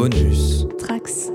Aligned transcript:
Bonus. 0.00 0.64
Trax. 0.78 1.32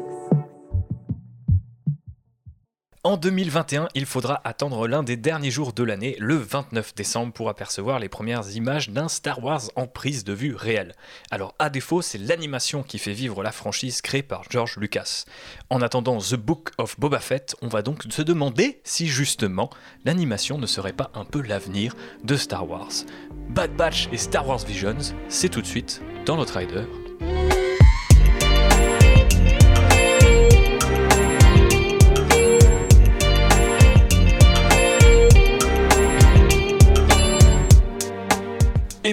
En 3.03 3.17
2021, 3.17 3.89
il 3.93 4.05
faudra 4.05 4.39
attendre 4.45 4.87
l'un 4.87 5.03
des 5.03 5.17
derniers 5.17 5.51
jours 5.51 5.73
de 5.73 5.83
l'année, 5.83 6.15
le 6.17 6.35
29 6.35 6.95
décembre, 6.95 7.33
pour 7.33 7.49
apercevoir 7.49 7.99
les 7.99 8.07
premières 8.07 8.49
images 8.55 8.89
d'un 8.89 9.09
Star 9.09 9.43
Wars 9.43 9.63
en 9.75 9.85
prise 9.85 10.23
de 10.23 10.31
vue 10.31 10.55
réelle. 10.55 10.93
Alors 11.29 11.55
à 11.59 11.69
défaut, 11.69 12.01
c'est 12.01 12.17
l'animation 12.17 12.83
qui 12.83 12.99
fait 12.99 13.11
vivre 13.11 13.43
la 13.43 13.51
franchise 13.51 14.01
créée 14.01 14.23
par 14.23 14.43
George 14.49 14.77
Lucas. 14.77 15.25
En 15.69 15.81
attendant 15.81 16.19
The 16.19 16.35
Book 16.35 16.69
of 16.77 16.97
Boba 16.97 17.19
Fett, 17.19 17.57
on 17.61 17.67
va 17.67 17.81
donc 17.81 18.03
se 18.09 18.21
demander 18.21 18.79
si 18.85 19.07
justement 19.07 19.71
l'animation 20.05 20.57
ne 20.57 20.67
serait 20.67 20.93
pas 20.93 21.11
un 21.15 21.25
peu 21.25 21.41
l'avenir 21.41 21.97
de 22.23 22.37
Star 22.37 22.69
Wars. 22.69 22.93
Bad 23.49 23.75
Batch 23.75 24.07
et 24.13 24.17
Star 24.17 24.47
Wars 24.47 24.63
Visions, 24.65 25.13
c'est 25.27 25.49
tout 25.49 25.61
de 25.61 25.67
suite 25.67 26.01
dans 26.25 26.37
notre 26.37 26.55
Rider. 26.55 26.85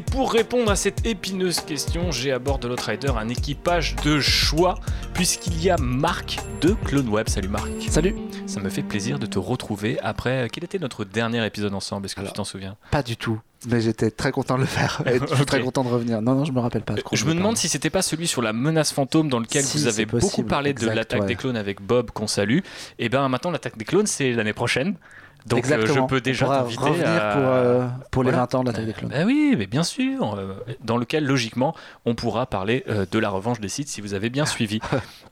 Et 0.01 0.03
pour 0.03 0.33
répondre 0.33 0.71
à 0.71 0.77
cette 0.77 1.07
épineuse 1.07 1.61
question, 1.61 2.11
j'ai 2.11 2.33
à 2.33 2.39
bord 2.39 2.59
de 2.59 2.67
l'Outrider 2.67 3.13
un 3.19 3.29
équipage 3.29 3.97
de 4.03 4.19
choix, 4.19 4.77
puisqu'il 5.13 5.63
y 5.63 5.69
a 5.69 5.77
Marc 5.77 6.39
de 6.63 6.71
Clone 6.87 7.11
Web. 7.11 7.29
Salut 7.29 7.49
Marc. 7.49 7.69
Salut. 7.91 8.17
Ça 8.47 8.61
me 8.61 8.71
fait 8.71 8.83
plaisir 8.83 9.19
de 9.19 9.27
te 9.27 9.39
retrouver 9.39 9.99
après. 10.01 10.49
Quel 10.51 10.65
était 10.65 10.79
notre 10.79 11.05
dernier 11.05 11.45
épisode 11.45 11.75
ensemble? 11.75 12.07
Est-ce 12.07 12.15
que 12.15 12.21
Alors, 12.21 12.33
tu 12.33 12.37
t'en 12.39 12.45
souviens? 12.45 12.79
Pas 12.91 13.03
du 13.03 13.19
tout. 13.19 13.41
Mais 13.69 13.83
j'étais 13.83 14.11
très 14.11 14.33
content 14.33 14.55
de 14.55 14.63
le 14.63 14.67
faire. 14.67 15.03
Et 15.07 15.19
je 15.19 15.35
suis 15.35 15.45
très 15.45 15.61
content 15.61 15.85
de 15.85 15.91
revenir. 15.91 16.23
Non, 16.23 16.35
non, 16.35 16.47
je 16.47 16.53
me 16.53 16.61
rappelle 16.61 16.81
pas. 16.81 16.95
Je 17.13 17.25
me 17.27 17.35
demande 17.35 17.59
si 17.59 17.69
c'était 17.69 17.91
pas 17.91 18.01
celui 18.01 18.27
sur 18.27 18.41
la 18.41 18.55
menace 18.55 18.93
fantôme 18.93 19.29
dans 19.29 19.39
lequel 19.39 19.65
Si, 19.65 19.77
vous 19.77 19.87
avez 19.87 20.07
beaucoup 20.07 20.29
possible, 20.29 20.49
parlé 20.49 20.73
de 20.73 20.89
l'attaque 20.89 21.21
ouais. 21.21 21.27
des 21.27 21.37
clones 21.37 21.59
avec 21.59 21.83
Bob 21.83 22.11
qu'on 22.11 22.27
salue. 22.27 22.61
Et 22.99 23.11
bien 23.11 23.29
maintenant 23.29 23.51
l'attaque 23.51 23.77
des 23.77 23.85
clones 23.85 24.07
c'est 24.07 24.33
l'année 24.33 24.55
prochaine. 24.55 24.97
Donc 25.47 25.57
euh, 25.57 25.59
Exactement. 25.59 25.95
je 26.09 26.15
peux 26.15 26.21
déjà 26.21 26.47
t'inviter 26.47 26.83
revenir 26.85 27.09
à... 27.09 27.33
pour, 27.35 27.43
euh, 27.45 27.87
pour 28.11 28.23
les 28.25 28.31
Voilà. 28.31 28.43
20 28.45 28.55
ans 28.57 28.63
de 28.63 28.69
l'attaque 28.69 28.87
des 28.87 28.93
clones. 28.93 29.11
Bah 29.11 29.25
oui, 29.25 29.55
mais 29.57 29.67
bien 29.67 29.83
sûr. 29.83 30.35
euh, 30.39 30.55
dans 30.85 30.97
lequel, 30.97 31.25
logiquement, 31.25 31.75
on 32.05 32.15
pourra 32.15 32.47
parler 32.47 32.85
euh, 32.89 33.07
de 33.11 33.19
la 33.19 33.31
revanche 33.31 33.61
des 33.61 33.69
sites 33.69 33.89
si 33.89 34.01
vous 34.01 34.15
avez 34.15 34.31
bien 34.31 34.47
suivi. 34.47 34.81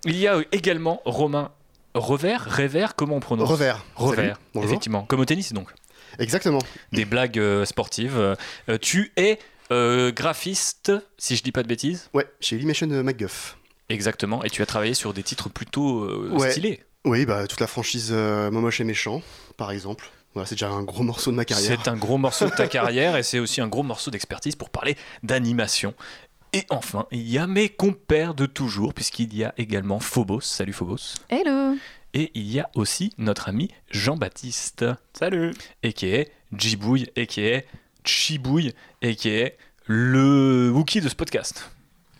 Il 0.04 0.16
y 0.16 0.26
a 0.26 0.38
également 0.52 1.00
Romain 1.04 1.50
Revers, 1.94 2.46
Revers, 2.56 2.94
comment 2.94 3.16
on 3.16 3.20
prononce 3.20 3.48
Revers. 3.48 3.84
Revers, 3.96 4.38
effectivement. 4.62 5.02
Comme 5.04 5.20
au 5.20 5.24
tennis, 5.24 5.52
donc. 5.52 5.68
Exactement. 6.18 6.60
Des 6.92 7.04
blagues 7.04 7.38
euh, 7.38 7.64
sportives. 7.64 8.16
Euh, 8.18 8.34
tu 8.80 9.12
es 9.16 9.38
euh, 9.72 10.10
graphiste, 10.12 10.92
si 11.18 11.36
je 11.36 11.42
dis 11.42 11.52
pas 11.52 11.62
de 11.62 11.68
bêtises. 11.68 12.08
Ouais, 12.14 12.26
chez 12.40 12.56
Limation 12.56 12.88
euh, 12.90 13.02
MacGuff. 13.02 13.56
Exactement. 13.90 14.42
Et 14.44 14.50
tu 14.50 14.62
as 14.62 14.66
travaillé 14.66 14.94
sur 14.94 15.12
des 15.14 15.22
titres 15.22 15.48
plutôt 15.48 16.04
euh, 16.04 16.30
Ouais. 16.32 16.50
stylés. 16.50 16.82
Oui, 17.04 17.26
bah 17.26 17.46
toute 17.46 17.60
la 17.60 17.66
franchise 17.66 18.10
euh, 18.12 18.50
Momoche 18.50 18.80
et 18.80 18.84
Méchant, 18.84 19.22
par 19.56 19.70
exemple. 19.70 20.10
Voilà, 20.34 20.46
c'est 20.46 20.56
déjà 20.56 20.68
un 20.68 20.82
gros 20.82 21.02
morceau 21.02 21.30
de 21.30 21.36
ma 21.36 21.44
carrière. 21.44 21.78
C'est 21.82 21.88
un 21.88 21.96
gros 21.96 22.18
morceau 22.18 22.46
de 22.46 22.54
ta 22.54 22.66
carrière 22.68 23.16
et 23.16 23.22
c'est 23.22 23.38
aussi 23.38 23.60
un 23.60 23.68
gros 23.68 23.82
morceau 23.82 24.10
d'expertise 24.10 24.56
pour 24.56 24.70
parler 24.70 24.96
d'animation. 25.22 25.94
Et 26.52 26.64
enfin, 26.70 27.06
il 27.10 27.28
y 27.28 27.38
a 27.38 27.46
mes 27.46 27.68
compères 27.68 28.34
de 28.34 28.46
toujours, 28.46 28.94
puisqu'il 28.94 29.34
y 29.34 29.44
a 29.44 29.54
également 29.58 30.00
Phobos. 30.00 30.40
Salut 30.40 30.72
Phobos. 30.72 31.14
Hello. 31.28 31.76
Et 32.14 32.30
il 32.34 32.50
y 32.50 32.58
a 32.58 32.70
aussi 32.74 33.12
notre 33.18 33.48
ami 33.48 33.70
Jean-Baptiste. 33.90 34.86
Salut. 35.12 35.52
Et 35.82 35.92
qui 35.92 36.06
est 36.06 36.32
Jibouille, 36.56 37.10
et 37.16 37.26
qui 37.26 37.42
est 37.42 37.66
Chibouille, 38.04 38.72
et 39.02 39.14
qui 39.14 39.28
est 39.28 39.58
le 39.86 40.70
Wookie 40.74 41.00
de 41.00 41.08
ce 41.08 41.14
podcast. 41.14 41.70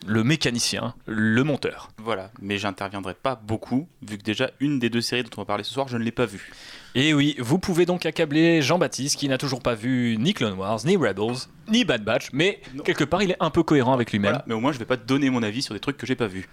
Le 0.07 0.23
mécanicien, 0.25 0.95
le 1.07 1.43
monteur. 1.43 1.91
Voilà, 1.99 2.31
mais 2.41 2.57
j'interviendrai 2.57 3.15
pas 3.15 3.35
beaucoup, 3.35 3.89
vu 4.03 4.17
que 4.17 4.23
déjà 4.23 4.51
une 4.61 4.79
des 4.79 4.89
deux 4.91 5.01
séries 5.01 5.25
dont 5.25 5.31
on 5.37 5.41
va 5.43 5.45
parler 5.45 5.65
ce 5.65 5.73
soir, 5.75 5.89
je 5.89 5.97
ne 5.99 6.03
l'ai 6.05 6.13
pas 6.13 6.25
vue. 6.25 6.51
Et 6.95 7.13
oui, 7.15 7.35
vous 7.39 7.59
pouvez 7.59 7.85
donc 7.85 8.07
accabler 8.07 8.63
Jean-Baptiste 8.63 9.17
qui 9.19 9.29
n'a 9.29 9.39
toujours 9.39 9.61
pas 9.61 9.75
vu 9.75 10.17
ni 10.19 10.35
Clone 10.35 10.55
Wars, 10.59 10.81
ni 10.85 10.97
Rebels, 10.97 11.49
ni 11.69 11.85
Bad 11.85 12.05
Batch, 12.05 12.29
mais 12.33 12.61
Non. 12.75 12.85
quelque 12.85 13.05
part 13.05 13.23
il 13.23 13.33
est 13.33 13.37
un 13.41 13.51
peu 13.51 13.63
cohérent 13.63 13.93
avec 13.93 14.13
lui-même. 14.13 14.31
Voilà, 14.31 14.45
mais 14.47 14.55
au 14.55 14.61
moins 14.61 14.73
je 14.73 14.79
vais 14.79 14.85
pas 14.87 14.97
donner 14.97 15.31
mon 15.31 15.43
avis 15.43 15.63
sur 15.63 15.75
des 15.75 15.81
trucs 15.81 15.97
que 15.99 16.07
j'ai 16.07 16.17
pas 16.17 16.29
vus. 16.29 16.49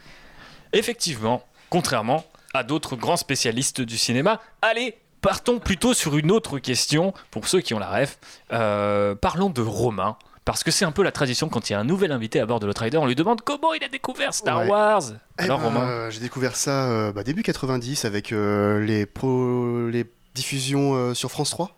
Effectivement, 0.73 1.43
contrairement 1.69 2.25
à 2.53 2.63
d'autres 2.63 2.95
grands 2.95 3.17
spécialistes 3.17 3.81
du 3.81 3.97
cinéma, 3.97 4.41
allez, 4.61 4.95
partons 5.21 5.59
plutôt 5.59 5.93
sur 5.93 6.17
une 6.17 6.31
autre 6.31 6.59
question, 6.59 7.13
pour 7.31 7.47
ceux 7.47 7.61
qui 7.61 7.73
ont 7.73 7.79
la 7.79 7.89
ref. 7.89 8.17
Euh, 8.53 9.13
parlons 9.15 9.49
de 9.49 9.61
Romain, 9.61 10.17
parce 10.45 10.63
que 10.63 10.71
c'est 10.71 10.85
un 10.85 10.91
peu 10.91 11.03
la 11.03 11.11
tradition 11.11 11.49
quand 11.49 11.69
il 11.69 11.73
y 11.73 11.75
a 11.75 11.79
un 11.79 11.83
nouvel 11.83 12.11
invité 12.11 12.39
à 12.39 12.45
bord 12.45 12.59
de 12.59 12.67
l'Outrider, 12.67 12.97
on 12.97 13.05
lui 13.07 13.15
demande 13.15 13.41
comment 13.41 13.73
il 13.73 13.83
a 13.83 13.87
découvert 13.89 14.33
Star 14.33 14.59
Ouais. 14.61 14.67
Wars. 14.69 15.01
Eh 15.39 15.43
Alors 15.43 15.59
ben, 15.59 15.65
Romain, 15.65 15.87
euh, 15.89 16.11
J'ai 16.11 16.19
découvert 16.19 16.55
ça 16.55 16.89
euh, 16.89 17.11
bah, 17.11 17.23
début 17.23 17.41
90 17.43 18.05
avec 18.05 18.31
euh, 18.31 18.79
les, 18.85 19.05
pro- 19.05 19.89
les 19.89 20.05
diffusions 20.35 20.93
euh, 20.95 21.13
sur 21.15 21.31
France 21.31 21.49
3, 21.49 21.75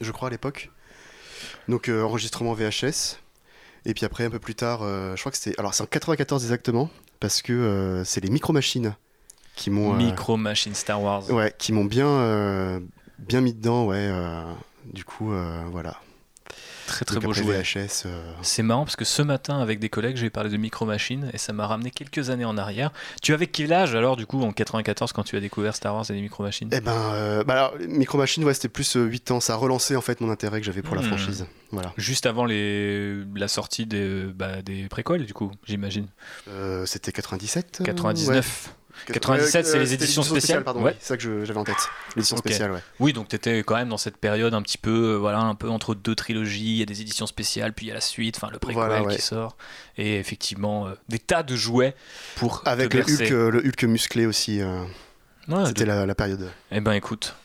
je 0.00 0.10
crois 0.10 0.28
à 0.28 0.30
l'époque. 0.30 0.70
Donc 1.68 1.88
enregistrement 1.88 2.52
VHS. 2.54 3.18
Et 3.84 3.94
puis 3.94 4.04
après, 4.04 4.24
un 4.24 4.30
peu 4.30 4.38
plus 4.40 4.54
tard, 4.56 4.80
je 4.82 5.20
crois 5.20 5.30
que 5.30 5.38
c'était. 5.38 5.58
Alors 5.58 5.72
c'est 5.74 5.82
en 5.82 5.86
94 5.86 6.42
exactement, 6.42 6.90
parce 7.20 7.40
que 7.40 8.02
c'est 8.04 8.20
les 8.20 8.30
micro-machines 8.30 8.94
qui 9.54 9.70
m'ont. 9.70 9.92
Micro 9.92 10.36
Machine 10.36 10.74
Star 10.74 11.00
Wars. 11.00 11.30
Ouais, 11.30 11.54
qui 11.56 11.72
m'ont 11.72 11.84
bien, 11.84 12.80
bien 13.20 13.40
mis 13.40 13.52
dedans, 13.54 13.84
ouais. 13.86 14.10
du 14.92 15.04
coup, 15.04 15.32
voilà. 15.70 16.00
Très 16.96 17.04
très 17.04 17.20
beau 17.20 17.32
jouet. 17.32 17.62
Euh, 17.76 17.86
C'est 18.42 18.62
marrant 18.62 18.84
parce 18.84 18.96
que 18.96 19.04
ce 19.04 19.22
matin, 19.22 19.58
avec 19.60 19.78
des 19.78 19.88
collègues, 19.88 20.16
j'ai 20.16 20.30
parlé 20.30 20.50
de 20.50 20.56
Micro 20.56 20.84
Machine 20.86 21.30
et 21.32 21.38
ça 21.38 21.52
m'a 21.52 21.66
ramené 21.66 21.90
quelques 21.90 22.30
années 22.30 22.44
en 22.44 22.56
arrière. 22.56 22.90
Tu 23.22 23.34
avais 23.34 23.46
quel 23.46 23.72
âge 23.72 23.94
alors, 23.94 24.16
du 24.16 24.26
coup, 24.26 24.42
en 24.42 24.52
94, 24.52 25.12
quand 25.12 25.22
tu 25.22 25.36
as 25.36 25.40
découvert 25.40 25.74
Star 25.76 25.94
Wars 25.94 26.04
et 26.10 26.14
les 26.14 26.22
Micro 26.22 26.42
Machines 26.42 26.68
Eh 26.72 26.80
ben, 26.80 26.92
euh, 27.12 27.44
bah 27.44 27.54
alors, 27.54 27.74
Micro 27.88 28.18
Machine, 28.18 28.44
ouais, 28.44 28.54
c'était 28.54 28.68
plus 28.68 28.96
euh, 28.96 29.04
8 29.04 29.30
ans. 29.32 29.40
Ça 29.40 29.54
a 29.54 29.56
relancé 29.56 29.96
en 29.96 30.00
fait 30.00 30.20
mon 30.20 30.30
intérêt 30.30 30.60
que 30.60 30.66
j'avais 30.66 30.82
pour 30.82 30.94
la 30.96 31.02
Hmm. 31.02 31.06
franchise. 31.06 31.46
Voilà. 31.72 31.92
Juste 31.96 32.26
avant 32.26 32.44
les... 32.44 33.16
la 33.34 33.48
sortie 33.48 33.86
des, 33.86 34.24
bah, 34.34 34.62
des 34.62 34.88
préquels, 34.88 35.26
du 35.26 35.34
coup, 35.34 35.50
j'imagine. 35.64 36.06
Euh, 36.48 36.86
c'était 36.86 37.12
97 37.12 37.78
euh, 37.80 37.84
99. 37.84 38.36
ouais. 38.36 38.72
97, 39.12 39.66
c'est 39.66 39.78
les 39.78 39.86
c'était 39.86 40.04
éditions 40.04 40.22
spéciales 40.22 40.64
pardon. 40.64 40.82
Ouais. 40.82 40.96
C'est 41.00 41.08
ça 41.08 41.16
que 41.16 41.44
j'avais 41.44 41.58
en 41.58 41.64
tête. 41.64 41.76
L'édition 42.16 42.36
spéciale, 42.36 42.72
ouais. 42.72 42.80
Oui, 43.00 43.12
donc 43.12 43.28
tu 43.28 43.36
étais 43.36 43.58
quand 43.60 43.76
même 43.76 43.88
dans 43.88 43.96
cette 43.98 44.16
période 44.16 44.54
un 44.54 44.62
petit 44.62 44.78
peu, 44.78 45.14
euh, 45.14 45.16
voilà, 45.16 45.40
un 45.40 45.54
peu 45.54 45.68
entre 45.68 45.94
deux 45.94 46.14
trilogies, 46.14 46.64
il 46.74 46.76
y 46.78 46.82
a 46.82 46.86
des 46.86 47.00
éditions 47.02 47.26
spéciales, 47.26 47.72
puis 47.72 47.86
il 47.86 47.88
y 47.88 47.92
a 47.92 47.94
la 47.94 48.00
suite, 48.00 48.36
enfin 48.36 48.48
le 48.52 48.58
préquel 48.58 48.82
Voilà, 48.82 49.02
ouais. 49.02 49.16
qui 49.16 49.22
sort, 49.22 49.56
et 49.98 50.18
effectivement, 50.18 50.86
euh, 50.88 50.94
des 51.08 51.18
tas 51.18 51.42
de 51.42 51.54
jouets 51.56 51.94
pour 52.36 52.62
Avec 52.64 52.94
le. 52.94 53.02
Hulk, 53.02 53.30
euh, 53.32 53.50
le 53.50 53.58
Hulk 53.66 53.84
musclé 53.84 54.26
aussi. 54.26 54.60
euh, 54.60 54.82
Ouais, 55.48 55.66
c'était 55.66 55.86
la, 55.86 56.06
la 56.06 56.14
période. 56.16 56.50
Eh 56.72 56.80
ben 56.80 56.92
écoute, 56.92 57.36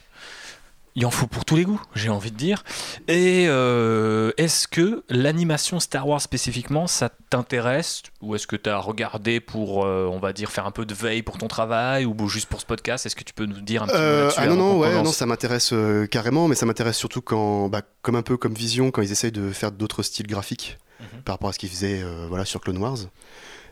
il 0.95 1.05
en 1.05 1.11
faut 1.11 1.27
pour 1.27 1.45
tous 1.45 1.55
les 1.55 1.63
goûts, 1.63 1.81
j'ai 1.95 2.09
envie 2.09 2.31
de 2.31 2.35
dire. 2.37 2.63
Et 3.07 3.45
euh, 3.47 4.31
est-ce 4.37 4.67
que 4.67 5.03
l'animation 5.09 5.79
Star 5.79 6.07
Wars 6.07 6.21
spécifiquement, 6.21 6.87
ça 6.87 7.09
t'intéresse 7.29 8.03
Ou 8.21 8.35
est-ce 8.35 8.45
que 8.47 8.55
tu 8.55 8.69
as 8.69 8.77
regardé 8.77 9.39
pour, 9.39 9.85
euh, 9.85 10.05
on 10.11 10.19
va 10.19 10.33
dire, 10.33 10.51
faire 10.51 10.65
un 10.65 10.71
peu 10.71 10.85
de 10.85 10.93
veille 10.93 11.21
pour 11.23 11.37
ton 11.37 11.47
travail 11.47 12.05
Ou 12.05 12.27
juste 12.27 12.49
pour 12.49 12.59
ce 12.59 12.65
podcast? 12.65 13.05
Est-ce 13.05 13.15
que 13.15 13.23
tu 13.23 13.33
peux 13.33 13.45
nous 13.45 13.61
dire 13.61 13.83
un 13.83 13.87
petit 13.87 13.95
mot 13.97 14.01
Euh, 14.01 14.21
là-dessus 14.23 14.39
ah 14.41 14.47
non, 14.47 14.55
non, 14.55 14.79
ouais, 14.79 15.05
ça 15.05 15.25
m'intéresse 15.25 15.73
carrément, 16.09 16.47
mais 16.47 16.55
ça 16.55 16.65
m'intéresse 16.65 16.97
surtout 16.97 17.21
quand, 17.21 17.69
bah, 17.69 17.81
comme 18.01 18.15
un 18.15 18.21
peu 18.23 18.35
comme 18.37 18.53
Vision, 18.53 18.91
quand 18.91 19.01
ils 19.01 19.11
essayent 19.11 19.31
de 19.31 19.51
faire 19.51 19.71
d'autres 19.71 20.03
styles 20.03 20.27
graphiques 20.27 20.77
Mhm. 20.99 21.21
par 21.23 21.33
rapport 21.33 21.49
à 21.49 21.53
ce 21.53 21.57
qu'ils 21.57 21.69
faisaient 21.69 22.03
voilà, 22.29 22.45
sur 22.45 22.61
Clone 22.61 22.77
Wars. 22.77 22.97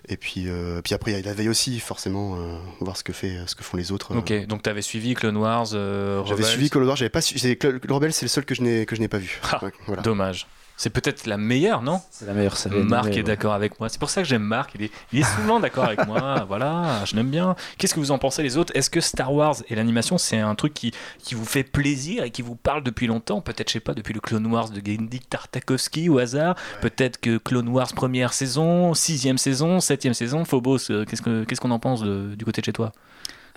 Et 0.08 0.18
puis, 0.18 0.46
euh, 0.48 0.82
puis 0.82 0.94
après, 0.94 1.12
il 1.12 1.18
y 1.18 1.22
a 1.22 1.26
la 1.26 1.34
veille 1.34 1.50
aussi, 1.50 1.80
forcément, 1.80 2.36
euh, 2.38 2.58
voir 2.80 2.98
ce 2.98 3.04
que, 3.04 3.14
fait, 3.14 3.38
ce 3.46 3.54
que 3.56 3.64
font 3.64 3.78
les 3.78 3.92
autres. 3.92 4.14
euh. 4.16 4.20
Ok, 4.20 4.48
donc 4.48 4.64
tu 4.64 4.70
avais 4.70 4.82
suivi 4.82 5.14
Clone 5.14 5.38
Wars, 5.38 5.68
euh, 5.74 6.24
J'avais 6.26 6.44
suivi 6.44 6.70
Clone 6.70 6.88
Wars, 6.88 6.96
j'avais 6.96 7.10
pas 7.10 7.22
su- 7.22 7.38
j'ai- 7.38 7.56
Clone 7.58 7.80
Rebels, 7.90 8.14
c'est 8.14 8.26
le 8.26 8.30
seul 8.30 8.46
que 8.46 8.56
je 8.56 8.62
n'ai 8.64 8.86
que 8.86 8.96
je 8.96 9.02
n'ai 9.02 9.08
pas 9.08 9.18
vu. 9.20 9.40
Ah, 9.44 9.60
voilà. 9.88 10.02
Dommage. 10.02 10.48
C'est 10.82 10.92
peut-être 10.92 11.26
la 11.28 11.36
meilleure, 11.36 11.82
non 11.82 12.00
C'est 12.10 12.26
la 12.26 12.32
meilleure 12.34 12.56
série. 12.56 12.78
Marc 12.78 13.08
animée, 13.08 13.16
est 13.18 13.20
ouais. 13.20 13.28
d'accord 13.28 13.52
avec 13.54 13.78
moi. 13.82 13.90
C'est 13.90 14.00
pour 14.00 14.10
ça 14.10 14.22
que 14.22 14.28
j'aime 14.30 14.44
Marc. 14.44 14.72
Il 14.76 14.84
est, 14.84 14.92
il 15.12 15.20
est 15.20 15.36
souvent 15.36 15.60
d'accord 15.60 15.84
avec 15.84 16.08
moi. 16.08 16.46
Voilà, 16.48 17.04
je 17.04 17.18
l'aime 17.18 17.30
bien. 17.30 17.58
Qu'est-ce 17.78 17.94
que 17.94 18.00
vous 18.00 18.12
en 18.12 18.18
pensez 18.18 18.44
les 18.44 18.56
autres? 18.56 18.72
Est-ce 18.78 18.90
que 18.90 19.02
Star 19.02 19.34
Wars 19.34 19.58
et 19.68 19.76
l'animation, 19.76 20.18
c'est 20.18 20.40
un 20.40 20.56
truc 20.56 20.74
qui, 20.74 20.94
qui 21.22 21.36
vous 21.36 21.44
fait 21.44 21.64
plaisir 21.66 22.24
et 22.24 22.32
qui 22.32 22.42
vous 22.42 22.56
parle 22.56 22.82
depuis 22.82 23.08
longtemps? 23.08 23.42
Peut-être, 23.42 23.68
je 23.68 23.74
sais 23.74 23.80
pas, 23.82 23.94
depuis 23.94 24.14
le 24.14 24.22
Clone 24.22 24.48
Wars 24.48 24.70
de 24.70 24.80
Gendy 24.80 25.20
Tartakovsky 25.20 26.08
au 26.08 26.18
hasard. 26.18 26.56
Peut-être 26.80 27.20
que 27.20 27.38
Clone 27.40 27.68
Wars 27.68 27.92
première 27.94 28.32
saison, 28.32 28.94
sixième 28.94 29.38
saison, 29.38 29.82
septième 29.82 30.14
saison. 30.14 30.46
Phobos, 30.46 30.90
euh, 30.92 31.04
qu'est-ce 31.04 31.22
que- 31.22 31.44
qu'est-ce 31.44 31.60
qu'on 31.60 31.72
en 31.72 31.80
pense 31.80 32.02
de- 32.04 32.36
du 32.36 32.46
côté 32.46 32.62
de 32.62 32.66
chez 32.66 32.74
toi? 32.74 32.94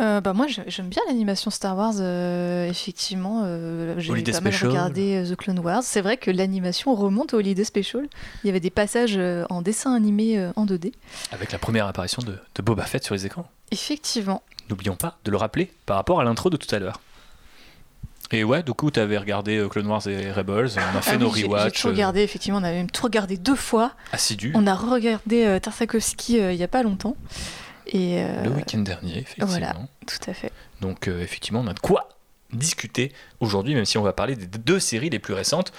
Euh, 0.02 0.20
bah 0.20 0.32
moi 0.32 0.46
j'aime 0.48 0.88
bien 0.88 1.00
l'animation 1.06 1.50
Star 1.50 1.76
Wars, 1.76 1.94
euh, 2.00 2.68
effectivement. 2.68 3.42
euh, 3.44 3.94
J'ai 3.98 4.08
pas 4.12 4.40
mal 4.40 4.52
Special. 4.52 4.70
regardé 4.70 5.14
euh, 5.24 5.30
The 5.32 5.36
Clone 5.36 5.60
Wars. 5.60 5.82
C'est 5.84 6.00
vrai 6.00 6.16
que 6.16 6.30
l'animation 6.30 6.94
remonte 6.94 7.34
au 7.34 7.38
Holiday 7.38 7.62
Special. 7.62 8.08
Il 8.42 8.46
y 8.48 8.50
avait 8.50 8.58
des 8.60 8.70
passages 8.70 9.14
euh, 9.16 9.44
en 9.48 9.62
dessin 9.62 9.94
animé 9.94 10.44
en 10.56 10.66
2D. 10.66 10.92
Avec 11.30 11.52
la 11.52 11.58
première 11.58 11.86
apparition 11.86 12.20
de, 12.22 12.36
de 12.54 12.62
Boba 12.62 12.82
Fett 12.84 13.04
sur 13.04 13.14
les 13.14 13.26
écrans. 13.26 13.46
Effectivement. 13.70 14.42
N'oublions 14.70 14.96
pas 14.96 15.18
de 15.24 15.30
le 15.30 15.36
rappeler 15.36 15.70
par 15.86 15.96
rapport 15.96 16.20
à 16.20 16.24
l'intro 16.24 16.50
de 16.50 16.56
tout 16.56 16.72
à 16.74 16.78
l'heure. 16.80 17.00
Et 18.32 18.44
ouais, 18.44 18.62
du 18.62 18.72
coup, 18.72 18.90
tu 18.90 18.98
avais 18.98 19.18
regardé 19.18 19.64
Clone 19.70 19.86
Wars 19.86 20.06
et 20.08 20.32
Rebels, 20.32 20.70
on 20.76 20.98
a 20.98 21.02
fait 21.02 21.12
Ah 21.14 21.16
nos 21.18 21.30
oui, 21.30 21.40
j'ai- 21.46 21.64
J'ai 21.64 21.70
tout 21.70 21.88
regardé, 21.88 22.22
effectivement. 22.22 22.58
On 22.58 22.64
a 22.64 22.70
même 22.72 22.90
tout 22.90 23.04
regardé 23.04 23.36
deux 23.36 23.54
fois. 23.54 23.92
assidus. 24.10 24.52
On 24.56 24.66
a 24.66 24.74
regardé 24.74 25.58
Tartakovsky 25.60 26.40
euh, 26.40 26.52
il 26.52 26.58
y 26.58 26.62
a 26.64 26.68
pas 26.68 26.82
longtemps. 26.82 27.14
Et 27.92 28.22
euh, 28.22 28.44
Le 28.44 28.50
week-end 28.50 28.78
dernier, 28.78 29.18
effectivement. 29.18 29.46
voilà. 29.46 29.74
tout 30.06 30.30
à 30.30 30.34
fait. 30.34 30.50
Donc 30.80 31.08
euh, 31.08 31.20
effectivement, 31.22 31.60
on 31.60 31.66
a 31.66 31.74
de 31.74 31.80
quoi 31.80 32.08
discuter 32.52 33.12
aujourd'hui, 33.40 33.74
même 33.74 33.84
si 33.84 33.96
on 33.98 34.02
va 34.02 34.12
parler 34.12 34.36
des 34.36 34.46
deux 34.46 34.80
séries 34.80 35.10
les 35.10 35.18
plus 35.18 35.34
récentes. 35.34 35.72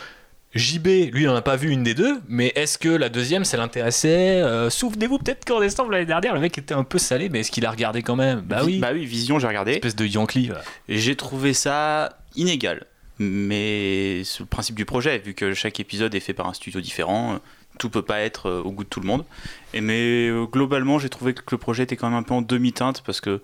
JB, 0.56 0.86
lui, 1.12 1.24
il 1.24 1.25
n'en 1.25 1.36
a 1.36 1.42
pas 1.42 1.56
vu 1.56 1.71
une 1.71 1.83
des 1.83 1.95
deux, 1.95 2.21
mais 2.27 2.51
est-ce 2.56 2.77
que 2.77 2.89
la 2.89 3.10
deuxième, 3.10 3.44
ça 3.44 3.57
l'intéressait 3.57 4.39
Euh, 4.42 4.69
Souvenez-vous 4.69 5.18
peut-être 5.18 5.45
qu'en 5.45 5.60
décembre 5.60 5.89
l'année 5.92 6.06
dernière, 6.06 6.36
le 6.36 6.39
mec 6.39 6.56
était 6.60 6.75
un 6.75 6.83
peu 6.83 7.00
salé, 7.00 7.30
mais 7.30 7.39
est-ce 7.39 7.50
qu'il 7.50 7.65
a 7.65 7.71
regardé 7.71 8.04
quand 8.04 8.15
même? 8.15 8.42
Bah 8.42 8.62
oui, 8.63 8.77
Bah 8.77 8.92
oui, 8.94 9.06
Vision, 9.06 9.39
j'ai 9.39 9.48
regardé. 9.48 9.71
espèce 9.74 9.95
de 9.95 10.06
Yankee. 10.06 10.48
voilà. 10.48 10.63
J'ai 10.89 11.15
trouvé 11.15 11.54
ça 11.54 12.18
inégal. 12.36 12.86
Mais 13.19 14.24
c'est 14.25 14.39
le 14.42 14.45
principe 14.45 14.75
du 14.75 14.86
projet, 14.86 15.18
vu 15.19 15.33
que 15.33 15.54
chaque 15.54 15.80
épisode 15.80 16.13
est 16.15 16.19
fait 16.19 16.33
par 16.33 16.48
un 16.48 16.54
studio 16.54 16.81
différent, 16.81 17.39
tout 17.78 17.90
peut 17.90 18.02
pas 18.02 18.22
être 18.22 18.48
euh, 18.48 18.62
au 18.62 18.72
goût 18.72 18.84
de 18.84 18.90
tout 18.90 19.00
le 19.00 19.08
monde. 19.08 19.25
Et 19.74 19.81
mais 19.81 20.28
euh, 20.28 20.46
globalement, 20.46 21.00
j'ai 21.00 21.10
trouvé 21.10 21.34
que 21.34 21.42
le 21.52 21.58
projet 21.58 21.84
était 21.84 21.96
quand 21.96 22.10
même 22.10 22.18
un 22.18 22.24
peu 22.24 22.34
en 22.34 22.42
demi-teinte 22.42 23.02
parce 23.06 23.22
que 23.22 23.42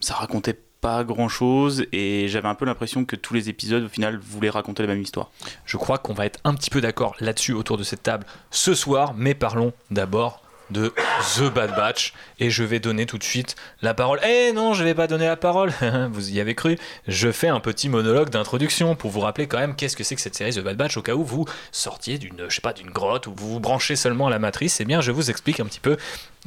ça 0.00 0.14
racontait 0.14 0.58
pas 0.80 1.04
grand 1.04 1.28
chose 1.28 1.86
et 1.92 2.26
j'avais 2.28 2.48
un 2.48 2.56
peu 2.56 2.64
l'impression 2.64 3.04
que 3.04 3.14
tous 3.14 3.34
les 3.34 3.48
épisodes 3.48 3.84
au 3.84 3.88
final 3.88 4.18
voulaient 4.18 4.50
raconter 4.50 4.82
la 4.82 4.88
même 4.88 5.00
histoire. 5.00 5.30
Je 5.64 5.76
crois 5.76 5.98
qu'on 5.98 6.12
va 6.12 6.26
être 6.26 6.40
un 6.44 6.54
petit 6.54 6.70
peu 6.70 6.80
d'accord 6.80 7.14
là-dessus 7.20 7.52
autour 7.52 7.78
de 7.78 7.84
cette 7.84 8.02
table 8.02 8.26
ce 8.50 8.74
soir, 8.74 9.14
mais 9.16 9.34
parlons 9.34 9.72
d'abord 9.92 10.42
de 10.72 10.92
The 11.36 11.52
Bad 11.52 11.76
Batch 11.76 12.14
et 12.40 12.50
je 12.50 12.64
vais 12.64 12.80
donner 12.80 13.06
tout 13.06 13.18
de 13.18 13.24
suite 13.24 13.54
la 13.82 13.94
parole. 13.94 14.18
Eh 14.26 14.52
non, 14.52 14.74
je 14.74 14.82
vais 14.82 14.94
pas 14.94 15.06
donner 15.06 15.26
la 15.26 15.36
parole. 15.36 15.72
vous 16.10 16.30
y 16.30 16.40
avez 16.40 16.54
cru. 16.54 16.78
Je 17.06 17.30
fais 17.30 17.48
un 17.48 17.60
petit 17.60 17.88
monologue 17.88 18.30
d'introduction 18.30 18.96
pour 18.96 19.10
vous 19.10 19.20
rappeler 19.20 19.46
quand 19.46 19.58
même 19.58 19.76
qu'est-ce 19.76 19.96
que 19.96 20.04
c'est 20.04 20.16
que 20.16 20.20
cette 20.20 20.34
série 20.34 20.52
The 20.52 20.60
Bad 20.60 20.76
Batch 20.76 20.96
au 20.96 21.02
cas 21.02 21.14
où 21.14 21.24
vous 21.24 21.44
sortiez 21.70 22.18
d'une 22.18 22.46
je 22.48 22.54
sais 22.54 22.60
pas 22.60 22.72
d'une 22.72 22.90
grotte 22.90 23.26
ou 23.26 23.34
vous 23.36 23.52
vous 23.52 23.60
branchez 23.60 23.96
seulement 23.96 24.26
à 24.26 24.30
la 24.30 24.38
matrice. 24.38 24.80
Eh 24.80 24.84
bien, 24.84 25.00
je 25.00 25.12
vous 25.12 25.30
explique 25.30 25.60
un 25.60 25.66
petit 25.66 25.80
peu 25.80 25.96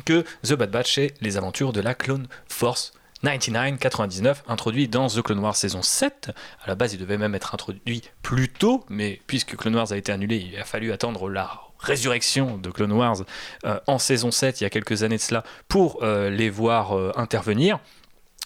que 0.05 0.25
The 0.43 0.53
Bad 0.53 0.71
Batch 0.71 0.95
c'est 0.95 1.13
les 1.21 1.37
aventures 1.37 1.71
de 1.71 1.81
la 1.81 1.93
Clone 1.93 2.27
Force 2.47 2.93
99-99, 3.25 4.43
introduit 4.47 4.87
dans 4.87 5.07
The 5.07 5.21
Clone 5.23 5.39
Wars 5.39 5.55
saison 5.55 5.81
7. 5.81 6.31
À 6.63 6.67
la 6.67 6.75
base, 6.75 6.93
il 6.93 6.99
devait 6.99 7.17
même 7.17 7.33
être 7.33 7.55
introduit 7.55 8.03
plus 8.21 8.49
tôt, 8.49 8.85
mais 8.87 9.19
puisque 9.25 9.55
Clone 9.55 9.75
Wars 9.75 9.91
a 9.91 9.97
été 9.97 10.11
annulé, 10.11 10.37
il 10.37 10.59
a 10.59 10.63
fallu 10.63 10.91
attendre 10.91 11.27
la 11.29 11.61
résurrection 11.79 12.57
de 12.57 12.69
Clone 12.69 12.91
Wars 12.91 13.17
euh, 13.65 13.79
en 13.87 13.97
saison 13.97 14.29
7, 14.29 14.61
il 14.61 14.63
y 14.63 14.67
a 14.67 14.69
quelques 14.69 15.01
années 15.03 15.17
de 15.17 15.21
cela, 15.21 15.43
pour 15.67 16.03
euh, 16.03 16.29
les 16.29 16.51
voir 16.51 16.95
euh, 16.95 17.11
intervenir. 17.15 17.79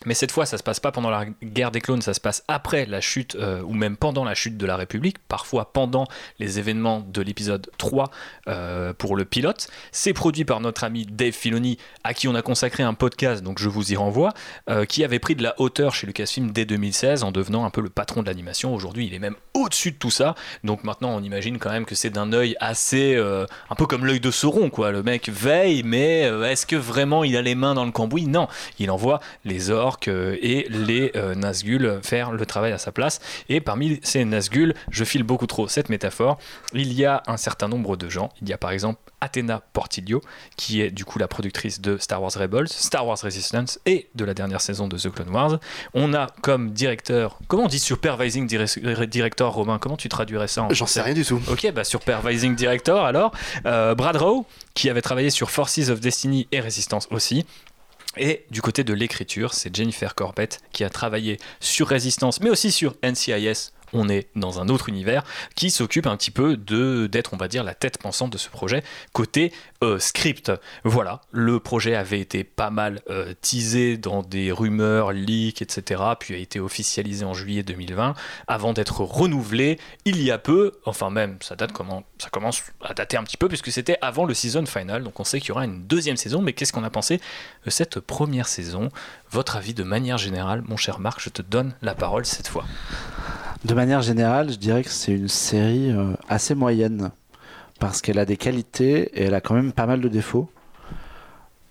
Mais 0.06 0.14
cette 0.14 0.32
fois, 0.32 0.46
ça 0.46 0.58
se 0.58 0.64
passe 0.64 0.80
pas 0.80 0.94
pendant 0.94 1.10
la 1.10 1.26
guerre 1.44 1.72
des 1.72 1.82
clones, 1.82 2.02
ça 2.02 2.14
se 2.14 2.22
passe 2.22 2.44
après 2.48 2.86
la 2.86 3.02
chute, 3.02 3.36
euh, 3.36 3.62
ou 3.64 3.74
même 3.74 3.98
pendant 3.98 4.24
la 4.24 4.34
chute 4.34 4.56
de 4.56 4.66
la 4.66 4.78
République, 4.78 5.18
parfois 5.28 5.74
pendant 5.74 6.08
les 6.40 6.58
événements 6.58 7.02
de 7.02 7.22
l'épisode 7.22 7.70
3 7.78 8.10
euh, 8.48 8.94
pour 8.94 9.18
le 9.18 9.26
pilote. 9.26 9.68
C'est 9.92 10.14
produit 10.14 10.46
par 10.46 10.62
notre 10.62 10.86
ami 10.86 11.06
Dave 11.06 11.34
Filoni, 11.34 11.78
à 12.06 12.14
qui 12.14 12.30
on 12.30 12.36
a 12.36 12.42
consacré 12.42 12.82
un 12.82 12.94
podcast, 12.94 13.44
donc 13.44 13.60
je 13.60 13.68
vous 13.68 13.92
y 13.92 13.98
renvoie, 13.98 14.34
euh, 14.70 14.86
qui 14.86 15.04
avait 15.04 15.20
pris 15.20 15.36
de 15.36 15.44
la 15.44 15.60
hauteur 15.60 15.94
chez 15.94 16.08
Lucasfilm 16.08 16.52
dès 16.52 16.64
2016 16.64 17.24
en 17.24 17.34
devenant 17.34 17.66
un 17.66 17.70
peu 17.70 17.82
le 17.82 17.90
patron 17.90 18.22
de 18.22 18.28
l'animation. 18.28 18.74
Aujourd'hui, 18.74 19.08
il 19.08 19.14
est 19.14 19.20
même 19.20 19.36
au-dessus 19.54 19.92
de 19.92 19.98
tout 19.98 20.12
ça, 20.12 20.34
donc 20.64 20.86
maintenant 20.86 21.10
on 21.10 21.22
imagine 21.22 21.60
quand 21.60 21.72
même 21.72 21.86
que 21.86 21.96
c'est 21.96 22.10
d'un 22.10 22.32
œil 22.32 22.56
assez, 22.62 23.18
un 23.18 23.76
peu 23.76 23.86
comme 23.86 24.06
l'œil 24.06 24.22
de 24.22 24.32
Sauron, 24.32 24.70
quoi. 24.70 24.92
Le 24.92 25.04
mec 25.04 25.28
veille, 25.28 25.84
mais 25.84 26.22
est-ce 26.22 26.66
que 26.66 26.78
vraiment 26.78 27.26
il 27.26 27.36
a 27.36 27.42
les 27.42 27.56
mains 27.56 27.74
dans 27.74 27.86
le 27.86 27.92
cambouis? 27.92 28.28
Non, 28.28 28.48
il 28.78 28.92
envoie 28.92 29.20
les 29.44 29.70
orques 29.70 29.89
euh, 30.08 30.38
et 30.42 30.68
les 30.70 31.12
euh, 31.16 31.36
Nazgûl 31.36 32.00
faire 32.04 32.32
le 32.32 32.46
travail 32.46 32.72
à 32.72 32.78
sa 32.78 32.92
place. 32.92 33.20
Et 33.50 33.62
parmi 33.62 34.00
ces 34.04 34.24
Nazgûl, 34.26 34.74
je 34.92 35.04
file 35.04 35.24
beaucoup 35.24 35.48
trop 35.48 35.68
cette 35.68 35.90
métaphore, 35.90 36.38
il 36.74 36.94
y 36.94 37.06
a 37.06 37.24
un 37.28 37.38
certain 37.38 37.68
nombre 37.68 37.98
de 37.98 38.10
gens. 38.10 38.30
Il 38.42 38.50
y 38.50 38.54
a 38.54 38.58
par 38.58 38.72
exemple 38.72 39.00
Athena 39.22 39.62
Portillo, 39.74 40.22
qui 40.56 40.82
est 40.82 40.92
du 40.92 41.04
coup 41.06 41.20
la 41.20 41.28
productrice 41.28 41.82
de 41.82 41.98
Star 41.98 42.22
Wars 42.22 42.32
Rebels, 42.34 42.68
Star 42.70 43.06
Wars 43.06 43.18
Resistance 43.22 43.80
et 43.86 44.08
de 44.16 44.24
la 44.26 44.34
dernière 44.34 44.62
saison 44.62 44.88
de 44.88 44.98
The 44.98 45.12
Clone 45.12 45.30
Wars. 45.30 45.60
On 45.94 46.14
a 46.14 46.28
comme 46.42 46.72
directeur, 46.72 47.38
comment 47.48 47.64
on 47.64 47.68
dit 47.68 47.80
supervising 47.80 48.48
dire- 48.48 49.08
director, 49.08 49.54
Romain 49.54 49.78
Comment 49.80 49.98
tu 49.98 50.10
traduirais 50.10 50.48
ça 50.48 50.64
en 50.64 50.70
J'en 50.74 50.86
sais 50.86 51.02
rien 51.02 51.14
du 51.14 51.26
tout. 51.26 51.42
Ok, 51.50 51.70
bah 51.74 51.84
supervising 51.84 52.56
director 52.56 53.04
alors. 53.04 53.32
Euh, 53.66 53.96
Brad 53.96 54.16
Rowe, 54.16 54.46
qui 54.74 54.90
avait 54.90 55.02
travaillé 55.02 55.30
sur 55.30 55.52
Forces 55.52 55.90
of 55.90 56.00
Destiny 56.00 56.48
et 56.52 56.60
Résistance 56.60 57.08
aussi. 57.12 57.46
Et 58.18 58.46
du 58.50 58.62
côté 58.62 58.84
de 58.84 58.94
l'écriture, 58.94 59.54
c'est 59.54 59.76
Jennifer 59.76 60.16
Corbett 60.16 60.62
qui 60.72 60.84
a 60.84 60.90
travaillé 60.90 61.38
sur 61.60 61.88
Résistance, 61.88 62.42
mais 62.42 62.50
aussi 62.50 62.72
sur 62.72 62.96
NCIS. 63.04 63.72
On 63.94 64.10
est 64.10 64.28
dans 64.36 64.60
un 64.60 64.70
autre 64.70 64.90
univers 64.90 65.24
qui 65.56 65.72
s'occupe 65.72 66.08
un 66.08 66.18
petit 66.18 66.32
peu 66.32 66.58
de 66.58 67.08
d'être, 67.08 67.34
on 67.34 67.38
va 67.38 67.48
dire, 67.48 67.64
la 67.64 67.74
tête 67.74 67.98
pensante 67.98 68.32
de 68.32 68.38
ce 68.38 68.50
projet 68.50 68.84
côté 69.14 69.52
euh, 69.84 70.00
script. 70.00 70.52
Voilà, 70.84 71.22
le 71.32 71.60
projet 71.60 71.96
avait 71.96 72.20
été 72.20 72.44
pas 72.44 72.70
mal 72.70 73.02
euh, 73.10 73.34
teasé 73.42 73.98
dans 73.98 74.22
des 74.24 74.52
rumeurs, 74.52 75.12
leaks, 75.12 75.62
etc. 75.62 76.04
Puis 76.20 76.34
a 76.34 76.38
été 76.38 76.60
officialisé 76.60 77.26
en 77.26 77.34
juillet 77.34 77.64
2020 77.64 78.14
avant 78.48 78.74
d'être 78.74 79.02
renouvelé 79.02 79.80
il 80.06 80.22
y 80.22 80.32
a 80.32 80.38
peu. 80.38 80.74
Enfin 80.86 81.10
même, 81.10 81.38
ça 81.42 81.56
date 81.56 81.72
comment 81.72 82.04
Ça 82.18 82.30
commence 82.30 82.64
à 82.84 82.94
dater 82.94 83.18
un 83.18 83.24
petit 83.24 83.38
peu 83.38 83.48
puisque 83.48 83.72
c'était 83.72 83.98
avant 84.02 84.26
le 84.26 84.34
season 84.34 84.66
final. 84.66 85.04
Donc 85.04 85.20
on 85.20 85.24
sait 85.24 85.40
qu'il 85.40 85.50
y 85.50 85.52
aura 85.52 85.66
une 85.66 85.86
deuxième 85.86 86.18
saison. 86.18 86.42
Mais 86.42 86.54
qu'est-ce 86.54 86.74
qu'on 86.74 86.84
a 86.84 86.90
pensé 86.90 87.20
de 87.66 87.70
cette 87.70 88.00
première 88.00 88.48
saison? 88.48 88.90
Votre 89.32 89.58
avis 89.58 89.74
de 89.74 89.84
manière 89.84 90.18
générale, 90.18 90.64
mon 90.68 90.78
cher 90.78 91.00
Marc, 91.00 91.22
je 91.22 91.30
te 91.30 91.42
donne 91.42 91.74
la 91.82 91.96
parole 91.96 92.26
cette 92.26 92.48
fois. 92.48 92.66
De 93.66 93.74
manière 93.74 94.02
générale, 94.02 94.52
je 94.52 94.56
dirais 94.58 94.84
que 94.84 94.90
c'est 94.90 95.12
une 95.12 95.28
série 95.28 95.92
euh, 95.92 96.14
assez 96.30 96.56
moyenne 96.56 97.12
parce 97.80 98.02
qu'elle 98.02 98.20
a 98.20 98.26
des 98.26 98.38
qualités 98.38 99.10
et 99.20 99.26
elle 99.26 99.34
a 99.34 99.42
quand 99.42 99.54
même 99.54 99.72
pas 99.74 99.86
mal 99.86 100.00
de 100.02 100.08
défauts. 100.08 100.50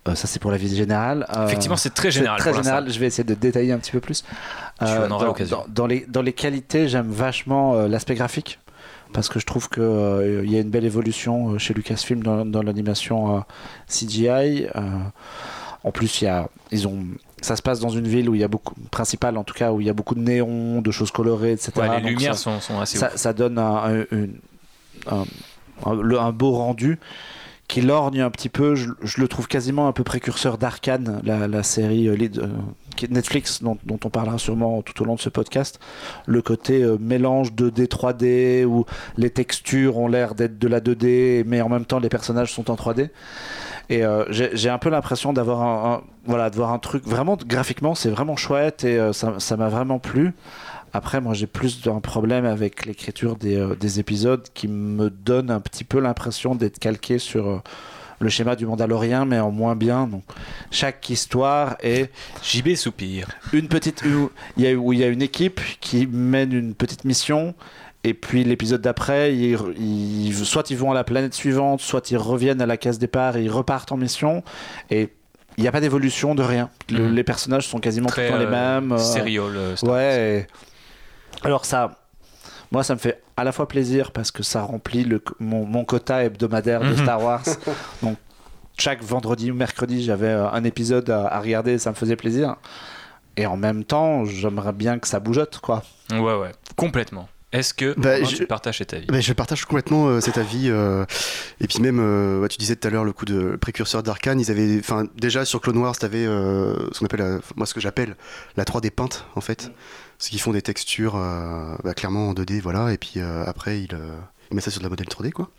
Euh, 0.06 0.14
ça, 0.14 0.26
c'est 0.26 0.38
pour 0.38 0.50
la 0.50 0.56
vie 0.58 0.74
générale. 0.74 1.26
Euh, 1.36 1.46
Effectivement, 1.46 1.76
c'est 1.76 1.94
très 1.94 2.10
général. 2.10 2.38
Très 2.38 2.50
pour 2.52 2.62
général. 2.62 2.90
Je 2.90 2.98
vais 2.98 3.06
essayer 3.06 3.24
de 3.24 3.34
détailler 3.34 3.72
un 3.72 3.78
petit 3.78 3.90
peu 3.92 4.00
plus. 4.00 4.22
Tu 4.78 4.84
en 4.84 4.96
auras 4.96 5.08
dans, 5.08 5.22
l'occasion. 5.24 5.58
dans- 5.58 5.66
dans 5.68 5.86
les, 5.86 6.06
dans 6.08 6.22
les 6.22 6.32
qualités, 6.34 6.88
j'aime 6.88 7.10
vachement 7.10 7.74
euh, 7.74 7.88
l'aspect 7.88 8.14
graphique 8.14 8.58
parce 9.14 9.28
que 9.30 9.40
je 9.40 9.46
trouve 9.46 9.70
qu'il 9.70 9.82
y 10.50 10.56
a 10.56 10.60
une 10.60 10.70
belle 10.70 10.84
évolution 10.84 11.52
euh, 11.54 11.58
chez 11.58 11.72
Lucasfilm 11.72 12.22
dans, 12.22 12.44
dans 12.44 12.62
l'animation 12.62 13.38
euh, 13.38 13.40
CGI. 13.88 14.66
euh, 14.76 14.80
en 15.84 15.90
plus, 15.92 16.20
y 16.20 16.26
a, 16.26 16.48
ils 16.70 16.86
ont, 16.86 17.04
ça 17.42 17.56
se 17.56 17.62
passe 17.62 17.80
dans 17.80 17.88
une 17.88 18.08
ville 18.08 18.28
où 18.28 18.34
il 18.34 18.40
y 18.40 18.44
a 18.44 18.48
beaucoup, 18.48 18.74
principale 18.90 19.36
en 19.36 19.44
tout 19.44 19.54
cas, 19.54 19.72
où 19.72 19.80
il 19.80 19.86
y 19.86 19.90
a 19.90 19.92
beaucoup 19.92 20.14
de 20.14 20.20
néons, 20.20 20.80
de 20.82 20.90
choses 20.90 21.10
colorées, 21.10 21.52
etc. 21.52 21.72
Ouais, 21.76 21.88
les 21.96 22.00
Donc 22.02 22.10
lumières 22.10 22.34
ça- 22.34 22.42
sont, 22.42 22.60
sont 22.60 22.80
assez 22.80 22.98
ça, 22.98 23.16
ça 23.16 23.32
donne 23.32 23.58
un, 23.58 24.04
un- 25.10 26.32
beau 26.32 26.52
rendu 26.52 26.98
qui 27.68 27.80
lorgne 27.82 28.20
un 28.22 28.30
petit 28.30 28.48
peu. 28.48 28.74
Je, 28.74 28.90
je 29.02 29.20
le 29.20 29.28
trouve 29.28 29.46
quasiment 29.46 29.88
un 29.88 29.92
peu 29.92 30.02
précurseur 30.04 30.58
d'Arcane, 30.58 31.20
la, 31.24 31.46
la 31.46 31.62
série 31.62 32.08
euh, 32.08 32.16
Netflix 33.06 33.62
dont, 33.62 33.78
on 33.88 34.10
parlera 34.10 34.38
sûrement 34.38 34.82
tout 34.82 35.02
au 35.02 35.04
long 35.04 35.14
de 35.14 35.20
ce 35.20 35.28
podcast. 35.28 35.80
Le 36.26 36.42
côté 36.42 36.82
euh, 36.82 36.96
mélange 36.98 37.52
2D, 37.52 37.86
3D 37.86 38.64
où 38.64 38.84
les 39.16 39.30
textures 39.30 39.98
ont 39.98 40.08
l'air 40.08 40.34
d'être 40.34 40.58
de 40.58 40.68
la 40.68 40.80
2D, 40.80 41.44
mais 41.46 41.60
en 41.60 41.68
même 41.68 41.84
temps 41.84 41.98
les 41.98 42.08
personnages 42.08 42.52
sont 42.52 42.70
en 42.70 42.74
3D. 42.74 43.10
Et 43.90 44.04
euh, 44.04 44.24
j'ai 44.30 44.68
un 44.68 44.78
peu 44.78 44.90
l'impression 44.90 45.32
d'avoir 45.32 45.62
un, 45.62 46.02
voilà, 46.24 46.50
de 46.50 46.56
voir 46.56 46.72
un 46.72 46.78
truc 46.78 47.04
vraiment 47.06 47.36
graphiquement, 47.36 47.94
c'est 47.94 48.10
vraiment 48.10 48.36
chouette 48.36 48.84
et 48.84 48.98
euh, 48.98 49.12
ça 49.12 49.56
m'a 49.56 49.68
vraiment 49.68 49.98
plu. 49.98 50.34
Après, 50.94 51.20
moi, 51.20 51.34
j'ai 51.34 51.46
plus 51.46 51.86
un 51.86 52.00
problème 52.00 52.46
avec 52.46 52.86
l'écriture 52.86 53.36
des, 53.36 53.62
des 53.78 54.00
épisodes 54.00 54.46
qui 54.54 54.68
me 54.68 55.10
donne 55.10 55.50
un 55.50 55.60
petit 55.60 55.84
peu 55.84 56.00
l'impression 56.00 56.54
d'être 56.54 56.78
calqué 56.78 57.18
sur 57.18 57.62
le 58.20 58.28
schéma 58.28 58.56
du 58.56 58.66
Mandalorien, 58.66 59.24
mais 59.24 59.38
en 59.38 59.50
moins 59.50 59.76
bien. 59.76 60.06
Donc, 60.06 60.24
chaque 60.70 61.08
histoire 61.10 61.76
est 61.80 62.10
JB 62.42 62.74
soupire. 62.74 63.28
une 63.52 63.68
petite 63.68 64.02
où 64.04 64.30
il 64.56 64.64
y 64.64 64.66
a, 64.66 64.70
y 64.72 65.04
une 65.12 65.22
équipe 65.22 65.60
qui 65.80 66.06
mène 66.06 66.52
une 66.52 66.74
petite 66.74 67.04
mission. 67.04 67.54
Et 68.04 68.14
puis 68.14 68.44
l'épisode 68.44 68.80
d'après, 68.80 69.34
ils, 69.34 69.58
ils- 69.78 70.34
soit 70.46 70.70
ils 70.70 70.76
vont 70.76 70.92
à 70.92 70.94
la 70.94 71.04
planète 71.04 71.34
suivante, 71.34 71.80
soit 71.80 72.10
ils 72.10 72.16
reviennent 72.16 72.60
à 72.60 72.66
la 72.66 72.76
case 72.76 72.98
départ 72.98 73.36
et 73.36 73.42
ils 73.44 73.50
repartent 73.50 73.90
en 73.92 73.96
mission. 73.96 74.42
Et 74.90 75.08
il 75.56 75.62
n'y 75.62 75.68
a 75.68 75.72
pas 75.72 75.80
d'évolution 75.80 76.34
de 76.36 76.42
rien. 76.42 76.70
Le- 76.90 77.08
Mhm. 77.08 77.14
les 77.16 77.24
personnages 77.24 77.66
sont 77.66 77.80
quasiment 77.80 78.08
tout 78.08 78.20
le 78.20 78.28
Très 78.28 78.38
les 78.38 78.44
euh, 78.46 78.80
mêmes. 78.80 78.92
euh, 78.92 78.98
Wars. 79.38 79.82
Ouais. 79.82 80.46
et- 81.42 81.46
Alors 81.46 81.64
ça, 81.64 81.98
moi 82.72 82.82
ça 82.82 82.94
me 82.94 82.98
fait 82.98 83.22
à 83.36 83.44
la 83.44 83.52
fois 83.52 83.66
plaisir 83.68 84.10
parce 84.12 84.30
que 84.30 84.42
ça 84.42 84.62
remplit 84.62 85.04
le, 85.04 85.22
mon, 85.40 85.64
mon 85.64 85.84
quota 85.84 86.24
hebdomadaire 86.24 86.80
de 86.80 86.86
Mhm. 86.90 86.96
Star 86.96 87.22
Wars. 87.22 87.42
Donc 88.02 88.16
chaque 88.76 89.02
vendredi 89.02 89.50
ou 89.50 89.54
mercredi, 89.54 90.02
j'avais 90.04 90.28
euh, 90.28 90.48
un 90.50 90.64
épisode 90.64 91.08
à, 91.10 91.26
à 91.26 91.40
regarder, 91.40 91.78
ça 91.78 91.90
me 91.90 91.94
faisait 91.96 92.16
plaisir. 92.16 92.56
Et 93.36 93.46
en 93.46 93.56
même 93.56 93.84
temps, 93.84 94.24
j'aimerais 94.24 94.72
bien 94.72 94.98
que 94.98 95.06
ça 95.08 95.20
bougeote, 95.20 95.58
quoi. 95.60 95.82
Ouais, 96.10 96.18
ouais, 96.36 96.52
complètement. 96.76 97.28
Est-ce 97.50 97.72
que 97.72 97.94
Bah, 97.98 98.22
je- 98.22 98.36
tu 98.36 98.46
partages 98.46 98.78
cet 98.78 98.92
avis? 98.92 99.06
Ben, 99.06 99.22
je 99.22 99.32
partage 99.32 99.64
complètement 99.64 100.08
euh, 100.08 100.20
cet 100.20 100.36
avis. 100.38 100.68
euh, 100.68 101.04
et 101.60 101.66
puis 101.66 101.80
même, 101.80 101.98
euh, 101.98 102.46
tu 102.48 102.58
disais 102.58 102.76
tout 102.76 102.86
à 102.86 102.90
l'heure 102.90 103.04
le 103.04 103.12
coup 103.12 103.24
de 103.24 103.56
précurseur 103.56 104.02
d'Arkane. 104.02 104.38
Ils 104.38 104.50
avaient, 104.50 104.78
enfin, 104.80 105.06
déjà 105.16 105.44
sur 105.46 105.60
Clone 105.60 105.78
Wars, 105.78 105.96
tu 105.96 106.04
avais 106.04 106.24
ce 106.24 106.98
qu'on 106.98 107.06
appelle, 107.06 107.20
la- 107.20 107.38
moi 107.56 107.64
ce 107.64 107.72
que 107.74 107.80
j'appelle 107.80 108.16
la 108.56 108.64
3D 108.64 108.90
peinte 108.90 109.24
en 109.34 109.40
fait. 109.40 109.70
C'est 110.18 110.30
qu'ils 110.30 110.40
font 110.40 110.52
des 110.52 110.62
textures 110.62 111.14
euh, 111.16 111.76
bah, 111.84 111.94
clairement 111.94 112.30
en 112.30 112.34
2D, 112.34 112.60
voilà. 112.60 112.92
Et 112.92 112.98
puis 112.98 113.14
euh, 113.16 113.44
après, 113.46 113.82
ils, 113.82 113.94
euh, 113.94 114.16
ils 114.50 114.54
mettent 114.54 114.64
ça 114.64 114.70
sur 114.70 114.80
de 114.80 114.84
la 114.84 114.90
modèle 114.90 115.06
3D, 115.06 115.30
quoi. 115.30 115.50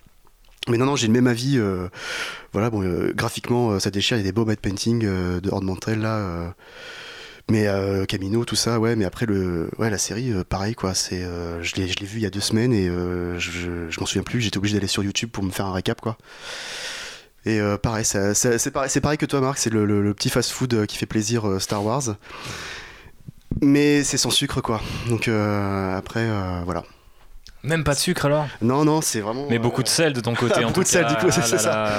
Mais 0.68 0.78
non, 0.78 0.86
non, 0.86 0.96
j'ai 0.98 1.08
le 1.08 1.14
même 1.14 1.28
avis. 1.28 1.60
voilà, 2.52 2.70
bon, 2.70 2.84
graphiquement, 3.16 3.80
ça 3.80 3.90
déchire. 3.90 4.18
Il 4.18 4.20
y 4.20 4.24
a 4.24 4.26
des 4.26 4.34
beaux 4.34 4.46
matte 4.46 4.60
painting 4.60 5.04
euh, 5.06 5.40
de 5.40 5.50
Horde 5.50 5.64
Mantel 5.64 6.02
là. 6.02 6.54
mais 7.50 7.66
Camino, 8.08 8.44
tout 8.44 8.58
ça, 8.58 8.80
ouais. 8.80 8.96
Mais 8.98 9.06
après, 9.06 9.26
le, 9.26 9.72
ouais, 9.80 9.90
la 9.90 9.98
série, 9.98 10.32
pareil, 10.50 10.76
quoi. 10.76 10.92
Je 10.94 11.76
l'ai, 11.76 11.86
vu 11.86 12.20
il 12.20 12.22
y 12.22 12.26
a 12.26 12.30
deux 12.30 12.42
semaines 12.42 12.74
et 12.74 12.88
je, 12.88 14.00
m'en 14.00 14.06
souviens 14.06 14.22
plus. 14.22 14.42
J'étais 14.42 14.58
obligé 14.58 14.76
d'aller 14.76 14.88
sur 14.88 15.02
YouTube 15.02 15.30
pour 15.32 15.44
me 15.44 15.50
faire 15.50 15.66
un 15.66 15.74
récap, 15.74 16.02
quoi. 16.02 16.18
Et 17.46 17.60
pareil, 17.82 18.04
c'est 18.06 18.72
pareil, 18.72 18.92
pareil 19.02 19.18
que 19.18 19.26
toi, 19.26 19.40
Marc. 19.40 19.58
C'est 19.58 19.72
le, 19.72 20.14
petit 20.14 20.30
fast-food 20.30 20.86
qui 20.88 20.98
fait 20.98 21.08
plaisir 21.08 21.60
Star 21.60 21.84
Wars. 21.84 22.16
Mais 23.62 24.04
c'est 24.04 24.18
sans 24.18 24.30
sucre, 24.30 24.62
quoi. 24.62 24.82
Donc 25.10 25.28
euh, 25.28 25.98
après, 25.98 26.22
euh, 26.22 26.62
voilà. 26.66 26.84
Même 27.62 27.84
pas 27.84 27.94
de 27.94 28.00
sucre 28.00 28.26
alors? 28.26 28.46
Non, 28.62 28.86
non, 28.86 29.02
c'est 29.02 29.20
vraiment. 29.20 29.46
Mais 29.50 29.58
euh, 29.58 29.60
beaucoup 29.60 29.84
de 29.84 29.88
sel 29.90 30.14
de 30.14 30.22
ton 30.22 30.34
côté. 30.34 30.60
en 30.64 30.68
Beaucoup 30.68 30.76
tout 30.76 30.84
de 30.84 30.88
sel, 30.88 31.06
du 31.08 31.16
coup, 31.16 31.30
c'est- 31.30 31.42
Ah 31.42 31.58
c'est 31.58 31.66
là. 31.66 31.90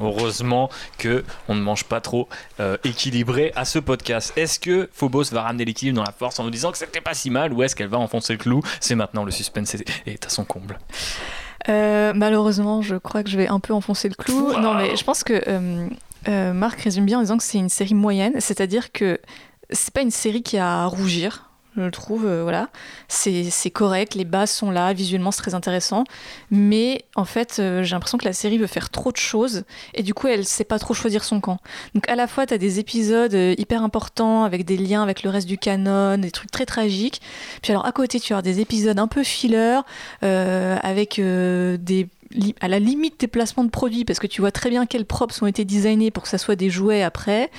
Heureusement 0.00 0.70
que 0.98 1.24
on 1.48 1.56
ne 1.56 1.60
mange 1.60 1.82
pas 1.84 2.00
trop 2.00 2.28
euh, 2.60 2.76
équilibré 2.84 3.50
à 3.56 3.64
ce 3.64 3.80
podcast. 3.80 4.32
Est-ce 4.36 4.60
que 4.60 4.88
Phobos 4.92 5.24
va 5.32 5.42
ramener 5.42 5.64
l'équilibre 5.64 5.96
dans 5.96 6.04
la 6.04 6.12
force 6.12 6.38
en 6.38 6.44
nous 6.44 6.50
disant 6.50 6.70
que 6.70 6.78
c'était 6.78 7.00
pas 7.00 7.14
si 7.14 7.28
mal 7.30 7.52
ou 7.52 7.64
est-ce 7.64 7.74
qu'elle 7.74 7.88
va 7.88 7.98
enfoncer 7.98 8.34
le 8.34 8.38
clou? 8.38 8.62
C'est 8.78 8.94
maintenant 8.94 9.24
le 9.24 9.32
suspense 9.32 9.74
est, 9.74 9.84
est 10.06 10.24
à 10.26 10.28
son 10.28 10.44
comble. 10.44 10.78
Euh, 11.68 12.12
malheureusement, 12.14 12.80
je 12.82 12.94
crois 12.94 13.24
que 13.24 13.30
je 13.30 13.36
vais 13.36 13.48
un 13.48 13.58
peu 13.58 13.72
enfoncer 13.72 14.08
le 14.08 14.14
clou. 14.14 14.50
Wow. 14.52 14.60
Non, 14.60 14.74
mais 14.74 14.94
je 14.96 15.02
pense 15.02 15.24
que 15.24 15.42
euh, 15.48 15.88
euh, 16.28 16.52
Marc 16.52 16.80
résume 16.82 17.06
bien 17.06 17.18
en 17.18 17.22
disant 17.22 17.36
que 17.38 17.42
c'est 17.42 17.58
une 17.58 17.68
série 17.70 17.94
moyenne, 17.94 18.34
c'est-à-dire 18.38 18.92
que 18.92 19.18
c'est 19.74 19.92
pas 19.92 20.02
une 20.02 20.10
série 20.10 20.42
qui 20.42 20.56
a 20.56 20.82
à 20.82 20.86
rougir. 20.86 21.50
Je 21.76 21.88
trouve, 21.88 22.24
euh, 22.24 22.44
voilà, 22.44 22.68
c'est 23.08 23.70
correct, 23.72 24.14
les 24.14 24.24
bases 24.24 24.52
sont 24.52 24.70
là, 24.70 24.92
visuellement 24.92 25.32
c'est 25.32 25.42
très 25.42 25.54
intéressant, 25.54 26.04
mais 26.52 27.04
en 27.16 27.24
fait 27.24 27.56
euh, 27.58 27.82
j'ai 27.82 27.96
l'impression 27.96 28.16
que 28.16 28.24
la 28.24 28.32
série 28.32 28.58
veut 28.58 28.68
faire 28.68 28.90
trop 28.90 29.10
de 29.10 29.16
choses 29.16 29.64
et 29.92 30.04
du 30.04 30.14
coup 30.14 30.28
elle 30.28 30.44
sait 30.44 30.62
pas 30.62 30.78
trop 30.78 30.94
choisir 30.94 31.24
son 31.24 31.40
camp. 31.40 31.58
Donc 31.96 32.08
à 32.08 32.14
la 32.14 32.28
fois 32.28 32.46
tu 32.46 32.54
as 32.54 32.58
des 32.58 32.78
épisodes 32.78 33.34
euh, 33.34 33.56
hyper 33.58 33.82
importants 33.82 34.44
avec 34.44 34.64
des 34.64 34.76
liens 34.76 35.02
avec 35.02 35.24
le 35.24 35.30
reste 35.30 35.48
du 35.48 35.58
canon, 35.58 36.16
des 36.16 36.30
trucs 36.30 36.52
très 36.52 36.64
tragiques, 36.64 37.20
puis 37.60 37.72
alors 37.72 37.86
à 37.86 37.90
côté 37.90 38.20
tu 38.20 38.34
as 38.34 38.42
des 38.42 38.60
épisodes 38.60 39.00
un 39.00 39.08
peu 39.08 39.24
filler 39.24 39.80
avec 40.22 41.20
des 41.20 42.08
à 42.60 42.68
la 42.68 42.78
limite 42.78 43.20
des 43.20 43.28
placements 43.28 43.64
de 43.64 43.70
produits 43.70 44.04
parce 44.04 44.18
que 44.18 44.26
tu 44.26 44.40
vois 44.40 44.50
très 44.50 44.70
bien 44.70 44.86
quels 44.86 45.04
props 45.04 45.40
ont 45.42 45.46
été 45.46 45.64
designés 45.64 46.10
pour 46.10 46.24
que 46.24 46.28
ça 46.28 46.38
soit 46.38 46.56
des 46.56 46.70
jouets 46.70 47.02
après. 47.02 47.50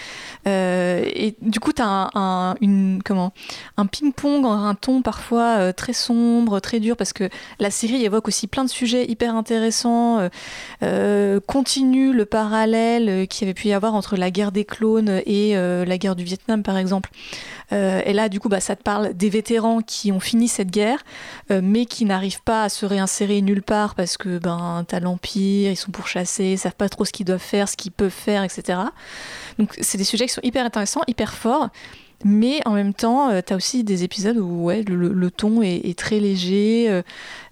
Euh, 0.47 1.03
et 1.13 1.35
du 1.41 1.59
coup 1.59 1.71
tu 1.73 1.81
as 1.81 2.09
un, 2.13 2.55
un- 2.55 3.85
ping-pong, 3.85 4.45
un 4.45 4.75
ton 4.75 5.01
parfois 5.01 5.57
euh, 5.59 5.71
très 5.71 5.93
sombre, 5.93 6.59
très 6.59 6.79
dur 6.79 6.97
parce 6.97 7.13
que 7.13 7.29
la 7.59 7.71
série 7.71 8.03
évoque 8.03 8.27
aussi 8.27 8.47
plein 8.47 8.63
de 8.65 8.69
sujets 8.69 9.05
hyper 9.09 9.35
intéressants 9.35 10.29
euh, 10.83 11.39
continue 11.47 12.13
le 12.13 12.25
parallèle 12.25 13.27
qu'il 13.27 13.45
y 13.45 13.49
avait 13.49 13.53
pu 13.53 13.69
y 13.69 13.73
avoir 13.73 13.95
entre 13.95 14.17
la 14.17 14.31
guerre 14.31 14.51
des 14.51 14.65
clones 14.65 15.21
et 15.25 15.55
la 15.55 15.97
guerre 15.97 16.15
du 16.15 16.23
Vietnam 16.23 16.63
par 16.63 16.77
exemple. 16.77 17.09
Et 17.71 18.13
là, 18.13 18.29
du 18.29 18.39
coup, 18.39 18.47
bah, 18.49 18.59
ça 18.59 18.75
te 18.75 18.83
parle 18.83 19.13
des 19.13 19.29
vétérans 19.29 19.81
qui 19.81 20.11
ont 20.11 20.19
fini 20.19 20.47
cette 20.47 20.69
guerre, 20.69 20.99
mais 21.49 21.85
qui 21.85 22.05
n'arrivent 22.05 22.43
pas 22.43 22.63
à 22.63 22.69
se 22.69 22.85
réinsérer 22.85 23.41
nulle 23.41 23.63
part 23.63 23.95
parce 23.95 24.17
que 24.17 24.37
ben, 24.37 24.64
t'as 24.87 24.99
l'Empire, 24.99 25.71
ils 25.71 25.75
sont 25.75 25.91
pourchassés, 25.91 26.51
ils 26.53 26.57
savent 26.57 26.75
pas 26.75 26.89
trop 26.89 27.05
ce 27.05 27.11
qu'ils 27.11 27.25
doivent 27.25 27.39
faire, 27.39 27.69
ce 27.69 27.77
qu'ils 27.77 27.91
peuvent 27.91 28.09
faire, 28.09 28.43
etc. 28.43 28.79
Donc, 29.59 29.75
c'est 29.81 29.97
des 29.97 30.03
sujets 30.03 30.27
qui 30.27 30.33
sont 30.33 30.41
hyper 30.43 30.65
intéressants, 30.65 31.01
hyper 31.07 31.33
forts. 31.33 31.69
Mais 32.23 32.59
en 32.65 32.71
même 32.73 32.93
temps, 32.93 33.29
tu 33.41 33.53
as 33.53 33.55
aussi 33.55 33.83
des 33.83 34.03
épisodes 34.03 34.37
où 34.37 34.63
ouais, 34.63 34.83
le, 34.83 35.09
le 35.13 35.31
ton 35.31 35.61
est, 35.61 35.81
est 35.85 35.97
très 35.97 36.19
léger. 36.19 36.87
euh, 36.89 37.01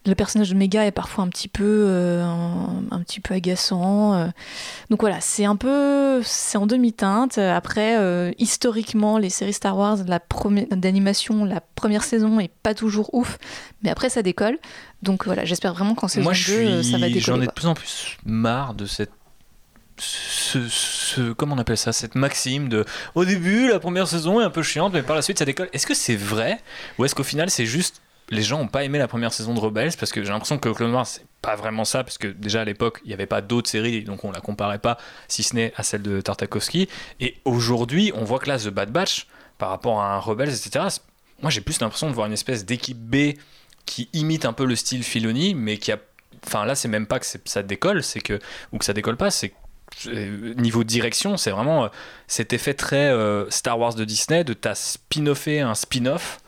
le 0.05 0.15
personnage 0.15 0.50
de 0.50 0.55
Mega 0.55 0.86
est 0.86 0.91
parfois 0.91 1.24
un 1.24 1.29
petit 1.29 1.48
peu, 1.48 1.63
euh, 1.88 2.24
un, 2.24 2.84
un 2.91 3.00
petit 3.01 3.20
peu 3.22 3.34
agaçant. 3.34 4.13
euh. 4.15 4.27
Donc 4.89 5.00
voilà, 5.01 5.22
c'est 5.22 5.46
un 5.46 5.55
peu, 5.55 6.22
c'est 6.24 6.58
en 6.58 6.65
demi-teinte. 6.67 7.38
Après, 7.38 7.98
euh, 7.98 8.32
historiquement, 8.38 9.17
les 9.17 9.29
séries 9.29 9.53
Star 9.53 9.77
Wars, 9.77 9.98
la 10.08 10.20
première 10.20 10.67
d'animation, 10.72 11.46
la 11.46 11.62
première 11.62 12.03
saison 12.03 12.39
est 12.39 12.51
pas 12.63 12.74
toujours 12.74 13.13
ouf, 13.13 13.38
mais 13.82 13.89
après 13.89 14.10
ça 14.10 14.22
décolle. 14.24 14.58
Donc 15.03 15.25
voilà, 15.25 15.46
j'espère 15.46 15.74
vraiment 15.74 15.96
qu'en 15.96 16.08
saison 16.08 16.24
Moi 16.24 16.34
2, 16.34 16.38
je 16.38 16.53
euh, 16.53 16.84
ça 16.84 16.98
va 16.98 17.08
décoller. 17.08 17.20
j'en 17.22 17.41
ai 17.41 17.48
de 17.48 17.51
plus 17.51 17.67
en 17.67 17.74
plus 17.74 18.17
marre 18.25 18.74
de 18.74 18.86
cette 18.86 19.12
ce, 20.07 20.67
ce- 20.69 21.31
comment 21.33 21.55
on 21.55 21.60
appelle 21.60 21.77
ça 21.77 21.93
cette 21.93 22.15
maxime 22.15 22.69
de 22.69 22.86
au 23.15 23.25
début 23.25 23.69
la 23.69 23.79
première 23.79 24.07
saison 24.07 24.41
est 24.41 24.43
un 24.43 24.50
peu 24.50 24.63
chiante 24.63 24.93
mais 24.93 25.01
par 25.03 25.15
la 25.15 25.22
suite 25.22 25.39
ça 25.39 25.45
décolle. 25.45 25.69
Est-ce 25.74 25.88
que 25.88 25.93
c'est 25.93 26.15
vrai 26.15 26.60
ou 26.98 27.05
est-ce 27.05 27.15
qu'au 27.15 27.24
final 27.24 27.50
c'est 27.50 27.65
juste 27.65 28.01
les 28.29 28.41
gens 28.41 28.60
ont 28.62 28.67
pas 28.67 28.83
aimé 28.83 28.98
la 29.00 29.07
première 29.07 29.33
saison 29.33 29.53
de 29.53 29.60
Rebels 29.60 29.91
parce 30.00 30.12
que 30.12 30.24
j'ai 30.24 30.29
l'impression 30.31 30.57
que 30.57 30.69
Clone 30.69 30.93
Wars 30.93 31.05
c'est 31.05 31.25
pas 31.41 31.55
vraiment 31.55 31.86
ça 31.86 32.03
parce 32.03 32.17
que 32.17 32.27
déjà 32.27 32.62
à 32.62 32.65
l'époque 32.65 33.00
il 33.03 33.07
n'y 33.10 33.13
avait 33.13 33.25
pas 33.25 33.41
d'autres 33.41 33.69
séries 33.69 34.03
donc 34.03 34.24
on 34.24 34.31
la 34.31 34.41
comparait 34.41 34.79
pas 34.79 34.98
si 35.27 35.43
ce 35.43 35.55
n'est 35.55 35.74
à 35.75 35.83
celle 35.83 36.01
de 36.01 36.22
Tartakovsky. 36.22 36.88
Et 37.19 37.36
aujourd'hui 37.45 38.12
on 38.15 38.24
voit 38.24 38.39
que 38.39 38.48
là 38.50 38.57
The 38.57 38.69
Bad 38.69 38.91
Batch 38.91 39.27
par 39.57 39.69
rapport 39.69 40.01
à 40.01 40.13
un 40.15 40.19
Rebels 40.19 40.50
etc 40.50 40.86
moi 41.41 41.51
j'ai 41.51 41.62
plus 41.62 41.79
l'impression 41.79 42.10
de 42.10 42.13
voir 42.15 42.27
une 42.27 42.33
espèce 42.33 42.65
d'équipe 42.65 42.98
B 42.98 43.33
qui 43.86 44.10
imite 44.13 44.45
un 44.45 44.53
peu 44.53 44.65
le 44.65 44.75
style 44.75 45.03
Filoni 45.03 45.53
mais 45.55 45.77
qui 45.77 45.91
a 45.91 45.98
enfin 46.45 46.65
là 46.65 46.75
c'est 46.75 46.88
même 46.88 47.05
pas 47.07 47.19
que 47.19 47.25
ça 47.45 47.62
décolle 47.63 48.03
c'est 48.03 48.22
que 48.22 48.39
ou 48.72 48.77
que 48.77 48.86
ça 48.86 48.93
décolle 48.93 49.17
pas 49.17 49.29
c'est 49.31 49.53
niveau 50.57 50.83
direction 50.83 51.38
c'est 51.38 51.51
vraiment 51.51 51.85
euh, 51.85 51.88
cet 52.27 52.53
effet 52.53 52.73
très 52.73 53.09
euh, 53.09 53.50
Star 53.50 53.79
Wars 53.79 53.93
de 53.95 54.05
Disney 54.05 54.43
de 54.43 54.53
t'as 54.53 54.75
spin-offé 54.75 55.62
un 55.62 55.75
spin-off 55.75 56.39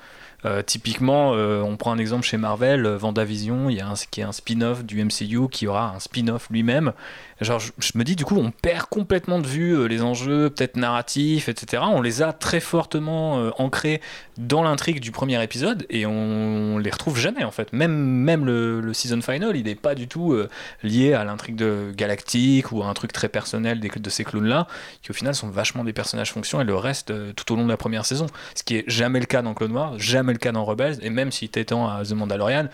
Euh, 0.45 0.61
typiquement, 0.61 1.33
euh, 1.33 1.61
on 1.61 1.75
prend 1.75 1.91
un 1.91 1.97
exemple 1.97 2.23
chez 2.23 2.37
Marvel, 2.37 2.85
euh, 2.85 2.97
Vendavision, 2.97 3.67
il 3.69 3.77
y 3.77 3.81
a 3.81 3.91
qui 4.11 4.21
est 4.21 4.23
un 4.23 4.31
spin-off 4.31 4.83
du 4.83 5.03
MCU 5.03 5.49
qui 5.49 5.65
aura 5.65 5.95
un 5.95 5.99
spin-off 5.99 6.49
lui-même. 6.51 6.93
Genre, 7.41 7.59
je, 7.59 7.91
me 7.95 8.03
dis, 8.03 8.15
du 8.15 8.23
coup, 8.23 8.37
on 8.37 8.51
perd 8.51 8.85
complètement 8.85 9.39
de 9.39 9.47
vue 9.47 9.75
euh, 9.75 9.87
les 9.87 10.01
enjeux, 10.01 10.49
peut-être 10.49 10.77
narratifs, 10.77 11.49
etc. 11.49 11.83
On 11.85 12.01
les 12.01 12.21
a 12.21 12.31
très 12.31 12.61
fortement 12.61 13.39
euh, 13.39 13.49
ancrés 13.57 14.01
dans 14.37 14.63
l'intrigue 14.63 15.01
du 15.01 15.11
premier 15.11 15.41
épisode 15.43 15.85
et 15.89 16.05
on, 16.05 16.77
les 16.77 16.89
retrouve 16.89 17.17
jamais 17.17 17.43
en 17.43 17.51
fait. 17.51 17.73
Même, 17.73 18.45
le, 18.45 18.93
season 18.93 19.21
final, 19.21 19.57
il 19.57 19.65
n'est 19.65 19.75
pas 19.75 19.95
du 19.95 20.07
tout 20.07 20.31
euh, 20.31 20.49
lié 20.81 21.13
à 21.13 21.25
l'intrigue 21.25 21.57
de 21.57 21.91
Galactique 21.95 22.71
ou 22.71 22.83
à 22.83 22.87
un 22.87 22.93
truc 22.93 23.11
très 23.11 23.27
personnel 23.27 23.81
des- 23.81 23.89
de 23.89 24.09
ces 24.09 24.23
clones-là, 24.23 24.67
qui 25.01 25.11
au 25.11 25.13
final 25.13 25.35
sont 25.35 25.49
vachement 25.49 25.83
des 25.83 25.93
personnages 25.93 26.31
fonctions 26.31 26.61
et 26.61 26.65
le 26.65 26.75
reste 26.75 27.13
tout 27.35 27.53
au 27.53 27.57
long 27.57 27.65
de 27.65 27.69
la 27.69 27.77
première 27.77 28.05
saison. 28.05 28.27
Ce 28.55 28.63
qui 28.63 28.77
est 28.77 28.85
jamais 28.87 29.19
le 29.19 29.25
cas 29.25 29.41
dans 29.41 29.53
Clone 29.53 29.73
Wars, 29.73 29.99
jamais 29.99 30.31
le 30.31 30.39
cas 30.39 30.53
dans 30.53 30.63
Rebels, 30.63 30.99
et 31.01 31.09
même 31.09 31.33
si 31.33 31.49
t'étends 31.49 31.89
à 31.89 32.03
The 32.05 32.11
Mandalorian, 32.11 32.67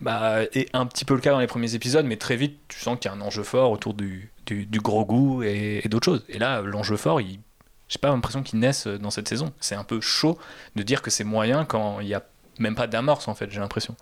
bah, 0.00 0.42
est 0.42 0.68
un 0.74 0.86
petit 0.86 1.04
peu 1.04 1.14
le 1.14 1.20
cas 1.20 1.30
dans 1.30 1.40
les 1.40 1.46
premiers 1.46 1.74
épisodes, 1.74 2.04
mais 2.04 2.16
très 2.16 2.36
vite 2.36 2.58
tu 2.68 2.78
sens 2.78 2.98
qu'il 2.98 3.10
y 3.10 3.14
a 3.14 3.16
un 3.16 3.20
enjeu 3.20 3.42
fort 3.42 3.70
autour 3.70 3.94
du, 3.94 4.30
du, 4.46 4.80
gros 4.80 5.04
goût 5.04 5.42
et, 5.42 5.82
d'autres 5.86 6.04
choses. 6.04 6.24
Et 6.28 6.38
là, 6.38 6.60
l'enjeu 6.60 6.96
fort, 6.96 7.20
il, 7.20 7.40
j'ai 7.88 7.98
pas 7.98 8.08
l'impression 8.08 8.42
qu'il 8.42 8.58
naisse 8.58 8.86
dans 8.86 9.10
cette 9.10 9.28
saison. 9.28 9.52
C'est 9.60 9.74
un 9.74 9.84
peu 9.84 10.00
chaud 10.00 10.38
de 10.74 10.82
dire 10.82 11.02
que 11.02 11.10
c'est 11.10 11.24
moyen 11.24 11.64
quand 11.64 12.00
il 12.00 12.08
y 12.08 12.14
a 12.14 12.22
même 12.58 12.74
pas 12.74 12.86
d'amorce 12.86 13.28
en 13.28 13.34
fait, 13.34 13.50
j'ai 13.50 13.60
l'impression. 13.60 13.96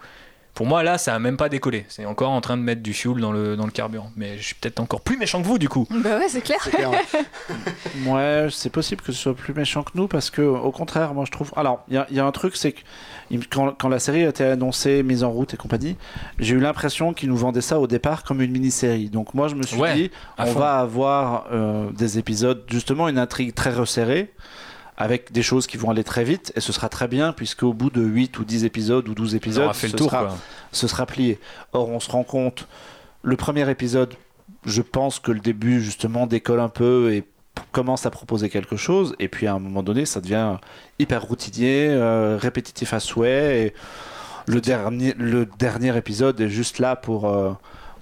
Pour 0.54 0.66
moi, 0.66 0.84
là, 0.84 0.98
ça 0.98 1.14
a 1.14 1.18
même 1.18 1.36
pas 1.36 1.48
décollé. 1.48 1.84
C'est 1.88 2.06
encore 2.06 2.30
en 2.30 2.40
train 2.40 2.56
de 2.56 2.62
mettre 2.62 2.80
du 2.80 2.94
fuel 2.94 3.16
dans 3.20 3.32
le, 3.32 3.56
dans 3.56 3.64
le 3.66 3.72
carburant. 3.72 4.12
Mais 4.16 4.38
je 4.38 4.42
suis 4.44 4.54
peut-être 4.54 4.78
encore 4.78 5.00
plus 5.00 5.16
méchant 5.16 5.42
que 5.42 5.46
vous, 5.48 5.58
du 5.58 5.68
coup. 5.68 5.86
Bah 5.90 6.18
ouais, 6.18 6.28
c'est 6.28 6.42
clair. 6.42 6.58
C'est 6.62 6.70
clair. 6.70 6.90
Ouais, 8.06 8.46
c'est 8.50 8.70
possible 8.70 9.02
que 9.02 9.12
ce 9.12 9.18
soit 9.20 9.34
plus 9.34 9.52
méchant 9.54 9.82
que 9.82 9.90
nous 9.94 10.06
parce 10.08 10.30
que, 10.30 10.42
au 10.42 10.70
contraire, 10.70 11.12
moi 11.14 11.24
je 11.26 11.32
trouve. 11.32 11.50
Alors, 11.56 11.84
il 11.88 11.94
y, 11.94 11.96
a- 11.98 12.06
il 12.10 12.16
y 12.16 12.20
a 12.20 12.24
un 12.24 12.32
truc, 12.32 12.56
c'est 12.56 12.72
que 12.72 12.80
quand, 13.50 13.72
quand 13.78 13.88
la 13.88 13.98
série 13.98 14.24
a 14.24 14.28
été 14.28 14.44
annoncée, 14.44 15.02
mise 15.02 15.24
en 15.24 15.30
route 15.30 15.54
et 15.54 15.56
compagnie, 15.56 15.96
j'ai 16.38 16.54
eu 16.54 16.60
l'impression 16.60 17.12
qu'ils 17.14 17.30
nous 17.30 17.36
vendaient 17.36 17.60
ça 17.60 17.80
au 17.80 17.86
départ 17.86 18.22
comme 18.22 18.40
une 18.40 18.52
mini-série. 18.52 19.08
Donc, 19.10 19.34
moi 19.34 19.48
je 19.48 19.54
me 19.56 19.62
suis 19.64 19.76
Ouais, 19.80 19.94
dit, 19.94 20.10
on 20.38 20.46
fond. 20.46 20.58
va 20.60 20.78
avoir 20.78 21.46
euh, 21.52 21.90
des 21.92 22.18
épisodes, 22.18 22.62
justement, 22.68 23.08
une 23.08 23.18
intrigue 23.18 23.54
très 23.54 23.70
resserrée 23.72 24.32
avec 24.96 25.32
des 25.32 25.42
choses 25.42 25.66
qui 25.66 25.76
vont 25.76 25.90
aller 25.90 26.04
très 26.04 26.22
vite 26.24 26.52
et 26.56 26.60
ce 26.60 26.72
sera 26.72 26.88
très 26.88 27.08
bien 27.08 27.32
puisque 27.32 27.62
au 27.64 27.72
bout 27.72 27.90
de 27.90 28.00
8 28.02 28.38
ou 28.38 28.44
10 28.44 28.64
épisodes 28.64 29.08
ou 29.08 29.14
12 29.14 29.32
On 29.32 29.36
épisodes, 29.36 29.72
fait 29.74 29.88
le 29.88 29.92
ce 29.92 29.96
tour, 29.96 30.10
sera- 30.10 30.24
quoi. 30.26 30.36
ce 30.72 30.86
sera 30.86 31.06
plié. 31.06 31.38
Or, 31.72 31.88
on 31.90 31.98
se 32.00 32.10
rend 32.10 32.22
compte, 32.22 32.68
le 33.22 33.36
premier 33.36 33.68
épisode, 33.70 34.14
je 34.66 34.82
pense 34.82 35.18
que 35.18 35.32
le 35.32 35.40
début, 35.40 35.80
justement, 35.82 36.26
décolle 36.26 36.60
un 36.60 36.68
peu 36.68 37.12
et 37.12 37.24
commence 37.72 38.06
à 38.06 38.10
proposer 38.10 38.48
quelque 38.50 38.76
chose. 38.76 39.14
Et 39.18 39.28
puis, 39.28 39.46
à 39.46 39.54
un 39.54 39.58
moment 39.58 39.82
donné, 39.82 40.06
ça 40.06 40.20
devient 40.20 40.56
hyper 40.98 41.22
routinier, 41.22 41.88
euh, 41.90 42.36
répétitif 42.40 42.92
à 42.94 43.00
souhait. 43.00 43.62
Et 43.66 43.74
le 44.46 44.60
dernier, 44.60 45.14
le 45.18 45.46
dernier 45.58 45.96
épisode 45.96 46.40
est 46.40 46.48
juste 46.48 46.78
là 46.78 46.96
pour, 46.96 47.28
euh, 47.28 47.52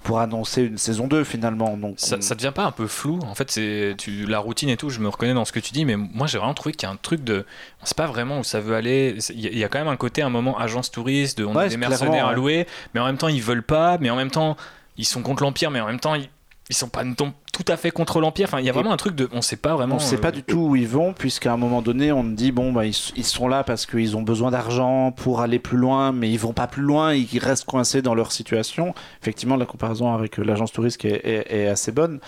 pour 0.03 0.19
annoncer 0.19 0.63
une 0.63 0.77
saison 0.77 1.07
2, 1.07 1.23
finalement. 1.23 1.77
Donc, 1.77 1.95
Ça, 1.97 2.17
on- 2.17 2.21
ça 2.21 2.35
devient 2.35 2.51
pas 2.53 2.65
un 2.65 2.71
peu 2.71 2.87
flou 2.87 3.19
En 3.27 3.35
fait, 3.35 3.49
c'est 3.49 3.95
tu, 3.97 4.25
la 4.25 4.39
routine 4.39 4.69
et 4.69 4.77
tout. 4.77 4.89
Je 4.89 4.99
me 4.99 5.07
reconnais 5.07 5.33
dans 5.33 5.45
ce 5.45 5.51
que 5.51 5.59
tu 5.59 5.71
dis, 5.71 5.85
mais 5.85 5.95
moi 5.95 6.27
j'ai 6.27 6.37
vraiment 6.37 6.53
trouvé 6.53 6.73
qu'il 6.73 6.87
y 6.87 6.89
a 6.91 6.93
un 6.93 6.97
truc 6.97 7.23
de. 7.23 7.45
On 7.81 7.85
sait 7.85 7.95
pas 7.95 8.07
vraiment 8.07 8.39
où 8.39 8.43
ça 8.43 8.59
veut 8.59 8.75
aller. 8.75 9.17
Il 9.29 9.39
y, 9.39 9.47
a- 9.47 9.51
il 9.51 9.57
y 9.57 9.63
a 9.63 9.69
quand 9.69 9.79
même 9.79 9.87
un 9.87 9.95
côté, 9.97 10.21
un 10.21 10.29
moment 10.29 10.57
agence 10.59 10.91
touriste, 10.91 11.37
de 11.37 11.45
on 11.45 11.55
a 11.55 11.67
des 11.67 11.77
mercenaires 11.77 12.25
à 12.27 12.29
ouais. 12.29 12.35
louer, 12.35 12.67
mais 12.93 12.99
en 12.99 13.05
même 13.05 13.17
temps 13.17 13.27
ils 13.29 13.41
veulent 13.41 13.63
pas, 13.63 13.97
mais 13.99 14.09
en 14.09 14.15
même 14.15 14.31
temps 14.31 14.57
ils 14.97 15.05
sont 15.05 15.21
contre 15.23 15.41
l'empire, 15.43 15.71
mais 15.71 15.79
en 15.79 15.87
même 15.87 15.99
temps 15.99 16.15
ils, 16.15 16.29
ils 16.69 16.75
sont 16.75 16.87
pas 16.87 17.03
non- 17.03 17.33
tout 17.51 17.65
à 17.67 17.75
fait 17.77 17.91
contre 17.91 18.19
l'Empire. 18.19 18.47
Enfin, 18.47 18.59
il 18.59 18.65
y 18.65 18.69
a 18.69 18.71
Et- 18.71 18.73
vraiment 18.73 18.93
un 18.93 18.97
truc 18.97 19.15
de. 19.15 19.27
On 19.33 19.41
sait 19.41 19.57
pas 19.57 19.75
vraiment. 19.75 19.95
On 19.95 19.99
ne 19.99 20.03
sait 20.03 20.15
euh, 20.15 20.19
pas 20.21 20.31
du 20.31 20.43
tout 20.43 20.59
où 20.69 20.75
ils 20.75 20.87
vont, 20.87 21.13
puisqu'à 21.13 21.51
un 21.53 21.57
moment 21.57 21.81
donné, 21.81 22.11
on 22.11 22.23
dit 22.23 22.51
bon, 22.51 22.71
bah, 22.71 22.85
ils, 22.85 22.95
ils 23.15 23.25
sont 23.25 23.47
là 23.47 23.63
parce 23.63 23.85
qu'ils 23.85 24.15
ont 24.17 24.21
besoin 24.21 24.49
d'argent 24.51 25.11
pour 25.11 25.41
aller 25.41 25.59
plus 25.59 25.77
loin, 25.77 26.11
mais 26.13 26.31
ils 26.31 26.39
vont 26.39 26.53
pas 26.53 26.67
plus 26.67 26.81
loin, 26.81 27.13
ils 27.13 27.39
restent 27.39 27.65
coincés 27.65 28.01
dans 28.01 28.15
leur 28.15 28.31
situation. 28.31 28.93
Effectivement, 29.21 29.55
la 29.57 29.65
comparaison 29.65 30.13
avec 30.13 30.39
euh, 30.39 30.43
l'agence 30.43 30.71
touriste 30.71 31.03
est, 31.05 31.21
est- 31.25 31.53
est 31.53 31.67
assez 31.67 31.91
bonne. 31.91 32.19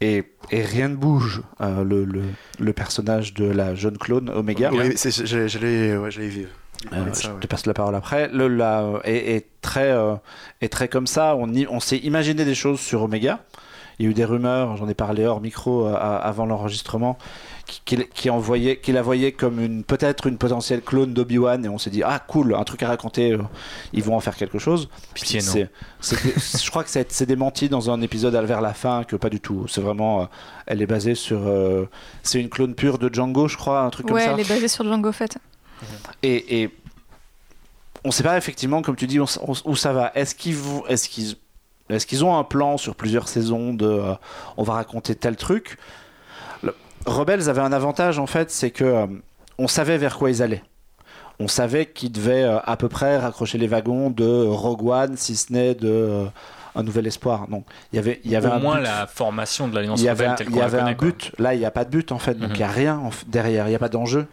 Et, 0.00 0.24
et 0.50 0.62
rien 0.62 0.88
ne 0.88 0.96
bouge. 0.96 1.42
Euh, 1.60 1.82
le, 1.84 2.04
le- 2.04 2.22
le 2.58 2.72
personnage 2.72 3.34
de 3.34 3.44
la 3.46 3.74
jeune 3.74 3.96
clone 3.96 4.28
Omega. 4.30 4.70
Oui, 4.72 4.94
j'allais 5.14 5.96
ouais, 5.96 6.10
vu. 6.28 6.48
Euh, 6.92 7.12
ça, 7.14 7.28
je 7.28 7.32
ouais. 7.32 7.40
te 7.40 7.46
passe 7.46 7.64
la 7.66 7.72
parole 7.72 7.94
après. 7.94 8.28
Le, 8.28 8.48
la, 8.48 9.00
est, 9.04 9.36
est 9.36 9.46
très, 9.62 9.90
euh, 9.92 10.14
est 10.60 10.68
très 10.70 10.88
comme 10.88 11.06
ça. 11.06 11.34
On, 11.36 11.50
y- 11.54 11.66
on 11.70 11.80
s'est 11.80 11.96
imaginé 11.98 12.44
des 12.44 12.54
choses 12.54 12.80
sur 12.80 13.02
Omega. 13.02 13.40
Il 13.98 14.04
y 14.04 14.08
a 14.08 14.10
eu 14.10 14.14
des 14.14 14.24
rumeurs, 14.26 14.76
j'en 14.76 14.88
ai 14.88 14.94
parlé 14.94 15.24
hors 15.24 15.40
micro 15.40 15.86
euh, 15.86 15.94
à- 15.94 16.16
avant 16.16 16.44
l'enregistrement, 16.44 17.16
qui, 17.66 17.80
qui, 17.84 18.06
qui 18.14 18.30
envoyait, 18.30 18.76
qui 18.78 18.92
la 18.92 19.00
voyait 19.02 19.32
comme 19.32 19.58
une 19.58 19.84
peut-être 19.84 20.26
une 20.26 20.36
potentielle 20.36 20.82
clone 20.82 21.14
d'Obi-Wan 21.14 21.64
et 21.64 21.68
on 21.68 21.78
s'est 21.78 21.88
dit 21.90 22.02
ah 22.04 22.18
cool, 22.18 22.54
un 22.54 22.62
truc 22.64 22.82
à 22.82 22.88
raconter, 22.88 23.32
euh, 23.32 23.38
ils 23.94 24.02
vont 24.02 24.14
en 24.14 24.20
faire 24.20 24.36
quelque 24.36 24.58
chose. 24.58 24.88
Pitié, 25.14 25.40
non. 25.40 25.46
C'est- 25.52 25.70
c'est- 26.00 26.62
je 26.64 26.70
crois 26.70 26.84
que 26.84 26.90
c'est 26.90 27.10
c'est 27.10 27.26
démenti 27.26 27.68
dans 27.70 27.90
un 27.90 28.02
épisode 28.02 28.34
vers 28.34 28.60
la 28.60 28.74
fin 28.74 29.02
que 29.04 29.16
pas 29.16 29.30
du 29.30 29.40
tout. 29.40 29.66
C'est 29.68 29.80
vraiment, 29.80 30.20
euh, 30.22 30.24
elle 30.66 30.82
est 30.82 30.86
basée 30.86 31.14
sur, 31.14 31.40
euh, 31.46 31.88
c'est 32.22 32.38
une 32.40 32.50
clone 32.50 32.74
pure 32.74 32.98
de 32.98 33.12
Django, 33.12 33.48
je 33.48 33.56
crois, 33.56 33.80
un 33.80 33.90
truc 33.90 34.06
comme 34.06 34.16
Ouais, 34.16 34.24
ça. 34.26 34.32
elle 34.32 34.40
est 34.40 34.48
basée 34.48 34.68
sur 34.68 34.84
Django 34.84 35.10
Fett. 35.12 35.38
Et, 36.22 36.62
et 36.62 36.70
on 38.04 38.08
ne 38.08 38.12
sait 38.12 38.22
pas 38.22 38.36
effectivement, 38.36 38.82
comme 38.82 38.94
tu 38.96 39.06
dis, 39.06 39.18
on 39.20 39.26
on 39.46 39.54
où 39.64 39.74
ça 39.74 39.92
va. 39.92 40.12
Est-ce 40.14 40.34
qu'ils 40.34 40.54
vont- 40.56 40.86
est-ce 40.86 41.08
qu'ils 41.08 41.34
est-ce 41.90 42.06
qu'ils 42.06 42.24
ont 42.24 42.36
un 42.36 42.44
plan 42.44 42.76
sur 42.76 42.94
plusieurs 42.94 43.28
saisons 43.28 43.72
de 43.74 43.86
euh, 43.86 44.14
on 44.56 44.62
va 44.62 44.74
raconter 44.74 45.14
tel 45.14 45.36
truc? 45.36 45.76
Le- 46.62 46.74
Rebels 47.06 47.48
avait 47.48 47.60
un 47.62 47.72
avantage 47.72 48.18
en 48.18 48.26
fait, 48.26 48.50
c'est 48.50 48.70
que 48.70 48.84
euh, 48.84 49.06
on 49.58 49.68
savait 49.68 49.98
vers 49.98 50.16
quoi 50.16 50.30
ils 50.30 50.42
allaient. 50.42 50.62
On 51.38 51.48
savait 51.48 51.86
qu'ils 51.86 52.12
devaient 52.12 52.44
euh, 52.44 52.58
à 52.64 52.76
peu 52.76 52.88
près 52.88 53.18
raccrocher 53.18 53.58
les 53.58 53.66
wagons 53.66 54.10
de 54.10 54.46
Rogue 54.46 54.86
One, 54.86 55.16
si 55.16 55.36
ce 55.36 55.52
n'est 55.52 55.74
de 55.74 55.88
euh, 55.88 56.24
un 56.74 56.82
nouvel 56.82 57.06
espoir. 57.06 57.46
Non, 57.50 57.62
il 57.92 57.96
y 57.96 57.98
avait 57.98 58.20
il 58.24 58.30
y 58.30 58.36
avait 58.36 58.48
Au 58.48 58.52
un 58.52 58.58
moins 58.58 58.76
but. 58.78 58.82
la 58.84 59.06
formation 59.06 59.68
de 59.68 59.74
l'Alliance 59.74 60.00
il 60.00 60.04
y 60.04 60.08
avait 60.08 60.28
rebelle 60.28 60.46
un, 60.46 60.48
il 60.48 60.50
qu'on 60.54 60.58
y 60.58 60.62
avait 60.62 60.78
un 60.78 60.82
connaît, 60.94 60.96
quoi. 60.96 61.08
but. 61.08 61.32
Là, 61.38 61.54
il 61.54 61.58
n'y 61.58 61.64
a 61.66 61.70
pas 61.70 61.84
de 61.84 61.90
but 61.90 62.10
en 62.10 62.18
fait, 62.18 62.34
donc 62.34 62.48
il 62.48 62.52
Mhm. 62.52 62.56
n'y 62.58 62.62
a 62.64 62.68
rien 62.68 62.98
en 62.98 63.10
f- 63.10 63.24
derrière. 63.28 63.66
Il 63.66 63.70
n'y 63.70 63.76
a 63.76 63.78
pas 63.78 63.88
d'enjeu. 63.90 64.26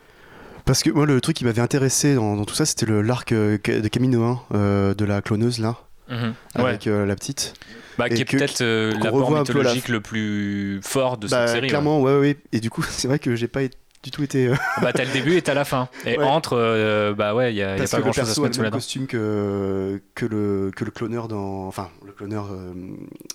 Parce 0.65 0.81
que 0.81 0.89
moi, 0.89 1.05
le 1.05 1.19
truc 1.19 1.35
qui 1.35 1.43
m'avait 1.43 1.61
intéressé 1.61 2.15
dans, 2.15 2.37
dans 2.37 2.45
tout 2.45 2.55
ça, 2.55 2.65
c'était 2.65 2.85
le 2.85 3.01
l'arc 3.01 3.33
euh, 3.33 3.57
de 3.57 3.87
Camino 3.89 4.23
1 4.23 4.39
euh, 4.55 4.93
de 4.93 5.03
la 5.03 5.21
cloneuse 5.21 5.59
là, 5.59 5.75
Mhm. 6.09 6.33
Ouais. 6.57 6.61
avec 6.69 6.87
euh, 6.87 7.05
la 7.05 7.15
petite. 7.15 7.53
Bah, 7.97 8.09
qui 8.09 8.21
est 8.21 8.25
peut-être 8.25 8.61
euh, 8.61 8.91
qu'on 8.93 9.03
l'apport 9.03 9.31
la 9.33 9.39
mythologique 9.41 9.87
le 9.87 10.01
plus 10.01 10.79
fort 10.81 11.17
de 11.17 11.27
Bah, 11.27 11.45
cette 11.45 11.55
série. 11.55 11.61
ouais. 11.63 11.67
clairement, 11.69 12.01
ouais, 12.01 12.17
ouais. 12.17 12.37
Et 12.51 12.59
du 12.59 12.69
coup, 12.69 12.81
c'est 12.89 13.07
vrai 13.07 13.19
que 13.19 13.35
j'ai 13.35 13.47
pas 13.47 13.61
été- 13.63 13.77
du 14.03 14.11
tout 14.11 14.21
été. 14.23 14.47
euh, 14.47 14.55
Bah, 14.81 14.91
t'as 14.93 15.05
le 15.05 15.11
début 15.11 15.35
et 15.37 15.41
t'as 15.41 15.53
la 15.53 15.65
fin. 15.65 15.87
Et 16.05 16.17
Ouais. 16.17 16.23
entre, 16.25 16.57
euh, 16.57 17.13
bah 17.13 17.33
ouais, 17.33 17.53
il 17.53 17.57
y 17.57 17.63
a, 17.63 17.77
y 17.77 17.81
a 17.81 17.87
pas 17.87 17.99
grand 18.01 18.11
chose 18.11 18.29
à 18.29 18.33
se 18.33 18.41
mettre 18.41 18.55
sous 18.55 18.61
la 18.61 18.69
dent. 18.69 18.77
costume 18.77 19.07
que, 19.07 20.01
que, 20.15 20.25
le, 20.25 20.71
que 20.75 20.83
le 20.85 20.91
cloneur 20.91 21.27
dans. 21.27 21.67
Enfin, 21.67 21.89
le 22.05 22.11
cloneur. 22.11 22.47
euh, 22.51 22.73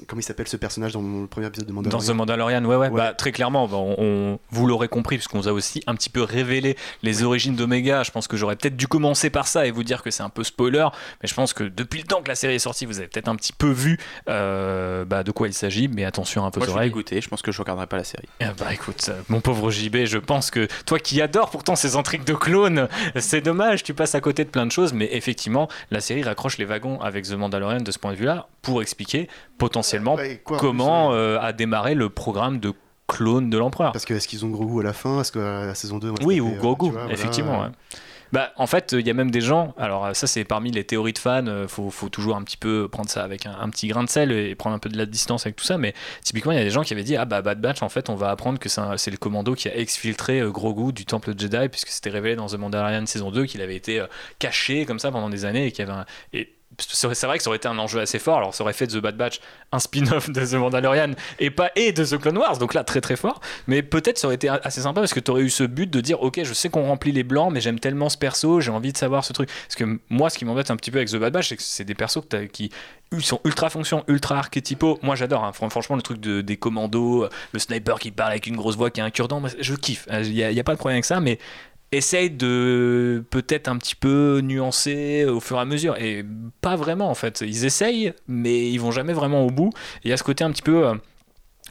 comment 0.07 0.21
il 0.21 0.23
s'appelle 0.23 0.47
ce 0.49 0.57
personnage 0.57 0.93
dans 0.93 1.01
le 1.03 1.27
premier 1.27 1.47
épisode 1.47 1.67
de 1.67 1.73
Dans 1.73 1.81
Mandalorian 1.83 2.07
The 2.13 2.17
Mandalorian, 2.17 2.65
ouais, 2.65 2.77
ouais, 2.77 2.89
Ouais. 2.89 2.97
Bah, 2.97 3.15
très 3.15 3.33
clairement, 3.33 3.67
bah, 3.67 3.77
on, 3.79 3.95
on- 3.99 4.39
vous 4.51 4.67
l'aurez 4.67 4.89
compris, 4.89 5.17
puisqu'on 5.17 5.39
vous 5.41 5.49
a 5.49 5.53
aussi 5.53 5.83
un 5.87 5.95
petit 5.95 6.11
peu 6.11 6.23
révélé 6.23 6.77
les 7.03 7.23
origines 7.23 7.57
d'Omega. 7.57 8.03
Je 8.03 8.11
pense 8.11 8.29
que 8.29 8.37
j'aurais 8.37 8.57
peut-être 8.57 8.77
dû 8.77 8.87
commencer 8.89 9.31
par 9.31 9.47
ça 9.49 9.67
et 9.67 9.71
vous 9.71 9.85
dire 9.85 10.03
que 10.03 10.11
c'est 10.11 10.23
un 10.23 10.29
peu 10.29 10.45
spoiler, 10.45 10.87
mais 11.23 11.29
je 11.29 11.35
pense 11.35 11.53
que 11.55 11.65
depuis 11.65 12.01
le 12.01 12.07
temps 12.07 12.23
que 12.23 12.29
la 12.29 12.35
série 12.35 12.55
est 12.55 12.59
sortie, 12.59 12.85
vous 12.87 12.99
avez 12.99 13.09
peut-être 13.09 13.29
un 13.29 13.37
petit 13.37 13.53
peu 13.53 13.71
vu 13.71 13.99
euh, 14.29 15.05
bah, 15.05 15.23
de 15.23 15.31
quoi 15.31 15.49
il 15.49 15.55
s'agit, 15.55 15.89
mais 15.89 16.05
attention 16.05 16.45
un 16.45 16.51
peu 16.51 16.61
Moi, 16.61 16.67
aux 16.67 16.67
je 16.67 16.71
suis 16.73 16.77
oreilles. 16.77 16.91
dégoûté. 16.91 17.21
Je 17.21 17.29
pense 17.29 17.43
que 17.43 17.53
je 17.53 17.59
regarderai 17.61 17.87
pas 17.87 17.97
la 17.97 18.05
série. 18.05 18.29
Eh 18.41 18.45
bah 18.59 18.73
écoute, 18.73 19.07
euh, 19.09 19.21
mon 19.29 19.41
pauvre 19.41 19.71
JB, 19.71 20.05
je 20.05 20.19
pense 20.19 20.51
que 20.51 20.58
toi 20.87 20.99
qui 20.99 21.21
adores 21.23 21.51
pourtant 21.51 21.77
ces 21.77 21.97
intrigues 21.97 22.25
de 22.25 22.35
clones, 22.35 22.89
c'est 23.17 23.41
dommage, 23.41 23.83
tu 23.83 23.95
passes 23.95 24.15
à 24.15 24.21
côté 24.21 24.45
de 24.45 24.51
plein 24.51 24.67
de 24.67 24.73
choses, 24.73 24.93
mais 24.93 25.09
effectivement, 25.13 25.69
la 25.91 26.01
série 26.01 26.23
raccroche 26.23 26.59
les 26.59 26.65
wagons 26.65 27.01
avec 27.01 27.27
The 27.27 27.33
Mandalorian 27.35 27.81
de 27.81 27.91
ce 27.91 27.99
point 27.99 28.13
de 28.13 28.17
vue-là 28.17 28.49
pour 28.63 28.83
expliquer 28.83 29.29
potentiellement 29.59 30.15
Ouais, 30.15 30.41
quoi, 30.45 30.57
en 30.57 30.61
comment 30.61 31.13
euh, 31.13 31.39
a 31.41 31.53
démarré 31.53 31.95
le 31.95 32.09
programme 32.09 32.59
de 32.61 32.73
clone 33.07 33.51
de 33.51 33.59
l'empereur. 33.59 33.93
Parce 33.93 34.05
que 34.05 34.15
est-ce 34.15 34.29
qu'ils 34.29 34.45
ont 34.45 34.51
Grogu 34.51 34.81
à 34.81 34.83
la 34.85 34.93
fin? 34.93 35.21
Est-ce 35.21 35.33
que 35.33 35.39
euh, 35.39 35.67
la 35.67 35.75
saison 35.75 35.99
2 35.99 36.09
moi, 36.09 36.19
Oui, 36.25 36.41
ou 36.41 36.49
euh, 36.49 36.59
Grogu, 36.59 36.91
voilà, 36.91 37.13
effectivement. 37.13 37.61
ouais. 37.63 37.69
Bah, 38.33 38.53
en 38.57 38.67
fait, 38.67 38.93
il 38.93 39.07
y 39.07 39.11
a 39.11 39.15
même 39.15 39.31
des 39.31 39.41
gens, 39.41 39.75
alors 39.79 40.15
ça 40.15 40.27
c'est 40.27 40.45
parmi 40.45 40.71
les 40.71 40.85
théories 40.85 41.15
de 41.15 41.19
fans, 41.19 41.47
euh, 41.47 41.67
faut, 41.67 41.91
toujours 42.11 42.37
un 42.37 42.43
petit 42.43 42.57
peu 42.57 42.89
prendre 42.89 43.09
ça 43.09 43.25
avec 43.25 43.47
un, 43.47 43.69
petit 43.71 43.89
grain 43.89 44.05
de 44.05 44.09
sel 44.11 44.33
et 44.33 44.55
prendre 44.55 44.77
un 44.77 44.79
peu 44.79 44.91
de 44.91 44.99
la 44.99 45.07
distance 45.07 45.47
avec 45.47 45.57
tout 45.57 45.65
ça, 45.65 45.79
mais 45.79 45.95
typiquement 46.23 46.53
il 46.53 46.59
y 46.59 46.61
a 46.61 46.65
des 46.65 46.71
gens 46.71 46.83
qui 46.83 46.93
avaient 46.93 47.05
dit, 47.05 47.17
ah 47.17 47.25
bah 47.25 47.41
Bad 47.41 47.61
Batch, 47.61 47.83
en 47.83 47.89
fait 47.89 48.11
on 48.11 48.17
va 48.17 48.31
apprendre 48.31 48.59
que 48.59 48.69
c'est 48.69 49.11
le 49.11 49.17
commando 49.17 49.55
qui 49.55 49.69
a 49.69 49.77
exfiltré 49.77 50.41
euh, 50.41 50.51
Grogu 50.51 50.93
du 50.93 51.07
temple 51.07 51.33
Jedi, 51.39 51.69
puisque 51.71 51.89
c'était 51.89 52.11
révélé 52.11 52.37
dans 52.37 52.47
The 52.49 52.55
Mandalorian 52.55 53.07
saison 53.07 53.31
2 53.31 53.47
qu'il 53.47 53.63
avait 53.63 53.77
été 53.77 54.01
euh, 54.01 54.07
caché 54.39 54.85
comme 54.85 54.99
ça 54.99 55.11
pendant 55.11 55.31
des 55.31 55.45
années 55.45 55.67
et 55.67 55.73
qu'il 55.73 55.87
y 55.87 55.91
avait 55.91 55.99
un... 55.99 56.45
c'est 56.79 57.27
vrai 57.27 57.39
que 57.39 57.43
ça 57.43 57.51
aurait 57.51 57.57
été 57.57 57.67
un 57.67 57.79
enjeu 57.79 57.99
assez 58.01 58.19
fort, 58.19 58.37
alors 58.39 58.55
ça 58.55 58.63
aurait 58.63 58.73
fait 58.73 58.87
The 58.87 58.99
Bad 58.99 59.17
Batch 59.17 59.41
un 59.73 59.79
spin-off 59.79 60.31
de 60.31 60.47
The 60.47 60.55
Mandalorian 60.55 61.13
et 61.41 61.51
pas 61.51 61.71
et 61.75 61.93
de 61.93 62.05
The 62.05 62.19
Clone 62.19 62.39
Wars, 62.39 62.59
donc 62.59 62.73
là 62.75 62.85
très 62.85 63.01
très 63.01 63.17
fort. 63.17 63.41
Mais 63.67 63.83
peut-être 63.83 64.19
ça 64.19 64.29
aurait 64.29 64.37
été 64.37 64.49
assez 64.49 64.83
sympa 64.83 65.01
parce 65.01 65.13
que 65.13 65.21
tu 65.21 65.31
aurais 65.31 65.43
eu 65.43 65.51
ce 65.51 65.65
but 65.65 65.91
de 65.91 66.01
dire 66.01 66.23
ok 66.23 66.41
je 66.45 66.53
sais 66.53 66.69
qu'on 66.69 66.87
remplit 66.87 67.11
les 67.11 67.25
blancs 67.25 67.53
mais 67.53 67.61
j'aime 67.61 67.81
tellement 67.81 68.09
ce 68.09 68.17
perso, 68.17 68.61
j'ai 68.61 68.71
envie 68.71 68.93
de 68.93 68.99
savoir 68.99 69.25
ce 69.25 69.33
truc. 69.33 69.49
Parce 69.67 69.75
que 69.77 69.99
moi 70.09 70.31
ce 70.31 70.39
qui 70.39 70.45
m'embête 70.45 70.71
un 70.71 70.77
petit 70.77 70.91
peu 70.91 70.99
avec 70.99 71.09
The 71.11 71.17
Bad 71.17 71.33
Batch 71.33 71.49
c'est 71.49 71.57
que 71.57 71.63
c'est 71.63 71.85
des 71.85 71.95
persos 71.95 72.23
qui 72.53 72.71
sont 73.21 73.41
ultra 73.45 73.71
fonction, 73.71 74.05
ultra 74.07 74.39
archétypaux. 74.39 74.99
Moi 75.03 75.17
j'adore, 75.17 75.45
hein. 75.45 75.53
Fran- 75.53 75.71
franchement 75.71 75.97
le 75.97 76.03
truc 76.03 76.21
de, 76.21 76.43
des 76.43 76.57
commandos, 76.57 77.25
euh, 77.25 77.31
le 77.53 77.59
sniper 77.59 77.99
qui 77.99 78.11
parle 78.11 78.31
avec 78.33 78.47
une 78.47 78.57
grosse 78.57 78.77
voix 78.77 78.91
qui 78.91 79.01
a 79.01 79.05
un 79.05 79.11
cure-dent, 79.11 79.43
je 79.59 79.75
kiffe. 79.75 80.07
Il 80.13 80.31
n'y 80.33 80.43
a, 80.45 80.49
a 80.49 80.65
pas 80.65 80.75
de 80.75 80.79
problème 80.79 80.97
avec 80.97 81.07
ça 81.07 81.19
mais 81.21 81.39
essaye 81.93 82.31
de 82.31 83.25
peut-être 83.31 83.69
un 83.69 83.77
petit 83.79 83.95
peu 83.95 84.41
nuancer 84.43 85.25
au 85.25 85.41
fur 85.41 85.57
et 85.57 85.61
à 85.61 85.65
mesure 85.65 85.97
et 85.97 86.25
pas 86.61 86.77
vraiment 86.77 87.11
en 87.11 87.15
fait 87.15 87.41
ils 87.41 87.65
essayent 87.65 88.13
mais 88.27 88.71
ils 88.71 88.79
vont 88.79 88.91
jamais 88.91 89.15
vraiment 89.15 89.45
au 89.47 89.51
bout 89.51 89.71
et 90.05 90.09
il 90.09 90.11
y 90.11 90.13
a 90.13 90.17
ce 90.17 90.23
côté 90.23 90.45
un 90.45 90.51
petit 90.51 90.63
peu 90.63 90.87
euh, 90.87 90.95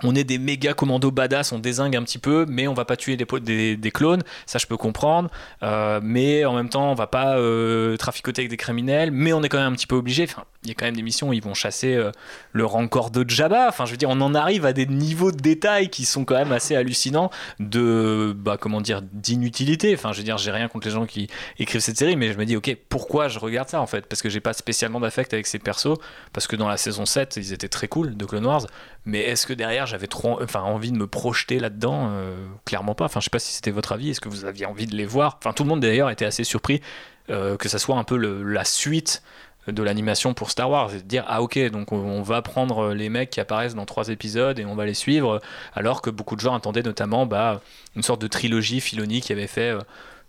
on 0.03 0.15
est 0.15 0.23
des 0.23 0.37
méga 0.37 0.73
commandos 0.73 1.11
badass, 1.11 1.51
on 1.51 1.59
désingue 1.59 1.95
un 1.95 2.03
petit 2.03 2.19
peu, 2.19 2.45
mais 2.47 2.67
on 2.67 2.73
va 2.73 2.85
pas 2.85 2.95
tuer 2.95 3.17
des, 3.17 3.25
des, 3.41 3.77
des 3.77 3.91
clones, 3.91 4.23
ça 4.45 4.59
je 4.59 4.67
peux 4.67 4.77
comprendre. 4.77 5.29
Euh, 5.63 5.99
mais 6.03 6.45
en 6.45 6.53
même 6.53 6.69
temps, 6.69 6.91
on 6.91 6.95
va 6.95 7.07
pas 7.07 7.37
euh, 7.37 7.97
traficoter 7.97 8.41
avec 8.41 8.49
des 8.49 8.57
criminels, 8.57 9.11
mais 9.11 9.33
on 9.33 9.41
est 9.41 9.49
quand 9.49 9.57
même 9.57 9.73
un 9.73 9.75
petit 9.75 9.87
peu 9.87 9.95
obligé. 9.95 10.23
Enfin, 10.25 10.43
il 10.67 10.71
y 10.71 10.71
a 10.71 10.75
quand 10.75 10.85
même 10.85 10.97
des 10.97 11.01
missions 11.01 11.29
où 11.29 11.33
ils 11.33 11.41
vont 11.41 11.53
chasser 11.53 11.95
euh, 11.95 12.11
le 12.51 12.65
rancor 12.65 13.09
de 13.09 13.27
Jabba. 13.27 13.67
Enfin, 13.69 13.85
je 13.85 13.91
veux 13.91 13.97
dire, 13.97 14.09
on 14.09 14.19
en 14.19 14.35
arrive 14.35 14.65
à 14.65 14.73
des 14.73 14.85
niveaux 14.85 15.31
de 15.31 15.37
détails 15.37 15.89
qui 15.89 16.03
sont 16.03 16.25
quand 16.25 16.35
même 16.35 16.51
assez 16.51 16.75
hallucinants 16.75 17.31
de, 17.59 18.35
bah, 18.37 18.57
comment 18.59 18.81
dire, 18.81 19.01
d'inutilité. 19.01 19.93
Enfin, 19.93 20.11
je 20.11 20.17
veux 20.17 20.23
dire, 20.25 20.37
j'ai 20.37 20.51
rien 20.51 20.67
contre 20.67 20.87
les 20.87 20.93
gens 20.93 21.05
qui 21.05 21.29
écrivent 21.57 21.81
cette 21.81 21.97
série, 21.97 22.17
mais 22.17 22.33
je 22.33 22.37
me 22.37 22.45
dis, 22.45 22.57
ok, 22.57 22.75
pourquoi 22.89 23.29
je 23.29 23.39
regarde 23.39 23.69
ça 23.69 23.79
en 23.79 23.87
fait? 23.87 24.05
Parce 24.05 24.21
que 24.21 24.29
j'ai 24.29 24.41
pas 24.41 24.53
spécialement 24.53 24.99
d'affect 24.99 25.33
avec 25.33 25.47
ces 25.47 25.59
persos, 25.59 25.97
parce 26.33 26.47
que 26.47 26.57
dans 26.57 26.67
la 26.67 26.77
saison 26.77 27.05
7, 27.05 27.37
ils 27.37 27.53
étaient 27.53 27.69
très 27.69 27.87
cool 27.87 28.17
de 28.17 28.25
Clone 28.25 28.45
Wars, 28.45 28.67
mais 29.05 29.21
est-ce 29.21 29.47
que 29.47 29.53
derrière 29.53 29.85
j'avais 29.85 30.07
trop 30.07 30.41
enfin, 30.43 30.61
envie 30.61 30.91
de 30.91 30.97
me 30.97 31.07
projeter 31.07 31.59
là-dedans? 31.59 32.09
Euh, 32.11 32.35
Clairement 32.65 32.95
pas. 32.95 33.05
Enfin, 33.05 33.21
je 33.21 33.25
sais 33.25 33.29
pas 33.29 33.39
si 33.39 33.53
c'était 33.53 33.71
votre 33.71 33.93
avis, 33.93 34.09
est-ce 34.09 34.19
que 34.19 34.27
vous 34.27 34.43
aviez 34.43 34.65
envie 34.65 34.87
de 34.87 34.95
les 34.95 35.05
voir? 35.05 35.37
Enfin, 35.39 35.53
tout 35.53 35.63
le 35.63 35.69
monde 35.69 35.79
d'ailleurs 35.79 36.09
était 36.09 36.25
assez 36.25 36.43
surpris 36.43 36.81
euh, 37.29 37.57
que 37.57 37.67
ça 37.67 37.77
soit 37.77 37.97
un 37.97 38.05
peu 38.05 38.15
la 38.15 38.63
suite 38.63 39.21
de 39.67 39.83
l'animation 39.83 40.33
pour 40.33 40.49
Star 40.49 40.69
Wars. 40.69 40.93
Et 40.93 40.97
de 40.97 41.01
dire 41.01 41.23
ah 41.27 41.41
ok 41.41 41.59
donc 41.69 41.91
on, 41.91 42.21
va 42.21 42.41
prendre 42.41 42.93
les 42.93 43.09
mecs 43.09 43.29
qui 43.29 43.39
apparaissent 43.39 43.75
dans 43.75 43.85
trois 43.85 44.09
épisodes 44.09 44.59
et 44.59 44.65
on 44.65 44.75
va 44.75 44.85
les 44.85 44.93
suivre. 44.93 45.41
Alors 45.73 46.01
que 46.01 46.09
beaucoup 46.09 46.35
de 46.35 46.41
gens 46.41 46.55
attendaient 46.55 46.83
notamment 46.83 47.25
bah, 47.25 47.61
une 47.95 48.03
sorte 48.03 48.21
de 48.21 48.27
trilogie 48.27 48.81
Filoni 48.81 49.21
qui 49.21 49.31
avait 49.31 49.47
fait 49.47 49.71
euh, 49.71 49.81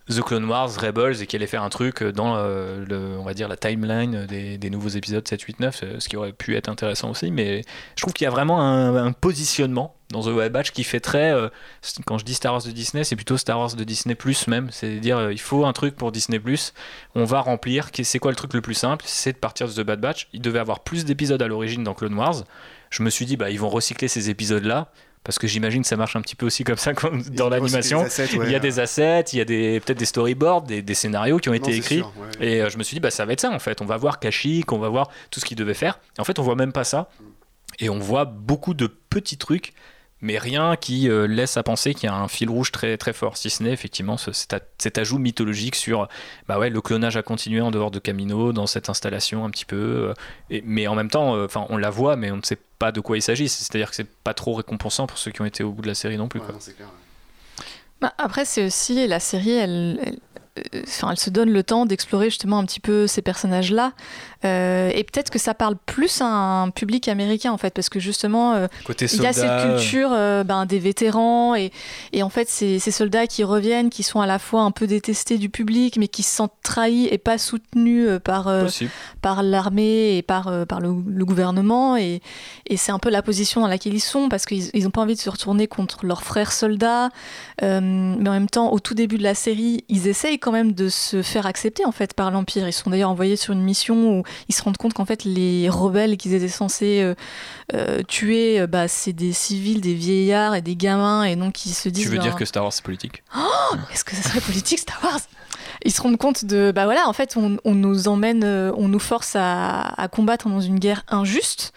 The 0.09 0.23
Clone 0.23 0.47
Wars, 0.47 0.71
Rebels 0.81 1.23
et 1.23 1.27
qui 1.27 1.37
allait 1.37 1.47
faire 1.47 1.63
un 1.63 1.69
truc 1.69 2.03
dans 2.03 2.37
euh, 2.37 2.85
le, 2.87 3.19
on 3.19 3.25
va 3.25 3.35
dire 3.35 3.49
la 3.49 3.57
timeline 3.57 4.27
des, 4.27 4.71
nouveaux 4.71 4.89
épisodes 4.89 5.27
7, 5.27 5.41
8, 5.43 5.61
9, 5.61 5.81
euh, 5.83 6.01
ce 6.01 6.09
qui 6.09 6.17
aurait 6.17 6.33
pu 6.33 6.57
être 6.57 6.69
intéressant 6.69 7.11
aussi. 7.11 7.31
Mais 7.31 7.63
je 7.97 8.03
trouve 8.03 8.13
qu'il 8.13 8.25
y 8.25 8.29
a 8.29 8.31
vraiment 8.31 8.61
un, 8.61 9.13
positionnement 9.13 9.95
dans 10.11 10.23
The 10.23 10.35
Bad 10.35 10.53
Batch 10.53 10.71
qui 10.71 10.85
fait 10.85 11.01
très. 11.01 11.33
euh, 11.33 11.49
quand 12.07 12.19
je 12.19 12.25
dis 12.25 12.35
Star 12.35 12.53
Wars 12.53 12.63
de 12.63 12.71
Disney, 12.71 13.05
c'est 13.05 13.17
plutôt 13.17 13.37
Star 13.37 13.59
Wars 13.59 13.75
de 13.75 13.85
Disney 13.85 14.15
Plus 14.15 14.47
même. 14.47 14.69
C'est-à-dire, 14.71 15.19
euh, 15.19 15.33
il 15.33 15.41
faut 15.41 15.67
un 15.67 15.73
truc 15.73 15.97
pour 15.97 16.13
Disney 16.13 16.39
Plus. 16.39 16.73
On 17.15 17.25
va 17.25 17.41
remplir. 17.41 17.91
C'est 18.03 18.19
quoi 18.19 18.31
le 18.31 18.37
truc 18.37 18.55
le 18.55 18.61
plus 18.61 18.75
simple? 18.75 19.05
C'est 19.07 19.33
de 19.33 19.39
partir 19.39 19.69
de 19.69 19.73
The 19.73 19.81
Bad 19.81 20.01
Batch. 20.01 20.29
Il 20.33 20.41
devait 20.41 20.59
avoir 20.59 20.81
plus 20.81 21.05
d'épisodes 21.05 21.43
à 21.43 21.49
l'origine 21.49 21.85
dans 21.85 21.95
Clone 21.95 22.15
Wars. 22.15 22.45
Je 22.91 23.03
me 23.03 23.11
suis 23.11 23.27
dit, 23.27 23.37
bah, 23.37 23.51
ils 23.51 23.61
vont 23.61 23.69
recycler 23.69 24.09
ces 24.09 24.31
épisodes-là. 24.31 24.91
Parce 25.25 25.39
que 25.39 25.47
j'imagine 25.47 25.83
que 25.83 25.89
ça 25.89 25.97
marche 25.97 26.17
un 26.17 26.23
petit 26.23 26.37
peu 26.37 26.47
aussi 26.47 26.65
comme 26.65 26.77
ça 26.77 26.93
dans 27.33 27.49
l'animation. 27.49 28.03
ouais, 28.03 28.09
Il 28.47 28.51
y 28.51 28.55
a 28.55 28.59
des 28.59 28.79
assets, 28.79 29.25
il 29.33 29.39
y 29.39 29.41
a 29.41 29.45
des, 29.45 29.81
peut-être 29.81 29.99
des 29.99 30.05
storyboards, 30.07 30.63
des, 30.63 30.81
des 30.81 30.95
scénarios 30.95 31.39
qui 31.39 31.49
ont 31.49 31.55
été 31.55 31.75
écrits. 31.77 31.97
sûr, 31.99 32.13
ouais. 32.41 32.47
Et 32.47 32.63
euh, 32.63 32.71
je 32.71 32.79
me 32.79 32.83
suis 32.83 32.95
dit, 32.95 33.01
bah, 33.01 33.11
ça 33.11 33.25
va 33.27 33.33
être 33.35 33.41
ça 33.41 33.51
en 33.51 33.59
fait. 33.59 33.83
On 33.83 33.85
va 33.85 33.97
voir 33.97 34.21
Kashyyyk, 34.21 34.73
on 34.73 34.79
va 34.79 34.89
voir 34.89 35.11
tout 35.31 35.41
ce 35.41 35.45
qu'il 35.45 35.57
devait 35.57 35.75
faire. 35.75 35.99
Et 36.17 36.21
en 36.21 36.25
fait, 36.25 36.39
on 36.39 36.43
voit 36.43 36.55
même 36.57 36.73
pas 36.73 36.85
ça. 36.85 37.11
Et 37.79 37.91
on 37.91 37.99
voit 37.99 38.25
beaucoup 38.25 38.75
de 38.75 38.87
petits 38.87 39.37
trucs 39.37 39.75
mais 40.21 40.37
rien 40.39 40.77
qui 40.77 41.09
euh, 41.09 41.27
laisse 41.27 41.57
à 41.57 41.63
penser 41.63 41.95
qu'il 41.95 42.09
y 42.09 42.13
a 42.13 42.15
un 42.15 42.29
fil 42.29 42.51
rouge 42.51 42.73
très, 42.73 42.97
très 42.97 43.13
fort, 43.13 43.37
si 43.37 43.51
ce 43.51 43.63
n'est 43.63 43.73
effectivement 43.73 44.17
ce- 44.17 44.33
cet, 44.33 44.53
a- 44.53 44.61
cet 44.79 44.99
ajout 44.99 45.19
mythologique 45.19 45.75
sur 45.77 46.09
bah 46.49 46.59
ouais, 46.59 46.71
le 46.71 46.81
clonage 46.81 47.17
a 47.17 47.23
continué 47.23 47.61
en 47.61 47.71
dehors 47.71 47.91
de 47.91 47.99
Camino, 47.99 48.53
dans 48.53 48.67
cette 48.67 48.89
installation 48.89 49.45
un 49.45 49.51
petit 49.51 49.65
peu, 49.65 49.77
euh, 49.77 50.15
et- 50.51 50.63
mais 50.67 50.87
en 50.89 50.95
même 50.95 51.11
temps, 51.11 51.37
euh, 51.37 51.45
enfin 51.47 51.67
on 51.71 51.77
la 51.77 51.91
voit, 51.91 52.17
mais 52.17 52.31
on 52.31 52.37
ne 52.39 52.43
sait 52.43 52.59
pas 52.79 52.91
de 52.93 53.01
quoi 53.01 53.17
il 53.17 53.23
s'agit, 53.23 53.49
c'est-à-dire 53.49 53.91
que 53.91 53.97
c'est 53.97 54.09
pas 54.09 54.35
trop 54.35 54.55
récompensant 54.55 55.07
pour 55.07 55.19
ceux 55.19 55.31
qui 55.31 55.41
ont 55.43 55.47
été 55.47 55.63
au 55.65 55.71
bout 55.73 55.83
de 55.83 55.89
la 55.89 55.95
série 55.95 56.17
non 56.17 56.29
plus. 56.29 56.41
Ouais, 56.41 56.47
quoi. 56.47 56.55
non, 56.55 56.61
c'est 56.61 56.75
clair, 56.77 56.89
ouais. 56.89 57.65
Bah, 58.01 58.13
après, 58.19 58.45
c'est 58.45 58.65
aussi 58.65 59.07
la 59.09 59.19
série, 59.19 59.51
elle, 59.51 59.99
elle, 60.05 60.83
enfin, 60.87 61.11
elle 61.11 61.19
se 61.19 61.31
donne 61.31 61.51
le 61.51 61.63
temps 61.65 61.85
d'explorer 61.87 62.27
justement 62.31 62.59
un 62.61 62.65
petit 62.65 62.79
peu 62.81 63.07
ces 63.09 63.23
personnages-là. 63.23 63.93
Euh, 64.45 64.91
et 64.95 65.03
peut-être 65.03 65.31
que 65.31 65.39
ça 65.39 65.53
parle 65.53 65.75
plus 65.85 66.21
à 66.21 66.27
un 66.27 66.71
public 66.71 67.09
américain 67.09 67.51
en 67.51 67.59
fait, 67.59 67.75
parce 67.75 67.89
que 67.89 67.99
justement, 67.99 68.55
euh, 68.55 68.69
il 68.89 69.23
y 69.23 69.27
a 69.27 69.33
cette 69.33 69.63
culture 69.63 70.11
euh, 70.13 70.45
ben, 70.45 70.65
des 70.65 70.79
vétérans 70.79 71.57
et, 71.57 71.73
et 72.13 72.23
en 72.23 72.29
fait 72.29 72.49
ces, 72.49 72.79
ces 72.79 72.93
soldats 72.93 73.27
qui 73.27 73.43
reviennent, 73.43 73.91
qui 73.91 74.05
sont 74.05 74.21
à 74.21 74.27
la 74.27 74.39
fois 74.39 74.63
un 74.63 74.71
peu 74.71 74.87
détestés 74.87 75.39
du 75.39 75.49
public, 75.49 75.97
mais 75.97 76.07
qui 76.07 76.23
se 76.23 76.37
sentent 76.37 76.53
trahis 76.63 77.09
et 77.11 77.19
pas 77.19 77.37
soutenus 77.37 78.07
euh, 78.09 78.19
par, 78.21 78.47
euh, 78.47 78.69
par 79.23 79.43
l'armée 79.43 80.17
et 80.17 80.23
par, 80.23 80.47
euh, 80.47 80.65
par 80.65 80.81
le, 80.81 80.95
le 81.07 81.25
gouvernement. 81.25 81.97
Et, 81.97 82.21
et 82.67 82.77
c'est 82.77 82.93
un 82.93 82.99
peu 83.01 83.11
la 83.11 83.23
position 83.23 83.61
dans 83.61 83.67
laquelle 83.69 83.95
ils 83.95 84.01
sont, 84.01 84.29
parce 84.29 84.47
qu'ils 84.47 84.85
n'ont 84.85 84.91
pas 84.91 85.01
envie 85.01 85.17
de 85.17 85.21
se 85.21 85.31
retourner 85.31 85.67
contre 85.67 86.07
leurs 86.07 86.23
frères 86.23 86.53
soldats. 86.53 87.11
Euh, 87.63 87.81
mais 87.81 88.29
en 88.29 88.33
même 88.33 88.49
temps, 88.49 88.73
au 88.73 88.79
tout 88.79 88.95
début 88.95 89.19
de 89.19 89.25
la 89.25 89.35
série, 89.35 89.85
ils 89.89 90.07
essayent 90.07 90.39
quand 90.39 90.53
même 90.53 90.73
de 90.73 90.89
se 90.89 91.23
faire 91.23 91.47
accepter 91.47 91.85
en 91.85 91.93
fait 91.93 92.15
par 92.15 92.31
l'Empire. 92.31 92.69
Ils 92.69 92.73
sont 92.73 92.91
d'ailleurs 92.91 93.11
envoyés 93.11 93.37
sur 93.37 93.53
une 93.53 93.63
mission 93.63 94.19
où 94.19 94.23
ils 94.49 94.55
se 94.55 94.63
rendent 94.63 94.77
compte 94.77 94.95
qu'en 94.95 95.05
fait 95.05 95.25
les 95.25 95.69
rebelles 95.69 96.17
qu'ils 96.17 96.35
étaient 96.35 96.49
censés 96.49 97.01
euh, 97.01 97.15
euh, 97.75 98.03
tuer, 98.03 98.61
euh, 98.61 98.67
bah, 98.67 98.89
c'est 98.89 99.13
des 99.13 99.33
civils, 99.33 99.81
des 99.81 99.95
vieillards 99.95 100.55
et 100.55 100.63
des 100.63 100.77
gamins. 100.77 101.25
Et 101.25 101.37
donc 101.37 101.67
ils 101.67 101.75
se 101.75 101.89
disent... 101.89 102.05
Tu 102.05 102.11
veux 102.11 102.17
ben, 102.17 102.23
dire 102.23 102.37
que 102.37 102.45
Star 102.45 102.63
Wars 102.63 102.73
c'est 102.73 102.85
politique? 102.85 103.23
Est-ce 103.93 104.05
que 104.05 104.15
ça 104.17 104.23
serait 104.23 104.41
politique 104.41 104.79
Star 104.79 104.99
Wars? 105.03 105.21
Ils 105.85 105.93
se 105.93 106.03
rendent 106.03 106.17
compte 106.17 106.45
de, 106.45 106.73
bah 106.75 106.87
voilà, 106.87 107.09
en 107.09 107.13
fait, 107.13 107.37
on, 107.37 107.59
on 107.65 107.75
nous 107.75 108.09
emmène, 108.09 108.43
euh, 108.43 108.73
on 108.77 108.89
nous 108.89 108.99
force 108.99 109.37
à, 109.37 109.81
à 109.81 110.09
combattre 110.09 110.49
dans 110.49 110.61
une 110.61 110.79
guerre 110.79 111.05
injuste. 111.09 111.73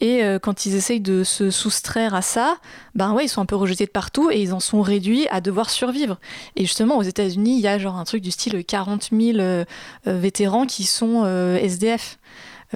Et 0.00 0.24
euh, 0.24 0.38
quand 0.38 0.66
ils 0.66 0.74
essayent 0.74 1.00
de 1.00 1.24
se 1.24 1.50
soustraire 1.50 2.14
à 2.14 2.22
ça, 2.22 2.56
ben 2.94 3.12
ouais, 3.12 3.26
ils 3.26 3.28
sont 3.28 3.42
un 3.42 3.46
peu 3.46 3.56
rejetés 3.56 3.84
de 3.84 3.90
partout 3.90 4.30
et 4.30 4.40
ils 4.40 4.54
en 4.54 4.60
sont 4.60 4.80
réduits 4.80 5.28
à 5.28 5.40
devoir 5.40 5.68
survivre. 5.68 6.18
Et 6.56 6.62
justement, 6.62 6.96
aux 6.96 7.02
États-Unis, 7.02 7.56
il 7.56 7.60
y 7.60 7.68
a 7.68 7.78
genre 7.78 7.96
un 7.96 8.04
truc 8.04 8.22
du 8.22 8.30
style 8.30 8.64
40 8.64 9.10
000 9.12 9.38
euh, 9.38 9.64
euh, 10.06 10.18
vétérans 10.18 10.66
qui 10.66 10.84
sont 10.84 11.24
SDF 11.56 12.18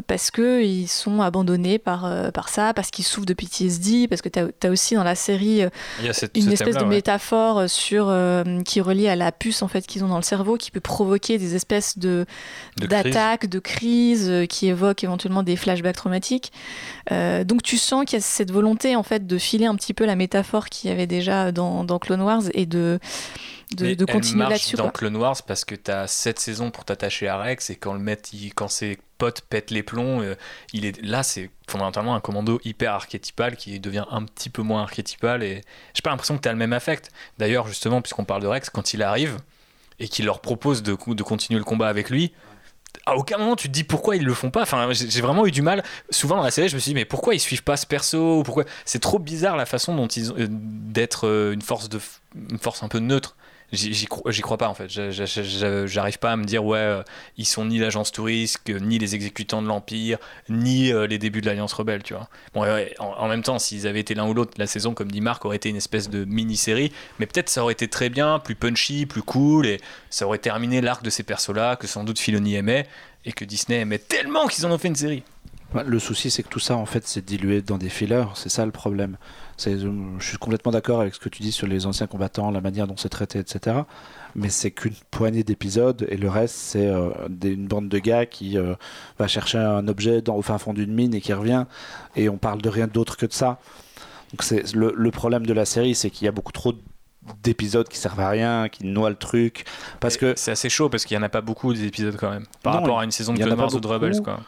parce 0.07 0.31
qu'ils 0.31 0.89
sont 0.89 1.21
abandonnés 1.23 1.79
par, 1.79 2.05
euh, 2.05 2.31
par 2.31 2.49
ça, 2.49 2.75
parce 2.75 2.91
qu'ils 2.91 3.05
souffrent 3.05 3.27
de 3.27 3.35
PTSD, 3.35 4.09
parce 4.09 4.23
que 4.23 4.29
tu 4.29 4.39
as, 4.41 4.71
aussi 4.71 4.95
dans 4.95 5.05
la 5.05 5.15
série 5.15 5.63
euh, 5.63 5.69
cette, 6.13 6.37
une 6.37 6.45
ce 6.45 6.51
espèce 6.51 6.75
de 6.77 6.81
ouais. 6.83 6.87
métaphore 6.87 7.69
sur 7.71 8.07
euh, 8.09 8.61
qui 8.63 8.81
est 8.81 8.83
reliée 8.83 9.09
à 9.09 9.17
la 9.17 9.31
puce 9.33 9.63
en 9.63 9.69
fait 9.69 9.87
qu'ils 9.87 10.03
ont 10.05 10.09
dans 10.09 10.17
le 10.17 10.23
cerveau 10.23 10.57
qui 10.57 10.71
peut 10.71 10.81
provoquer 10.81 11.39
des 11.39 11.55
espèces 11.55 11.99
de 11.99 12.27
d'attaques 12.77 13.47
de 13.47 13.59
crises 13.59 14.29
euh, 14.29 14.47
qui 14.47 14.67
évoquent 14.69 15.05
éventuellement 15.05 15.43
des 15.43 15.57
flashbacks 15.57 15.97
traumatiques 15.97 16.53
Euh, 17.13 17.45
donc 17.45 17.63
tu 17.63 17.77
sens 17.77 18.05
qu'il 18.07 18.19
y 18.19 18.23
a 18.23 18.25
cette 18.25 18.51
volonté 18.51 18.97
en 18.97 19.03
fait 19.03 19.27
de 19.27 19.39
filer 19.39 19.67
un 19.67 19.75
petit 19.77 19.93
peu 19.95 20.07
la 20.07 20.17
métaphore 20.17 20.69
qu'il 20.71 20.89
y 20.91 20.93
avait 20.93 21.07
déjà 21.07 21.53
dans, 21.53 21.85
dans 21.85 21.99
Clone 21.99 22.23
Wars 22.23 22.43
et 22.55 22.67
de 22.67 22.99
de, 23.77 23.85
Mais 23.87 23.97
de 23.97 24.05
continuer 24.05 24.43
là-dessus 24.49 24.77
dans 24.77 24.85
quoi. 24.85 24.93
Clone 24.93 25.17
Wars 25.17 25.43
parce 25.47 25.65
que 25.65 25.75
t'as 25.75 26.07
7 26.07 26.39
saisons 26.39 26.71
pour 26.71 26.85
t'attacher 26.85 27.29
à 27.29 27.39
Rex 27.39 27.71
et 27.71 27.77
quand 27.77 27.93
le 27.93 27.99
mec, 27.99 28.33
il- 28.33 28.55
quand 28.55 28.69
ses 28.69 28.99
potes 29.19 29.43
pètent 29.43 29.71
les 29.71 29.83
plombs, 29.83 30.21
euh, 30.21 30.35
il 30.73 30.85
est 30.85 31.01
là 31.03 31.23
c'est 31.23 31.51
fondamentalement 31.69 32.15
un 32.15 32.21
commando 32.21 32.61
hyper 32.65 32.93
archétypal 32.93 33.57
qui 33.57 33.81
devient 33.81 34.05
un 34.11 34.25
petit 34.25 34.51
peu 34.51 34.63
moins 34.63 34.83
archétypal 34.83 35.43
et 35.43 35.63
j'ai 35.95 36.03
pas 36.03 36.11
l'impression 36.11 36.37
que 36.37 36.43
t'as 36.43 36.53
le 36.53 36.59
même 36.59 36.73
affect. 36.73 37.11
D'ailleurs 37.39 37.67
justement 37.67 38.03
puisqu'on 38.03 38.25
parle 38.25 38.43
de 38.43 38.47
Rex, 38.47 38.71
quand 38.71 38.95
il 38.95 39.03
arrive 39.03 39.39
et 39.99 40.09
qu'il 40.09 40.25
leur 40.25 40.41
propose 40.41 40.83
de, 40.83 40.95
continuer 40.95 41.59
le 41.59 41.65
combat 41.65 41.89
avec 41.89 42.11
lui. 42.11 42.33
À 43.07 43.17
aucun 43.17 43.39
moment 43.39 43.57
tu 43.57 43.69
te 43.69 43.73
dis 43.73 43.85
pourquoi 43.85 44.17
ils 44.17 44.25
le 44.25 44.35
font 44.35 44.51
pas. 44.51 44.63
Enfin, 44.63 44.89
j'ai 44.93 45.21
vraiment 45.21 45.47
eu 45.47 45.51
du 45.51 45.63
mal. 45.63 45.83
Souvent 46.11 46.37
dans 46.37 46.43
la 46.43 46.51
série, 46.51 46.69
je 46.69 46.75
me 46.75 46.81
suis 46.81 46.91
dit 46.91 46.95
mais 46.95 47.05
pourquoi 47.05 47.35
ils 47.35 47.41
suivent 47.41 47.65
pas 47.65 47.77
ce 47.77 47.87
perso 47.87 48.43
Pourquoi? 48.45 48.65
C'est 48.85 49.01
trop 49.01 49.19
bizarre 49.19 49.57
la 49.57 49.67
façon 49.67 49.95
dont 49.95 50.07
ils 50.07 50.33
ont 50.33 50.37
euh, 50.39 50.47
d'être 50.49 51.27
euh, 51.27 51.53
une 51.53 51.63
force 51.63 51.89
de 51.89 52.01
une 52.51 52.59
force 52.59 52.83
un 52.83 52.89
peu 52.89 53.01
neutre. 53.01 53.37
J'y 53.75 53.93
j'y 53.95 54.07
cro- 54.07 54.31
j'y 54.31 54.41
crois 54.41 54.57
pas 54.59 54.69
en 54.69 54.75
fait. 54.75 54.89
J'arrive 54.89 56.19
pas 56.19 56.33
à 56.33 56.37
me 56.37 56.45
dire 56.45 56.65
ouais, 56.65 56.79
euh, 56.79 57.03
ils 57.37 57.47
sont 57.47 57.65
ni 57.65 57.79
l'agence 57.79 58.13
touriste, 58.13 58.59
que- 58.65 58.73
ni 58.73 58.99
les 58.99 59.15
exécutants 59.15 59.63
de 59.63 59.67
l'Empire, 59.69 60.19
ni 60.49 60.93
euh, 60.93 61.07
les 61.07 61.19
débuts 61.19 61.41
de 61.41 61.47
l'Alliance 61.47 61.73
rebelle, 61.73 62.03
tu 62.03 62.15
vois. 62.15 62.29
Bon, 62.55 62.65
en, 62.99 63.05
en 63.05 63.29
même 63.29 63.43
temps, 63.43 63.59
s'ils 63.59 63.87
avaient 63.87 64.01
été 64.01 64.15
l'un 64.15 64.27
ou 64.27 64.35
l'autre, 64.35 64.53
la 64.57 64.67
saison, 64.67 64.95
comme 64.95 65.11
dit 65.11 65.21
Marc, 65.21 65.45
aurait 65.45 65.57
été 65.57 65.69
une 65.69 65.77
espèce 65.77 66.09
de 66.09 66.25
mini-série, 66.25 66.93
mais 67.19 67.27
peut-être 67.27 67.49
ça 67.49 67.63
aurait 67.63 67.73
été 67.73 67.89
très 67.89 68.09
bien, 68.09 68.39
plus 68.39 68.55
punchy, 68.55 69.07
plus 69.07 69.23
cool, 69.23 69.67
et 69.67 69.81
ça 70.11 70.27
aurait 70.27 70.39
terminé 70.39 70.81
l'arc 70.81 71.03
de 71.03 71.11
ces 71.11 71.23
persos-là, 71.23 71.77
que 71.77 71.87
sans 71.87 72.05
doute 72.05 72.19
Filoni 72.19 72.55
aimait, 72.55 72.87
et 73.25 73.33
que 73.33 73.45
Disney 73.45 73.81
aimait 73.81 73.99
tellement 73.99 74.47
qu'ils 74.47 74.67
en 74.67 74.71
ont 74.71 74.79
fait 74.79 74.89
une 74.89 74.97
série. 74.97 75.23
Le 75.83 75.99
souci, 75.99 76.31
c'est 76.31 76.45
que 76.45 76.49
tout 76.49 76.61
ça, 76.61 76.77
en 76.77 76.87
fait, 76.87 77.05
c'est 77.07 77.25
dilué 77.25 77.61
dans 77.61 77.79
des 77.79 77.89
fillers. 77.89 78.27
C'est 78.35 78.49
ça 78.49 78.65
le 78.65 78.71
problème. 78.71 79.17
C'est- 79.57 79.79
Je 79.81 80.25
suis 80.25 80.39
complètement 80.39 80.71
d'accord 80.71 81.01
avec 81.01 81.15
ce 81.15 81.19
que 81.21 81.29
tu 81.29 81.43
dis 81.43 81.51
sur 81.51 81.67
les 81.67 81.87
anciens 81.87 82.07
combattants, 82.07 82.51
la 82.53 82.61
manière 82.61 82.87
dont 82.87 82.97
c'est 82.97 83.09
traité, 83.09 83.41
etc. 83.41 83.79
Mais 84.37 84.51
c'est 84.51 84.71
qu'une 84.71 84.95
poignée 85.11 85.43
d'épisodes 85.43 86.07
et 86.09 86.17
le 86.17 86.29
reste, 86.29 86.55
c'est 86.55 86.87
euh, 86.87 87.11
une 87.43 87.67
bande 87.67 87.89
de 87.89 87.99
gars 87.99 88.25
qui 88.27 88.57
euh, 88.57 88.75
va 89.19 89.27
chercher 89.27 89.59
un 89.59 89.89
objet 89.89 90.23
dans, 90.23 90.37
au 90.37 90.43
fin 90.43 90.59
fond 90.59 90.75
d'une 90.75 90.93
mine 90.93 91.13
et 91.15 91.21
qui 91.21 91.33
revient. 91.33 91.67
Et 92.15 92.29
on 92.29 92.37
parle 92.39 92.63
de 92.63 92.69
rien 92.69 92.87
d'autre 92.87 93.17
que 93.17 93.27
de 93.27 93.33
ça. 93.33 93.59
Donc 94.33 94.43
c'est 94.43 94.73
le, 94.75 94.93
le 94.97 95.11
problème 95.11 95.47
de 95.47 95.53
la 95.53 95.65
série, 95.65 95.95
c'est 95.95 96.11
qu'il 96.11 96.25
y 96.25 96.29
a 96.29 96.33
beaucoup 96.33 96.53
trop 96.53 96.75
d'épisodes 97.43 97.89
qui 97.89 97.99
servent 97.99 98.21
à 98.21 98.29
rien, 98.29 98.69
qui 98.69 98.85
noient 98.87 99.11
le 99.11 99.17
truc. 99.17 99.65
Parce 100.01 100.17
Et 100.17 100.19
que 100.19 100.35
c'est 100.37 100.51
assez 100.53 100.69
chaud 100.69 100.89
parce 100.89 101.05
qu'il 101.05 101.17
y 101.17 101.19
en 101.19 101.23
a 101.23 101.29
pas 101.29 101.41
beaucoup 101.41 101.73
des 101.73 101.85
épisodes 101.85 102.17
quand 102.17 102.31
même, 102.31 102.45
par 102.63 102.75
Non, 102.75 102.81
rapport 102.81 103.01
à 103.01 103.05
une 103.05 103.11
saison 103.11 103.33
de 103.33 103.39
Clone 103.39 103.59
Wars 103.59 103.75
ou 103.75 103.81
de. 103.81 103.87
Rebels, 103.87 104.21
quoi. 104.23 104.41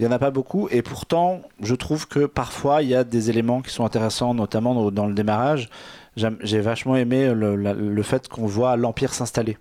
Il 0.00 0.06
n'y 0.06 0.12
en 0.12 0.14
a 0.14 0.18
pas 0.18 0.30
beaucoup 0.30 0.68
et 0.72 0.82
pourtant, 0.82 1.40
je 1.62 1.74
trouve 1.74 2.08
que 2.08 2.26
parfois 2.26 2.82
il 2.82 2.88
y 2.88 2.94
a 2.96 3.04
des 3.04 3.30
éléments 3.30 3.62
qui 3.62 3.70
sont 3.72 3.84
intéressants, 3.84 4.34
notamment 4.34 4.74
dans, 4.74 4.90
dans 4.90 5.06
le 5.06 5.14
démarrage. 5.14 5.68
J'ai 6.16 6.60
vachement 6.60 6.96
aimé 6.96 7.32
le, 7.34 7.56
la- 7.56 7.74
le 7.74 8.02
fait 8.02 8.28
qu'on 8.28 8.46
voit 8.46 8.76
l'Empire 8.76 9.12
s'installer. 9.14 9.56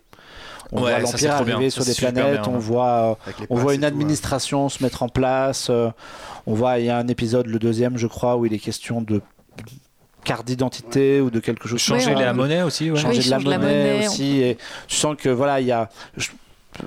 On 0.72 0.78
Ouais, 0.82 0.92
voit 0.92 1.00
l'Empire 1.02 1.20
bien. 1.44 1.54
arriver 1.56 1.70
Ça, 1.70 1.84
sur 1.84 1.86
des 1.86 1.94
planètes, 1.94 2.42
bien, 2.42 2.52
on 2.52 2.58
voit, 2.58 3.18
on 3.50 3.56
voit 3.58 3.76
une 3.76 3.82
tout, 3.82 3.88
administration 3.88 4.70
se 4.70 4.82
mettre 4.84 5.04
en 5.04 5.10
place. 5.10 5.68
euh, 5.70 5.90
on 6.48 6.54
voit, 6.56 6.80
il 6.80 6.86
y 6.86 6.90
a 6.90 6.98
un 6.98 7.08
épisode, 7.08 7.46
le 7.48 7.60
deuxième 7.60 7.98
je 7.98 8.08
crois, 8.08 8.36
où 8.38 8.46
il 8.48 8.54
est 8.54 8.60
question 8.60 9.02
de 9.02 9.22
carte 10.24 10.46
d'identité 10.48 11.22
ou 11.22 11.30
de 11.30 11.40
quelque 11.40 11.68
chose 11.68 11.86
comme 11.86 12.00
Changer 12.00 12.16
la 12.16 12.34
monnaie 12.34 12.62
aussi, 12.64 12.90
ouais. 12.90 12.98
changer 13.00 13.20
Oui, 13.20 13.26
de 13.26 13.30
la 13.30 13.38
change 13.40 13.48
la 13.50 13.58
monnaie, 13.60 13.94
monnaie, 13.94 14.08
aussi. 14.08 14.40
Et 14.42 14.58
tu 14.88 14.96
sens 14.96 15.16
que 15.18 15.30
voilà, 15.30 15.60
il 15.60 15.68
y 15.68 15.72
a. 15.72 15.90
je- 16.18 16.30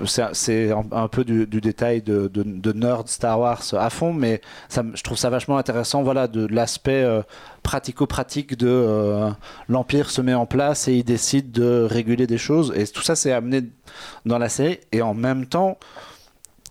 c'est 0.05 0.71
un, 0.71 1.07
peu 1.07 1.23
du, 1.23 1.45
détail 1.61 2.01
de, 2.01 2.73
nerd 2.73 3.07
Star 3.07 3.39
Wars 3.39 3.63
à 3.73 3.89
fond, 3.89 4.13
mais 4.13 4.41
je 4.69 5.01
trouve 5.03 5.17
ça 5.17 5.29
vachement 5.29 5.57
intéressant, 5.57 6.03
voilà, 6.03 6.27
de, 6.27 6.45
l'aspect 6.47 7.03
euh, 7.03 7.21
pratico-pratique 7.63 8.57
de 8.57 8.67
euh, 8.67 9.29
l'empire 9.67 10.09
se 10.09 10.21
met 10.21 10.33
en 10.33 10.45
place 10.45 10.87
et 10.87 10.93
il 10.95 11.03
décide 11.03 11.51
de 11.51 11.87
réguler 11.89 12.27
des 12.27 12.37
choses, 12.37 12.73
et 12.75 12.85
tout 12.87 13.01
ça 13.01 13.15
c'est 13.15 13.31
amené 13.31 13.63
dans 14.25 14.37
la 14.37 14.49
série, 14.49 14.79
et 14.91 15.01
en 15.01 15.13
même 15.13 15.45
temps, 15.45 15.77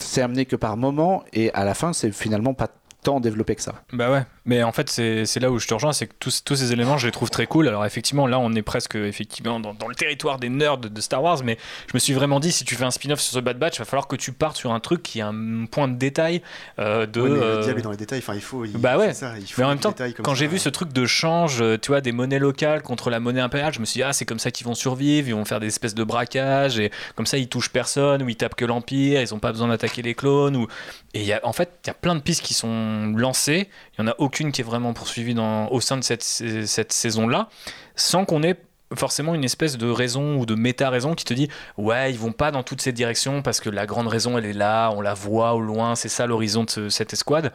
c'est 0.00 0.22
amené 0.22 0.44
que 0.44 0.56
par 0.56 0.76
moment, 0.76 1.24
et 1.32 1.52
à 1.54 1.64
la 1.64 1.74
fin, 1.74 1.92
c'est 1.92 2.12
finalement 2.12 2.54
pas 2.54 2.68
tant 3.06 3.20
développé 3.20 3.54
que 3.54 3.62
ça. 3.62 3.84
Bah 3.92 4.10
ouais, 4.10 4.24
mais 4.46 4.64
en 4.64 4.72
fait 4.72 4.90
c'est 4.90 5.38
là 5.38 5.52
où 5.52 5.60
je 5.60 5.68
te 5.68 5.74
rejoins, 5.74 5.92
c'est 5.92 6.08
que 6.08 6.14
tous, 6.18 6.42
tous 6.42 6.56
ces 6.56 6.72
éléments 6.72 6.98
je 6.98 7.06
les 7.06 7.12
trouve 7.12 7.30
très 7.30 7.46
cool. 7.46 7.68
Alors 7.68 7.86
effectivement 7.86 8.26
là 8.26 8.40
on 8.40 8.52
est 8.54 8.62
presque 8.62 8.96
effectivement 8.96 9.60
dans, 9.60 9.74
dans 9.74 9.86
le 9.86 9.94
territoire 9.94 10.40
des 10.40 10.48
nerds 10.48 10.78
de, 10.78 11.00
Star 11.00 11.22
Wars, 11.22 11.38
mais 11.44 11.56
je 11.86 11.92
me 11.94 12.00
suis 12.00 12.14
vraiment 12.14 12.40
dit 12.40 12.50
si 12.50 12.64
tu 12.64 12.74
fais 12.74 12.82
un 12.82 12.90
spin-off 12.90 13.20
sur 13.20 13.34
ce 13.34 13.38
Bad 13.38 13.60
Batch, 13.60 13.76
il 13.76 13.78
va 13.78 13.84
falloir 13.84 14.08
que 14.08 14.16
tu 14.16 14.32
partes 14.32 14.56
sur 14.56 14.72
un 14.72 14.80
truc 14.80 15.04
qui 15.04 15.20
a 15.20 15.28
un 15.28 15.66
point 15.66 15.86
de 15.86 15.94
détail 15.94 16.42
euh, 16.80 17.06
de... 17.06 17.20
Ouais, 17.20 17.28
mais 17.30 17.38
euh, 17.38 17.56
le 17.58 17.62
diable 17.62 17.78
est 17.78 17.82
dans 17.82 17.90
les 17.92 17.96
détails. 17.96 18.18
Enfin, 18.18 18.34
il 18.34 18.40
faut. 18.40 18.64
il- 18.64 18.76
Bah 18.76 18.98
ouais. 18.98 19.14
c'est 19.14 19.20
ça, 19.20 19.38
il 19.38 19.46
faut 19.46 19.60
Mais 19.60 19.66
en 19.66 19.68
même 19.68 19.78
temps, 19.78 19.94
quand 20.24 20.34
j'ai 20.34 20.48
vu 20.48 20.58
ce 20.58 20.68
truc 20.68 20.92
de 20.92 21.06
change, 21.06 21.62
euh, 21.62 21.78
tu 21.80 21.92
vois, 21.92 22.00
des 22.00 22.10
monnaies 22.10 22.40
locales 22.40 22.82
contre 22.82 23.08
la 23.08 23.20
monnaie 23.20 23.40
impériale, 23.40 23.72
je 23.72 23.78
me 23.78 23.84
suis 23.84 23.98
dit, 23.98 24.02
ah, 24.02 24.12
c'est 24.12 24.24
comme 24.24 24.40
ça 24.40 24.50
qu'ils 24.50 24.66
vont 24.66 24.74
survivre, 24.74 25.28
ils 25.28 25.34
vont 25.34 25.44
faire 25.44 25.60
des 25.60 25.68
espèces 25.68 25.94
de 25.94 26.02
braquages, 26.02 26.80
et 26.80 26.90
comme 27.14 27.26
ça, 27.26 27.38
ils 27.38 27.48
touchent 27.48 27.70
personne, 27.70 28.22
ou 28.24 28.28
ils 28.28 28.36
tapent 28.36 28.56
que 28.56 28.64
l'Empire, 28.64 29.20
ils 29.20 29.32
ont 29.32 29.38
pas 29.38 29.52
besoin 29.52 29.68
d'attaquer 29.68 30.02
les 30.02 30.14
clones. 30.14 30.56
Ou... 30.56 30.66
Et 31.14 31.20
il 31.20 31.26
y 31.26 31.32
a, 31.32 31.40
en 31.44 31.52
fait, 31.52 31.70
il 31.84 31.86
y 31.86 31.90
a 31.90 31.94
plein 31.94 32.16
de 32.16 32.20
pistes 32.20 32.42
qui 32.42 32.54
sont 32.54 32.95
lancées, 33.16 33.68
il 33.94 34.02
y 34.02 34.04
en 34.04 34.08
a 34.10 34.14
aucune 34.18 34.52
qui 34.52 34.60
est 34.60 34.64
vraiment 34.64 34.92
poursuivie 34.92 35.34
dans, 35.34 35.68
au 35.70 35.80
sein 35.80 35.96
de 35.96 36.04
cette, 36.04 36.22
cette 36.22 36.92
saison-là, 36.92 37.48
sans 37.96 38.24
qu'on 38.24 38.42
ait 38.42 38.56
forcément 38.94 39.34
une 39.34 39.42
espèce 39.44 39.76
de 39.78 39.88
raison 39.90 40.36
ou 40.36 40.46
de 40.46 40.54
méta-raison 40.54 41.14
qui 41.16 41.24
te 41.24 41.34
dit 41.34 41.48
ouais 41.76 42.12
ils 42.12 42.18
vont 42.18 42.30
pas 42.30 42.52
dans 42.52 42.62
toutes 42.62 42.80
ces 42.80 42.92
directions 42.92 43.42
parce 43.42 43.58
que 43.58 43.68
la 43.68 43.84
grande 43.84 44.06
raison 44.06 44.38
elle 44.38 44.44
est 44.46 44.52
là 44.52 44.90
on 44.94 45.00
la 45.00 45.12
voit 45.12 45.54
au 45.54 45.60
loin 45.60 45.96
c'est 45.96 46.08
ça 46.08 46.28
l'horizon 46.28 46.62
de 46.62 46.70
ce- 46.70 46.88
cette 46.88 47.12
escouade. 47.12 47.52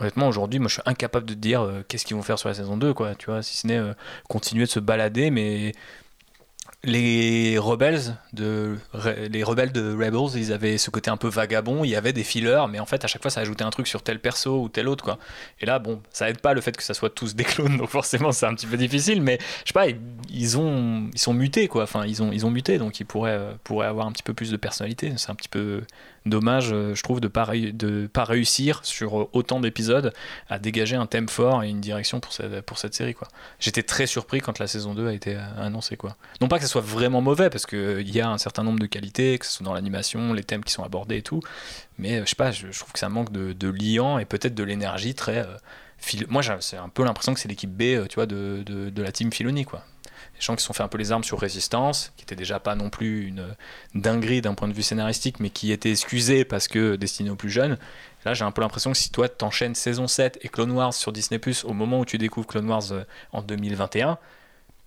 Honnêtement, 0.00 0.26
aujourd'hui, 0.26 0.58
moi, 0.58 0.66
je 0.68 0.74
suis 0.74 0.82
incapable 0.86 1.24
de 1.24 1.34
te 1.34 1.38
dire 1.38 1.62
euh, 1.62 1.84
qu'est-ce 1.86 2.04
qu'ils 2.04 2.16
vont 2.16 2.22
faire 2.22 2.36
sur 2.36 2.48
la 2.48 2.54
saison 2.56 2.76
2, 2.76 2.92
quoi, 2.92 3.14
tu 3.14 3.26
vois, 3.30 3.42
si 3.44 3.56
ce 3.56 3.66
n'est 3.68 3.78
euh, 3.78 3.94
continuer 4.28 4.64
de 4.64 4.70
se 4.70 4.80
balader, 4.80 5.30
mais 5.30 5.72
les 6.84 7.58
rebelles 7.58 8.16
de 8.32 8.76
les 9.30 9.42
rebelles 9.42 9.72
de 9.72 9.92
Rebels, 9.92 10.36
ils 10.36 10.52
avaient 10.52 10.78
ce 10.78 10.90
côté 10.90 11.10
un 11.10 11.16
peu 11.16 11.28
vagabond, 11.28 11.84
il 11.84 11.90
y 11.90 11.96
avait 11.96 12.12
des 12.12 12.24
fillers, 12.24 12.66
mais 12.68 12.78
en 12.78 12.86
fait 12.86 13.04
à 13.04 13.08
chaque 13.08 13.22
fois 13.22 13.30
ça 13.30 13.40
ajoutait 13.40 13.64
un 13.64 13.70
truc 13.70 13.86
sur 13.86 14.02
tel 14.02 14.20
perso 14.20 14.62
ou 14.62 14.68
tel 14.68 14.88
autre 14.88 15.04
quoi. 15.04 15.18
Et 15.60 15.66
là 15.66 15.78
bon, 15.78 16.00
ça 16.10 16.28
aide 16.28 16.40
pas 16.40 16.54
le 16.54 16.60
fait 16.60 16.76
que 16.76 16.82
ça 16.82 16.94
soit 16.94 17.10
tous 17.10 17.34
des 17.34 17.44
clones, 17.44 17.76
donc 17.78 17.88
forcément 17.88 18.32
c'est 18.32 18.46
un 18.46 18.54
petit 18.54 18.66
peu 18.66 18.76
difficile, 18.76 19.22
mais 19.22 19.38
je 19.64 19.68
sais 19.68 19.72
pas, 19.72 19.86
ils 20.30 20.58
ont 20.58 21.08
ils 21.12 21.18
sont 21.18 21.34
mutés 21.34 21.68
quoi, 21.68 21.84
enfin 21.84 22.04
ils 22.06 22.22
ont 22.22 22.32
ils 22.32 22.46
ont 22.46 22.50
muté, 22.50 22.78
donc 22.78 23.00
ils 23.00 23.06
pourraient 23.06 23.32
euh, 23.32 23.52
pourraient 23.64 23.86
avoir 23.86 24.06
un 24.06 24.12
petit 24.12 24.22
peu 24.22 24.34
plus 24.34 24.50
de 24.50 24.56
personnalité. 24.56 25.14
C'est 25.16 25.30
un 25.30 25.34
petit 25.34 25.48
peu 25.48 25.82
dommage, 26.26 26.72
euh, 26.72 26.94
je 26.94 27.02
trouve, 27.02 27.20
de 27.20 27.28
pas 27.28 27.46
de 27.54 28.06
pas 28.06 28.24
réussir 28.24 28.80
sur 28.84 29.34
autant 29.34 29.60
d'épisodes 29.60 30.12
à 30.48 30.58
dégager 30.58 30.96
un 30.96 31.06
thème 31.06 31.28
fort 31.28 31.62
et 31.62 31.68
une 31.68 31.80
direction 31.80 32.20
pour 32.20 32.32
cette 32.78 32.94
série 32.94 33.14
quoi. 33.14 33.28
J'étais 33.60 33.82
très 33.82 34.06
surpris 34.06 34.40
quand 34.40 34.58
la 34.58 34.66
saison 34.66 34.94
2 34.94 35.08
a 35.08 35.12
été 35.12 35.36
annoncée 35.58 35.96
quoi. 35.96 36.16
Non 36.40 36.48
pas 36.48 36.56
que 36.56 36.64
ça 36.64 36.68
soit 36.68 36.80
vraiment 36.80 37.20
mauvais 37.20 37.50
parce 37.50 37.66
qu'il 37.66 37.78
euh, 37.78 38.02
y 38.02 38.20
a 38.20 38.28
un 38.28 38.38
certain 38.38 38.62
nombre 38.62 38.78
de 38.78 38.86
qualités, 38.86 39.38
que 39.38 39.46
ce 39.46 39.52
soit 39.52 39.64
dans 39.64 39.74
l'animation, 39.74 40.32
les 40.32 40.44
thèmes 40.44 40.64
qui 40.64 40.72
sont 40.72 40.84
abordés 40.84 41.16
et 41.16 41.22
tout. 41.22 41.40
Mais 41.98 42.18
euh, 42.18 42.24
je 42.24 42.30
sais 42.30 42.36
pas, 42.36 42.50
je, 42.52 42.66
trouve 42.68 42.92
que 42.92 42.98
ça 42.98 43.08
manque 43.08 43.32
de, 43.32 43.68
liant 43.68 44.18
et 44.18 44.24
peut-être 44.24 44.54
de 44.54 44.64
l'énergie 44.64 45.14
très. 45.14 45.38
Euh, 45.38 46.22
moi, 46.28 46.42
j'ai 46.42 46.76
un 46.76 46.88
peu 46.88 47.04
l'impression 47.04 47.32
que 47.32 47.40
c'est 47.40 47.48
l'équipe 47.48 47.70
B, 47.70 48.06
tu 48.08 48.16
vois, 48.16 48.26
de, 48.26 48.62
de, 48.66 49.02
la 49.02 49.10
team 49.10 49.32
Filoni, 49.32 49.64
quoi. 49.64 49.84
Qui 50.44 50.62
sont 50.62 50.74
fait 50.74 50.82
un 50.82 50.88
peu 50.88 50.98
les 50.98 51.10
armes 51.10 51.24
sur 51.24 51.40
Résistance, 51.40 52.12
qui 52.16 52.24
était 52.24 52.36
déjà 52.36 52.60
pas 52.60 52.74
non 52.74 52.90
plus 52.90 53.26
une 53.26 53.56
dinguerie 53.94 54.42
d'un 54.42 54.54
point 54.54 54.68
de 54.68 54.74
vue 54.74 54.82
scénaristique, 54.82 55.40
mais 55.40 55.48
qui 55.48 55.72
était 55.72 55.90
excusé 55.90 56.44
parce 56.44 56.68
que 56.68 56.96
destiné 56.96 57.30
aux 57.30 57.36
plus 57.36 57.50
jeunes. 57.50 57.78
Là, 58.26 58.34
j'ai 58.34 58.44
un 58.44 58.50
peu 58.50 58.60
l'impression 58.60 58.92
que 58.92 58.98
si 58.98 59.10
toi 59.10 59.28
t'enchaînes 59.28 59.74
saison 59.74 60.06
7 60.06 60.38
et 60.42 60.48
Clone 60.48 60.72
Wars 60.72 60.92
sur 60.92 61.12
Disney 61.12 61.38
Plus 61.38 61.64
au 61.64 61.72
moment 61.72 62.00
où 62.00 62.04
tu 62.04 62.18
découvres 62.18 62.46
Clone 62.46 62.68
Wars 62.68 62.84
en 63.32 63.42
2021, 63.42 64.18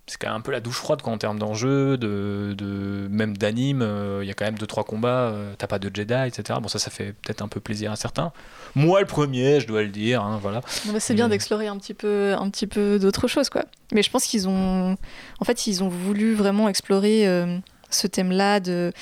c'est 0.08 0.18
quand 0.18 0.28
même 0.28 0.36
un 0.36 0.40
peu 0.40 0.52
la 0.52 0.60
douche 0.60 0.76
froide 0.76 1.02
quoi, 1.02 1.12
en 1.12 1.18
termes 1.18 1.38
d'enjeux, 1.38 1.96
de, 1.96 2.54
de, 2.56 3.08
même 3.10 3.36
d'anime. 3.36 3.82
Euh, 3.82 4.20
il 4.22 4.28
y 4.28 4.30
a 4.30 4.34
quand 4.34 4.44
même 4.44 4.56
2-3 4.56 4.84
combats, 4.84 5.28
euh, 5.28 5.52
t'as 5.58 5.66
pas 5.66 5.78
de 5.78 5.90
Jedi, 5.94 6.14
etc. 6.26 6.58
Bon, 6.62 6.68
ça, 6.68 6.78
ça 6.78 6.90
fait 6.90 7.12
peut-être 7.12 7.42
un 7.42 7.48
peu 7.48 7.60
plaisir 7.60 7.92
à 7.92 7.96
certains. 7.96 8.32
Moi, 8.78 9.00
le 9.00 9.06
premier, 9.06 9.60
je 9.60 9.66
dois 9.66 9.82
le 9.82 9.88
dire. 9.88 10.22
Hein, 10.22 10.38
voilà. 10.40 10.62
c'est 10.98 11.14
bien 11.14 11.28
d'explorer 11.28 11.66
un 11.66 11.76
petit 11.78 11.94
peu, 11.94 12.34
un 12.38 12.48
petit 12.50 12.66
peu 12.66 12.98
d'autres 12.98 13.28
choses, 13.28 13.48
quoi. 13.50 13.64
Mais 13.92 14.02
je 14.02 14.10
pense 14.10 14.24
qu'ils 14.24 14.48
ont, 14.48 14.96
en 15.40 15.44
fait, 15.44 15.66
ils 15.66 15.82
ont 15.82 15.88
voulu 15.88 16.34
vraiment 16.34 16.68
explorer 16.68 17.26
euh, 17.26 17.58
ce 17.90 18.06
thème-là 18.06 18.60
de, 18.60 18.92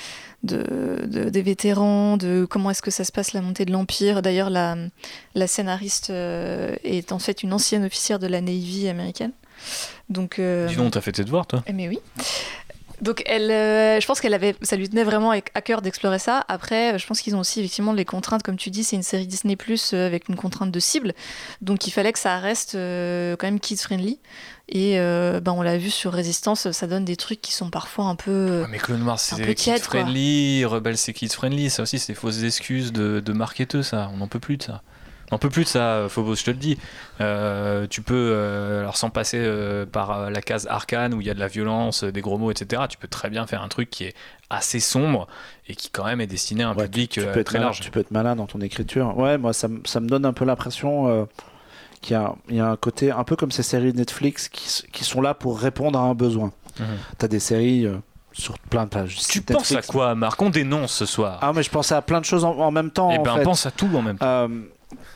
de, 0.43 1.29
des 1.29 1.41
vétérans, 1.41 2.17
de 2.17 2.47
comment 2.49 2.71
est-ce 2.71 2.81
que 2.81 2.91
ça 2.91 3.03
se 3.03 3.11
passe 3.11 3.33
la 3.33 3.41
montée 3.41 3.65
de 3.65 3.71
l'empire. 3.71 4.21
D'ailleurs, 4.21 4.49
la, 4.49 4.75
la 5.35 5.47
scénariste 5.47 6.09
est 6.09 7.11
en 7.11 7.19
fait 7.19 7.43
une 7.43 7.53
ancienne 7.53 7.85
officière 7.85 8.19
de 8.19 8.27
la 8.27 8.41
Navy 8.41 8.87
américaine. 8.87 9.31
Donc, 10.09 10.39
euh, 10.39 10.67
Dis 10.67 10.75
donc, 10.75 10.91
t'as 10.91 11.01
fait 11.01 11.11
tes 11.11 11.23
devoirs, 11.23 11.47
toi 11.47 11.63
eh, 11.67 11.73
Mais 11.73 11.87
oui. 11.87 11.99
Donc, 13.01 13.21
elle, 13.25 13.51
euh, 13.51 13.99
je 13.99 14.07
pense 14.07 14.19
qu'elle 14.19 14.33
avait, 14.33 14.55
ça 14.61 14.75
lui 14.75 14.89
tenait 14.89 15.03
vraiment 15.03 15.31
à 15.31 15.61
cœur 15.61 15.81
d'explorer 15.81 16.19
ça. 16.19 16.43
Après, 16.47 16.97
je 16.97 17.05
pense 17.05 17.21
qu'ils 17.21 17.35
ont 17.35 17.39
aussi 17.39 17.59
effectivement 17.59 17.93
les 17.93 18.05
contraintes, 18.05 18.43
comme 18.43 18.57
tu 18.57 18.69
dis, 18.69 18.83
c'est 18.83 18.95
une 18.95 19.03
série 19.03 19.27
Disney 19.27 19.55
Plus 19.55 19.93
euh, 19.93 20.07
avec 20.07 20.29
une 20.29 20.35
contrainte 20.35 20.71
de 20.71 20.79
cible, 20.79 21.13
donc 21.61 21.87
il 21.87 21.91
fallait 21.91 22.13
que 22.13 22.19
ça 22.19 22.39
reste 22.39 22.73
quand 22.73 23.43
même 23.43 23.59
kids 23.59 23.77
friendly. 23.77 24.19
Et 24.69 24.97
ben, 24.97 25.53
on 25.53 25.61
l'a 25.61 25.77
vu 25.77 25.89
sur 25.89 26.11
Résistance, 26.11 26.71
ça 26.71 26.87
donne 26.87 27.05
des 27.05 27.15
trucs 27.15 27.41
qui 27.41 27.53
sont 27.53 27.69
parfois 27.69 28.05
un 28.05 28.15
peu. 28.15 28.65
mais 28.69 28.77
Clone 28.79 29.03
Wars, 29.03 29.19
c'est 29.19 29.55
kids 29.55 29.79
friendly, 29.79 30.65
Rebelle, 30.65 30.97
c'est 30.97 31.13
kids 31.13 31.29
friendly. 31.29 31.69
Ça 31.69 31.83
aussi, 31.83 31.99
c'est 31.99 32.13
fausses 32.13 32.43
excuses 32.43 32.91
de, 32.91 33.21
de 33.21 33.33
marketeux, 33.33 33.83
ça. 33.83 34.09
On 34.13 34.17
n'en 34.17 34.27
peut 34.27 34.39
plus 34.39 34.57
de 34.57 34.63
ça. 34.63 34.81
On 35.31 35.37
peut 35.37 35.49
plus 35.49 35.63
de 35.63 35.69
ça, 35.69 36.07
Phobos, 36.07 36.35
je 36.35 36.45
te 36.45 36.51
le 36.51 36.57
dis. 36.57 36.77
Euh, 37.19 37.85
tu 37.89 38.01
peux, 38.01 38.31
euh, 38.31 38.79
alors 38.81 38.95
sans 38.95 39.09
passer 39.09 39.37
euh, 39.39 39.85
par 39.85 40.29
la 40.29 40.41
case 40.41 40.67
arcane 40.69 41.13
où 41.13 41.19
il 41.19 41.27
y 41.27 41.29
a 41.29 41.33
de 41.33 41.39
la 41.39 41.47
violence, 41.47 42.03
des 42.05 42.21
gros 42.21 42.37
mots, 42.37 42.49
etc., 42.49 42.83
tu 42.89 42.97
peux 42.97 43.09
très 43.09 43.29
bien 43.29 43.45
faire 43.45 43.61
un 43.61 43.67
truc 43.67 43.89
qui 43.89 44.05
est 44.05 44.15
assez 44.49 44.79
sombre 44.79 45.27
et 45.67 45.75
qui 45.75 45.89
quand 45.89 46.05
même 46.05 46.21
est 46.21 46.27
destiné 46.27 46.63
à 46.63 46.69
un 46.69 46.75
public 46.75 47.11
tu, 47.11 47.21
peux 47.21 47.43
très 47.43 47.59
large. 47.59 47.81
Tu 47.81 47.91
peux 47.91 47.99
être 47.99 48.11
malin 48.11 48.37
dans 48.37 48.47
ton 48.47 48.61
écriture. 48.61 49.17
Ouais, 49.17 49.37
moi 49.37 49.51
ça, 49.51 49.67
ça 49.83 49.99
me 49.99 50.07
donne 50.07 50.25
un 50.25 50.33
peu 50.33 50.45
l'impression 50.45 51.27
qu'il 52.01 52.17
y, 52.49 52.55
y, 52.55 52.59
a 52.61 52.69
un 52.69 52.77
côté 52.77 53.11
un 53.11 53.25
peu 53.25 53.35
comme 53.35 53.51
ces 53.51 53.63
séries 53.63 53.93
Netflix 53.93 54.47
qui, 54.47 54.83
qui 54.93 55.03
sont 55.03 55.19
là 55.19 55.33
pour 55.33 55.59
répondre 55.59 55.99
à 55.99 56.03
un 56.03 56.13
besoin. 56.13 56.53
Mhm. 56.79 56.85
Tu 57.19 57.25
as 57.25 57.27
des 57.27 57.39
séries 57.39 57.85
sur 58.31 58.57
plein 58.59 58.85
de 58.85 58.89
pages. 58.89 59.17
Tu 59.27 59.41
penses 59.41 59.73
à 59.73 59.81
quoi, 59.81 60.15
Marc? 60.15 60.41
On 60.41 60.49
dénonce 60.49 60.93
ce 60.93 61.05
soir. 61.05 61.39
Ah, 61.41 61.51
mais 61.53 61.63
je 61.63 61.69
pensais 61.69 61.95
à 61.95 62.01
plein 62.01 62.21
de 62.21 62.25
choses 62.25 62.45
en, 62.45 62.71
même 62.71 62.91
temps. 62.91 63.11
Eh 63.11 63.19
ben, 63.19 63.43
pense 63.43 63.65
à 63.65 63.71
tout 63.71 63.89
en 63.93 64.01
même 64.01 64.17
temps 64.17 64.47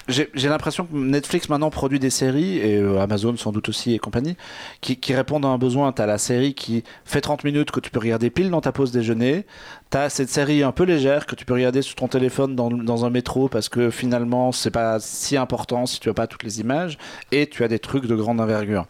j'ai 0.08 0.50
l'impression 0.50 0.86
que 0.86 0.96
Netflix 0.96 1.48
maintenant 1.48 1.70
produit 1.70 2.00
des 2.00 2.10
séries, 2.10 2.58
et 2.58 2.78
euh, 2.78 3.00
Amazon 3.00 3.38
sans 3.38 3.52
doute 3.52 3.70
aussi 3.70 3.94
et 3.94 4.00
compagnie, 4.00 4.36
qui, 4.82 4.98
répondent 5.14 5.46
à 5.46 5.50
un 5.50 5.58
besoin. 5.58 5.94
Tu 5.94 6.02
as 6.02 6.06
la 6.06 6.18
série 6.18 6.54
qui 6.54 6.84
fait 7.06 7.22
30 7.22 7.44
minutes 7.44 7.72
que 7.72 7.80
tu 7.80 7.92
peux 7.92 8.00
regarder 8.00 8.30
pile 8.30 8.50
dans 8.50 8.62
ta 8.62 8.72
pause 8.72 8.92
déjeuner. 8.92 9.46
Tu 9.92 9.98
as 9.98 10.10
cette 10.10 10.30
série 10.30 10.64
un 10.64 10.72
peu 10.72 10.84
légère 10.84 11.26
que 11.26 11.36
tu 11.36 11.46
peux 11.46 11.54
regarder 11.54 11.82
sur 11.82 11.96
ton 11.96 12.08
téléphone 12.08 12.56
dans, 12.56 12.70
dans 12.70 13.06
un 13.06 13.10
métro 13.10 13.50
parce 13.50 13.70
que 13.70 13.90
finalement 13.90 14.52
c'est 14.52 14.72
pas 14.72 15.00
si 15.00 15.38
important 15.38 15.86
si 15.86 16.00
tu 16.00 16.10
as 16.10 16.14
pas 16.14 16.28
toutes 16.28 16.44
les 16.44 16.60
images. 16.62 16.98
Et 17.32 17.48
tu 17.48 17.64
as 17.64 17.68
des 17.68 17.80
trucs 17.80 18.06
de 18.06 18.16
grande 18.16 18.40
envergure. 18.40 18.86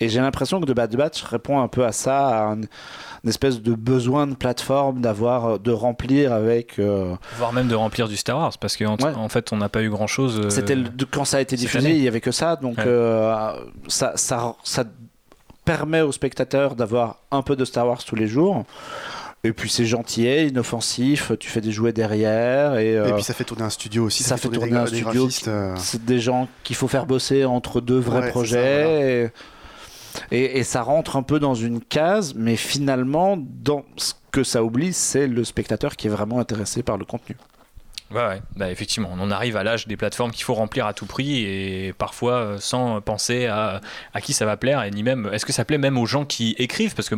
Et 0.00 0.08
j'ai 0.08 0.20
l'impression 0.20 0.60
que 0.60 0.66
The 0.66 0.74
Bad 0.74 0.94
Batch 0.94 1.22
répond 1.22 1.60
un 1.60 1.68
peu 1.68 1.84
à 1.84 1.92
ça, 1.92 2.28
à 2.28 2.42
un, 2.52 2.60
une 3.26 3.30
espèce 3.30 3.60
de 3.60 3.74
besoin 3.74 4.28
de 4.28 4.34
plateforme 4.34 5.00
d'avoir 5.00 5.58
de 5.58 5.72
remplir 5.72 6.32
avec 6.32 6.78
euh, 6.78 7.16
voire 7.38 7.52
même 7.52 7.66
de 7.66 7.74
remplir 7.74 8.06
du 8.06 8.16
Star 8.16 8.38
Wars 8.38 8.52
parce 8.60 8.76
qu'en 8.76 8.96
en 9.02 9.28
fait 9.28 9.52
on 9.52 9.56
n'a 9.56 9.68
pas 9.68 9.82
eu 9.82 9.90
grand 9.90 10.06
chose 10.06 10.40
euh, 10.44 10.50
c'était 10.50 10.76
quand 11.10 11.24
ça 11.24 11.38
a 11.38 11.40
été 11.40 11.56
diffusé 11.56 11.90
il 11.90 12.02
y 12.02 12.06
avait 12.06 12.20
que 12.20 12.30
ça 12.30 12.54
donc 12.54 12.78
euh, 12.78 13.52
ça, 13.88 14.12
ça, 14.14 14.54
ça 14.62 14.84
permet 15.64 16.02
aux 16.02 16.12
spectateurs 16.12 16.76
d'avoir 16.76 17.16
un 17.32 17.42
peu 17.42 17.56
de 17.56 17.64
Star 17.64 17.88
Wars 17.88 18.04
tous 18.04 18.14
les 18.14 18.28
jours 18.28 18.64
et 19.46 19.52
puis 19.52 19.70
c'est 19.70 19.84
gentil, 19.84 20.48
inoffensif, 20.48 21.32
tu 21.38 21.48
fais 21.48 21.60
des 21.60 21.70
jouets 21.70 21.92
derrière. 21.92 22.76
Et, 22.78 23.00
puis 23.14 23.22
ça 23.22 23.34
fait 23.34 23.44
tourner 23.44 23.62
un 23.62 23.70
studio 23.70 24.04
aussi. 24.04 24.22
Ça, 24.22 24.36
fait, 24.36 24.48
tourner, 24.48 24.76
un 24.76 24.86
studio. 24.86 25.28
C'est 25.76 26.04
des 26.04 26.18
gens 26.18 26.48
qu'il 26.64 26.76
faut 26.76 26.88
faire 26.88 27.06
bosser 27.06 27.44
entre 27.44 27.80
deux 27.80 27.98
vrais 27.98 28.28
projets. 28.30 29.32
Et, 30.30 30.62
ça 30.64 30.82
rentre 30.82 31.16
un 31.16 31.22
peu 31.22 31.38
dans 31.38 31.54
une 31.54 31.80
case, 31.80 32.34
mais 32.34 32.56
finalement, 32.56 33.36
dans 33.38 33.84
ce 33.96 34.14
que 34.32 34.42
ça 34.42 34.64
oublie, 34.64 34.92
c'est 34.92 35.26
le 35.26 35.44
spectateur 35.44 35.96
qui 35.96 36.08
est 36.08 36.10
vraiment 36.10 36.38
intéressé 36.38 36.82
par 36.82 36.96
le 36.96 37.04
contenu. 37.04 37.36
Ouais, 38.12 38.40
Bah, 38.54 38.70
effectivement, 38.70 39.10
on 39.18 39.30
arrive 39.32 39.56
à 39.56 39.64
l'âge 39.64 39.88
des 39.88 39.96
plateformes 39.96 40.30
qu'il 40.30 40.44
faut 40.44 40.54
remplir 40.54 40.86
à 40.86 40.94
tout 40.94 41.06
prix 41.06 41.42
et 41.42 41.92
parfois 41.92 42.34
euh, 42.34 42.58
sans 42.58 43.00
penser 43.00 43.46
à, 43.46 43.80
à 44.14 44.20
qui 44.20 44.32
ça 44.32 44.46
va 44.46 44.56
plaire 44.56 44.84
et 44.84 44.92
ni 44.92 45.02
même 45.02 45.28
est-ce 45.32 45.44
que 45.44 45.52
ça 45.52 45.64
plaît 45.64 45.76
même 45.76 45.98
aux 45.98 46.06
gens 46.06 46.24
qui 46.24 46.54
écrivent? 46.58 46.94
Parce 46.94 47.08
que 47.08 47.16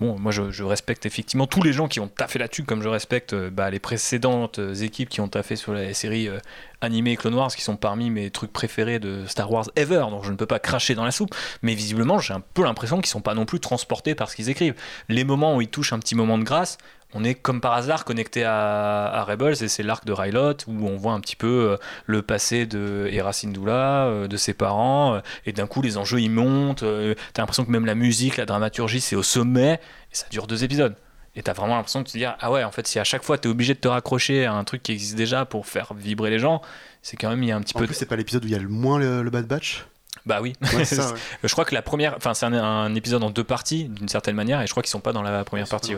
bon, 0.00 0.18
moi 0.18 0.30
je, 0.30 0.62
respecte 0.62 1.06
effectivement 1.06 1.46
tous 1.46 1.62
les 1.62 1.72
gens 1.72 1.88
qui 1.88 1.98
ont 1.98 2.08
taffé 2.08 2.38
là-dessus 2.38 2.64
comme 2.64 2.82
je 2.82 2.88
respecte 2.88 3.32
euh, 3.32 3.48
bah, 3.48 3.70
les 3.70 3.78
précédentes 3.78 4.60
équipes 4.82 5.08
qui 5.08 5.22
ont 5.22 5.28
taffé 5.28 5.56
sur 5.56 5.72
la 5.72 5.94
série 5.94 6.28
euh, 6.28 6.38
animée 6.82 7.16
Clone 7.16 7.34
Wars 7.34 7.48
qui 7.48 7.62
sont 7.62 7.76
parmi 7.76 8.10
mes 8.10 8.30
trucs 8.30 8.52
préférés 8.52 8.98
de 8.98 9.24
Star 9.26 9.50
Wars 9.50 9.70
ever 9.76 10.04
donc 10.10 10.24
je 10.24 10.30
ne 10.30 10.36
peux 10.36 10.46
pas 10.46 10.58
cracher 10.58 10.94
dans 10.94 11.06
la 11.06 11.10
soupe. 11.10 11.34
Mais 11.62 11.74
visiblement 11.74 12.18
j'ai 12.18 12.34
un 12.34 12.42
peu 12.52 12.64
l'impression 12.64 12.98
qu'ils 12.98 13.06
sont 13.06 13.22
pas 13.22 13.34
non 13.34 13.46
plus 13.46 13.60
transportés 13.60 14.14
par 14.14 14.28
ce 14.28 14.36
qu'ils 14.36 14.50
écrivent. 14.50 14.74
Les 15.08 15.24
moments 15.24 15.56
où 15.56 15.62
ils 15.62 15.68
touchent 15.68 15.94
un 15.94 15.98
petit 15.98 16.14
moment 16.14 16.36
de 16.36 16.44
grâce 16.44 16.76
on 17.14 17.24
est 17.24 17.34
comme 17.34 17.60
par 17.60 17.72
hasard 17.72 18.04
connecté 18.04 18.44
à, 18.44 19.24
Rebels 19.26 19.62
et 19.62 19.68
c'est 19.68 19.82
l'arc 19.82 20.04
de 20.04 20.12
Rylot 20.12 20.54
où 20.66 20.86
on 20.86 20.96
voit 20.96 21.12
un 21.12 21.20
petit 21.20 21.36
peu 21.36 21.70
euh, 21.70 21.76
le 22.06 22.22
passé 22.22 22.66
de 22.66 23.08
Hera 23.10 23.32
Syndulla, 23.32 24.06
euh, 24.06 24.28
de 24.28 24.36
ses 24.36 24.52
parents, 24.52 25.14
euh, 25.14 25.20
et 25.46 25.52
d'un 25.52 25.66
coup 25.66 25.80
les 25.80 25.96
enjeux 25.96 26.20
ils 26.20 26.30
montent, 26.30 26.84
t'as 27.32 27.42
l'impression 27.42 27.64
que 27.64 27.70
même 27.70 27.86
la 27.86 27.94
musique, 27.94 28.36
la 28.36 28.46
dramaturgie 28.46 29.00
c'est 29.00 29.16
au 29.16 29.22
sommet, 29.22 29.80
et 30.12 30.14
ça 30.14 30.26
dure 30.30 30.46
deux 30.46 30.64
épisodes. 30.64 30.96
Et 31.34 31.42
t'as 31.42 31.52
vraiment 31.52 31.76
l'impression 31.76 32.00
de 32.00 32.06
te 32.06 32.12
dire, 32.12 32.36
ah 32.40 32.50
ouais, 32.50 32.64
en 32.64 32.72
fait, 32.72 32.86
si 32.88 32.98
à 32.98 33.04
chaque 33.04 33.22
fois 33.22 33.38
t'es 33.38 33.48
obligé 33.48 33.74
de 33.74 33.78
te 33.78 33.86
raccrocher 33.86 34.44
à 34.44 34.54
un 34.54 34.64
truc 34.64 34.82
qui 34.82 34.92
existe 34.92 35.14
déjà 35.14 35.44
pour 35.44 35.66
faire 35.66 35.94
vibrer 35.94 36.30
les 36.30 36.40
gens, 36.40 36.62
c'est 37.00 37.16
quand 37.16 37.28
même, 37.28 37.42
il 37.42 37.48
y 37.48 37.52
a 37.52 37.56
un 37.56 37.60
petit 37.60 37.74
peu. 37.74 37.84
En 37.84 37.86
plus, 37.86 37.94
c'est 37.94 38.06
pas 38.06 38.16
l'épisode 38.16 38.44
où 38.44 38.48
il 38.48 38.52
y 38.52 38.56
a 38.56 38.58
le 38.58 38.68
moins 38.68 38.98
le 38.98 39.30
Bad 39.30 39.46
Batch? 39.46 39.86
Bah 40.28 40.40
oui. 40.42 40.52
je 40.62 41.52
crois 41.52 41.64
que 41.64 41.74
la 41.74 41.80
première, 41.80 42.14
enfin 42.16 42.34
c'est 42.34 42.46
un, 42.46 42.94
épisode 42.94 43.24
en 43.24 43.30
deux 43.30 43.44
parties 43.44 43.84
d'une 43.84 44.08
certaine 44.08 44.36
manière, 44.36 44.60
et 44.60 44.66
je 44.66 44.70
crois 44.70 44.82
qu'ils 44.82 44.90
sont 44.90 45.00
pas 45.00 45.12
dans 45.12 45.22
la 45.22 45.42
première 45.42 45.68
partie. 45.68 45.94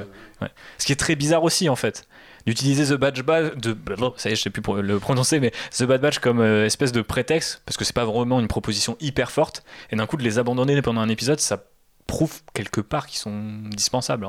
Ce 0.79 0.87
qui 0.87 0.93
est 0.93 0.97
très 0.97 1.17
bizarre 1.17 1.43
aussi 1.43 1.69
en 1.69 1.77
fait, 1.77 2.07
d'utiliser 2.47 2.95
The 2.95 2.99
Bad 2.99 3.21
Batch, 3.21 3.57
de, 3.57 3.77
ça 4.17 4.31
y 4.31 4.33
est, 4.33 4.37
je 4.37 4.43
sais 4.43 4.51
plus 4.51 4.63
le 4.83 4.99
prononcer, 5.01 5.41
mais 5.41 5.53
The 5.77 5.83
Bad 5.83 6.01
Batch 6.01 6.21
comme 6.21 6.41
euh, 6.41 6.65
espèce 6.65 6.93
de 6.93 7.03
prétexte, 7.03 7.63
parce 7.67 7.77
que 7.77 7.85
c'est 7.85 7.95
pas 7.95 8.05
vraiment 8.05 8.39
une 8.39 8.49
proposition 8.49 8.97
hyper 9.01 9.33
forte, 9.33 9.65
et 9.91 9.97
d'un 9.97 10.07
coup 10.07 10.17
de 10.17 10.23
les 10.23 10.39
abandonner 10.39 10.81
pendant 10.81 11.01
un 11.01 11.09
épisode, 11.09 11.41
ça 11.41 11.65
prouve 12.07 12.41
quelque 12.55 12.81
part 12.81 13.07
qu'ils 13.07 13.19
sont 13.19 13.63
dispensables 13.71 14.27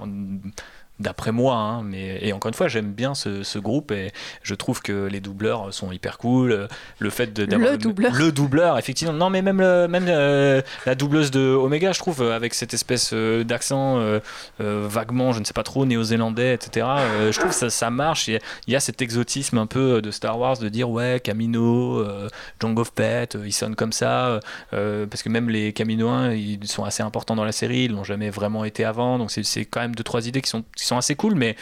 d'après 1.01 1.31
moi. 1.31 1.55
hein, 1.55 1.83
mais 1.83 2.19
et 2.21 2.33
encore 2.33 2.49
une 2.49 2.53
fois, 2.55 2.67
j'aime 2.67 2.91
bien 2.93 3.13
ce, 3.15 3.43
ce 3.43 3.59
groupe 3.59 3.91
et 3.91 4.11
je 4.43 4.55
trouve 4.55 4.81
que 4.81 5.07
les 5.07 5.19
doubleurs 5.19 5.73
sont 5.73 5.91
hyper 5.91 6.17
cool. 6.17 6.67
Le 6.99 7.09
fait 7.09 7.33
d'avoir 7.33 7.71
Le 7.71 7.77
doubleur. 7.77 8.13
le 8.13 8.31
doubleur, 8.31 8.77
effectivement. 8.77 9.13
Non, 9.13 9.29
mais 9.29 9.41
même 9.41 9.59
le- 9.61 9.87
même 9.87 10.05
euh, 10.07 10.61
la 10.85 10.95
doubleuse 10.95 11.31
de 11.31 11.41
Omega, 11.41 11.91
je 11.91 11.99
trouve, 11.99 12.21
euh, 12.21 12.35
avec 12.35 12.53
cette 12.53 12.73
espèce 12.73 13.11
euh, 13.13 13.43
d'accent 13.43 13.97
euh, 13.99 14.19
euh, 14.61 14.85
vaguement, 14.87 15.31
je 15.33 15.39
ne 15.39 15.45
sais 15.45 15.53
pas 15.53 15.63
trop, 15.63 15.85
néo-zélandais, 15.85 16.53
etc. 16.53 16.85
je 17.31 17.37
trouve 17.37 17.49
que 17.51 17.55
ça, 17.55 17.69
ça 17.69 17.89
marche. 17.89 18.27
Il 18.27 18.33
y, 18.33 18.37
a, 18.37 18.39
il 18.67 18.73
y 18.73 18.75
a 18.75 18.79
cet 18.79 19.01
exotisme 19.01 19.57
un 19.57 19.65
peu 19.67 20.01
de 20.01 20.11
Star 20.11 20.37
Wars 20.39 20.57
de 20.57 20.69
dire 20.69 20.89
ouais, 20.89 21.19
Camino, 21.23 21.99
euh, 21.99 22.27
Jango 22.61 22.83
Fett, 22.95 23.37
ils 23.43 23.51
sonnent 23.53 23.75
comme 23.75 23.91
ça. 23.93 24.39
parce 24.71 25.23
que 25.23 25.29
même 25.29 25.49
les 25.49 25.73
Caminoins, 25.73 26.33
ils 26.33 26.65
sont 26.67 26.83
assez 26.83 27.03
importants 27.03 27.35
dans 27.35 27.45
la 27.45 27.51
série, 27.51 27.85
ils 27.85 27.91
l'ont 27.91 28.03
jamais 28.03 28.29
vraiment 28.29 28.63
été 28.65 28.85
avant. 28.85 29.17
Donc 29.17 29.31
c'est 29.31 29.43
c'est 29.43 29.65
quand 29.65 29.81
même 29.81 29.95
deux 29.95 30.03
trois 30.03 30.27
idées 30.27 30.41
qui 30.41 30.49
sont, 30.49 30.63
qui 30.75 30.85
sont 30.85 30.90
assez 30.97 31.15
cool, 31.15 31.35
mais 31.35 31.55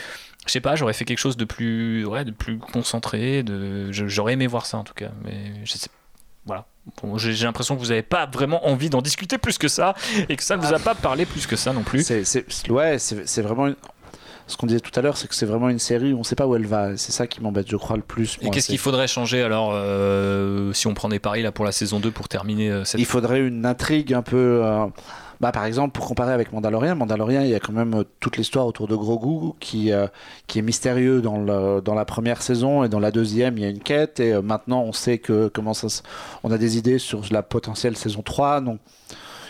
je 0.48 0.52
sais 0.52 0.62
pas, 0.62 0.76
j'aurais 0.76 0.94
fait 0.94 1.06
quelque 1.06 1.20
chose 1.20 1.38
de 1.38 1.46
plus, 1.46 2.06
ouais, 2.06 2.26
de 2.26 2.32
plus 2.32 2.58
concentré. 2.58 3.44
De, 3.44 3.92
j'aurais 3.92 4.34
aimé 4.34 4.48
voir 4.48 4.66
ça 4.66 4.78
en 4.78 4.84
tout 4.84 4.94
cas, 4.94 5.10
mais 5.24 5.52
je 5.66 5.74
sais. 5.74 5.90
Voilà. 6.46 6.66
Bon, 7.04 7.18
j'ai 7.18 7.46
l'impression 7.46 7.76
que 7.76 7.80
vous 7.82 7.90
n'avez 7.90 8.02
pas 8.02 8.26
vraiment 8.26 8.68
envie 8.68 8.90
d'en 8.90 9.02
discuter 9.02 9.38
plus 9.38 9.58
que 9.60 9.68
ça 9.68 9.94
et 10.30 10.36
que 10.36 10.44
ça 10.44 10.58
ne 10.58 10.62
vous 10.66 10.74
a 10.74 10.80
pas 10.80 10.96
parlé 10.96 11.26
plus 11.26 11.46
que 11.46 11.56
ça 11.56 11.72
non 11.74 11.84
plus. 11.84 12.04
C'est, 12.04 12.70
ouais, 12.70 12.98
c'est, 12.98 13.42
vraiment. 13.42 13.68
une- 13.68 13.76
Ce 14.48 14.58
qu'on 14.58 14.66
disait 14.66 14.80
tout 14.80 14.98
à 14.98 15.04
l'heure, 15.04 15.16
c'est 15.18 15.28
que 15.28 15.36
c'est 15.36 15.46
vraiment 15.46 15.70
une 15.70 15.78
série 15.78 16.12
où 16.14 16.20
on 16.20 16.24
sait 16.24 16.34
pas 16.36 16.48
où 16.48 16.56
elle 16.56 16.66
va. 16.66 16.98
C'est 16.98 17.12
ça 17.12 17.28
qui 17.28 17.40
m'embête, 17.42 17.70
je 17.70 17.76
crois, 17.76 17.98
le 17.98 18.02
plus. 18.02 18.40
Et 18.42 18.50
qu'est-ce 18.50 18.66
qu'il 18.70 18.80
faudrait 18.80 19.08
changer 19.08 19.44
alors 19.44 19.70
euh, 19.74 20.74
si 20.74 20.88
on 20.88 20.96
prend 20.96 21.10
des 21.10 21.20
paris 21.20 21.44
là 21.44 21.52
pour 21.52 21.66
la 21.66 21.72
saison 21.72 22.00
2 22.00 22.10
pour 22.10 22.28
terminer 22.28 22.72
euh, 22.72 22.84
cette 22.84 23.00
Il 23.00 23.06
faudrait 23.06 23.42
une 23.46 23.68
intrigue 23.68 24.12
un 24.16 24.24
peu. 24.24 24.62
euh, 24.66 24.88
Bah, 25.42 25.52
par 25.54 25.64
exemple, 25.66 25.94
pour 25.94 26.06
comparer 26.06 26.34
avec 26.34 26.52
Mandalorian, 26.52 26.96
Mandalorian, 26.98 27.42
il 27.42 27.48
y 27.50 27.56
a 27.56 27.60
quand 27.62 27.72
même 27.72 27.94
euh, 27.94 28.04
toute 28.20 28.36
l'histoire 28.36 28.66
autour 28.68 28.88
de 28.90 28.96
Grogu 28.96 29.54
qui, 29.62 29.92
euh, 29.94 30.08
qui 30.48 30.60
est 30.60 30.62
mystérieux 30.62 31.22
dans, 31.22 31.38
le, 31.40 31.80
dans 31.82 31.94
la 31.96 32.04
première 32.04 32.42
saison 32.42 32.84
et 32.84 32.90
dans 32.90 33.00
la 33.00 33.10
deuxième, 33.12 33.58
il 33.58 33.62
y 33.62 33.66
a 33.66 33.70
une 33.70 33.80
quête. 33.80 34.20
Et 34.20 34.34
euh, 34.34 34.42
maintenant, 34.42 34.82
on 34.82 34.92
sait 34.92 35.18
que 35.18 35.48
comment 35.48 35.74
ça. 35.74 35.88
se- 35.88 36.02
On 36.44 36.52
a 36.52 36.58
des 36.58 36.78
idées 36.78 37.00
sur 37.00 37.22
la 37.32 37.42
potentielle 37.42 37.96
saison 37.96 38.22
3. 38.22 38.60
Donc, 38.60 38.80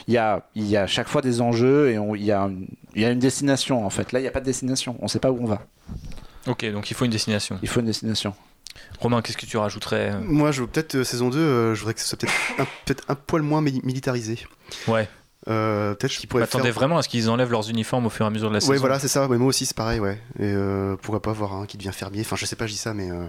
il 0.07 0.13
y 0.13 0.17
a, 0.17 0.43
il 0.53 0.67
y 0.67 0.77
a 0.77 0.85
chaque 0.85 1.07
fois 1.07 1.21
des 1.21 1.41
enjeux 1.41 1.89
et 1.89 1.97
on- 1.97 2.13
il 2.13 2.23
y, 2.23 2.31
a 2.31 2.41
une, 2.41 2.67
il 2.95 3.01
y 3.01 3.05
a 3.05 3.09
une 3.09 3.19
destination 3.19 3.83
en 3.83 3.89
fait. 3.89 4.11
Là, 4.11 4.19
il 4.19 4.23
n'y 4.23 4.27
a 4.27 4.31
pas 4.31 4.41
de 4.41 4.45
destination. 4.45 4.95
On 4.99 5.05
ne 5.05 5.09
sait 5.09 5.19
pas 5.19 5.31
où 5.31 5.39
on 5.41 5.45
va. 5.47 5.61
Ok, 6.47 6.65
donc 6.71 6.91
il 6.91 6.93
faut 6.93 7.05
une 7.05 7.11
destination. 7.11 7.57
Il 7.63 7.67
faut 7.67 7.79
une 7.79 7.87
destination. 7.87 8.33
Romain, 8.99 9.21
qu'est-ce 9.21 9.37
que 9.37 9.45
tu 9.45 9.57
rajouterais 9.57 10.13
Moi, 10.21 10.51
je 10.51 10.61
veux 10.61 10.67
peut-être 10.67 10.95
euh, 10.95 11.03
saison 11.03 11.29
2, 11.29 11.37
euh, 11.39 11.73
je 11.75 11.79
voudrais 11.79 11.93
que 11.95 11.99
ce 11.99 12.07
soit 12.07 12.17
peut-être 12.17 12.33
un, 12.59 12.65
peut-être 12.85 13.03
un 13.09 13.15
poil 13.15 13.41
moins 13.41 13.61
mi- 13.61 13.81
militarisé. 13.83 14.39
Ouais. 14.87 15.07
Euh, 15.49 15.95
peut-être 15.95 16.11
qu'ils 16.13 16.29
pourraient 16.29 16.45
faire. 16.45 16.63
vraiment 16.73 16.97
à 16.97 17.01
ce 17.01 17.09
qu'ils 17.09 17.29
enlèvent 17.29 17.51
leurs 17.51 17.69
uniformes 17.69 18.05
au 18.05 18.09
fur 18.09 18.25
et 18.25 18.27
à 18.27 18.29
mesure 18.29 18.49
de 18.49 18.53
la 18.53 18.59
saison. 18.61 18.71
Ouais, 18.73 18.77
voilà, 18.77 18.99
c'est 18.99 19.07
ça. 19.07 19.27
Ouais, 19.27 19.37
moi 19.37 19.47
aussi, 19.47 19.65
c'est 19.65 19.75
pareil, 19.75 19.99
ouais. 19.99 20.21
Et 20.37 20.43
euh, 20.43 20.95
pourquoi 21.01 21.21
pas 21.21 21.33
voir 21.33 21.53
un 21.55 21.65
qui 21.65 21.77
devient 21.77 21.91
fermier. 21.93 22.21
Enfin, 22.21 22.35
je 22.35 22.45
sais 22.45 22.55
pas, 22.55 22.67
je 22.67 22.73
dis 22.73 22.77
ça, 22.77 22.93
mais 22.93 23.09
euh, 23.09 23.25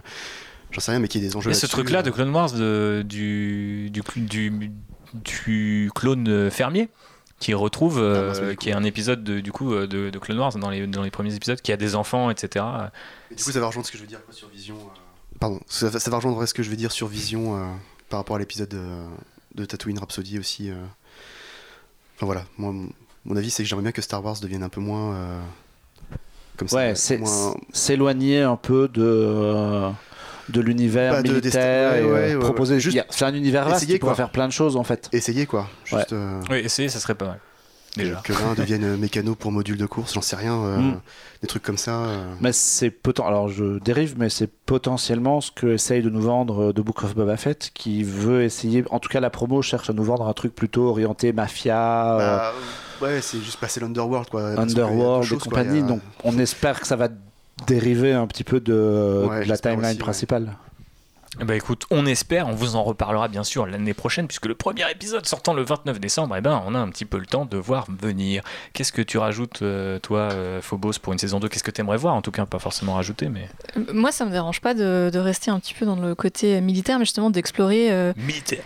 j'en 0.70 0.80
sais 0.80 0.90
rien, 0.90 1.00
mais 1.00 1.08
qui 1.08 1.18
ait 1.18 1.22
des 1.22 1.34
enjeux. 1.36 1.50
Et 1.50 1.54
ce 1.54 1.66
truc-là 1.66 2.00
euh. 2.00 2.02
de 2.02 2.10
Clone 2.10 2.30
Wars 2.30 2.52
de- 2.52 3.02
du, 3.06 3.90
du, 3.90 4.02
du, 4.16 4.70
du 5.14 5.90
clone 5.94 6.28
euh, 6.28 6.50
fermier 6.50 6.88
qui 7.38 7.54
retrouve, 7.54 7.98
euh, 7.98 8.50
Ah, 8.52 8.54
qui 8.54 8.68
est 8.68 8.74
un 8.74 8.84
épisode 8.84 9.24
de, 9.24 9.40
du 9.40 9.50
coup 9.50 9.72
euh, 9.72 9.86
de, 9.86 10.10
de 10.10 10.18
Clone 10.18 10.38
Wars 10.38 10.52
dans 10.58 10.68
les, 10.68 10.86
dans 10.86 11.02
les 11.02 11.10
premiers 11.10 11.34
épisodes, 11.34 11.60
qui 11.62 11.72
a 11.72 11.78
des 11.78 11.94
enfants, 11.94 12.28
etc. 12.30 12.64
Et 13.30 13.34
du 13.34 13.42
coup, 13.42 13.50
ça 13.50 13.60
va 13.60 13.66
rejoindre 13.68 13.86
ce 13.86 13.92
que 13.92 13.96
je 13.96 14.02
veux 14.02 14.08
dire 14.08 14.22
quoi, 14.24 14.34
sur 14.34 14.48
Vision. 14.48 14.74
euh, 14.76 15.38
Pardon, 15.40 15.58
ça, 15.66 15.88
va- 15.88 15.98
ça 16.00 16.10
va 16.10 16.18
rejoindre 16.18 16.44
ce 16.44 16.52
que 16.52 16.62
je 16.62 16.68
veux 16.68 16.76
dire 16.76 16.92
sur 16.92 17.06
Vision 17.08 17.56
euh, 17.56 17.66
par 18.10 18.20
rapport 18.20 18.36
à 18.36 18.38
l'épisode 18.40 18.74
euh, 18.74 19.06
de 19.54 19.64
Tatooine 19.64 19.98
Rhapsody 19.98 20.38
aussi. 20.38 20.70
Enfin 22.20 22.26
voilà, 22.26 22.42
moi, 22.58 22.70
mon- 22.72 22.90
mon 23.24 23.34
avis, 23.36 23.50
c'est 23.50 23.62
que 23.62 23.68
j'aimerais 23.68 23.82
bien 23.84 23.92
que 23.92 24.02
Star 24.02 24.22
Wars 24.22 24.36
devienne 24.42 24.62
un 24.62 24.68
peu 24.68 24.82
moins. 24.82 25.14
euh, 25.14 25.40
Comme 26.58 26.68
ça. 26.68 26.76
Ouais, 26.76 26.94
c'est 26.94 27.16
moins- 27.16 27.54
s'éloigner 27.72 28.42
un 28.42 28.56
peu 28.56 28.88
de 28.88 29.02
euh, 29.02 29.88
de 30.50 30.60
l'univers 30.60 31.12
Bah, 31.14 31.22
de- 31.22 31.28
des- 31.28 31.34
militaire 31.34 31.92
ouais, 31.92 31.98
et 32.00 32.02
euh, 32.02 32.12
ouais, 32.12 32.34
ouais, 32.34 32.40
proposer 32.40 32.74
ouais. 32.74 32.80
juste 32.80 32.94
Juste 32.96 33.06
c'est 33.10 33.24
un 33.24 33.32
univers 33.34 33.64
vaste 33.64 33.78
essayer, 33.84 33.94
qui 33.94 34.00
pourrait 34.00 34.10
quoi. 34.10 34.16
faire 34.16 34.30
plein 34.32 34.46
de 34.48 34.52
choses 34.52 34.76
en 34.76 34.84
fait. 34.84 35.08
Essayer 35.12 35.46
quoi. 35.46 35.68
Juste. 35.86 36.12
euh, 36.12 36.42
Oui, 36.50 36.58
essayer, 36.58 36.90
ça 36.90 36.98
serait 37.00 37.14
pas 37.14 37.24
mal. 37.26 37.40
Déjà. 37.96 38.20
Que 38.24 38.32
l'un 38.32 38.54
devienne 38.56 38.84
euh, 38.84 38.96
mécano 38.96 39.34
pour 39.34 39.50
module 39.52 39.76
de 39.76 39.86
course, 39.86 40.14
j'en 40.14 40.20
sais 40.20 40.36
rien. 40.36 40.54
euh, 40.62 40.78
Mm. 40.78 41.00
Des 41.42 41.46
trucs 41.48 41.62
comme 41.62 41.78
ça. 41.78 41.92
euh. 42.04 42.34
Mais 42.40 42.52
c'est 42.52 42.90
poten- 42.90 43.26
alors 43.26 43.48
je 43.48 43.78
dérive 43.78 44.14
mais 44.18 44.28
c'est 44.28 44.46
potentiellement 44.46 45.40
ce 45.40 45.50
que 45.50 45.68
essaye 45.68 46.02
de 46.02 46.10
nous 46.10 46.20
vendre 46.20 46.70
The 46.72 46.80
Book 46.80 47.02
of 47.02 47.14
Boba 47.14 47.36
Fett 47.38 47.70
qui 47.74 48.02
veut 48.04 48.42
essayer 48.42 48.84
en 48.90 48.98
tout 49.00 49.08
cas 49.08 49.20
la 49.20 49.30
promo 49.30 49.62
cherche 49.62 49.88
à 49.90 49.92
nous 49.94 50.04
vendre 50.04 50.28
un 50.28 50.32
truc 50.34 50.54
plutôt 50.54 50.88
orienté 50.88 51.32
mafia 51.32 52.18
euh, 52.20 52.36
Bah, 52.36 52.52
ouais, 53.06 53.20
c'est 53.22 53.38
juste 53.40 53.58
passer 53.58 53.80
l'Underworld 53.80 54.28
quoi. 54.28 54.42
Underworld 54.60 55.32
et 55.32 55.36
compagnie 55.38 55.78
a- 55.78 55.82
donc 55.82 56.00
on 56.24 56.38
espère 56.38 56.78
que 56.80 56.86
ça 56.86 56.96
va 56.96 57.08
dériver 57.66 58.12
un 58.12 58.26
petit 58.26 58.44
peu 58.44 58.60
de, 58.60 59.26
Ouais, 59.28 59.44
de 59.44 59.48
la 59.48 59.56
timeline 59.58 59.82
aussi, 59.92 59.98
ouais. 60.02 60.46
Bah 61.38 61.54
écoute, 61.54 61.84
on 61.90 62.06
espère, 62.06 62.48
on 62.48 62.54
vous 62.54 62.74
en 62.74 62.82
reparlera 62.82 63.28
bien 63.28 63.44
sûr 63.44 63.64
l'année 63.64 63.94
prochaine, 63.94 64.26
puisque 64.26 64.46
le 64.46 64.56
premier 64.56 64.90
épisode 64.90 65.24
sortant 65.26 65.54
le 65.54 65.62
29 65.62 66.00
décembre, 66.00 66.34
eh 66.36 66.40
ben, 66.40 66.60
on 66.66 66.74
a 66.74 66.78
un 66.78 66.88
petit 66.88 67.04
peu 67.04 67.18
le 67.18 67.24
temps 67.26 67.46
de 67.46 67.56
voir 67.56 67.86
venir. 67.88 68.42
Qu'est-ce 68.72 68.92
que 68.92 69.00
tu 69.00 69.16
rajoutes, 69.16 69.62
euh, 69.62 70.00
toi, 70.00 70.32
euh, 70.32 70.60
Phobos, 70.60 70.94
pour 71.00 71.12
une 71.12 71.20
saison 71.20 71.38
2 71.38 71.48
Qu'est-ce 71.48 71.62
que 71.62 71.70
tu 71.70 71.80
aimerais 71.80 71.98
voir? 71.98 72.14
En 72.14 72.20
tout 72.22 72.32
cas, 72.32 72.46
pas 72.46 72.58
forcément 72.58 72.94
rajouter, 72.94 73.28
mais. 73.28 73.48
Euh, 73.76 73.84
Moi, 73.94 74.10
ça 74.10 74.24
me 74.26 74.32
dérange 74.32 74.60
pas 74.60 74.74
de, 74.74 75.08
de 75.12 75.18
rester 75.20 75.52
un 75.52 75.60
petit 75.60 75.72
peu 75.74 75.86
dans 75.86 75.96
le 75.96 76.16
côté 76.16 76.60
militaire, 76.60 76.98
mais 76.98 77.04
justement 77.04 77.30
d'explorer. 77.30 77.92
euh, 77.92 78.12
Militaire. 78.16 78.64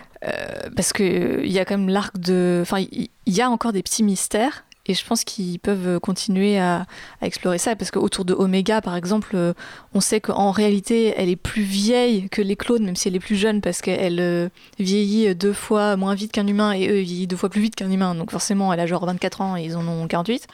parce 0.74 0.94
qu'il 0.94 1.46
y 1.52 1.58
a 1.58 1.66
quand 1.66 1.76
même 1.76 1.90
l'arc 1.90 2.18
de. 2.18 2.60
Enfin, 2.62 2.78
il 2.80 3.08
il 3.26 3.34
y 3.34 3.40
a 3.40 3.48
encore 3.48 3.72
des 3.72 3.82
petits 3.82 4.02
mystères. 4.02 4.64
Et 4.86 4.94
je 4.94 5.04
pense 5.04 5.24
qu'ils 5.24 5.58
peuvent 5.58 5.98
continuer 6.00 6.58
à, 6.58 6.86
explorer 7.22 7.58
ça. 7.58 7.74
Parce 7.74 7.90
qu'autour 7.90 8.24
de 8.24 8.34
Omega, 8.34 8.80
par 8.82 8.96
exemple, 8.96 9.30
euh, 9.34 9.54
on 9.94 10.00
sait 10.00 10.20
qu'en 10.20 10.50
réalité, 10.50 11.14
elle 11.16 11.30
est 11.30 11.36
plus 11.36 11.62
vieille 11.62 12.28
que 12.28 12.42
les 12.42 12.56
clones, 12.56 12.84
même 12.84 12.96
si 12.96 13.08
elle 13.08 13.16
est 13.16 13.20
plus 13.20 13.36
jeune, 13.36 13.60
parce 13.60 13.80
qu'elle 13.80 14.20
euh, 14.20 14.48
vieillit 14.78 15.34
deux 15.34 15.54
fois 15.54 15.96
moins 15.96 16.14
vite 16.14 16.32
qu'un 16.32 16.46
humain, 16.46 16.72
et 16.72 16.88
eux, 16.88 17.00
vieillissent 17.00 17.28
deux 17.28 17.36
fois 17.36 17.48
plus 17.48 17.62
vite 17.62 17.76
qu'un 17.76 17.90
humain. 17.90 18.14
Donc 18.14 18.30
forcément, 18.30 18.72
elle 18.72 18.80
a 18.80 18.86
genre 18.86 19.06
24 19.06 19.40
ans 19.40 19.56
et 19.56 19.64
ils 19.64 19.76
en 19.76 19.86
ont 19.88 20.06
48. 20.06 20.46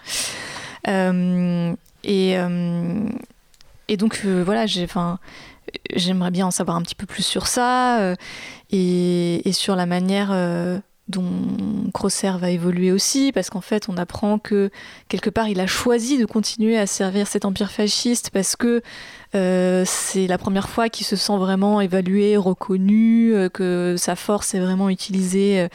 Euh, 0.88 1.74
et, 2.04 2.38
euh, 2.38 3.08
et 3.88 3.96
donc, 3.96 4.24
voilà, 4.24 4.66
J'aimerais 5.94 6.32
bien 6.32 6.46
en 6.46 6.50
savoir 6.50 6.76
un 6.76 6.82
petit 6.82 6.96
peu 6.96 7.06
plus 7.06 7.22
sur 7.22 7.46
ça 7.46 8.14
et, 8.72 9.42
sur 9.52 9.76
la 9.76 9.86
manière 9.86 10.32
dont 11.10 11.90
Crosser 11.92 12.32
va 12.38 12.50
évoluer 12.50 12.92
aussi, 12.92 13.32
parce 13.32 13.50
qu'en 13.50 13.60
fait, 13.60 13.88
on 13.88 13.96
apprend 13.96 14.38
que 14.38 14.70
quelque 15.08 15.30
part, 15.30 15.48
il 15.48 15.60
a 15.60 15.66
choisi 15.66 16.18
de 16.18 16.24
continuer 16.24 16.78
à 16.78 16.86
servir 16.86 17.26
cet 17.26 17.44
empire 17.44 17.70
fasciste 17.70 18.30
parce 18.30 18.56
que 18.56 18.82
euh, 19.36 19.84
c'est 19.86 20.26
la 20.26 20.38
première 20.38 20.68
fois 20.68 20.88
qu'il 20.88 21.06
se 21.06 21.14
sent 21.14 21.36
vraiment 21.36 21.80
évalué, 21.80 22.36
reconnu, 22.36 23.32
euh, 23.32 23.48
que 23.48 23.94
sa 23.96 24.16
force 24.16 24.54
est 24.54 24.60
vraiment 24.60 24.88
utilisée 24.88 25.68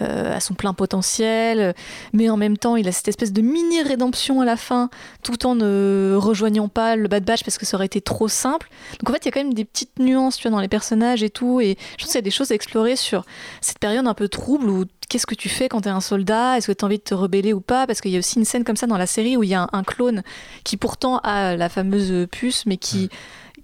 euh, 0.00 0.34
à 0.34 0.40
son 0.40 0.54
plein 0.54 0.72
potentiel, 0.72 1.74
mais 2.14 2.30
en 2.30 2.38
même 2.38 2.56
temps, 2.56 2.76
il 2.76 2.88
a 2.88 2.92
cette 2.92 3.08
espèce 3.08 3.32
de 3.32 3.42
mini 3.42 3.82
rédemption 3.82 4.40
à 4.40 4.44
la 4.44 4.56
fin, 4.56 4.88
tout 5.22 5.46
en 5.46 5.54
ne 5.54 6.14
rejoignant 6.16 6.68
pas 6.68 6.96
le 6.96 7.06
Bad 7.08 7.24
Batch 7.24 7.44
parce 7.44 7.58
que 7.58 7.66
ça 7.66 7.76
aurait 7.76 7.86
été 7.86 8.00
trop 8.00 8.28
simple. 8.28 8.70
Donc 9.00 9.10
en 9.10 9.12
fait, 9.12 9.24
il 9.24 9.26
y 9.26 9.28
a 9.28 9.32
quand 9.32 9.44
même 9.44 9.54
des 9.54 9.64
petites 9.64 9.98
nuances, 9.98 10.42
dans 10.42 10.60
les 10.60 10.68
personnages 10.68 11.22
et 11.22 11.30
tout, 11.30 11.60
et 11.60 11.76
je 11.96 12.04
pense 12.04 12.12
qu'il 12.12 12.16
y 12.16 12.18
a 12.18 12.22
des 12.22 12.30
choses 12.30 12.50
à 12.50 12.54
explorer 12.54 12.96
sur 12.96 13.24
cette 13.60 13.78
période 13.78 14.06
un 14.06 14.14
peu 14.14 14.28
trouble 14.28 14.68
qu'est-ce 15.08 15.26
que 15.26 15.34
tu 15.34 15.48
fais 15.48 15.68
quand 15.68 15.82
t'es 15.82 15.90
un 15.90 16.00
soldat? 16.00 16.56
Est-ce 16.56 16.66
que 16.68 16.72
t'as 16.72 16.86
envie 16.86 16.98
de 16.98 17.02
te 17.02 17.14
rebeller 17.14 17.52
ou 17.52 17.60
pas? 17.60 17.86
Parce 17.86 18.00
qu'il 18.00 18.10
y 18.10 18.16
a 18.16 18.18
aussi 18.18 18.38
une 18.38 18.44
scène 18.44 18.64
comme 18.64 18.76
ça 18.76 18.86
dans 18.86 18.98
la 18.98 19.06
série 19.06 19.36
où 19.36 19.42
il 19.42 19.50
y 19.50 19.54
a 19.54 19.62
un, 19.62 19.68
un 19.72 19.82
clone 19.82 20.22
qui 20.64 20.76
pourtant 20.76 21.18
a 21.18 21.56
la 21.56 21.68
fameuse 21.68 22.26
puce, 22.30 22.66
mais 22.66 22.76
qui 22.76 23.08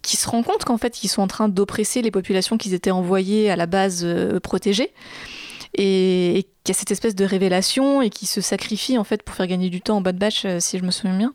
qui 0.02 0.16
se 0.16 0.28
rend 0.28 0.42
compte 0.42 0.64
qu'en 0.64 0.78
fait 0.78 1.02
ils 1.02 1.08
sont 1.08 1.22
en 1.22 1.26
train 1.26 1.48
d'oppresser 1.48 2.02
les 2.02 2.10
populations 2.10 2.56
qu'ils 2.56 2.74
étaient 2.74 2.90
envoyées 2.90 3.50
à 3.50 3.56
la 3.56 3.66
base 3.66 4.02
euh, 4.04 4.40
protégée 4.40 4.92
et, 5.74 6.38
et 6.38 6.42
qu'il 6.42 6.68
y 6.68 6.70
a 6.70 6.74
cette 6.74 6.90
espèce 6.90 7.14
de 7.14 7.24
révélation 7.24 8.02
et 8.02 8.10
qui 8.10 8.26
se 8.26 8.40
sacrifie 8.40 8.98
en 8.98 9.04
fait 9.04 9.22
pour 9.22 9.34
faire 9.34 9.46
gagner 9.46 9.70
du 9.70 9.80
temps 9.80 9.96
en 9.98 10.00
Bad 10.00 10.16
Batch 10.16 10.44
euh, 10.44 10.60
si 10.60 10.78
je 10.78 10.84
me 10.84 10.90
souviens 10.90 11.16
bien. 11.16 11.34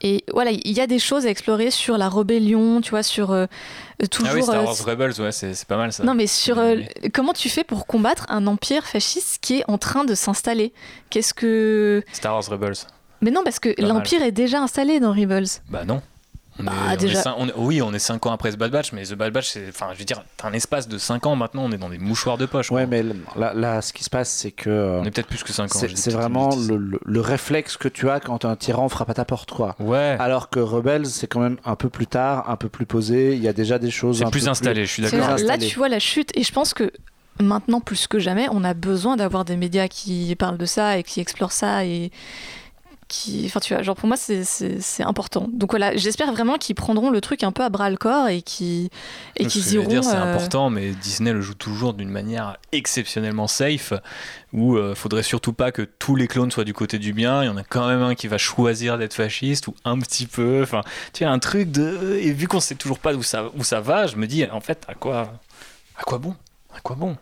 Et 0.00 0.24
voilà, 0.32 0.50
il 0.52 0.72
y 0.72 0.80
a 0.80 0.86
des 0.86 0.98
choses 0.98 1.26
à 1.26 1.30
explorer 1.30 1.70
sur 1.70 1.98
la 1.98 2.08
rébellion, 2.08 2.80
tu 2.80 2.90
vois, 2.90 3.02
sur 3.02 3.32
euh, 3.32 3.46
toujours. 4.10 4.30
Ah 4.30 4.36
oui, 4.36 4.42
Star 4.42 4.60
euh, 4.60 4.64
Wars 4.64 4.84
Rebels, 4.84 5.20
ouais, 5.20 5.32
c'est 5.32 5.64
pas 5.66 5.76
mal 5.76 5.92
ça. 5.92 6.04
non, 6.04 6.14
mais 6.14 6.26
sur 6.26 6.58
euh, 6.58 6.76
comment 7.12 7.32
tu 7.32 7.48
fais 7.48 7.64
pour 7.64 7.86
combattre 7.86 8.26
un 8.28 8.46
empire 8.46 8.84
fasciste 8.86 9.38
qui 9.40 9.58
est 9.58 9.64
en 9.68 9.78
train 9.78 10.04
de 10.04 10.14
s'installer? 10.14 10.72
Qu'est-ce 11.10 11.34
que. 11.34 12.04
Star 12.12 12.34
Wars 12.34 12.44
Rebels. 12.48 12.76
Mais 13.20 13.30
non, 13.30 13.42
parce 13.42 13.58
que 13.58 13.70
l'empire 13.78 14.22
est 14.22 14.32
déjà 14.32 14.60
installé 14.60 15.00
dans 15.00 15.12
Rebels. 15.12 15.48
Bah 15.68 15.84
non. 15.84 16.00
On 16.60 16.64
Bah, 16.64 16.72
est- 16.72 16.88
on 16.88 16.90
est 16.92 16.96
déjà- 16.96 17.20
cin- 17.22 17.34
on 17.38 17.48
est- 17.48 17.52
oui, 17.56 17.82
on 17.82 17.92
est 17.94 17.98
5 17.98 18.26
ans 18.26 18.32
après 18.32 18.50
The 18.52 18.56
Bad 18.58 18.70
Batch, 18.72 18.92
mais 18.92 19.04
The 19.04 19.14
Bad 19.14 19.32
Batch, 19.32 19.50
c'est. 19.50 19.68
Enfin, 19.68 19.88
je 19.94 19.98
veux 19.98 20.04
dire, 20.04 20.22
t'as 20.36 20.48
un 20.48 20.52
espace 20.52 20.88
de 20.88 20.98
5 20.98 21.26
ans 21.26 21.36
maintenant, 21.36 21.62
on 21.64 21.72
est 21.72 21.78
dans 21.78 21.88
des 21.88 21.98
mouchoirs 21.98 22.36
de 22.38 22.46
poche. 22.46 22.68
quoi. 22.68 22.78
Ouais, 22.78 22.86
mais 22.86 23.04
là, 23.36 23.52
là, 23.54 23.80
ce 23.82 23.92
qui 23.92 24.02
se 24.04 24.10
passe, 24.10 24.28
c'est 24.30 24.50
que 24.50 24.68
euh, 24.70 25.00
On 25.00 25.04
est 25.04 25.10
peut-être 25.10 25.28
plus 25.28 25.42
que 25.44 25.52
5 25.52 25.74
ans. 25.74 25.78
c'est 25.94 26.10
vraiment 26.12 26.50
le, 26.56 26.76
le- 26.76 27.00
le 27.04 27.20
réflexe 27.20 27.76
que 27.76 27.88
tu 27.88 28.10
as 28.10 28.20
quand 28.20 28.44
un 28.44 28.56
tyran 28.56 28.88
frappe 28.88 29.10
à 29.10 29.14
ta 29.14 29.24
porte, 29.24 29.50
quoi. 29.52 29.76
Ouais. 29.78 30.16
Alors 30.18 30.50
que 30.50 30.58
Rebels, 30.60 31.06
c'est 31.06 31.26
quand 31.28 31.40
même 31.40 31.58
un 31.64 31.76
peu 31.76 31.88
plus 31.88 32.06
tard, 32.06 32.50
un 32.50 32.56
peu 32.56 32.68
plus 32.68 32.86
posé. 32.86 33.34
Il 33.34 33.42
y 33.42 33.48
a 33.48 33.52
déjà 33.52 33.78
des 33.78 33.90
choses. 33.90 34.18
c'est 34.18 34.24
un 34.24 34.30
plus 34.30 34.44
peu 34.44 34.50
installé, 34.50 34.84
je 34.84 34.90
suis 34.92 35.02
d'accord. 35.02 35.36
là, 35.38 35.58
tu 35.58 35.76
vois 35.78 35.88
la 35.88 35.98
chute, 36.00 36.30
et 36.36 36.42
je 36.42 36.52
pense 36.52 36.74
que 36.74 36.90
maintenant, 37.40 37.80
plus 37.80 38.08
que 38.08 38.18
jamais, 38.18 38.48
on 38.50 38.64
a 38.64 38.74
besoin 38.74 39.16
d'avoir 39.16 39.44
des 39.44 39.56
médias 39.56 39.86
qui 39.86 40.34
parlent 40.36 40.58
de 40.58 40.66
ça 40.66 40.98
et 40.98 41.04
qui 41.04 41.20
explorent 41.20 41.52
ça. 41.52 41.84
Et 41.84 42.10
qui, 43.08 43.44
enfin 43.46 43.58
tu 43.60 43.72
vois, 43.74 43.82
genre 43.82 43.96
pour 43.96 44.06
moi 44.06 44.16
c'est- 44.18 45.02
important. 45.02 45.48
Donc 45.52 45.70
voilà, 45.70 45.96
j'espère 45.96 46.30
vraiment 46.32 46.56
qu'ils 46.58 46.74
prendront 46.74 47.10
le 47.10 47.20
truc 47.20 47.42
un 47.42 47.52
peu 47.52 47.62
à 47.64 47.68
bras 47.70 47.88
le 47.88 47.96
corps 47.96 48.28
et 48.28 48.42
qui 48.42 48.90
et 49.36 49.46
qu'ils 49.46 49.62
veux 49.62 49.72
iront. 49.74 49.88
dire, 49.88 50.04
c'est 50.04 50.14
euh, 50.16 50.34
important, 50.34 50.68
mais 50.70 50.90
Disney 50.92 51.32
le 51.32 51.40
joue 51.40 51.54
toujours 51.54 51.94
d'une 51.94 52.10
manière 52.10 52.58
exceptionnellement 52.72 53.46
safe, 53.46 53.92
où 54.52 54.76
euh, 54.76 54.94
faudrait 54.94 55.22
surtout 55.22 55.52
pas 55.52 55.72
que 55.72 55.82
tous 55.82 56.16
les 56.16 56.28
clones 56.28 56.50
soient 56.50 56.64
du 56.64 56.74
côté 56.74 56.98
du 56.98 57.12
bien. 57.12 57.42
Il 57.42 57.46
y 57.46 57.48
en 57.50 57.56
a 57.56 57.62
quand 57.64 57.86
même 57.88 58.02
un 58.02 58.14
qui 58.14 58.28
va 58.28 58.38
choisir 58.38 58.98
d'être 58.98 59.14
fasciste 59.14 59.68
ou 59.68 59.74
un 59.84 59.98
petit 59.98 60.26
peu. 60.26 60.62
Enfin, 60.62 60.82
tu 61.12 61.24
vois, 61.24 61.32
un 61.32 61.38
truc 61.38 61.70
de. 61.70 62.18
Et 62.20 62.32
vu 62.32 62.46
qu'on 62.48 62.60
sait 62.60 62.74
toujours 62.74 62.98
pas 62.98 63.14
où 63.14 63.22
ça, 63.22 63.50
où 63.56 63.64
ça 63.64 63.80
va, 63.80 64.06
je 64.06 64.16
me 64.16 64.26
dis, 64.26 64.44
en 64.50 64.60
fait, 64.60 64.84
à 64.88 64.94
quoi, 64.94 65.32
à 65.96 66.02
quoi 66.02 66.18
bon? 66.18 66.34
À 66.74 66.80
quoi 66.80 66.96
bon? 66.96 67.16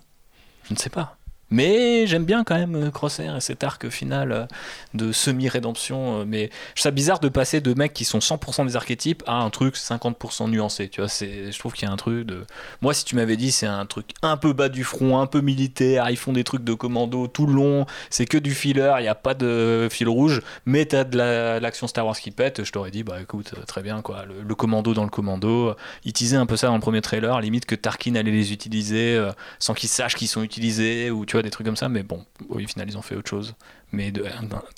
Je 0.69 0.75
ne 0.75 0.79
sais 0.79 0.91
pas. 0.91 1.17
Mais 1.51 2.07
j'aime 2.09 2.25
bien 2.25 2.43
quand 2.43 2.57
même 2.57 2.75
euh, 2.75 2.91
Crosshair 2.91 3.37
et 3.37 3.41
cet 3.41 3.63
arc 3.63 3.89
final 3.89 4.33
euh, 4.33 4.47
de 4.95 5.13
semi-rédemption. 5.13 6.21
euh, 6.21 6.25
Mais 6.27 6.51
je 6.75 6.81
trouve 6.81 6.83
ça 6.83 6.91
bizarre 6.91 7.21
de 7.21 7.29
passer 7.29 7.61
de 7.61 7.73
mecs 7.75 7.93
qui 7.95 8.05
sont 8.05 8.19
100% 8.19 8.67
des 8.67 8.75
archétypes 8.75 9.23
à 9.29 9.35
un 9.43 9.51
truc 9.51 9.77
50% 9.77 10.51
nuancé. 10.51 10.89
Tu 10.89 11.01
vois, 11.01 11.09
je 11.09 11.57
trouve 11.59 11.73
qu'il 11.73 11.87
y 11.87 11.91
a 11.91 11.93
un 11.93 11.97
truc 11.97 12.27
de. 12.27 12.45
Moi, 12.83 12.95
si 12.95 13.05
tu 13.05 13.15
m'avais 13.15 13.37
dit 13.37 13.53
c'est 13.53 13.67
un 13.67 13.87
truc 13.87 14.07
un 14.23 14.37
peu 14.37 14.53
bas 14.55 14.69
du 14.69 14.83
front, 14.83 15.19
un 15.21 15.27
peu 15.27 15.41
militaire, 15.41 16.11
ils 16.11 16.17
font 16.17 16.33
des 16.33 16.43
trucs 16.43 16.65
de 16.65 16.75
commando 16.75 17.29
tout 17.29 17.47
le 17.47 17.53
long, 17.53 17.87
c'est 18.11 18.27
que 18.27 18.39
du 18.39 18.53
filler, 18.53 18.95
il 18.99 19.03
n'y 19.03 19.09
a 19.09 19.15
pas 19.15 19.35
de 19.35 19.87
fil 19.91 20.09
rouge, 20.09 20.43
mais 20.65 20.85
t'as 20.87 21.05
de 21.05 21.17
la- 21.17 21.61
l'action 21.61 21.87
Star 21.87 22.07
Wars 22.07 22.19
qui 22.19 22.33
pète, 22.33 22.65
je 22.65 22.73
t'aurais 22.73 22.91
dit, 22.91 23.05
bah 23.05 23.21
écoute, 23.23 23.55
très 23.69 23.83
bien, 23.83 24.03
quoi. 24.03 24.25
Le, 24.25 24.55
commando 24.57 24.95
dans 24.95 25.05
le 25.05 25.11
commando. 25.11 25.77
Ils 26.05 26.13
teasaient 26.13 26.37
un 26.39 26.47
peu 26.47 26.57
ça 26.57 26.67
dans 26.69 26.75
le 26.75 26.81
premier 26.81 27.03
trailer, 27.03 27.41
limite 27.41 27.67
que 27.67 27.75
Tarkin 27.77 28.15
allait 28.17 28.31
les 28.33 28.53
utiliser 28.53 29.23
sans 29.61 29.75
qu'ils 29.75 29.89
sachent 29.91 30.15
qu'ils 30.17 30.29
sont 30.29 30.43
utilisés, 30.43 31.11
ou 31.11 31.25
tu 31.27 31.36
des 31.43 31.51
trucs 31.51 31.67
comme 31.67 31.77
ça, 31.77 31.89
mais 31.89 32.03
bon, 32.03 32.25
au 32.49 32.59
final, 32.59 32.89
ils 32.89 32.97
ont 32.99 33.03
fait 33.03 33.17
autre 33.17 33.29
chose. 33.29 33.55
Mais 33.93 34.11
de, 34.11 34.25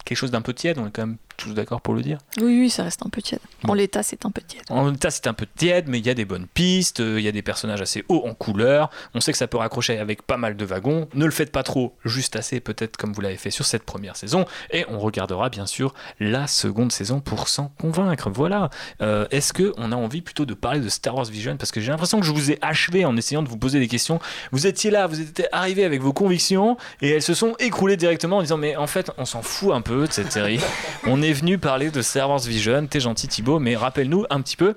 quelque 0.05 0.19
chose 0.19 0.31
d'un 0.31 0.43
peu 0.43 0.53
tiède, 0.55 0.79
on 0.79 0.87
est 0.87 0.91
quand 0.91 1.07
même 1.07 1.17
tous 1.37 1.55
d'accord 1.55 1.81
pour 1.81 1.95
le 1.95 2.03
dire. 2.03 2.19
Oui, 2.39 2.47
oui, 2.63 2.69
ça 2.71 2.83
reste 2.83 3.05
un 3.07 3.09
peu 3.09 3.23
tiède. 3.23 3.39
En 3.63 3.69
Bon. 3.69 3.75
l'état, 3.75 4.03
c'est 4.03 4.27
un 4.27 4.31
peu 4.33 4.41
tiède. 4.41 4.63
En 4.71 4.91
l'état, 4.91 5.11
c'est 5.11 5.29
un 5.29 5.35
peu 5.35 5.47
tiède, 5.57 5.85
mais 5.87 5.99
il 6.01 6.07
y 6.07 6.11
a 6.11 6.15
des 6.15 6.25
bonnes 6.25 6.49
pistes, 6.49 6.99
euh, 6.99 7.21
il 7.21 7.25
y 7.25 7.29
a 7.29 7.33
des 7.33 7.43
personnages 7.43 7.81
assez 7.81 8.05
hauts 8.09 8.25
en 8.27 8.35
couleur. 8.35 8.91
On 9.15 9.21
sait 9.21 9.31
que 9.31 9.39
ça 9.39 9.47
peut 9.47 9.57
raccrocher 9.57 9.99
avec 9.99 10.23
pas 10.23 10.37
mal 10.37 10.57
de 10.57 10.65
wagons. 10.65 11.09
Ne 11.15 11.25
le 11.25 11.31
faites 11.31 11.53
pas 11.53 11.63
trop, 11.63 11.95
juste 12.05 12.35
assez, 12.35 12.59
peut-être 12.59 12.97
comme 12.97 13.13
vous 13.13 13.21
l'avez 13.21 13.37
fait 13.37 13.53
sur 13.53 13.65
cette 13.65 13.85
première 13.85 14.17
saison. 14.17 14.47
Et 14.73 14.85
on 14.89 14.99
regardera 14.99 15.49
bien 15.49 15.67
sûr 15.67 15.95
la 16.19 16.49
seconde 16.49 16.91
saison 16.91 17.21
pour 17.21 17.49
s'en 17.49 17.69
convaincre. 17.81 18.31
Voilà. 18.31 18.69
Euh, 19.01 19.27
Est-ce 19.31 19.53
que 19.53 19.73
on 19.79 19.93
a 19.93 19.97
envie 19.97 20.23
plutôt 20.23 20.45
de 20.45 20.55
parler 20.55 20.81
de 20.81 20.89
Star 20.89 21.15
Wars 21.15 21.27
Vision? 21.27 21.57
Parce 21.57 21.71
que 21.71 21.81
j'ai 21.81 21.93
l'impression 21.93 22.19
que 22.19 22.27
je 22.27 22.33
vous 22.33 22.51
ai 22.51 22.59
achevé 22.63 23.05
en 23.05 23.17
essayant 23.17 23.45
de 23.45 23.49
vous 23.49 23.59
poser 23.59 23.79
des 23.79 23.89
questions. 23.89 24.19
Vous 24.51 24.67
étiez 24.67 24.91
là, 24.91 25.07
vous 25.07 25.21
étiez 25.21 25.47
arrivés 25.55 25.85
avec 25.85 26.03
vos 26.03 26.13
convictions 26.13 26.77
et 27.01 27.11
elles 27.11 27.23
se 27.23 27.35
sont 27.35 27.55
écroulées 27.61 27.97
directement 27.97 28.39
en 28.39 28.43
disant 28.43 28.57
mais 28.57 28.75
en 28.75 28.89
fait 28.89 28.98
on 29.19 29.25
s'en 29.25 29.43
fout 29.43 29.73
un 29.73 29.81
peu 29.81 30.07
de 30.07 30.13
cette 30.13 30.33
série. 30.33 30.61
on 31.07 31.23
est 31.23 31.33
venu 31.33 31.59
parler 31.59 31.91
de 31.91 32.03
Star 32.03 32.29
Wars 32.29 32.41
Vision. 32.41 32.87
T'es 32.87 33.01
gentil 33.01 33.29
Thibaut, 33.29 33.59
mais 33.59 33.77
rappelle-nous 33.77 34.25
un 34.31 34.41
petit 34.41 34.57
peu. 34.57 34.75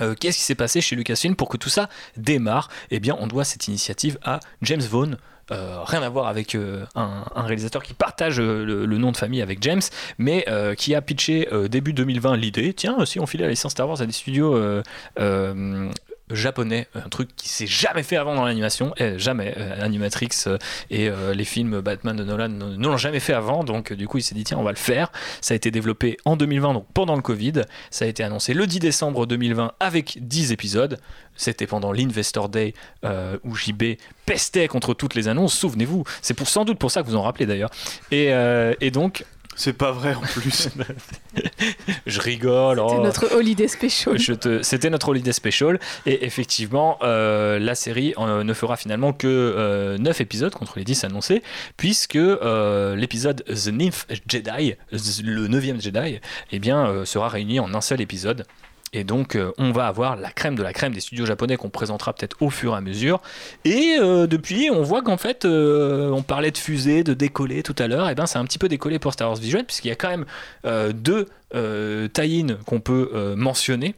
euh, 0.00 0.14
Qu'est-ce 0.18 0.38
qui 0.38 0.44
s'est 0.44 0.54
passé 0.54 0.80
chez 0.80 0.96
Lucasfilm 0.96 1.36
pour 1.36 1.48
que 1.48 1.56
tout 1.56 1.68
ça 1.68 1.88
démarre 2.16 2.68
Eh 2.90 3.00
bien, 3.00 3.16
on 3.20 3.26
doit 3.26 3.44
cette 3.44 3.68
initiative 3.68 4.18
à 4.24 4.40
James 4.62 4.80
Vaughn. 4.80 5.16
Euh, 5.50 5.80
rien 5.84 6.02
à 6.02 6.08
voir 6.08 6.28
avec 6.28 6.54
euh, 6.54 6.84
un, 6.94 7.24
un 7.34 7.42
réalisateur 7.42 7.82
qui 7.82 7.92
partage 7.94 8.38
le, 8.38 8.64
le 8.86 8.98
nom 8.98 9.12
de 9.12 9.16
famille 9.16 9.42
avec 9.42 9.62
James, 9.62 9.82
mais 10.16 10.46
qui 10.78 10.94
a 10.94 11.02
pitché 11.02 11.48
début 11.68 11.92
2020 11.92 12.36
l'idée 12.36 12.72
tiens, 12.74 13.04
si 13.04 13.18
on 13.20 13.26
filait 13.26 13.44
la 13.44 13.50
licence 13.50 13.72
Star 13.72 13.88
Wars 13.88 14.00
à 14.00 14.06
des 14.06 14.12
studios 14.12 14.54
japonais, 16.34 16.88
un 16.94 17.08
truc 17.08 17.30
qui 17.36 17.48
s'est 17.48 17.66
jamais 17.66 18.02
fait 18.02 18.16
avant 18.16 18.34
dans 18.34 18.44
l'animation, 18.44 18.92
jamais. 19.16 19.54
Euh, 19.56 19.84
Animatrix 19.84 20.28
euh, 20.46 20.58
et 20.90 21.08
euh, 21.08 21.34
les 21.34 21.44
films 21.44 21.80
Batman 21.80 22.16
de 22.16 22.24
Nolan 22.24 22.48
ne 22.48 22.84
l'ont 22.84 22.96
jamais 22.96 23.20
fait 23.20 23.32
avant, 23.32 23.64
donc 23.64 23.92
du 23.92 24.06
coup 24.06 24.18
il 24.18 24.22
s'est 24.22 24.34
dit 24.34 24.44
tiens 24.44 24.58
on 24.58 24.62
va 24.62 24.70
le 24.70 24.76
faire. 24.76 25.10
Ça 25.40 25.54
a 25.54 25.56
été 25.56 25.70
développé 25.70 26.16
en 26.24 26.36
2020, 26.36 26.74
donc 26.74 26.86
pendant 26.94 27.16
le 27.16 27.22
Covid. 27.22 27.62
Ça 27.90 28.04
a 28.04 28.08
été 28.08 28.22
annoncé 28.22 28.54
le 28.54 28.66
10 28.66 28.80
décembre 28.80 29.26
2020 29.26 29.72
avec 29.80 30.18
10 30.20 30.52
épisodes. 30.52 30.98
C'était 31.36 31.66
pendant 31.66 31.92
l'Investor 31.92 32.48
Day 32.48 32.74
où 33.44 33.54
JB 33.54 33.94
pestait 34.26 34.68
contre 34.68 34.94
toutes 34.94 35.14
les 35.14 35.28
annonces, 35.28 35.54
souvenez-vous. 35.54 36.04
C'est 36.20 36.34
pour, 36.34 36.48
sans 36.48 36.64
doute 36.64 36.78
pour 36.78 36.90
ça 36.90 37.02
que 37.02 37.06
vous 37.06 37.16
en 37.16 37.22
rappelez 37.22 37.46
d'ailleurs. 37.46 37.70
Et 38.10 38.90
donc, 38.90 39.24
C'est 39.54 39.74
pas 39.74 39.92
vrai 39.92 40.14
en 40.14 40.20
plus. 40.20 40.68
je 42.06 42.20
rigole. 42.20 42.78
C'est 42.88 42.96
oh. 42.96 43.02
notre 43.02 43.34
holiday 43.34 43.68
special. 43.68 44.18
Je 44.18 44.32
te- 44.32 44.62
C'était 44.62 44.90
notre 44.90 45.08
holiday 45.08 45.32
special 45.32 45.78
et 46.06 46.24
effectivement 46.24 46.98
euh, 47.02 47.58
la 47.58 47.74
série 47.74 48.14
euh, 48.18 48.44
ne 48.44 48.54
fera 48.54 48.76
finalement 48.76 49.12
que 49.12 49.96
9 49.98 50.20
épisodes 50.20 50.52
contre 50.54 50.78
les 50.78 50.84
10 50.84 51.04
annoncés 51.04 51.42
puisque 51.76 52.16
euh, 52.16 52.96
l'épisode 52.96 53.44
The 53.44 53.68
Ninth 53.68 54.06
Jedi, 54.28 54.74
le 54.90 55.48
9e 55.48 55.80
Jedi, 55.80 56.20
eh 56.50 56.58
bien, 56.58 56.86
euh, 56.86 57.04
sera 57.04 57.28
réuni 57.28 57.60
en 57.60 57.74
un 57.74 57.80
seul 57.80 58.00
épisode. 58.00 58.44
Et 58.94 59.04
donc, 59.04 59.36
euh, 59.36 59.52
on 59.56 59.72
va 59.72 59.86
avoir 59.86 60.16
la 60.16 60.30
crème 60.30 60.54
de 60.54 60.62
la 60.62 60.74
crème 60.74 60.92
des 60.92 61.00
studios 61.00 61.24
japonais 61.24 61.56
qu'on 61.56 61.70
présentera 61.70 62.12
peut-être 62.12 62.36
au 62.40 62.50
fur 62.50 62.74
et 62.74 62.76
à 62.76 62.80
mesure. 62.82 63.22
Et 63.64 63.96
euh, 63.98 64.26
depuis, 64.26 64.70
on 64.70 64.82
voit 64.82 65.00
qu'en 65.00 65.16
fait, 65.16 65.44
euh, 65.46 66.10
on 66.10 66.22
parlait 66.22 66.50
de 66.50 66.58
fusée, 66.58 67.02
de 67.02 67.14
décoller 67.14 67.62
tout 67.62 67.76
à 67.78 67.88
l'heure. 67.88 68.10
Et 68.10 68.14
ben, 68.14 68.26
c'est 68.26 68.38
un 68.38 68.44
petit 68.44 68.58
peu 68.58 68.68
décollé 68.68 68.98
pour 68.98 69.14
Star 69.14 69.28
Wars 69.30 69.38
Vision, 69.38 69.64
puisqu'il 69.64 69.88
y 69.88 69.92
a 69.92 69.96
quand 69.96 70.10
même 70.10 70.26
deux 70.94 71.28
tie-in 71.52 72.56
qu'on 72.66 72.80
peut 72.80 73.34
mentionner. 73.36 73.94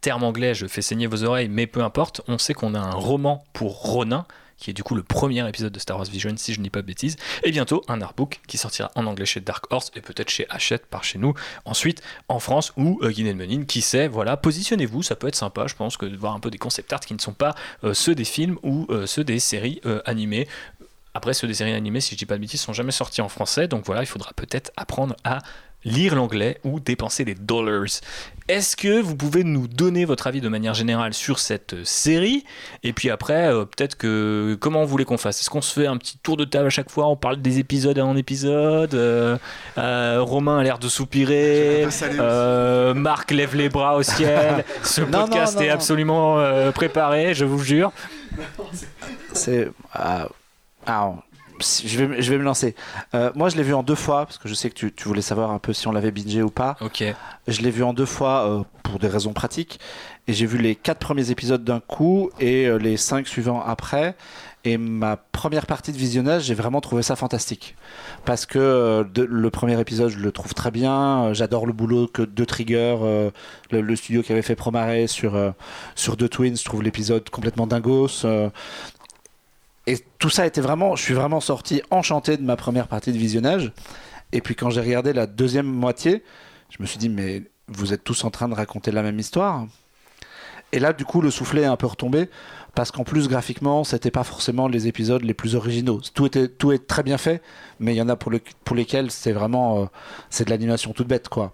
Terme 0.00 0.24
anglais, 0.24 0.54
je 0.54 0.66
fais 0.66 0.82
saigner 0.82 1.06
vos 1.06 1.24
oreilles, 1.24 1.48
mais 1.48 1.66
peu 1.66 1.82
importe. 1.82 2.22
On 2.26 2.38
sait 2.38 2.54
qu'on 2.54 2.74
a 2.74 2.78
un 2.78 2.92
roman 2.92 3.44
pour 3.52 3.82
Ronin, 3.82 4.24
qui 4.60 4.70
est 4.70 4.74
du 4.74 4.84
coup 4.84 4.94
le 4.94 5.02
premier 5.02 5.46
épisode 5.48 5.72
de 5.72 5.78
Star 5.80 5.96
Wars 5.96 6.06
Vision, 6.06 6.34
si 6.36 6.54
je 6.54 6.60
ne 6.60 6.64
dis 6.64 6.70
pas 6.70 6.82
de 6.82 6.86
bêtises. 6.86 7.16
Et 7.42 7.50
bientôt, 7.50 7.82
un 7.88 8.00
artbook 8.00 8.40
qui 8.46 8.58
sortira 8.58 8.92
en 8.94 9.06
anglais 9.06 9.26
chez 9.26 9.40
Dark 9.40 9.64
Horse 9.72 9.90
et 9.96 10.00
peut-être 10.00 10.30
chez 10.30 10.46
Hachette 10.50 10.86
par 10.86 11.02
chez 11.02 11.18
nous. 11.18 11.34
Ensuite, 11.64 12.02
en 12.28 12.38
France 12.38 12.72
ou 12.76 13.00
euh, 13.02 13.10
Guinée 13.10 13.34
Menin, 13.34 13.64
qui 13.64 13.80
sait, 13.80 14.06
voilà, 14.06 14.36
positionnez-vous, 14.36 15.02
ça 15.02 15.16
peut 15.16 15.26
être 15.26 15.34
sympa, 15.34 15.66
je 15.66 15.74
pense, 15.74 15.96
que 15.96 16.06
de 16.06 16.16
voir 16.16 16.34
un 16.34 16.40
peu 16.40 16.50
des 16.50 16.58
concept 16.58 16.92
art 16.92 17.00
qui 17.00 17.14
ne 17.14 17.18
sont 17.18 17.32
pas 17.32 17.56
euh, 17.82 17.94
ceux 17.94 18.14
des 18.14 18.24
films 18.24 18.58
ou 18.62 18.86
euh, 18.90 19.06
ceux 19.06 19.24
des 19.24 19.40
séries 19.40 19.80
euh, 19.86 20.00
animées. 20.04 20.46
Après, 21.14 21.34
ceux 21.34 21.48
des 21.48 21.54
séries 21.54 21.72
animées, 21.72 22.00
si 22.00 22.14
je 22.14 22.18
dis 22.18 22.26
pas 22.26 22.36
de 22.36 22.40
bêtises, 22.40 22.60
sont 22.60 22.72
jamais 22.72 22.92
sortis 22.92 23.20
en 23.20 23.28
français, 23.28 23.66
donc 23.66 23.84
voilà, 23.84 24.02
il 24.02 24.06
faudra 24.06 24.32
peut-être 24.36 24.70
apprendre 24.76 25.16
à 25.24 25.40
lire 25.84 26.14
l'anglais 26.14 26.58
ou 26.64 26.78
dépenser 26.80 27.24
des 27.24 27.34
dollars. 27.34 27.84
Est-ce 28.48 28.74
que 28.76 29.00
vous 29.00 29.14
pouvez 29.14 29.44
nous 29.44 29.68
donner 29.68 30.04
votre 30.04 30.26
avis 30.26 30.40
de 30.40 30.48
manière 30.48 30.74
générale 30.74 31.14
sur 31.14 31.38
cette 31.38 31.74
euh, 31.74 31.84
série? 31.84 32.44
Et 32.82 32.92
puis 32.92 33.08
après, 33.08 33.46
euh, 33.46 33.64
peut-être 33.64 33.96
que 33.96 34.56
comment 34.60 34.82
vous 34.82 34.88
voulez 34.88 35.04
qu'on 35.04 35.18
fasse? 35.18 35.40
Est-ce 35.40 35.50
qu'on 35.50 35.60
se 35.62 35.72
fait 35.80 35.86
un 35.86 35.96
petit 35.96 36.18
tour 36.18 36.36
de 36.36 36.44
table 36.44 36.66
à 36.66 36.70
chaque 36.70 36.90
fois? 36.90 37.06
On 37.06 37.14
parle 37.16 37.40
des 37.40 37.60
épisodes 37.60 37.98
en 38.00 38.16
épisode 38.16 38.92
euh, 38.94 39.38
euh, 39.78 40.18
Romain 40.20 40.58
a 40.58 40.62
l'air 40.64 40.80
de 40.80 40.88
soupirer. 40.88 41.86
Marc 42.94 43.30
lève 43.30 43.54
les 43.54 43.68
bras 43.68 43.96
au 43.96 44.02
ciel. 44.02 44.64
Ce 44.82 45.00
Non, 45.00 45.26
podcast 45.26 45.54
non, 45.54 45.60
non, 45.60 45.66
est 45.66 45.70
absolument 45.70 46.72
préparé, 46.72 47.34
je 47.34 47.44
vous 47.44 47.62
jure. 47.62 47.92
C'est. 49.32 49.70
ah, 49.92 50.28
ah, 50.86 51.12
si- 51.12 51.29
je, 51.60 52.04
vais, 52.04 52.22
je 52.22 52.30
vais 52.30 52.38
me 52.38 52.42
lancer. 52.44 52.74
Euh, 53.14 53.30
moi, 53.34 53.48
je 53.48 53.56
l'ai 53.56 53.62
vu 53.62 53.74
en 53.74 53.82
deux 53.82 53.94
fois, 53.94 54.24
parce 54.26 54.38
que 54.38 54.48
je 54.48 54.54
sais 54.54 54.68
que 54.70 54.74
tu, 54.74 54.92
tu 54.92 55.06
voulais 55.08 55.22
savoir 55.22 55.50
un 55.50 55.58
peu 55.58 55.72
si 55.72 55.86
on 55.88 55.92
l'avait 55.92 56.10
bingé 56.10 56.42
ou 56.42 56.50
pas. 56.50 56.76
Ok. 56.80 57.04
Je 57.48 57.60
l'ai 57.62 57.70
vu 57.70 57.82
en 57.82 57.92
deux 57.92 58.06
fois 58.06 58.48
euh, 58.48 58.62
pour 58.82 58.98
des 58.98 59.08
raisons 59.08 59.32
pratiques. 59.32 59.80
Et 60.28 60.32
j'ai 60.32 60.46
vu 60.46 60.58
les 60.58 60.74
quatre 60.76 60.98
premiers 60.98 61.30
épisodes 61.30 61.64
d'un 61.64 61.80
coup 61.80 62.30
et 62.38 62.66
euh, 62.66 62.76
les 62.78 62.96
cinq 62.96 63.26
suivants 63.26 63.62
après. 63.64 64.14
Et 64.62 64.76
ma 64.76 65.16
première 65.16 65.64
partie 65.64 65.90
de 65.90 65.96
visionnage, 65.96 66.42
j'ai 66.44 66.54
vraiment 66.54 66.82
trouvé 66.82 67.02
ça 67.02 67.16
fantastique. 67.16 67.76
Parce 68.26 68.44
que 68.44 69.06
de- 69.14 69.22
le 69.24 69.50
premier 69.50 69.80
épisode, 69.80 70.10
je 70.10 70.18
le 70.18 70.32
trouve 70.32 70.52
très 70.52 70.70
bien. 70.70 71.32
J'adore 71.32 71.64
le 71.66 71.72
boulot 71.72 72.06
que 72.06 72.20
de 72.20 72.44
Trigger, 72.44 72.96
le, 73.70 73.80
le 73.80 73.96
studio 73.96 74.22
qui 74.22 74.32
avait 74.32 74.42
fait 74.42 74.56
Promare 74.56 75.08
sur, 75.08 75.32
sur 75.94 76.18
The 76.18 76.28
Twins, 76.28 76.58
je 76.58 76.64
trouve 76.64 76.82
l'épisode 76.82 77.30
complètement 77.30 77.66
dingos. 77.66 78.26
Et 79.86 79.98
tout 80.18 80.30
ça 80.30 80.46
était 80.46 80.60
vraiment. 80.60 80.96
Je 80.96 81.02
suis 81.02 81.14
vraiment 81.14 81.40
sorti 81.40 81.82
enchanté 81.90 82.36
de 82.36 82.42
ma 82.42 82.56
première 82.56 82.88
partie 82.88 83.12
de 83.12 83.18
visionnage. 83.18 83.72
Et 84.32 84.40
puis 84.40 84.54
quand 84.54 84.70
j'ai 84.70 84.80
regardé 84.80 85.12
la 85.12 85.26
deuxième 85.26 85.66
moitié, 85.66 86.22
je 86.70 86.76
me 86.80 86.86
suis 86.86 86.98
dit, 86.98 87.08
mais 87.08 87.42
vous 87.68 87.92
êtes 87.92 88.04
tous 88.04 88.24
en 88.24 88.30
train 88.30 88.48
de 88.48 88.54
raconter 88.54 88.92
la 88.92 89.02
même 89.02 89.18
histoire. 89.18 89.66
Et 90.72 90.78
là, 90.78 90.92
du 90.92 91.04
coup, 91.04 91.20
le 91.20 91.30
soufflet 91.30 91.62
est 91.62 91.66
un 91.66 91.76
peu 91.76 91.86
retombé 91.86 92.28
parce 92.74 92.92
qu'en 92.92 93.02
plus, 93.02 93.28
graphiquement, 93.28 93.82
c'était 93.82 94.12
pas 94.12 94.22
forcément 94.22 94.68
les 94.68 94.86
épisodes 94.86 95.22
les 95.22 95.34
plus 95.34 95.56
originaux. 95.56 96.00
Tout, 96.14 96.26
était, 96.26 96.46
tout 96.46 96.70
est 96.70 96.86
très 96.86 97.02
bien 97.02 97.18
fait, 97.18 97.42
mais 97.80 97.92
il 97.94 97.96
y 97.96 98.02
en 98.02 98.08
a 98.08 98.14
pour, 98.14 98.32
pour 98.64 98.76
lesquels 98.76 99.10
c'est 99.10 99.32
vraiment 99.32 99.82
euh, 99.82 99.86
c'est 100.28 100.44
de 100.44 100.50
l'animation 100.50 100.92
toute 100.92 101.08
bête, 101.08 101.28
quoi. 101.28 101.52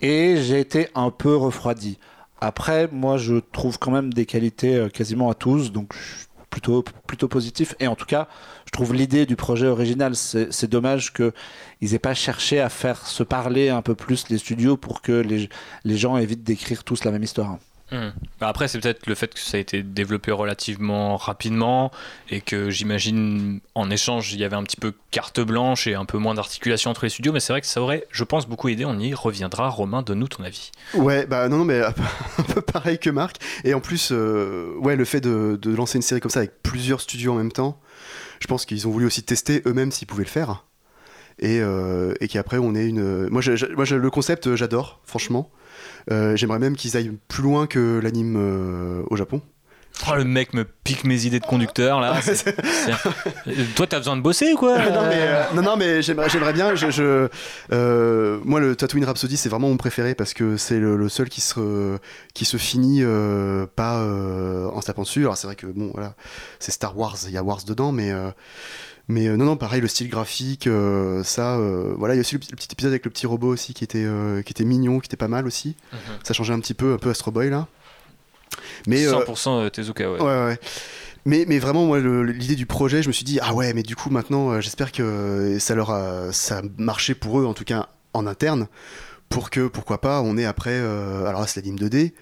Et 0.00 0.36
j'ai 0.36 0.60
été 0.60 0.88
un 0.94 1.10
peu 1.10 1.34
refroidi. 1.34 1.98
Après, 2.40 2.88
moi, 2.92 3.16
je 3.16 3.34
trouve 3.34 3.80
quand 3.80 3.90
même 3.90 4.12
des 4.14 4.26
qualités 4.26 4.76
euh, 4.76 4.88
quasiment 4.88 5.28
à 5.28 5.34
tous, 5.34 5.72
donc 5.72 5.92
je 5.92 6.27
plutôt, 6.50 6.84
plutôt 7.06 7.28
positif. 7.28 7.74
Et 7.80 7.86
en 7.86 7.96
tout 7.96 8.06
cas, 8.06 8.28
je 8.66 8.70
trouve 8.70 8.94
l'idée 8.94 9.26
du 9.26 9.36
projet 9.36 9.66
original, 9.66 10.14
c'est 10.16 10.66
dommage 10.70 11.12
qu'ils 11.12 11.32
n'aient 11.80 11.98
pas 11.98 12.14
cherché 12.14 12.60
à 12.60 12.68
faire 12.68 13.06
se 13.06 13.22
parler 13.22 13.68
un 13.68 13.82
peu 13.82 13.94
plus 13.94 14.28
les 14.28 14.38
studios 14.38 14.76
pour 14.76 15.02
que 15.02 15.12
les, 15.12 15.48
les 15.84 15.96
gens 15.96 16.16
évitent 16.16 16.44
d'écrire 16.44 16.84
tous 16.84 17.04
la 17.04 17.10
même 17.10 17.22
histoire. 17.22 17.58
Hmm. 17.90 18.10
Bah 18.38 18.48
après, 18.48 18.68
c'est 18.68 18.78
peut-être 18.80 19.06
le 19.06 19.14
fait 19.14 19.32
que 19.32 19.40
ça 19.40 19.56
a 19.56 19.60
été 19.60 19.82
développé 19.82 20.30
relativement 20.30 21.16
rapidement 21.16 21.90
et 22.28 22.42
que 22.42 22.68
j'imagine 22.68 23.60
en 23.74 23.90
échange 23.90 24.34
il 24.34 24.40
y 24.40 24.44
avait 24.44 24.56
un 24.56 24.62
petit 24.62 24.76
peu 24.76 24.92
carte 25.10 25.40
blanche 25.40 25.86
et 25.86 25.94
un 25.94 26.04
peu 26.04 26.18
moins 26.18 26.34
d'articulation 26.34 26.90
entre 26.90 27.04
les 27.04 27.08
studios, 27.08 27.32
mais 27.32 27.40
c'est 27.40 27.52
vrai 27.54 27.62
que 27.62 27.66
ça 27.66 27.80
aurait, 27.80 28.04
je 28.10 28.24
pense, 28.24 28.46
beaucoup 28.46 28.68
aidé. 28.68 28.84
On 28.84 28.98
y 28.98 29.14
reviendra. 29.14 29.70
Romain, 29.70 30.02
donne-nous 30.02 30.28
ton 30.28 30.42
avis. 30.44 30.70
Ouais, 30.92 31.24
bah 31.24 31.48
non, 31.48 31.58
non, 31.58 31.64
mais 31.64 31.80
un 32.38 32.42
peu 32.42 32.60
pareil 32.60 32.98
que 32.98 33.08
Marc. 33.08 33.36
Et 33.64 33.72
en 33.72 33.80
plus, 33.80 34.10
euh, 34.12 34.74
ouais, 34.80 34.94
le 34.96 35.06
fait 35.06 35.20
de, 35.22 35.58
de 35.60 35.74
lancer 35.74 35.96
une 35.96 36.02
série 36.02 36.20
comme 36.20 36.30
ça 36.30 36.40
avec 36.40 36.62
plusieurs 36.62 37.00
studios 37.00 37.32
en 37.32 37.36
même 37.36 37.52
temps, 37.52 37.80
je 38.40 38.46
pense 38.48 38.66
qu'ils 38.66 38.86
ont 38.86 38.90
voulu 38.90 39.06
aussi 39.06 39.22
tester 39.22 39.62
eux-mêmes 39.66 39.92
s'ils 39.92 40.06
pouvaient 40.06 40.24
le 40.24 40.28
faire. 40.28 40.64
Et, 41.40 41.60
euh, 41.60 42.12
et 42.20 42.28
qu'après, 42.28 42.58
on 42.58 42.74
ait 42.74 42.86
une. 42.86 43.28
Moi, 43.28 43.40
je- 43.40 43.56
je- 43.56 43.66
moi 43.66 43.84
je- 43.84 43.94
le 43.96 44.10
concept, 44.10 44.46
euh, 44.48 44.56
j'adore, 44.56 45.00
franchement. 45.04 45.50
Euh, 46.10 46.36
J'aimerais 46.36 46.58
même 46.58 46.76
qu'ils 46.76 46.96
aillent 46.96 47.16
plus 47.28 47.42
loin 47.42 47.66
que 47.66 48.00
l'anime 48.02 48.36
euh, 48.36 49.02
au 49.10 49.16
Japon. 49.16 49.42
Oh, 50.08 50.14
le 50.14 50.22
mec 50.24 50.54
me 50.54 50.64
pique 50.64 51.02
mes 51.02 51.26
idées 51.26 51.40
de 51.40 51.44
conducteur 51.46 52.00
là. 52.00 52.20
Euh, 52.88 53.52
Toi, 53.74 53.86
t'as 53.88 53.98
besoin 53.98 54.16
de 54.16 54.20
bosser 54.22 54.54
quoi 54.54 54.78
non, 54.90 55.02
mais, 55.08 55.16
euh, 55.18 55.42
non, 55.54 55.62
non, 55.62 55.76
mais 55.76 56.02
j'aimerais, 56.02 56.52
bien. 56.52 56.74
Je, 56.76 56.90
je- 56.90 57.28
euh, 57.72 58.38
moi, 58.44 58.60
le 58.60 58.76
Tatooine 58.76 59.04
Rhapsody, 59.04 59.36
c'est 59.36 59.48
vraiment 59.48 59.68
mon 59.68 59.76
préféré 59.76 60.14
parce 60.14 60.34
que 60.34 60.56
c'est 60.56 60.78
le, 60.78 60.96
le 60.96 61.08
seul 61.08 61.28
qui 61.28 61.40
se, 61.40 61.98
qui 62.32 62.44
se 62.44 62.56
finit 62.58 63.02
pas 63.74 64.02
en 64.04 64.80
se 64.80 64.86
tapant 64.86 65.02
dessus. 65.02 65.22
Alors, 65.22 65.36
c'est 65.36 65.48
vrai 65.48 65.56
que 65.56 65.66
bon, 65.66 65.90
voilà, 65.92 66.14
c'est 66.60 66.70
Star 66.70 66.96
Wars, 66.96 67.16
il 67.26 67.32
y 67.32 67.36
a 67.38 67.42
Wars 67.42 67.64
dedans, 67.66 67.90
mais. 67.92 68.12
Mais 69.08 69.26
euh, 69.28 69.36
non, 69.36 69.44
non, 69.46 69.56
pareil, 69.56 69.80
le 69.80 69.88
style 69.88 70.08
graphique, 70.08 70.66
euh, 70.66 71.22
ça, 71.24 71.56
euh, 71.56 71.94
voilà, 71.96 72.14
il 72.14 72.18
y 72.18 72.20
a 72.20 72.22
aussi 72.22 72.34
le, 72.34 72.40
petit- 72.40 72.50
le 72.50 72.56
petit 72.56 72.68
épisode 72.72 72.92
avec 72.92 73.04
le 73.04 73.10
petit 73.10 73.26
robot 73.26 73.48
aussi 73.48 73.74
qui 73.74 73.84
était, 73.84 74.06
qui 74.44 74.52
était 74.52 74.64
mignon, 74.64 75.00
qui 75.00 75.06
était 75.06 75.16
pas 75.16 75.28
mal 75.28 75.46
aussi. 75.46 75.76
Mhm. 75.92 75.98
Ça 76.24 76.34
changeait 76.34 76.52
un 76.52 76.60
petit 76.60 76.74
peu, 76.74 76.92
un 76.94 76.98
peu 76.98 77.10
Astro 77.10 77.30
Boy 77.30 77.50
là. 77.50 77.66
Mais 78.86 79.06
euh, 79.06 79.12
100% 79.24 79.70
Tezuka, 79.70 80.10
ouais. 80.12 80.20
Ouais, 80.20 80.26
ouais. 80.44 80.58
Mais, 81.24 81.44
mais 81.46 81.58
vraiment, 81.58 81.84
moi, 81.84 81.98
l'idée 82.00 82.54
du 82.54 82.64
projet, 82.66 83.02
je 83.02 83.08
me 83.08 83.12
suis 83.12 83.24
dit, 83.24 83.38
ah 83.42 83.52
ouais, 83.54 83.74
mais 83.74 83.82
du 83.82 83.96
coup, 83.96 84.08
maintenant, 84.08 84.60
j'espère 84.60 84.92
que 84.92 85.58
ça 85.58 85.74
leur 85.74 85.90
a, 85.90 86.32
ça 86.32 86.58
a 86.58 86.62
marché 86.78 87.14
pour 87.14 87.40
eux, 87.40 87.44
en 87.44 87.54
tout 87.54 87.64
cas 87.64 87.88
en 88.14 88.26
interne, 88.26 88.66
pour 89.28 89.50
que, 89.50 89.66
pourquoi 89.68 90.00
pas, 90.00 90.22
on 90.22 90.38
ait 90.38 90.46
après, 90.46 90.78
alors 90.78 91.40
là, 91.40 91.46
c'est 91.46 91.60
l'anime 91.60 91.76
2D, 91.76 92.12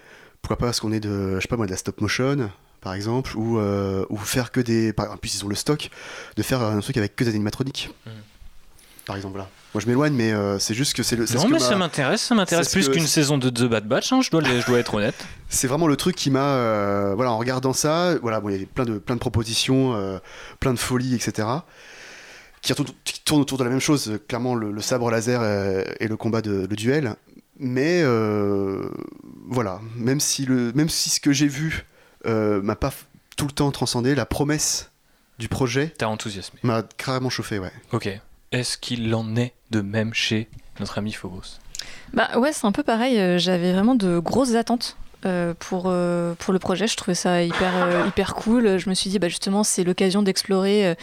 pourquoi 0.43 0.57
pas, 0.59 0.73
ce 0.73 0.81
qu'on 0.81 0.91
ait 0.93 0.99
de, 1.01 1.37
je 1.37 1.41
sais 1.41 1.47
pas 1.49 1.57
moi, 1.57 1.67
de 1.67 1.71
la 1.71 1.77
stop 1.77 2.01
motion, 2.01 2.51
par 2.87 2.95
exemple, 2.95 3.37
ou, 3.37 3.59
euh, 3.59 4.05
ou 4.11 4.17
faire 4.17 4.53
que 4.53 4.61
des. 4.61 4.93
Par, 4.93 5.11
en 5.11 5.17
plus, 5.17 5.35
ils 5.35 5.45
ont 5.45 5.49
le 5.49 5.57
stock, 5.57 5.91
de 6.37 6.43
faire 6.45 6.63
un 6.63 6.79
truc 6.79 6.97
avec 6.97 7.17
que 7.17 7.25
des 7.25 7.31
animatroniques. 7.31 7.91
Mhm. 8.07 8.13
Par 9.07 9.17
exemple, 9.17 9.33
voilà. 9.33 9.51
Moi, 9.75 9.81
je 9.81 9.89
m'éloigne, 9.89 10.13
mais 10.15 10.33
euh, 10.33 10.61
c'est 10.61 10.73
juste 10.73 10.95
que 10.95 11.03
c'est 11.03 11.17
le. 11.17 11.23
Non, 11.25 11.41
ce 11.41 11.47
mais 11.47 11.55
m'a- 11.55 11.59
ça 11.59 11.75
m'intéresse, 11.75 12.23
ça 12.23 12.37
m'intéresse 12.37 12.71
plus 12.71 12.89
qu'une 12.89 13.09
saison 13.09 13.39
de 13.39 13.51
The 13.51 13.65
Bad 13.65 13.89
Batch, 13.89 14.13
hein, 14.13 14.21
je, 14.23 14.31
dois, 14.31 14.41
je 14.41 14.65
dois 14.65 14.79
être 14.79 14.95
honnête. 14.95 15.17
c'est 15.49 15.67
vraiment 15.67 15.89
le 15.89 15.97
truc 15.97 16.15
qui 16.15 16.31
m'a 16.31 16.45
euh, 16.45 17.15
voilà 17.17 17.33
en 17.33 17.39
regardant 17.39 17.73
ça 17.73 18.15
voilà 18.23 18.39
bon 18.39 18.51
il 18.51 18.53
y 18.53 18.55
avait 18.55 18.67
plein 18.67 18.85
de 18.85 18.99
plein 18.99 19.17
de 19.17 19.21
propositions 19.21 20.21
plein 20.61 20.73
de 20.73 20.79
folies 20.79 21.15
etc 21.17 21.49
qui 22.63 22.73
tournent 23.25 23.41
autour 23.41 23.59
de 23.59 23.65
la 23.65 23.71
même 23.71 23.81
chose 23.81 24.21
clairement 24.29 24.55
le, 24.55 24.71
le 24.71 24.81
sabre 24.81 25.11
laser 25.11 25.43
et 26.01 26.07
le 26.09 26.17
combat 26.17 26.41
de 26.41 26.67
le 26.71 26.77
duel 26.77 27.15
mais 27.59 28.05
voilà 29.49 29.81
même 29.97 30.21
si 30.21 30.47
le 30.47 30.73
même 30.75 30.89
si 30.89 31.11
ce 31.11 31.21
que 31.21 31.33
j'ai 31.33 31.49
vu 31.49 31.85
euh, 32.25 32.63
m'a 32.63 32.77
pas 32.77 32.93
tout 33.37 33.47
le 33.47 33.53
temps 33.53 33.71
transcendé 33.71 34.15
la 34.15 34.25
promesse 34.27 34.91
du 35.39 35.49
projet 35.49 35.93
T'as 35.99 36.07
enthousiasmé. 36.07 36.59
m'a 36.63 36.83
carrément 36.97 37.29
chauffé 37.31 37.59
ouais 37.59 37.73
Ok. 37.93 38.09
Est-ce 38.53 38.79
qu'il 38.79 39.15
en 39.15 39.37
est 39.37 39.53
de 39.71 39.81
même 39.83 40.15
chez 40.15 40.49
notre 40.81 40.99
ami 40.99 41.13
Phobos? 41.13 41.59
Bah 42.15 42.31
ouais, 42.39 42.53
c'est 42.53 42.67
un 42.67 42.73
peu 42.73 42.83
pareil. 42.83 43.19
euh, 43.19 43.39
J'avais 43.39 43.73
vraiment 43.73 43.95
de 43.95 44.19
grosses 44.19 44.55
attentes. 44.55 44.97
euh, 45.27 45.55
pour, 45.59 45.85
euh, 45.87 46.35
pour 46.39 46.53
le 46.53 46.59
projet, 46.61 46.87
je 46.87 46.97
trouvais 46.97 47.15
ça 47.17 47.43
hyper, 47.43 47.73
euh, 47.75 48.07
hyper 48.07 48.35
cool. 48.35 48.79
Je 48.79 48.89
me 48.89 48.95
suis 48.95 49.11
dit, 49.11 49.19
bah 49.19 49.29
justement, 49.29 49.65
c'est 49.65 49.83
l'occasion 49.83 50.23
d'explorer 50.23 50.87
euh, 50.87 50.95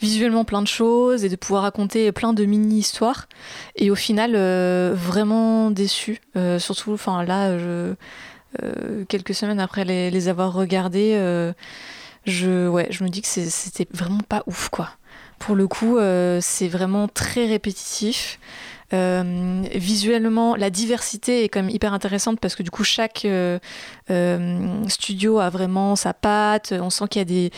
visuellement 0.00 0.44
plein 0.44 0.60
de 0.62 0.66
choses 0.68 1.24
et 1.24 1.28
de 1.30 1.36
pouvoir 1.36 1.62
raconter 1.62 2.12
plein 2.12 2.34
de 2.34 2.44
mini-histoires. 2.44 3.28
Et 3.76 3.90
au 3.90 3.94
final, 3.94 4.32
euh, 4.36 4.92
vraiment 4.94 5.70
déçu. 5.70 6.20
Euh, 6.36 6.58
surtout, 6.58 6.92
enfin 6.92 7.24
là, 7.24 7.58
je, 7.58 7.64
euh, 7.66 7.94
quelques 9.08 9.34
semaines 9.34 9.60
après 9.60 9.84
les, 9.84 10.10
les 10.10 10.28
avoir 10.28 10.52
regardés, 10.52 11.12
euh, 11.14 11.52
je, 12.26 12.68
ouais, 12.68 12.88
je 12.90 13.04
me 13.04 13.08
dis 13.08 13.22
que 13.22 13.28
c'était 13.28 13.88
vraiment 13.92 14.20
pas 14.28 14.42
ouf, 14.46 14.68
quoi. 14.68 14.90
Pour 15.38 15.56
le 15.56 15.66
coup, 15.66 15.98
euh, 15.98 16.38
c'est 16.40 16.68
vraiment 16.68 17.08
très 17.08 17.46
répétitif. 17.46 18.38
Euh, 18.92 19.62
visuellement, 19.74 20.54
la 20.54 20.70
diversité 20.70 21.44
est 21.44 21.48
quand 21.48 21.62
même 21.62 21.70
hyper 21.70 21.94
intéressante 21.94 22.38
parce 22.40 22.54
que 22.54 22.62
du 22.62 22.70
coup, 22.70 22.84
chaque 22.84 23.24
euh, 23.24 23.58
euh, 24.10 24.88
studio 24.88 25.38
a 25.38 25.50
vraiment 25.50 25.96
sa 25.96 26.12
patte. 26.12 26.72
On 26.78 26.90
sent 26.90 27.04
qu'il 27.08 27.20
y 27.20 27.22
a 27.22 27.24
des, 27.24 27.50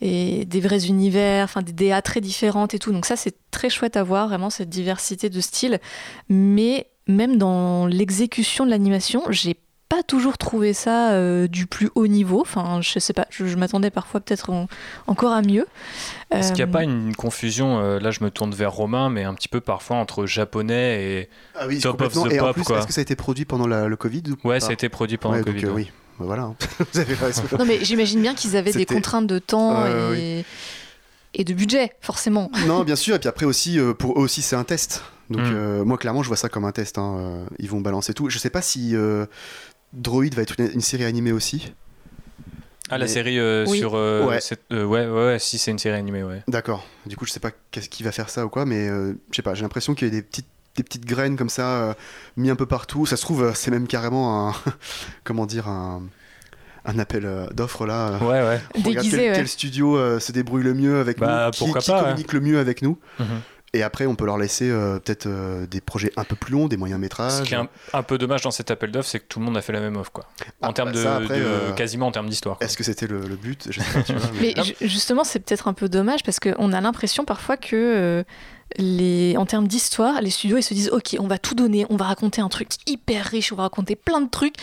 et 0.00 0.44
des 0.44 0.60
vrais 0.60 0.86
univers, 0.86 1.44
enfin 1.44 1.62
des 1.62 1.72
DA 1.72 2.02
très 2.02 2.20
différentes 2.20 2.74
et 2.74 2.78
tout. 2.78 2.92
Donc 2.92 3.06
ça, 3.06 3.16
c'est 3.16 3.34
très 3.50 3.70
chouette 3.70 3.96
à 3.96 4.02
voir, 4.02 4.28
vraiment 4.28 4.50
cette 4.50 4.68
diversité 4.68 5.30
de 5.30 5.40
styles. 5.40 5.80
Mais 6.28 6.86
même 7.08 7.38
dans 7.38 7.86
l'exécution 7.86 8.64
de 8.66 8.70
l'animation, 8.70 9.24
j'ai 9.30 9.56
pas 9.94 10.02
toujours 10.02 10.38
trouvé 10.38 10.72
ça 10.72 11.12
euh, 11.12 11.48
du 11.48 11.66
plus 11.66 11.90
haut 11.94 12.06
niveau. 12.06 12.40
Enfin, 12.40 12.80
je 12.80 12.98
sais 12.98 13.12
pas, 13.12 13.26
je, 13.28 13.44
je 13.46 13.56
m'attendais 13.56 13.90
parfois 13.90 14.20
peut-être 14.20 14.48
en- 14.48 14.66
encore 15.06 15.32
à 15.32 15.42
mieux. 15.42 15.66
Est-ce 16.30 16.48
qu'il 16.52 16.56
n'y 16.56 16.62
a 16.62 16.66
Euh, 16.68 16.72
pas 16.72 16.82
une 16.84 17.14
confusion, 17.14 17.78
euh, 17.80 17.98
là 18.00 18.10
je 18.10 18.24
me 18.24 18.30
tourne 18.30 18.52
vers 18.54 18.72
Romain, 18.72 19.10
mais 19.10 19.24
un 19.24 19.34
petit 19.34 19.48
peu 19.48 19.60
parfois 19.60 19.96
entre 19.98 20.24
japonais 20.24 21.02
et... 21.04 21.28
ah 21.56 21.66
oui 21.68 21.78
Top 21.80 22.00
of 22.00 22.14
the 22.14 22.32
et 22.32 22.40
en 22.40 22.54
pop, 22.54 22.58
est-ce 22.78 22.86
que 22.86 22.92
ça 22.94 23.00
a 23.00 23.02
été 23.02 23.16
produit 23.16 23.44
pendant 23.44 23.66
la- 23.66 23.86
le 23.86 23.96
Covid 23.96 24.22
ou 24.30 24.48
Ouais, 24.48 24.56
pas 24.56 24.60
ça 24.60 24.70
a 24.70 24.72
été 24.72 24.88
produit 24.88 25.18
pendant 25.18 25.34
Ouais, 25.34 25.40
le 25.40 25.44
donc, 25.44 25.54
Covid. 25.56 25.66
euh, 25.66 25.72
oui 25.74 25.90
Bah, 26.18 26.24
voilà 26.26 26.52
vous 26.92 26.98
avez 26.98 27.14
raison 27.14 27.42
Non, 27.58 27.66
mais 27.66 27.84
j'imagine 27.84 28.22
bien 28.22 28.34
qu'ils 28.34 28.56
avaient 28.56 28.72
des 28.72 28.86
contraintes 28.86 29.26
de 29.26 29.38
temps 29.38 29.74
Euh, 29.84 30.14
et... 30.14 30.44
et 31.34 31.44
de 31.44 31.52
budget, 31.52 31.92
forcément. 32.00 32.50
Non, 32.66 32.82
bien 32.84 32.96
sûr, 32.96 33.16
et 33.16 33.18
puis 33.18 33.28
après 33.28 33.44
aussi, 33.44 33.78
euh, 33.78 33.92
pour 33.92 34.18
eux 34.18 34.22
aussi, 34.22 34.40
c'est 34.40 34.56
un 34.56 34.64
test. 34.64 35.02
Donc 35.30 35.40
Mm. 35.46 35.52
euh, 35.54 35.84
moi, 35.84 35.96
clairement, 35.96 36.22
je 36.22 36.28
vois 36.28 36.36
ça 36.36 36.48
comme 36.50 36.64
un 36.66 36.72
test. 36.72 36.98
hein, 36.98 37.44
Ils 37.58 37.68
vont 37.70 37.80
balancer 37.80 38.12
tout. 38.12 38.28
Je 38.28 38.38
sais 38.38 38.50
pas 38.50 38.60
si 38.60 38.94
euh, 38.94 39.24
Droid 39.92 40.34
va 40.34 40.42
être 40.42 40.54
une, 40.58 40.70
une 40.74 40.80
série 40.80 41.04
animée 41.04 41.32
aussi. 41.32 41.72
Ah, 42.90 42.98
la 42.98 43.04
Mais- 43.06 43.10
série 43.10 43.38
euh, 43.38 43.64
Oui. 43.68 43.78
sur... 43.78 43.94
euh, 43.94 44.26
Ouais. 44.26 44.40
cette- 44.40 44.60
euh, 44.72 44.84
ouais, 44.84 45.06
ouais, 45.06 45.26
ouais, 45.26 45.38
si 45.38 45.58
c'est 45.58 45.70
une 45.70 45.78
série 45.78 45.96
animée, 45.96 46.22
ouais. 46.22 46.42
D'accord. 46.48 46.86
Du 47.06 47.16
coup, 47.16 47.24
je 47.24 47.30
sais 47.32 47.40
pas 47.40 47.50
qu'est-ce 47.70 47.88
qui 47.88 48.02
va 48.02 48.12
faire 48.12 48.28
ça 48.28 48.44
ou 48.44 48.48
quoi, 48.48 48.66
mais 48.66 48.88
euh, 48.88 49.14
je 49.30 49.36
sais 49.36 49.42
pas. 49.42 49.54
J'ai 49.54 49.62
l'impression 49.62 49.94
qu'il 49.94 50.08
y 50.08 50.10
a 50.10 50.14
des 50.14 50.22
petites 50.22 50.46
des 50.74 50.82
petites 50.82 51.04
graines 51.04 51.36
comme 51.36 51.50
ça 51.50 51.82
euh, 51.90 51.94
mis 52.38 52.48
un 52.48 52.56
peu 52.56 52.64
partout. 52.64 53.04
Ça 53.04 53.16
se 53.18 53.22
trouve, 53.22 53.42
euh, 53.44 53.52
c'est 53.54 53.70
même 53.70 53.86
carrément 53.86 54.48
un 54.48 54.54
comment 55.24 55.44
dire 55.46 55.68
un 55.68 56.02
un 56.84 56.98
appel 56.98 57.24
euh, 57.26 57.46
d'offres 57.50 57.86
là. 57.86 58.08
euh, 58.14 58.18
Ouais, 58.20 58.26
ouais. 58.48 58.60
on 58.74 58.78
regarde 58.80 59.04
Déguisé, 59.04 59.16
quel, 59.18 59.30
ouais. 59.30 59.36
quel 59.36 59.48
studio 59.48 59.96
euh, 59.96 60.18
se 60.18 60.32
débrouille 60.32 60.62
le 60.64 60.72
mieux 60.74 60.98
avec 60.98 61.18
Bah, 61.18 61.46
nous, 61.46 61.50
qui, 61.52 61.72
qui 61.78 61.90
pas, 61.90 62.00
communique 62.02 62.32
le 62.32 62.40
mieux 62.40 62.58
avec 62.58 62.80
nous. 62.82 62.98
Mhm. 63.20 63.26
Et 63.74 63.82
après, 63.82 64.04
on 64.04 64.14
peut 64.16 64.26
leur 64.26 64.36
laisser 64.36 64.68
euh, 64.70 64.98
peut-être 64.98 65.24
euh, 65.26 65.66
des 65.66 65.80
projets 65.80 66.12
un 66.18 66.24
peu 66.24 66.36
plus 66.36 66.52
longs, 66.52 66.68
des 66.68 66.76
moyens 66.76 67.00
métrages. 67.00 67.32
Ce 67.38 67.42
qui 67.42 67.54
est 67.54 67.56
un, 67.56 67.68
un 67.94 68.02
peu 68.02 68.18
dommage 68.18 68.42
dans 68.42 68.50
cet 68.50 68.70
appel 68.70 68.90
d'offres, 68.90 69.08
c'est 69.08 69.20
que 69.20 69.24
tout 69.26 69.38
le 69.38 69.46
monde 69.46 69.56
a 69.56 69.62
fait 69.62 69.72
la 69.72 69.80
même 69.80 69.96
offre, 69.96 70.12
quoi. 70.12 70.24
En 70.60 70.68
Ah, 70.68 70.72
termes 70.74 70.90
bah, 70.90 70.98
de, 70.98 71.02
ça, 71.02 71.16
après, 71.16 71.38
de- 71.40 71.44
euh, 71.44 71.72
quasiment 71.72 72.08
en 72.08 72.12
termes 72.12 72.28
d'histoire. 72.28 72.58
Est-ce 72.60 72.76
que 72.76 72.84
c'était 72.84 73.06
le, 73.06 73.20
le 73.20 73.36
but? 73.36 73.68
Je 73.70 73.80
sais 73.80 73.92
pas, 73.94 74.02
tu 74.02 74.12
vois, 74.12 74.30
mais- 74.40 74.52
Mais 74.56 74.62
ju- 74.62 74.74
justement, 74.82 75.24
c'est 75.24 75.38
peut-être 75.40 75.68
un 75.68 75.72
peu 75.72 75.88
dommage 75.88 76.22
parce 76.22 76.38
qu'on 76.38 76.72
a 76.72 76.80
l'impression 76.82 77.24
parfois 77.24 77.56
que, 77.56 77.74
euh, 77.74 78.22
les, 78.76 79.36
en 79.38 79.46
termes 79.46 79.66
d'histoire, 79.68 80.20
les 80.20 80.30
studios 80.30 80.56
ils 80.58 80.62
se 80.62 80.74
disent 80.74 80.90
Ok, 80.90 81.16
on 81.18 81.26
va 81.26 81.38
tout 81.38 81.54
donner, 81.54 81.86
on 81.90 81.96
va 81.96 82.04
raconter 82.06 82.40
un 82.42 82.48
truc 82.48 82.68
hyper 82.86 83.24
riche, 83.24 83.52
on 83.52 83.56
va 83.56 83.62
raconter 83.64 83.96
plein 83.96 84.20
de 84.20 84.28
trucs 84.30 84.56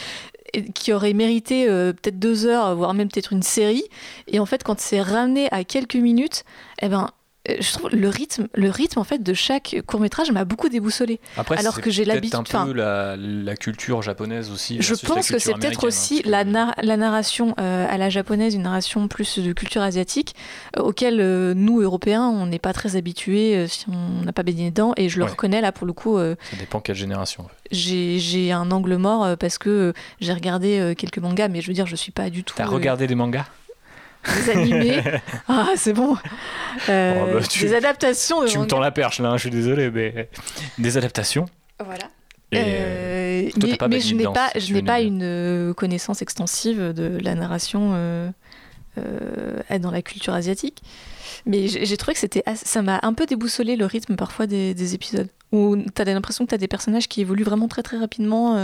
qui 0.73 0.93
auraient 0.93 1.13
mérité 1.13 1.67
euh, 1.69 1.93
peut-être 1.93 2.17
deux 2.17 2.45
heures, 2.47 2.75
voire 2.75 2.93
même 2.95 3.07
peut-être 3.09 3.33
une 3.33 3.43
série. 3.43 3.83
Et 4.27 4.39
en 4.39 4.45
fait, 4.47 4.63
quand 4.63 4.79
c'est 4.79 5.01
ramené 5.01 5.47
à 5.51 5.63
quelques 5.63 5.95
minutes, 5.95 6.43
eh 6.83 6.89
ben. 6.89 7.09
Euh, 7.47 7.55
Je 7.59 7.71
trouve 7.71 7.89
le 7.91 8.09
rythme, 8.09 8.47
le 8.53 8.69
rythme 8.69 8.99
en 8.99 9.03
fait 9.03 9.23
de 9.23 9.33
chaque 9.33 9.77
court 9.87 9.99
métrage 9.99 10.31
m'a 10.31 10.43
beaucoup 10.45 10.67
déboussolé. 10.67 11.19
Après, 11.37 11.57
alors 11.57 11.79
que 11.79 11.89
j'ai 11.89 12.03
peut-être 12.03 12.15
l'habitude- 12.15 12.55
un 12.55 12.65
peu 12.65 12.73
la, 12.73 13.15
la 13.15 13.55
culture 13.55 14.01
japonaise 14.01 14.51
aussi. 14.51 14.81
Je 14.81 14.93
pense 14.95 15.29
que 15.31 15.39
c'est 15.39 15.53
peut-être 15.53 15.85
aussi 15.85 16.21
hein, 16.25 16.29
parce 16.31 16.75
la, 16.83 16.97
narration 16.97 17.55
euh, 17.59 17.85
à 17.89 17.97
la 17.97 18.09
japonaise, 18.09 18.55
une 18.55 18.63
narration 18.63 19.07
plus 19.07 19.39
de 19.39 19.53
culture 19.53 19.81
asiatique, 19.81 20.35
euh, 20.77 20.81
auquel 20.81 21.19
euh, 21.21 21.53
nous, 21.53 21.79
Européens, 21.81 22.23
on 22.27 22.45
n'est 22.45 22.59
pas 22.59 22.73
très 22.73 22.95
habitués 22.95 23.67
si 23.67 23.85
on 23.89 24.23
n'a 24.25 24.33
pas 24.33 24.43
baigné 24.43 24.69
dedans. 24.71 24.93
Et 24.97 25.07
je 25.09 25.17
le 25.19 25.25
Ouais. 25.25 25.31
reconnais 25.31 25.61
là, 25.61 25.71
pour 25.71 25.87
le 25.87 25.93
coup, 25.93 26.17
Ça 26.17 26.57
dépend 26.59 26.79
quelle 26.81 26.95
génération. 26.95 27.45
j'ai 27.71 28.19
j'ai 28.19 28.51
un 28.51 28.71
angle 28.71 28.95
mort 28.97 29.37
parce 29.37 29.57
que 29.57 29.93
j'ai 30.19 30.33
regardé 30.33 30.93
quelques 30.97 31.19
mangas, 31.19 31.47
mais 31.47 31.61
je 31.61 31.67
veux 31.67 31.73
dire, 31.73 31.85
je 31.87 31.95
suis 31.95 32.11
pas 32.11 32.29
du 32.29 32.43
tout 32.43 32.55
T'as 32.57 32.65
regardé 32.65 33.07
des 33.07 33.15
mangas? 33.15 33.45
Des 34.25 34.49
animés. 34.51 35.01
ah, 35.47 35.69
c'est 35.75 35.93
bon. 35.93 36.17
Euh, 36.89 37.23
Oh, 37.27 37.33
bah, 37.39 37.47
tu- 37.47 37.63
Des 37.65 37.73
adaptations 37.73 38.43
de 38.43 38.47
Tu 38.47 38.57
me 38.59 38.65
tends 38.65 38.79
la 38.79 38.91
perche 38.91 39.19
là, 39.19 39.29
hein, 39.29 39.37
je 39.37 39.41
suis 39.41 39.49
désolé, 39.49 39.89
mais 39.91 40.29
des 40.77 40.97
adaptations. 40.97 41.45
Voilà. 41.83 42.05
Et, 42.51 42.57
euh, 42.57 43.43
Euh, 43.47 43.49
toi, 43.51 43.69
mais 43.69 43.77
pas 43.77 43.87
mais 43.87 43.99
je 43.99 44.15
n'ai 44.15 44.23
pas, 44.25 44.49
si 44.55 44.61
je 44.67 44.73
n'ai 44.73 44.81
pas 44.81 45.01
une 45.01 45.73
connaissance 45.77 46.21
extensive 46.21 46.93
de 46.93 47.17
la 47.21 47.35
narration 47.35 47.91
euh, 47.93 48.29
euh, 48.97 49.79
dans 49.79 49.91
la 49.91 50.01
culture 50.01 50.33
asiatique. 50.33 50.81
Mais 51.45 51.67
j'ai 51.67 51.95
trouvé 51.97 52.13
que 52.13 52.19
c'était, 52.19 52.43
assez- 52.45 52.65
ça 52.65 52.81
m'a 52.81 52.99
un 53.03 53.13
peu 53.13 53.25
déboussolé 53.25 53.75
le 53.75 53.85
rythme 53.85 54.15
parfois 54.15 54.45
des, 54.47 54.73
des 54.73 54.93
épisodes. 54.95 55.29
Où 55.51 55.77
tu 55.77 56.01
as 56.01 56.05
l'impression 56.05 56.43
que 56.45 56.49
tu 56.49 56.55
as 56.55 56.59
des 56.59 56.67
personnages 56.67 57.07
qui 57.07 57.21
évoluent 57.21 57.43
vraiment 57.45 57.67
très 57.67 57.81
très 57.81 57.97
rapidement. 57.97 58.57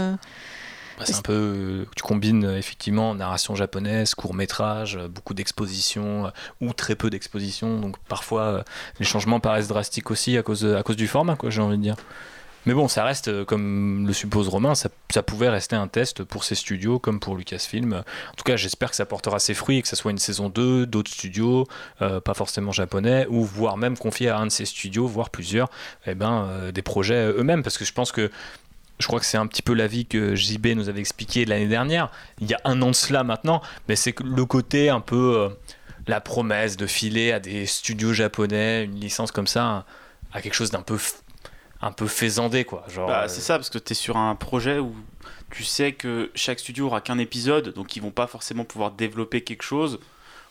C'est 1.04 1.16
un 1.16 1.22
peu, 1.22 1.32
euh, 1.32 1.84
tu 1.94 2.02
combines 2.02 2.44
euh, 2.44 2.58
effectivement 2.58 3.14
narration 3.14 3.54
japonaise, 3.54 4.14
court 4.14 4.34
métrage, 4.34 4.96
euh, 4.96 5.08
beaucoup 5.08 5.34
d'expositions 5.34 6.30
ou 6.60 6.72
très 6.72 6.94
peu 6.94 7.10
d'expositions, 7.10 7.80
donc 7.80 7.98
parfois 8.08 8.64
les 8.98 9.04
changements 9.04 9.40
paraissent 9.40 9.68
drastiques 9.68 10.10
aussi 10.10 10.36
à 10.38 10.42
cause, 10.42 10.64
à 10.64 10.82
cause 10.82 10.96
du 10.96 11.06
format, 11.06 11.36
quoi, 11.36 11.50
j'ai 11.50 11.60
envie 11.60 11.76
de 11.76 11.82
dire. 11.82 11.96
Mais 12.64 12.74
bon, 12.74 12.88
ça 12.88 13.04
reste, 13.04 13.44
comme 13.44 14.08
le 14.08 14.12
suppose 14.12 14.48
Romain, 14.48 14.74
ça, 14.74 14.88
ça, 15.10 15.22
pouvait 15.22 15.48
rester 15.48 15.76
un 15.76 15.86
test 15.86 16.24
pour 16.24 16.42
ces 16.42 16.56
studios 16.56 16.98
comme 16.98 17.20
pour 17.20 17.36
Lucasfilm. 17.36 17.92
En 17.92 18.34
tout 18.36 18.42
cas, 18.42 18.56
j'espère 18.56 18.90
que 18.90 18.96
ça 18.96 19.06
portera 19.06 19.38
ses 19.38 19.54
fruits 19.54 19.78
et 19.78 19.82
que 19.82 19.86
ça 19.86 19.94
soit 19.94 20.10
une 20.10 20.18
saison 20.18 20.48
2 20.48 20.84
d'autres 20.84 21.12
studios, 21.12 21.68
pas 22.00 22.34
forcément 22.34 22.72
japonais, 22.72 23.24
ou 23.30 23.44
voire 23.44 23.76
même 23.76 23.96
confier 23.96 24.30
à 24.30 24.38
un 24.38 24.46
de 24.46 24.50
ces 24.50 24.64
studios, 24.64 25.06
voire 25.06 25.30
plusieurs, 25.30 25.70
eh 26.08 26.16
ben, 26.16 26.72
des 26.74 26.82
projets 26.82 27.28
eux-mêmes. 27.28 27.62
Parce 27.62 27.78
que 27.78 27.84
je 27.84 27.92
pense 27.92 28.10
que 28.10 28.32
je 28.98 29.06
crois 29.06 29.20
que 29.20 29.26
c'est 29.26 29.36
un 29.36 29.46
petit 29.46 29.62
peu 29.62 29.74
l'avis 29.74 30.06
que 30.06 30.34
JB 30.34 30.68
nous 30.68 30.88
avait 30.88 31.00
expliqué 31.00 31.44
l'année 31.44 31.68
dernière, 31.68 32.10
il 32.40 32.48
y 32.48 32.54
a 32.54 32.60
un 32.64 32.80
an 32.82 32.88
de 32.88 32.94
cela 32.94 33.24
maintenant, 33.24 33.62
mais 33.88 33.96
c'est 33.96 34.18
le 34.20 34.44
côté 34.44 34.88
un 34.88 35.00
peu 35.00 35.36
euh, 35.36 35.48
la 36.06 36.20
promesse 36.20 36.76
de 36.76 36.86
filer 36.86 37.32
à 37.32 37.40
des 37.40 37.66
studios 37.66 38.12
japonais 38.12 38.84
une 38.84 38.98
licence 39.00 39.32
comme 39.32 39.46
ça, 39.46 39.84
à 40.32 40.40
quelque 40.40 40.54
chose 40.54 40.70
d'un 40.70 40.82
peu 40.82 40.98
un 41.82 41.92
peu 41.92 42.06
faisandé 42.06 42.64
quoi. 42.64 42.84
Genre, 42.88 43.08
bah, 43.08 43.28
c'est 43.28 43.42
ça 43.42 43.56
parce 43.56 43.68
que 43.68 43.78
tu 43.78 43.92
es 43.92 43.94
sur 43.94 44.16
un 44.16 44.34
projet 44.34 44.78
où 44.78 44.94
tu 45.50 45.62
sais 45.62 45.92
que 45.92 46.30
chaque 46.34 46.58
studio 46.58 46.86
aura 46.86 47.00
qu'un 47.00 47.18
épisode, 47.18 47.74
donc 47.74 47.96
ils 47.96 48.02
vont 48.02 48.10
pas 48.10 48.26
forcément 48.26 48.64
pouvoir 48.64 48.92
développer 48.92 49.42
quelque 49.42 49.62
chose. 49.62 50.00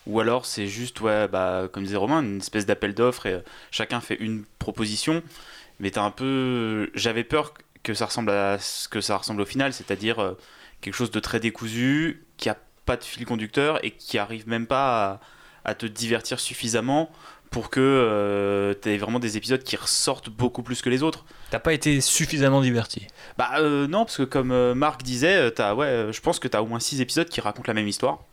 Ou 0.06 0.20
alors 0.20 0.46
c'est 0.46 0.68
juste, 0.68 1.02
ouais, 1.02 1.28
bah, 1.28 1.68
comme 1.72 1.84
disait 1.84 1.98
Romain, 1.98 2.22
une 2.22 2.38
espèce 2.38 2.68
d'appel 2.68 2.94
d'offres 2.94 3.26
et 3.26 3.34
euh, 3.34 3.40
chacun 3.72 4.02
fait 4.02 4.16
une 4.16 4.44
proposition. 4.60 5.24
Mais 5.80 5.92
t'as 5.92 6.04
un 6.04 6.12
peu. 6.12 6.90
J'avais 6.94 7.24
peur 7.24 7.54
que 7.54 7.62
ça 7.94 8.06
ressemble 8.06 8.32
à 8.32 8.58
ce 8.60 8.88
que 8.88 9.02
ça 9.02 9.18
ressemble 9.18 9.42
au 9.42 9.46
final, 9.46 9.74
c'est-à-dire 9.74 10.20
euh, 10.20 10.34
quelque 10.82 10.94
chose 10.94 11.12
de 11.12 11.20
très 11.20 11.40
décousu, 11.40 12.26
qui 12.38 12.50
a 12.50 12.58
pas 12.86 12.98
de 12.98 13.04
fil 13.04 13.26
conducteur 13.26 13.84
et 13.84 13.92
qui 13.92 14.18
arrive 14.18 14.48
même 14.48 14.68
pas 14.68 15.20
à, 15.64 15.76
te 15.76 15.86
divertir 15.86 16.40
suffisamment 16.40 17.10
pour 17.50 17.70
que 17.70 17.80
euh, 17.80 18.74
tu 18.80 18.90
aies 18.90 18.98
vraiment 18.98 19.20
des 19.20 19.38
épisodes 19.38 19.64
qui 19.64 19.76
ressortent 19.76 20.30
beaucoup 20.30 20.62
plus 20.62 20.82
que 20.82 20.90
les 20.90 21.02
autres. 21.02 21.26
T'as 21.50 21.60
pas 21.60 21.74
été 21.74 22.02
suffisamment 22.02 22.62
diverti 22.62 23.08
Bah 23.38 23.50
euh, 23.58 23.88
non, 23.88 24.06
parce 24.06 24.18
que 24.18 24.24
comme 24.24 24.74
Marc 24.74 25.02
disait, 25.02 25.60
as, 25.60 25.76
ouais, 25.76 26.08
je 26.12 26.22
pense 26.22 26.40
que 26.40 26.48
tu 26.48 26.56
as 26.56 26.62
au 26.62 26.68
moins 26.68 26.80
6 26.80 27.02
épisodes 27.02 27.30
qui 27.30 27.42
racontent 27.42 27.68
la 27.68 27.74
même 27.74 27.88
histoire. 27.88 28.24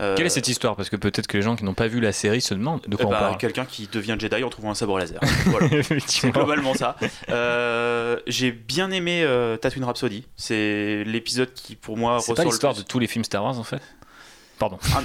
Euh, 0.00 0.14
Quelle 0.16 0.26
est 0.26 0.30
cette 0.30 0.48
histoire? 0.48 0.76
Parce 0.76 0.90
que 0.90 0.96
peut-être 0.96 1.26
que 1.26 1.36
les 1.36 1.42
gens 1.42 1.56
qui 1.56 1.64
n'ont 1.64 1.74
pas 1.74 1.88
vu 1.88 2.00
la 2.00 2.12
série 2.12 2.40
se 2.40 2.54
demandent 2.54 2.82
de 2.86 2.96
quoi 2.96 3.04
eh 3.04 3.08
on 3.08 3.10
bah, 3.10 3.18
parle. 3.18 3.36
Quelqu'un 3.38 3.64
qui 3.64 3.88
devient 3.88 4.16
Jedi 4.18 4.44
en 4.44 4.50
trouvant 4.50 4.70
un 4.70 4.74
sabre 4.74 4.98
laser. 4.98 5.20
c'est 6.06 6.30
globalement 6.30 6.74
ça. 6.74 6.96
Euh, 7.28 8.18
j'ai 8.26 8.52
bien 8.52 8.90
aimé 8.90 9.22
euh, 9.22 9.56
Tatooine 9.56 9.84
Rhapsody. 9.84 10.26
C'est 10.36 11.02
l'épisode 11.04 11.52
qui, 11.52 11.74
pour 11.74 11.96
moi, 11.96 12.18
C'est 12.20 12.34
pas 12.34 12.44
l'histoire 12.44 12.74
de 12.74 12.82
tous 12.82 12.98
les 12.98 13.06
films 13.06 13.24
Star 13.24 13.42
Wars 13.42 13.58
en 13.58 13.64
fait? 13.64 13.82
Pardon. 14.58 14.78
Ah, 14.94 15.00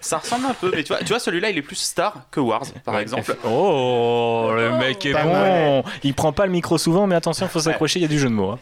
ça 0.00 0.18
ressemble 0.18 0.46
un 0.46 0.54
peu, 0.54 0.70
mais 0.74 0.82
tu 0.82 0.88
vois, 0.88 0.98
tu 0.98 1.06
vois 1.06 1.18
celui-là, 1.18 1.50
il 1.50 1.58
est 1.58 1.62
plus 1.62 1.76
star 1.76 2.26
que 2.30 2.40
Wars, 2.40 2.66
par 2.84 2.98
exemple. 2.98 3.34
Oh, 3.44 4.50
le 4.54 4.76
mec 4.78 5.04
est 5.06 5.14
bon. 5.14 5.82
Il 6.02 6.14
prend 6.14 6.32
pas 6.32 6.46
le 6.46 6.52
micro 6.52 6.76
souvent, 6.78 7.06
mais 7.06 7.14
attention, 7.14 7.46
il 7.46 7.48
faut 7.48 7.60
s'accrocher, 7.60 7.98
il 7.98 8.02
y 8.02 8.04
a 8.04 8.08
du 8.08 8.18
jeu 8.18 8.28
de 8.28 8.34
mots. 8.34 8.50
Hein. 8.50 8.58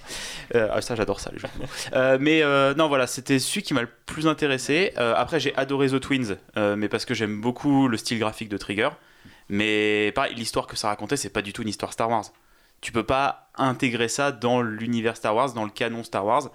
Euh, 0.55 0.68
ah, 0.72 0.80
ça, 0.80 0.95
j'adore 0.95 1.20
ça, 1.20 1.30
les 1.32 1.39
jeux 1.39 1.49
de 1.55 1.62
mots. 1.62 1.68
Euh, 1.95 2.18
mais 2.20 2.43
euh, 2.43 2.74
non, 2.74 2.89
voilà, 2.89 3.07
c'était 3.07 3.39
celui 3.39 3.62
qui 3.62 3.74
m'a 3.74 3.82
le 3.82 3.91
plus 4.07 4.26
intéressé. 4.26 4.93
après, 4.97 5.41
j'ai 5.41 5.55
adoré 5.57 5.89
The 5.89 6.01
Twins, 6.01 6.36
mais 6.57 6.89
parce 6.89 7.05
que 7.05 7.14
j'aime 7.14 7.41
beaucoup 7.41 7.89
le 7.89 7.97
style 7.97 8.18
graphique 8.18 8.49
de 8.49 8.57
Trigger. 8.57 8.91
Mais 9.49 10.12
pareil, 10.14 10.34
l'histoire 10.34 10.66
que 10.66 10.76
ça 10.76 10.89
racontait, 10.89 11.16
c'est 11.16 11.30
pas 11.30 11.43
du 11.43 11.53
tout 11.53 11.62
une 11.62 11.68
histoire 11.68 11.93
Star 11.93 12.11
Wars. 12.11 12.24
Tu 12.80 12.93
peux 12.93 13.03
pas 13.03 13.49
intégrer 13.57 14.09
ça 14.09 14.30
dans 14.30 14.61
l'univers 14.61 15.16
Star 15.16 15.34
Wars, 15.34 15.53
dans 15.53 15.64
le 15.64 15.70
canon 15.70 16.05
Star 16.05 16.24
Wars. 16.24 16.51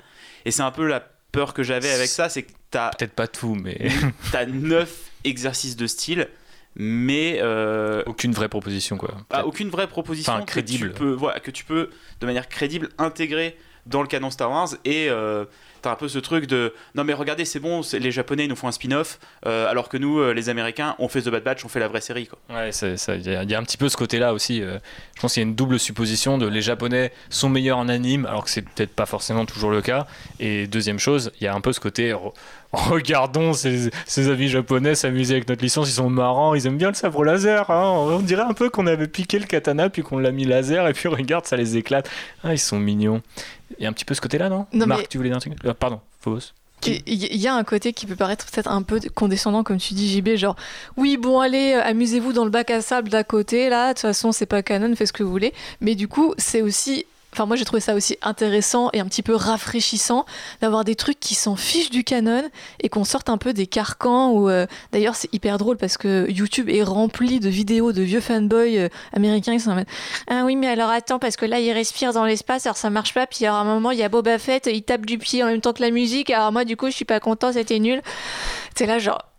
Et 0.46 0.52
c'est 0.52 0.62
un 0.62 0.72
peu 0.72 0.88
la 0.88 1.04
peur 1.34 1.54
que 1.54 1.64
j'avais 1.64 1.92
avec 1.92 2.08
ça, 2.08 2.30
c'est 2.30 2.44
que 2.44 2.54
t'as. 2.72 2.92
Peut-être 2.92 3.12
pas 3.12 3.28
tout, 3.28 3.56
mais. 3.56 3.90
t'as 4.32 4.46
neuf 4.46 5.12
exercices 5.26 5.76
de 5.76 5.88
style, 5.88 6.30
mais. 6.76 7.40
Euh, 7.42 8.04
aucune 8.06 8.32
vraie 8.32 8.48
proposition, 8.48 8.96
quoi. 8.96 9.18
Ah, 9.30 9.46
aucune 9.46 9.70
vraie 9.70 9.88
proposition 9.88 10.46
crédible. 10.46 10.90
Que 10.90 10.94
tu, 10.94 11.00
peux, 11.00 11.12
voilà, 11.12 11.42
que 11.42 11.52
tu 11.52 11.66
peux, 11.66 11.90
de 12.22 12.26
manière 12.26 12.48
crédible, 12.48 12.88
intégrer 12.98 13.58
dans 13.86 14.02
le 14.02 14.08
canon 14.08 14.32
Star 14.32 14.50
Wars 14.50 14.70
et 14.86 15.10
euh, 15.10 15.44
t'as 15.84 15.92
un 15.92 15.96
peu 15.96 16.08
ce 16.08 16.20
truc 16.20 16.48
de 16.48 16.74
non 16.96 17.04
mais 17.04 17.14
regardez 17.14 17.46
c'est 17.46 17.60
bon 17.60 17.82
les 17.94 18.12
japonais 18.12 18.48
nous 18.48 18.56
font 18.56 18.68
un 18.68 18.72
spin-off 18.72 19.20
euh, 19.46 19.70
alors 19.70 19.90
que 19.90 19.98
nous 19.98 20.20
euh, 20.20 20.34
les 20.34 20.50
américains 20.50 20.96
on 20.98 21.08
fait 21.08 21.22
The 21.22 21.30
Bad 21.30 21.44
Batch 21.44 21.64
on 21.64 21.70
fait 21.70 21.80
la 21.80 21.88
vraie 21.88 22.02
série 22.02 22.28
quoi. 22.28 22.40
Ouais 22.50 22.72
il 22.72 23.52
y, 23.52 23.56
a 23.56 23.60
un 23.60 23.64
petit 23.64 23.78
peu 23.78 23.90
ce 23.90 23.98
côté 23.98 24.18
là 24.18 24.34
aussi 24.34 24.62
je 24.62 25.22
pense 25.22 25.34
qu'il 25.34 25.44
y 25.44 25.46
a 25.46 25.48
une 25.48 25.56
double 25.56 25.80
supposition 25.80 26.38
de 26.38 26.48
les 26.48 26.62
japonais 26.62 27.12
sont 27.30 27.50
meilleurs 27.50 27.78
en 27.78 27.90
anime 27.90 28.26
alors 28.26 28.46
que 28.46 28.50
c'est 28.50 28.64
peut-être 28.64 28.96
pas 28.96 29.06
forcément 29.06 29.46
toujours 29.46 29.72
le 29.72 29.82
cas 29.82 30.08
et 30.40 30.68
deuxième 30.68 31.00
chose 31.00 31.32
il 31.40 31.44
y 31.44 31.48
a 31.48 31.54
un 31.54 31.62
peu 31.62 31.74
ce 31.74 31.80
côté 31.80 32.16
regardons 32.74 33.54
ces, 33.54 33.90
amis 34.30 34.50
japonais 34.50 34.96
s'amuser 34.96 35.36
avec 35.36 35.48
notre 35.48 35.62
licence, 35.62 35.90
ils 35.90 35.94
sont 35.94 36.10
marrants, 36.10 36.56
ils 36.56 36.66
aiment 36.68 36.78
bien 36.78 36.90
le 36.90 36.96
sabre 36.96 37.24
laser. 37.24 37.70
Hein. 37.70 37.84
On 37.86 38.20
dirait 38.20 38.44
un 38.44 38.54
peu 38.54 38.70
qu'on 38.70 38.88
avait 38.88 39.08
piqué 39.08 39.40
le 39.40 39.46
katana 39.46 39.90
puis 39.90 40.02
qu'on 40.02 40.18
l'a 40.18 40.32
mis 40.32 40.46
laser 40.46 40.88
et 40.88 40.94
puis 40.94 41.08
regarde, 41.10 41.46
ça 41.46 41.56
les 41.56 41.78
éclate. 41.78 42.10
Ah, 42.44 42.54
ils 42.54 42.60
sont 42.60 42.80
mignons. 42.80 43.22
Il 43.78 43.84
y 43.84 43.86
a 43.86 43.90
un 43.90 43.94
petit 43.94 44.06
peu 44.06 44.14
ce 44.14 44.22
côté-là, 44.22 44.50
non, 44.50 44.66
non 44.74 44.88
Marc, 44.88 45.08
tu 45.08 45.18
voulais 45.18 45.30
dire 45.30 45.38
un 45.38 45.40
truc? 45.40 45.54
Euh, 45.66 45.74
Pardon, 45.74 46.02
Phobos. 46.20 46.54
Il 46.86 47.38
y 47.38 47.48
a 47.48 47.56
un 47.56 47.64
côté 47.64 47.94
qui 47.94 48.06
peut 48.06 48.18
paraître 48.18 48.46
peut-être 48.46 48.70
un 48.70 48.82
peu 48.82 49.00
condescendant, 49.16 49.64
comme 49.64 49.78
tu 49.78 49.94
dis, 49.94 50.10
JB, 50.10 50.36
genre, 50.36 50.58
oui, 50.98 51.16
bon, 51.16 51.40
allez, 51.40 51.74
amusez-vous 51.74 52.34
dans 52.34 52.44
le 52.44 52.50
bac 52.50 52.72
à 52.72 52.82
sable 52.82 53.08
d'à 53.08 53.24
côté, 53.24 53.70
là, 53.70 53.90
de 53.90 53.94
toute 53.94 54.02
façon, 54.02 54.34
c'est 54.34 54.46
pas 54.46 54.62
canon, 54.64 54.94
faites 54.94 55.08
ce 55.08 55.14
que 55.14 55.24
vous 55.24 55.32
voulez. 55.32 55.54
Mais 55.80 55.96
du 55.96 56.10
coup, 56.10 56.34
c'est 56.38 56.62
aussi 56.62 57.06
Enfin, 57.34 57.48
moi, 57.48 57.56
j'ai 57.56 57.66
trouvé 57.66 57.80
ça 57.80 57.96
aussi 57.96 58.18
intéressant 58.22 58.90
et 58.94 59.00
un 59.00 59.06
petit 59.06 59.24
peu 59.24 59.36
rafraîchissant 59.36 60.26
d'avoir 60.62 60.84
des 60.84 60.96
trucs 60.96 61.20
qui 61.20 61.34
s'en 61.34 61.56
fichent 61.56 61.90
du 61.90 62.04
canon 62.04 62.44
et 62.80 62.90
qu'on 62.90 63.04
sorte 63.04 63.30
un 63.30 63.38
peu 63.38 63.54
des 63.54 63.66
carcans. 63.66 64.30
Ou 64.32 64.50
euh, 64.50 64.68
d'ailleurs, 64.92 65.16
c'est 65.16 65.34
hyper 65.34 65.58
drôle 65.58 65.78
parce 65.78 65.98
que 65.98 66.30
YouTube 66.30 66.70
est 66.70 66.84
rempli 66.84 67.40
de 67.40 67.50
vidéos 67.50 67.92
de 67.92 68.04
vieux 68.04 68.22
fanboys 68.22 68.78
euh, 68.78 68.90
américains 69.14 69.54
qui 69.54 69.62
sont 69.62 69.72
en 69.72 69.76
mode 69.76 69.88
Ah 70.30 70.44
oui, 70.46 70.56
mais 70.56 70.68
alors 70.68 70.90
attends, 70.90 71.18
parce 71.18 71.36
que 71.36 71.46
là, 71.46 71.60
il 71.60 71.72
respire 71.72 72.14
dans 72.14 72.26
l'espace, 72.26 72.68
alors 72.68 72.78
ça 72.78 72.90
marche 72.90 73.14
pas. 73.14 73.26
Puis 73.26 73.46
à 73.46 73.56
un 73.56 73.64
moment, 73.64 73.92
il 73.92 73.98
y 73.98 74.04
a 74.04 74.10
Boba 74.10 74.38
Fett, 74.38 74.70
il 74.72 74.84
tape 74.84 75.06
du 75.06 75.18
pied 75.18 75.44
en 75.44 75.48
même 75.48 75.62
temps 75.62 75.74
que 75.74 75.82
la 75.82 75.92
musique. 75.92 76.30
Alors 76.30 76.52
moi, 76.52 76.66
du 76.66 76.78
coup, 76.78 76.88
je 76.88 76.96
suis 76.96 77.06
pas 77.06 77.20
content, 77.20 77.52
c'était 77.52 77.80
nul. 77.80 78.02
C'est 78.76 78.86
là, 78.86 79.00
genre. 79.00 79.34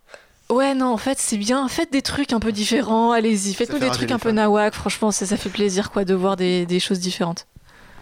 Ouais, 0.49 0.75
non, 0.75 0.87
en 0.87 0.97
fait, 0.97 1.17
c'est 1.17 1.37
bien. 1.37 1.67
Faites 1.67 1.91
des 1.91 2.01
trucs 2.01 2.31
un 2.31 2.39
peu 2.39 2.51
différents. 2.51 3.11
Allez-y, 3.11 3.53
faites-nous 3.53 3.79
des 3.79 3.89
trucs 3.89 4.11
un 4.11 4.19
peu 4.19 4.31
nawak. 4.31 4.73
Franchement, 4.75 5.11
ça, 5.11 5.25
ça 5.25 5.37
fait 5.37 5.49
plaisir, 5.49 5.91
quoi, 5.91 6.05
de 6.05 6.13
voir 6.13 6.35
des, 6.35 6.65
des 6.65 6.79
choses 6.79 6.99
différentes. 6.99 7.47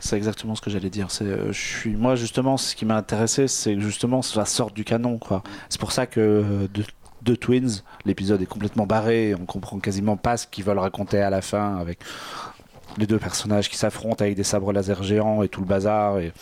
C'est 0.04 0.18
exactement 0.18 0.54
ce 0.54 0.60
que 0.60 0.70
j'allais 0.70 0.90
dire. 0.90 1.08
Euh, 1.22 1.54
je 1.54 1.58
suis, 1.58 1.96
moi, 1.96 2.16
justement, 2.16 2.58
ce 2.58 2.76
qui 2.76 2.86
m'a 2.86 2.98
intéressé, 2.98 3.48
c'est 3.48 3.80
justement, 3.80 4.22
ça 4.22 4.44
sort 4.44 4.72
du 4.72 4.84
canon. 4.84 5.18
C'est 5.70 5.80
pour 5.80 5.94
ça 5.94 6.08
que 6.08 6.20
euh, 6.20 6.68
de, 7.22 7.36
Twins, 7.36 7.84
l'épisode 8.04 8.42
est 8.42 8.46
complètement 8.46 8.86
barré. 8.86 9.34
On 9.34 9.46
comprend 9.46 9.80
quasiment 9.80 10.18
pas 10.18 10.36
ce 10.36 10.46
qu'ils 10.46 10.66
veulent 10.66 10.80
raconter 10.80 11.22
à 11.22 11.30
la 11.30 11.42
fin 11.42 11.78
avec 11.78 12.00
les 12.98 13.08
deux 13.08 13.18
personnages 13.18 13.70
qui 13.70 13.78
s'affrontent 13.78 14.26
avec 14.26 14.36
des 14.36 14.44
sabres 14.44 14.74
laser 14.74 15.04
géants 15.04 15.42
et 15.42 15.48
tout 15.48 15.62
le 15.62 15.68
bazar. 15.68 16.20
Et, 16.20 16.34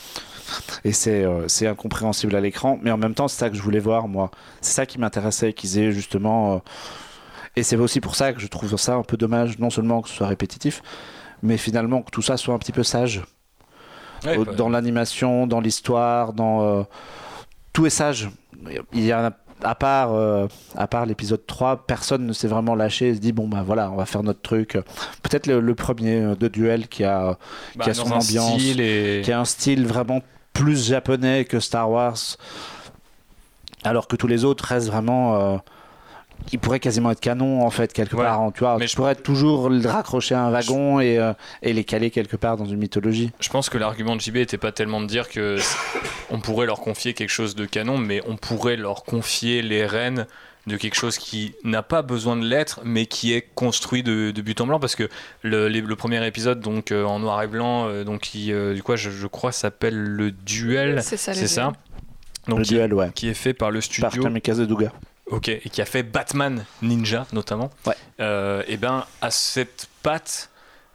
c'est, 0.91 1.23
euh, 1.23 1.47
c'est 1.47 1.67
incompréhensible 1.67 2.35
à 2.35 2.41
l'écran. 2.41 2.79
Mais 2.81 2.89
en 2.89 2.97
même 2.97 3.13
temps, 3.13 3.27
c'est 3.27 3.37
ça 3.37 3.51
que 3.51 3.55
je 3.55 3.61
voulais 3.61 3.77
voir, 3.77 4.07
moi. 4.07 4.31
C'est 4.61 4.73
ça 4.73 4.87
qui 4.87 4.97
m'intéressait, 4.97 5.53
qu'ils 5.53 5.77
aient 5.77 5.91
justement. 5.91 6.63
et 7.55 7.61
c'est 7.61 7.75
aussi 7.75 8.01
pour 8.01 8.15
ça 8.15 8.33
que 8.33 8.39
je 8.41 8.47
trouve 8.47 8.75
ça 8.77 8.95
un 8.95 9.03
peu 9.03 9.17
dommage, 9.17 9.59
non 9.59 9.69
seulement 9.69 10.01
que 10.01 10.09
ce 10.09 10.15
soit 10.15 10.27
répétitif, 10.27 10.81
mais 11.43 11.57
finalement 11.57 12.01
que 12.01 12.09
tout 12.09 12.23
ça 12.23 12.37
soit 12.37 12.55
un 12.55 12.59
petit 12.59 12.71
peu 12.71 12.81
sage. 12.81 13.21
Dans 14.57 14.69
l'animation, 14.69 15.47
dans 15.47 15.59
l'histoire, 15.59 16.33
dans 16.33 16.61
euh, 16.61 16.83
tout 17.73 17.85
est 17.85 17.91
sage. 17.91 18.29
Il 18.93 19.03
y 19.03 19.11
a 19.11 19.33
à 19.63 19.75
part, 19.75 20.13
euh, 20.13 20.47
à 20.75 20.87
part 20.87 21.05
l'épisode 21.05 21.45
3, 21.45 21.85
personne 21.85 22.25
ne 22.25 22.33
s'est 22.33 22.47
vraiment 22.47 22.73
lâché 22.73 23.09
et 23.09 23.15
se 23.15 23.19
dit 23.19 23.31
bon 23.31 23.47
bah 23.47 23.63
voilà, 23.65 23.91
on 23.91 23.95
va 23.95 24.05
faire 24.05 24.23
notre 24.23 24.41
truc. 24.41 24.77
Peut-être 25.21 25.47
le, 25.47 25.75
premier 25.75 26.21
euh, 26.21 26.35
de 26.35 26.47
duel 26.47 26.87
qui 26.87 27.03
a, 27.03 27.37
qui 27.73 27.77
bah, 27.77 27.85
a 27.87 27.93
son 27.93 28.11
ambiance, 28.11 28.57
qui 28.61 29.31
a 29.31 29.39
un 29.39 29.45
style 29.45 29.85
vraiment 29.85 30.21
plus 30.53 30.87
japonais 30.87 31.45
que 31.45 31.59
Star 31.59 31.89
Wars, 31.89 32.17
alors 33.83 34.07
que 34.07 34.15
tous 34.15 34.27
les 34.27 34.45
autres 34.45 34.65
restent 34.65 34.87
vraiment 34.87 35.61
il 36.51 36.59
pourrait 36.59 36.79
quasiment 36.79 37.11
être 37.11 37.19
canon 37.19 37.65
en 37.65 37.69
fait 37.69 37.93
quelque 37.93 38.15
part 38.15 38.51
tu 38.53 38.59
vois 38.61 38.77
mais 38.77 38.87
je 38.87 38.95
pourrais 38.95 39.15
toujours 39.15 39.69
le 39.69 39.87
raccrocher 39.87 40.35
à 40.35 40.43
un 40.43 40.51
wagon 40.51 40.99
et, 40.99 41.17
euh, 41.17 41.33
et, 41.61 41.73
les 41.73 41.83
caler 41.83 42.11
quelque 42.11 42.35
part 42.35 42.57
dans 42.57 42.65
une 42.65 42.79
mythologie 42.79 43.31
je 43.39 43.49
pense 43.49 43.69
que 43.69 43.77
l'argument 43.77 44.15
de 44.15 44.21
JB 44.21 44.37
était 44.37 44.57
pas 44.57 44.71
tellement 44.71 45.01
de 45.01 45.07
dire 45.07 45.29
que 45.29 45.57
on 46.29 46.39
pourrait 46.39 46.65
leur 46.65 46.79
confier 46.79 47.13
quelque 47.13 47.29
chose 47.29 47.55
de 47.55 47.65
canon 47.65 47.97
mais 47.97 48.21
on 48.27 48.37
pourrait 48.37 48.77
leur 48.77 49.03
confier 49.03 49.61
les 49.61 49.85
rênes 49.85 50.25
de 50.67 50.77
quelque 50.77 50.95
chose 50.95 51.17
qui 51.17 51.55
n'a 51.63 51.81
pas 51.81 52.03
besoin 52.03 52.37
de 52.37 52.45
l'être, 52.45 52.81
mais 52.83 53.07
qui 53.07 53.33
est 53.33 53.47
construit 53.55 54.03
de, 54.03 54.31
but 54.31 54.61
en 54.61 54.67
blanc, 54.67 54.79
parce 54.79 54.95
que 54.95 55.09
le, 55.41 55.67
le 55.69 55.95
premier 55.95 56.23
épisode, 56.27 56.59
donc 56.59 56.91
euh, 56.91 57.03
en 57.03 57.17
noir 57.17 57.41
et 57.41 57.47
blanc, 57.47 57.87
euh, 57.87 58.03
donc 58.03 58.21
qui, 58.21 58.53
du 58.53 58.83
coup, 58.83 58.95
je, 58.95 59.25
crois, 59.25 59.51
s'appelle 59.51 59.97
le 59.97 60.29
duel. 60.29 61.01
C'est 61.01 61.17
ça. 61.17 61.33
C'est 61.33 61.47
ça. 61.47 61.73
Donc, 62.47 62.59
le 62.59 62.65
duel, 62.65 62.93
ouais. 62.93 63.09
Qui 63.15 63.29
est 63.29 63.33
fait 63.33 63.55
par 63.55 63.71
le 63.71 63.81
studio. 63.81 64.07
Par 64.07 64.19
Kamikaze 64.19 64.61
Douga. 64.61 64.91
Ok, 65.31 65.47
et 65.49 65.69
qui 65.71 65.81
a 65.81 65.85
fait 65.85 66.03
Batman 66.03 66.65
Ninja 66.81 67.25
notamment. 67.33 67.69
Ouais. 67.85 67.95
Euh, 68.19 68.63
et 68.67 68.77
ben 68.77 69.05
à 69.21 69.31
cette 69.31 69.87
patte 70.03 70.49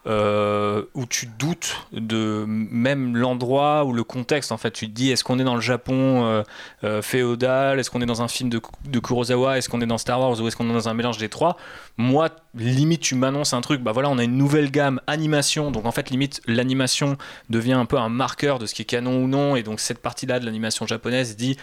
euh, 0.06 0.84
où 0.94 1.04
tu 1.04 1.26
doutes 1.26 1.74
de 1.92 2.44
même 2.46 3.16
l'endroit 3.16 3.84
ou 3.84 3.92
le 3.92 4.04
contexte. 4.04 4.52
En 4.52 4.56
fait, 4.56 4.70
tu 4.70 4.86
te 4.86 4.92
dis 4.92 5.10
est-ce 5.10 5.24
qu'on 5.24 5.40
est 5.40 5.44
dans 5.44 5.56
le 5.56 5.60
Japon 5.60 6.24
euh, 6.24 6.42
euh, 6.84 7.02
féodal? 7.02 7.80
Est-ce 7.80 7.90
qu'on 7.90 8.00
est 8.00 8.06
dans 8.06 8.22
un 8.22 8.28
film 8.28 8.48
de, 8.48 8.60
de 8.84 8.98
Kurosawa? 9.00 9.58
Est-ce 9.58 9.68
qu'on 9.68 9.80
est 9.80 9.86
dans 9.86 9.98
Star 9.98 10.20
Wars? 10.20 10.40
Ou 10.40 10.46
est-ce 10.46 10.54
qu'on 10.54 10.70
est 10.70 10.74
dans 10.74 10.88
un 10.88 10.94
mélange 10.94 11.18
des 11.18 11.28
trois? 11.28 11.56
Moi, 11.96 12.28
limite, 12.54 13.00
tu 13.00 13.16
m'annonces 13.16 13.52
un 13.52 13.60
truc. 13.62 13.82
Bah 13.82 13.90
voilà, 13.90 14.08
on 14.08 14.18
a 14.18 14.22
une 14.22 14.36
nouvelle 14.36 14.70
gamme 14.70 15.00
animation. 15.08 15.72
Donc 15.72 15.86
en 15.86 15.92
fait, 15.92 16.10
limite, 16.10 16.40
l'animation 16.46 17.16
devient 17.50 17.72
un 17.72 17.86
peu 17.86 17.98
un 17.98 18.08
marqueur 18.08 18.60
de 18.60 18.66
ce 18.66 18.74
qui 18.74 18.82
est 18.82 18.86
canon 18.86 19.24
ou 19.24 19.26
non. 19.26 19.56
Et 19.56 19.64
donc 19.64 19.80
cette 19.80 20.00
partie-là 20.00 20.38
de 20.38 20.44
l'animation 20.44 20.86
japonaise 20.86 21.36
dit 21.36 21.56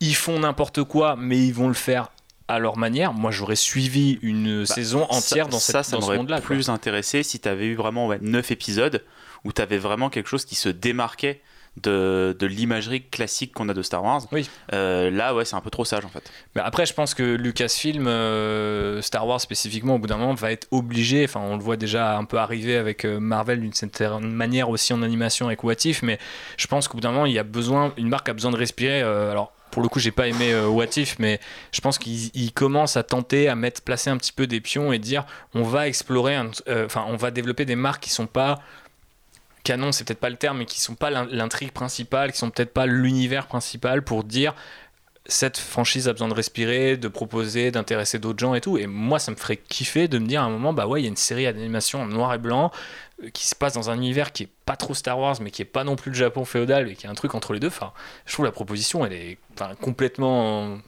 ils 0.00 0.16
font 0.16 0.38
n'importe 0.38 0.84
quoi, 0.84 1.16
mais 1.18 1.36
ils 1.36 1.52
vont 1.52 1.68
le 1.68 1.74
faire 1.74 2.08
à 2.50 2.58
leur 2.58 2.76
manière. 2.76 3.12
Moi, 3.12 3.30
j'aurais 3.30 3.56
suivi 3.56 4.18
une 4.22 4.60
Bah, 4.60 4.66
saison 4.74 5.04
entière 5.10 5.46
ça, 5.46 5.50
dans, 5.50 5.58
cette, 5.58 5.72
ça, 5.72 5.82
ça 5.82 5.96
dans 5.96 6.00
ce 6.00 6.06
m'aurait 6.06 6.16
monde-là. 6.18 6.36
quoi. 6.38 6.46
plus 6.46 6.68
intéressé 6.68 7.22
si 7.22 7.40
tu 7.40 7.48
avais 7.48 7.66
eu 7.66 7.74
vraiment 7.74 8.06
ouais, 8.06 8.18
9 8.20 8.50
épisodes 8.50 9.04
où 9.44 9.52
tu 9.52 9.62
avais 9.62 9.78
vraiment 9.78 10.10
quelque 10.10 10.28
chose 10.28 10.44
qui 10.44 10.54
se 10.54 10.68
démarquait 10.68 11.40
de, 11.82 12.36
de 12.38 12.46
l'imagerie 12.46 13.02
classique 13.08 13.52
qu'on 13.54 13.68
a 13.68 13.74
de 13.74 13.80
Star 13.82 14.02
Wars. 14.02 14.22
Oui. 14.32 14.46
Euh, 14.72 15.08
là, 15.10 15.34
ouais, 15.36 15.44
c'est 15.44 15.54
un 15.54 15.60
peu 15.60 15.70
trop 15.70 15.84
sage 15.84 16.04
en 16.04 16.08
fait. 16.08 16.28
Mais 16.56 16.60
après, 16.62 16.84
je 16.84 16.92
pense 16.92 17.14
que 17.14 17.22
Lucasfilm, 17.22 18.06
euh, 18.08 19.00
Star 19.02 19.24
Wars 19.26 19.40
spécifiquement, 19.40 19.94
au 19.94 19.98
bout 20.00 20.08
d'un 20.08 20.16
moment, 20.16 20.34
va 20.34 20.50
être 20.50 20.66
obligé. 20.72 21.24
Enfin, 21.24 21.40
on 21.40 21.56
le 21.56 21.62
voit 21.62 21.76
déjà 21.76 22.16
un 22.18 22.24
peu 22.24 22.38
arriver 22.38 22.76
avec 22.76 23.04
euh, 23.04 23.20
Marvel 23.20 23.60
d'une 23.60 23.72
certaine 23.72 24.18
manière 24.32 24.68
aussi 24.68 24.92
en 24.92 25.00
animation 25.00 25.46
avec 25.46 25.62
What 25.62 25.74
If, 25.84 26.02
mais 26.02 26.18
je 26.56 26.66
pense 26.66 26.88
qu'au 26.88 26.94
bout 26.94 27.02
d'un 27.02 27.12
moment, 27.12 27.26
il 27.26 27.32
y 27.34 27.38
a 27.38 27.44
besoin, 27.44 27.94
une 27.96 28.08
marque 28.08 28.28
a 28.28 28.34
besoin 28.34 28.50
de 28.50 28.56
respirer. 28.56 29.00
euh, 29.02 29.30
alors. 29.30 29.52
Pour 29.70 29.82
le 29.82 29.88
coup, 29.88 29.98
j'ai 30.00 30.10
pas 30.10 30.26
aimé 30.28 30.52
euh, 30.52 30.66
What 30.68 30.96
If, 30.96 31.18
mais 31.18 31.40
je 31.72 31.80
pense 31.80 31.98
qu'ils 31.98 32.30
ils 32.34 32.52
commencent 32.52 32.96
à 32.96 33.02
tenter 33.02 33.48
à 33.48 33.54
mettre, 33.54 33.82
placer 33.82 34.10
un 34.10 34.16
petit 34.16 34.32
peu 34.32 34.46
des 34.46 34.60
pions 34.60 34.92
et 34.92 34.98
dire, 34.98 35.24
on 35.54 35.62
va 35.62 35.88
explorer, 35.88 36.36
euh, 36.68 36.86
enfin, 36.86 37.04
on 37.08 37.16
va 37.16 37.30
développer 37.30 37.64
des 37.64 37.76
marques 37.76 38.02
qui 38.02 38.10
sont 38.10 38.26
pas 38.26 38.60
canon, 39.62 39.92
c'est 39.92 40.04
peut-être 40.04 40.20
pas 40.20 40.30
le 40.30 40.36
terme, 40.36 40.58
mais 40.58 40.64
qui 40.66 40.80
sont 40.80 40.94
pas 40.94 41.10
l'in- 41.10 41.28
l'intrigue 41.30 41.72
principale, 41.72 42.32
qui 42.32 42.38
sont 42.38 42.50
peut-être 42.50 42.72
pas 42.72 42.86
l'univers 42.86 43.46
principal 43.46 44.02
pour 44.02 44.24
dire 44.24 44.54
cette 45.26 45.58
franchise 45.58 46.08
a 46.08 46.12
besoin 46.12 46.28
de 46.28 46.34
respirer, 46.34 46.96
de 46.96 47.06
proposer, 47.06 47.70
d'intéresser 47.70 48.18
d'autres 48.18 48.38
gens 48.40 48.54
et 48.54 48.60
tout. 48.60 48.78
Et 48.78 48.86
moi, 48.86 49.18
ça 49.18 49.30
me 49.30 49.36
ferait 49.36 49.58
kiffer 49.58 50.08
de 50.08 50.18
me 50.18 50.26
dire 50.26 50.42
à 50.42 50.46
un 50.46 50.50
moment, 50.50 50.72
bah 50.72 50.86
ouais, 50.88 51.00
il 51.00 51.04
y 51.04 51.06
a 51.06 51.10
une 51.10 51.16
série 51.16 51.44
d'animation 51.44 52.02
en 52.02 52.06
noir 52.06 52.34
et 52.34 52.38
blanc 52.38 52.72
qui 53.32 53.46
se 53.46 53.54
passe 53.54 53.74
dans 53.74 53.90
un 53.90 53.96
univers 53.96 54.32
qui 54.32 54.44
est 54.44 54.48
pas 54.66 54.76
trop 54.76 54.94
Star 54.94 55.18
Wars, 55.18 55.36
mais 55.40 55.50
qui 55.50 55.62
est 55.62 55.66
pas 55.66 55.84
non 55.84 55.96
plus 55.96 56.10
le 56.10 56.16
Japon 56.16 56.44
féodal 56.44 56.88
et 56.88 56.94
qui 56.94 57.06
est 57.06 57.10
un 57.10 57.14
truc 57.14 57.34
entre 57.34 57.52
les 57.52 57.60
deux. 57.60 57.68
Enfin, 57.68 57.92
je 58.26 58.32
trouve 58.32 58.44
la 58.44 58.52
proposition, 58.52 59.04
elle 59.04 59.12
est 59.12 59.38
complètement 59.80 60.78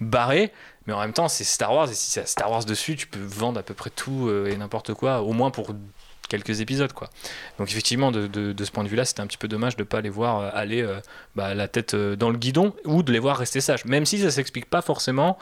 barrée, 0.00 0.52
mais 0.86 0.92
en 0.92 1.00
même 1.00 1.12
temps, 1.12 1.28
c'est 1.28 1.44
Star 1.44 1.72
Wars 1.72 1.90
et 1.90 1.94
si 1.94 2.10
c'est 2.10 2.26
Star 2.26 2.50
Wars 2.50 2.64
dessus, 2.64 2.96
tu 2.96 3.06
peux 3.06 3.22
vendre 3.22 3.58
à 3.58 3.62
peu 3.62 3.74
près 3.74 3.90
tout 3.90 4.28
euh, 4.28 4.50
et 4.50 4.56
n'importe 4.56 4.94
quoi, 4.94 5.22
au 5.22 5.32
moins 5.32 5.50
pour 5.50 5.74
quelques 6.28 6.60
épisodes 6.60 6.92
quoi. 6.94 7.10
Donc 7.58 7.70
effectivement 7.70 8.10
de, 8.10 8.54
ce 8.58 8.70
point 8.70 8.84
de 8.84 8.88
vue 8.88 8.96
là 8.96 9.04
c'était 9.04 9.20
un 9.20 9.26
petit 9.26 9.36
peu 9.36 9.48
dommage 9.48 9.76
de 9.76 9.82
pas 9.82 10.00
les 10.00 10.08
voir 10.08 10.38
euh, 10.38 10.50
aller 10.54 10.80
euh, 10.80 10.98
bah, 11.36 11.54
la 11.54 11.68
tête 11.68 11.94
dans 11.94 12.30
le 12.30 12.38
guidon 12.38 12.74
ou 12.86 13.02
de 13.02 13.12
les 13.12 13.18
voir 13.18 13.36
rester 13.36 13.60
sages 13.60 13.84
même 13.84 14.06
si 14.06 14.18
ça 14.18 14.30
s'explique 14.30 14.64
pas 14.64 14.80
forcément 14.80 15.36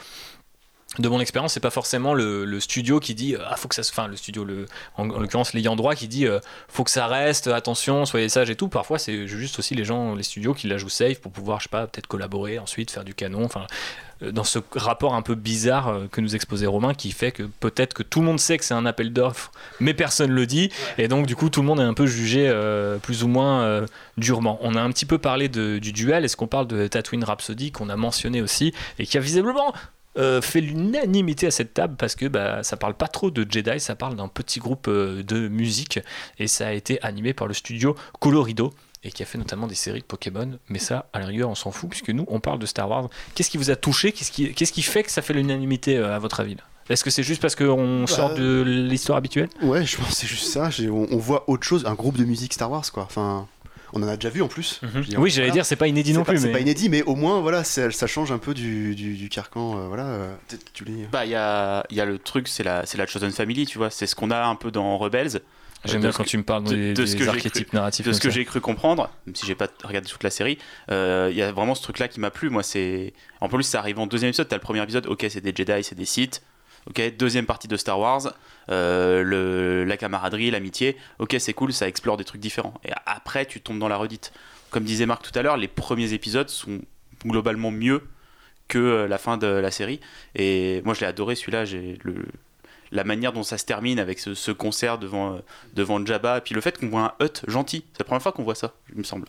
de 0.98 1.08
mon 1.08 1.20
expérience, 1.20 1.52
c'est 1.52 1.60
pas 1.60 1.70
forcément 1.70 2.14
le, 2.14 2.58
studio 2.58 2.98
qui 2.98 3.14
dit 3.14 3.36
euh, 3.36 3.44
ah 3.46 3.56
faut 3.56 3.68
que 3.68 3.76
ça 3.76 3.84
se, 3.84 3.92
enfin 3.92 4.08
le 4.08 4.16
studio, 4.16 4.44
en, 4.96 5.08
en 5.08 5.20
l'occurrence 5.20 5.52
l'ayant 5.52 5.76
droit 5.76 5.94
qui 5.94 6.08
dit 6.08 6.26
euh, 6.26 6.40
faut 6.68 6.82
que 6.82 6.90
ça 6.90 7.06
reste, 7.06 7.46
attention, 7.46 8.06
soyez 8.06 8.28
sages 8.28 8.50
et 8.50 8.56
tout. 8.56 8.68
Parfois 8.68 8.98
c'est 8.98 9.28
juste 9.28 9.60
aussi 9.60 9.76
les 9.76 9.84
gens, 9.84 10.16
les 10.16 10.24
studios 10.24 10.52
qui 10.52 10.66
la 10.66 10.78
jouent 10.78 10.88
safe 10.88 11.20
pour 11.20 11.30
pouvoir, 11.30 11.60
je 11.60 11.64
sais 11.64 11.68
pas, 11.70 11.86
peut-être 11.86 12.08
collaborer 12.08 12.58
ensuite, 12.58 12.90
faire 12.90 13.04
du 13.04 13.14
canon. 13.14 13.44
Enfin, 13.44 13.66
euh, 14.22 14.32
dans 14.32 14.42
ce 14.42 14.58
rapport 14.74 15.14
un 15.14 15.22
peu 15.22 15.36
bizarre 15.36 15.94
que 16.10 16.20
nous 16.20 16.34
exposait 16.34 16.66
Romain, 16.66 16.92
qui 16.92 17.12
fait 17.12 17.30
que 17.30 17.44
peut-être 17.44 17.94
que 17.94 18.02
tout 18.02 18.18
le 18.18 18.26
monde 18.26 18.40
sait 18.40 18.58
que 18.58 18.64
c'est 18.64 18.74
un 18.74 18.84
appel 18.84 19.12
d'offres, 19.12 19.52
mais 19.78 19.94
personne 19.94 20.32
le 20.32 20.44
dit, 20.44 20.70
et 20.98 21.06
donc 21.06 21.26
du 21.26 21.36
coup 21.36 21.50
tout 21.50 21.60
le 21.60 21.68
monde 21.68 21.78
est 21.78 21.84
un 21.84 21.94
peu 21.94 22.06
jugé 22.06 22.52
plus 23.00 23.22
ou 23.22 23.28
moins 23.28 23.86
durement. 24.16 24.58
On 24.60 24.74
a 24.74 24.82
un 24.82 24.90
petit 24.90 25.06
peu 25.06 25.18
parlé 25.18 25.48
du 25.48 25.92
duel. 25.92 26.24
Est-ce 26.24 26.36
qu'on 26.36 26.48
parle 26.48 26.66
de 26.66 26.88
Tatooine 26.88 27.22
Rhapsody 27.22 27.70
qu'on 27.70 27.88
a 27.88 27.96
mentionné 27.96 28.42
aussi 28.42 28.74
et 28.98 29.06
qui 29.06 29.16
a 29.16 29.20
visiblement 29.20 29.72
euh, 30.18 30.40
fait 30.40 30.60
l'unanimité 30.60 31.46
à 31.46 31.50
cette 31.50 31.72
table 31.72 31.94
parce 31.96 32.16
que 32.16 32.26
bah, 32.26 32.62
ça 32.62 32.76
parle 32.76 32.94
pas 32.94 33.06
trop 33.06 33.30
de 33.30 33.46
Jedi, 33.48 33.78
ça 33.78 33.94
parle 33.94 34.16
d'un 34.16 34.28
petit 34.28 34.58
groupe 34.58 34.88
euh, 34.88 35.22
de 35.22 35.48
musique 35.48 36.00
et 36.38 36.48
ça 36.48 36.68
a 36.68 36.72
été 36.72 37.00
animé 37.02 37.32
par 37.32 37.46
le 37.46 37.54
studio 37.54 37.94
Colorido 38.18 38.72
et 39.04 39.12
qui 39.12 39.22
a 39.22 39.26
fait 39.26 39.38
notamment 39.38 39.66
des 39.66 39.74
séries 39.74 40.00
de 40.00 40.04
Pokémon. 40.04 40.58
Mais 40.68 40.78
ça, 40.78 41.08
à 41.12 41.20
la 41.20 41.26
rigueur, 41.26 41.48
on 41.48 41.54
s'en 41.54 41.70
fout 41.70 41.88
puisque 41.88 42.10
nous, 42.10 42.24
on 42.28 42.40
parle 42.40 42.58
de 42.58 42.66
Star 42.66 42.88
Wars. 42.88 43.08
Qu'est-ce 43.34 43.50
qui 43.50 43.56
vous 43.56 43.70
a 43.70 43.76
touché? 43.76 44.12
Qu'est-ce 44.12 44.32
qui, 44.72 44.82
fait 44.82 45.02
que 45.02 45.10
ça 45.10 45.22
fait 45.22 45.32
l'unanimité 45.32 45.96
euh, 45.96 46.14
à 46.14 46.18
votre 46.18 46.40
avis 46.40 46.56
Est-ce 46.88 47.04
que 47.04 47.10
c'est 47.10 47.22
juste 47.22 47.40
parce 47.40 47.54
qu'on 47.54 48.06
sort 48.06 48.34
de 48.34 48.62
l'histoire 48.62 49.16
habituelle? 49.16 49.48
Ouais, 49.62 49.86
je 49.86 49.96
pense 49.96 50.08
que 50.08 50.14
c'est 50.14 50.26
juste 50.26 50.46
ça. 50.46 50.70
On, 50.80 51.06
on 51.10 51.16
voit 51.18 51.48
autre 51.48 51.64
chose, 51.64 51.86
un 51.86 51.94
groupe 51.94 52.18
de 52.18 52.24
musique 52.24 52.52
Star 52.52 52.70
Wars, 52.70 52.90
quoi. 52.92 53.04
Enfin, 53.04 53.46
on 53.92 54.02
en 54.02 54.08
a 54.08 54.16
déjà 54.16 54.28
vu 54.30 54.42
en 54.42 54.48
plus. 54.48 54.80
Je 54.82 54.86
veux 54.88 55.00
dire, 55.02 55.18
Oui, 55.18 55.30
j'allais 55.30 55.48
voilà. 55.48 55.52
dire, 55.54 55.66
c'est 55.66 55.76
pas 55.76 55.88
inédit 55.88 56.12
non 56.12 56.20
C'est 56.20 56.24
pas- 56.26 56.32
plus. 56.32 56.40
C'est 56.40 56.46
mais- 56.48 56.52
pas 56.52 56.60
inédit, 56.60 56.88
mais 56.88 57.02
au 57.02 57.14
moins, 57.16 57.40
voilà, 57.40 57.64
ça 57.64 57.90
change 58.06 58.32
un 58.32 58.38
peu 58.38 58.54
du, 58.54 58.94
du, 58.94 59.14
du 59.16 59.28
carcan. 59.28 59.78
euh, 59.78 59.86
voilà, 59.88 60.04
euh, 60.06 60.34
peut-être 60.48 60.64
que 60.64 60.70
tu 60.72 60.84
lis. 60.84 61.04
Bah, 61.10 61.24
il 61.24 61.30
y 61.30 61.34
a, 61.34 61.84
il 61.90 61.96
y 61.96 62.00
a 62.00 62.04
le 62.04 62.18
truc, 62.18 62.48
c'est 62.48 62.62
la, 62.64 62.86
c'est 62.86 62.98
la 62.98 63.06
Chosen 63.06 63.30
Family, 63.32 63.66
tu 63.66 63.78
vois. 63.78 63.90
C'est 63.90 64.06
ce 64.06 64.14
qu'on 64.14 64.30
a 64.30 64.44
un 64.44 64.54
peu 64.54 64.70
dans 64.70 64.96
Rebels. 64.98 65.40
J'aime 65.86 66.02
de 66.02 66.08
bien 66.08 66.12
quand 66.12 66.24
que- 66.24 66.28
tu 66.28 66.36
me 66.36 66.42
parles 66.42 66.64
de- 66.64 66.74
des, 66.74 66.92
de 66.92 67.06
ce 67.06 67.12
des 67.12 67.18
que 67.20 67.24
narratifs. 67.72 68.06
de 68.06 68.12
ce 68.12 68.20
que 68.20 68.28
j'ai 68.28 68.44
cru 68.44 68.60
comprendre, 68.60 69.08
même 69.24 69.34
si 69.34 69.46
j'ai 69.46 69.54
pas 69.54 69.66
regardé 69.82 70.06
toute 70.10 70.22
la 70.22 70.28
série, 70.28 70.58
euh, 70.90 71.28
il 71.30 71.36
y 71.38 71.42
a 71.42 71.52
vraiment 71.52 71.74
ce 71.74 71.82
truc-là 71.82 72.06
qui 72.08 72.20
m'a 72.20 72.30
plu. 72.30 72.50
Moi, 72.50 72.62
c'est 72.62 73.14
en 73.40 73.48
plus 73.48 73.62
ça 73.62 73.78
arrive 73.78 73.98
en 73.98 74.06
deuxième 74.06 74.28
épisode. 74.28 74.46
T'as 74.46 74.56
le 74.56 74.60
premier 74.60 74.82
épisode, 74.82 75.06
ok, 75.06 75.24
c'est 75.30 75.40
des 75.40 75.54
Jedi, 75.56 75.82
c'est 75.82 75.94
des 75.94 76.04
Sith. 76.04 76.42
Ok, 76.88 77.16
deuxième 77.16 77.46
partie 77.46 77.68
de 77.68 77.76
Star 77.76 77.98
Wars, 77.98 78.32
euh, 78.70 79.22
le, 79.22 79.84
la 79.84 79.96
camaraderie, 79.96 80.50
l'amitié. 80.50 80.96
Ok, 81.18 81.36
c'est 81.38 81.52
cool, 81.52 81.72
ça 81.72 81.86
explore 81.86 82.16
des 82.16 82.24
trucs 82.24 82.40
différents. 82.40 82.74
Et 82.84 82.90
après, 83.06 83.46
tu 83.46 83.60
tombes 83.60 83.78
dans 83.78 83.88
la 83.88 83.96
redite. 83.96 84.32
Comme 84.70 84.84
disait 84.84 85.06
Marc 85.06 85.22
tout 85.22 85.38
à 85.38 85.42
l'heure, 85.42 85.56
les 85.56 85.68
premiers 85.68 86.12
épisodes 86.12 86.48
sont 86.48 86.80
globalement 87.24 87.70
mieux 87.70 88.02
que 88.68 88.78
euh, 88.78 89.08
la 89.08 89.18
fin 89.18 89.36
de 89.36 89.46
la 89.46 89.70
série. 89.70 90.00
Et 90.34 90.80
moi, 90.84 90.94
je 90.94 91.00
l'ai 91.00 91.06
adoré 91.06 91.34
celui-là. 91.34 91.64
J'ai 91.64 91.98
le 92.02 92.24
la 92.92 93.04
manière 93.04 93.32
dont 93.32 93.42
ça 93.42 93.58
se 93.58 93.64
termine 93.64 93.98
avec 93.98 94.18
ce, 94.18 94.34
ce 94.34 94.50
concert 94.50 94.98
devant, 94.98 95.34
euh, 95.34 95.38
devant 95.74 96.04
Jabba, 96.04 96.40
puis 96.40 96.54
le 96.54 96.60
fait 96.60 96.78
qu'on 96.78 96.88
voit 96.88 97.16
un 97.20 97.24
Hut 97.24 97.42
gentil, 97.46 97.84
c'est 97.92 98.00
la 98.00 98.04
première 98.04 98.22
fois 98.22 98.32
qu'on 98.32 98.42
voit 98.42 98.54
ça, 98.54 98.74
il 98.92 98.98
me 98.98 99.04
semble. 99.04 99.26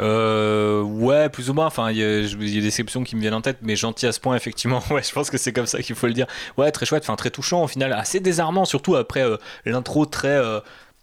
Euh, 0.00 0.82
ouais, 0.82 1.28
plus 1.28 1.50
ou 1.50 1.54
moins. 1.54 1.66
Enfin, 1.66 1.90
il 1.90 1.98
y, 1.98 2.02
a 2.04 2.22
des 2.22 2.66
exceptions 2.66 3.04
qui 3.04 3.16
me 3.16 3.20
viennent 3.20 3.34
en 3.34 3.40
tête, 3.40 3.58
mais 3.62 3.76
gentil 3.76 4.06
à 4.06 4.12
ce 4.12 4.20
point, 4.20 4.36
effectivement. 4.36 4.82
Ouais, 4.90 5.02
je 5.02 5.12
pense 5.12 5.30
que 5.30 5.38
c'est 5.38 5.52
comme 5.52 5.66
ça 5.66 5.80
qu'il 5.80 5.94
faut 5.94 6.06
le 6.06 6.12
dire. 6.12 6.26
Ouais, 6.58 6.70
très 6.70 6.84
chouette, 6.86 7.02
enfin 7.04 7.16
très 7.16 7.30
touchant 7.30 7.62
au 7.62 7.68
final, 7.68 7.92
assez 7.92 8.20
désarmant, 8.20 8.64
surtout 8.64 8.96
après 8.96 9.22
euh, 9.22 9.36
l'intro 9.64 10.04
très. 10.06 10.28
euh, 10.28 10.60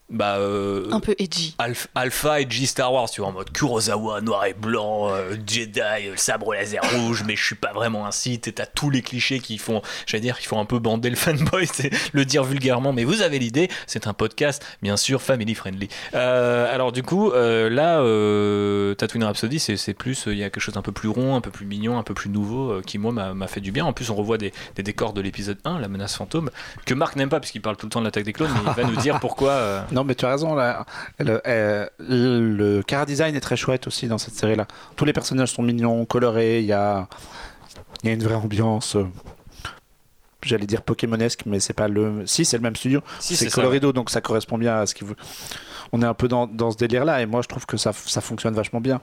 bah, 0.10 0.38
euh, 0.38 0.88
Un 0.92 1.00
peu 1.00 1.16
edgy. 1.20 1.56
Alpha, 1.96 2.48
G 2.50 2.66
Star 2.66 2.92
Wars, 2.92 3.10
tu 3.10 3.22
vois, 3.22 3.30
en 3.30 3.34
mode 3.34 3.52
Kurosawa, 3.52 4.22
noir 4.22 4.46
et 4.46 4.54
blanc, 4.54 5.10
euh, 5.10 5.36
Jedi, 5.46 5.80
euh, 5.80 6.14
sabre 6.16 6.54
laser 6.54 6.82
rouge, 6.96 7.24
mais 7.26 7.36
je 7.36 7.44
suis 7.44 7.56
pas 7.56 7.74
vraiment 7.74 8.06
un 8.06 8.12
Sith, 8.12 8.48
et 8.48 8.54
t'as 8.54 8.66
tous 8.66 8.90
les 8.90 9.02
clichés 9.02 9.40
qui 9.40 9.58
font, 9.58 9.82
j'allais 10.08 10.22
dire, 10.22 10.40
qui 10.40 10.48
font 10.48 10.60
un 10.60 10.66
peu 10.66 10.80
bander 10.80 11.10
le 11.10 11.16
fanboy, 11.16 11.68
c'est 11.72 11.92
le 12.14 12.26
dire 12.26 12.44
vulgairement, 12.44 12.94
mais 12.94 13.04
vous 13.04 13.22
avez 13.22 13.40
l'idée, 13.40 13.70
c'est 13.88 14.08
un 14.08 14.14
podcast, 14.14 14.66
bien 14.82 14.98
sûr, 14.98 15.22
family 15.22 15.56
friendly. 15.56 15.90
Euh, 16.16 16.74
alors 16.74 16.92
du 16.92 17.04
coup, 17.04 17.32
euh, 17.32 17.70
là, 17.70 18.00
euh, 18.02 18.96
Tatooine 18.96 19.24
Rhapsody, 19.24 19.60
c'est 19.60 19.94
plus, 19.94 20.28
euh, 20.28 20.34
il 20.34 20.40
y 20.40 20.44
a 20.44 20.50
quelque 20.50 20.62
chose 20.62 20.76
d'un 20.76 20.82
peu 20.82 20.92
plus 20.92 21.10
rond, 21.10 21.36
un 21.36 21.42
peu 21.42 21.52
plus 21.52 21.66
mignon, 21.66 21.98
un 22.00 22.04
peu 22.04 22.14
plus 22.14 22.30
nouveau, 22.30 22.72
euh, 22.72 22.82
qui 22.86 22.98
moi 22.98 23.12
m'a 23.12 23.48
fait 23.48 23.62
du 23.62 23.72
bien. 23.72 23.86
En 23.86 23.94
plus, 23.94 24.10
on 24.10 24.16
revoit 24.16 24.38
des, 24.38 24.54
des 24.76 24.84
décors 24.84 25.14
de 25.14 25.22
l'épisode 25.22 25.58
1, 25.66 25.80
la 25.80 25.88
menace 25.88 26.16
fantôme, 26.16 26.50
que 26.86 26.94
Marc 26.94 27.16
n'aime 27.16 27.30
pas, 27.30 27.40
puisqu'il 27.40 27.62
parle 27.62 27.78
tout 27.78 27.86
le 27.86 27.92
temps 27.92 28.00
de 28.00 28.06
l'attaque 28.06 28.24
des 28.24 28.34
clones, 28.34 28.52
mais 28.54 28.72
il 28.76 28.84
va 28.84 28.90
nous 28.90 28.96
dire 28.98 29.20
pourquoi... 29.20 29.52
euh, 29.52 29.82
Non, 30.00 30.06
mais 30.06 30.16
tu 30.16 30.24
as 30.26 30.30
raison. 30.30 30.56
Là, 30.56 30.86
le, 31.20 31.42
euh, 31.46 31.86
le, 32.00 32.82
chara 32.90 33.06
design 33.06 33.36
est 33.36 33.42
très 33.42 33.58
chouette 33.58 33.86
aussi 33.86 34.08
dans 34.08 34.18
cette 34.18 34.34
série-là. 34.34 34.66
Tous 34.96 35.04
les 35.04 35.12
personnages 35.12 35.52
sont 35.52 35.62
mignons, 35.62 36.06
colorés. 36.06 36.60
Il 36.62 36.66
y 36.66 36.72
a, 36.72 37.06
y 38.04 38.08
a 38.08 38.14
une 38.14 38.24
vraie 38.24 38.36
ambiance. 38.36 38.96
euh, 38.96 39.06
J'allais 40.42 40.68
dire 40.68 40.84
Pokémonesque, 40.84 41.42
mais 41.46 41.60
c'est 41.60 41.74
pas 41.74 41.90
le. 41.90 42.26
Si, 42.26 42.46
c'est 42.46 42.56
le 42.56 42.64
même 42.64 42.78
studio. 42.78 43.02
Si, 43.20 43.36
c'est 43.36 43.44
c'est 43.44 43.50
ça, 43.50 43.56
Colorido, 43.56 43.92
donc 43.92 44.10
ça 44.10 44.22
correspond 44.22 44.58
bien 44.58 44.78
à 44.80 44.86
ce 44.86 44.96
qu'il 44.96 45.06
veut. 45.06 45.18
On 45.92 46.02
est 46.02 46.06
un 46.06 46.14
peu 46.14 46.30
dans, 46.30 46.48
dans 46.48 46.72
ce 46.72 46.78
délire-là, 46.78 47.22
et 47.22 47.26
moi 47.26 47.42
je 47.42 47.50
trouve 47.50 47.66
que 47.66 47.76
ça, 47.76 47.92
ça 47.92 48.22
fonctionne 48.22 48.54
vachement 48.54 48.80
bien. 48.80 49.02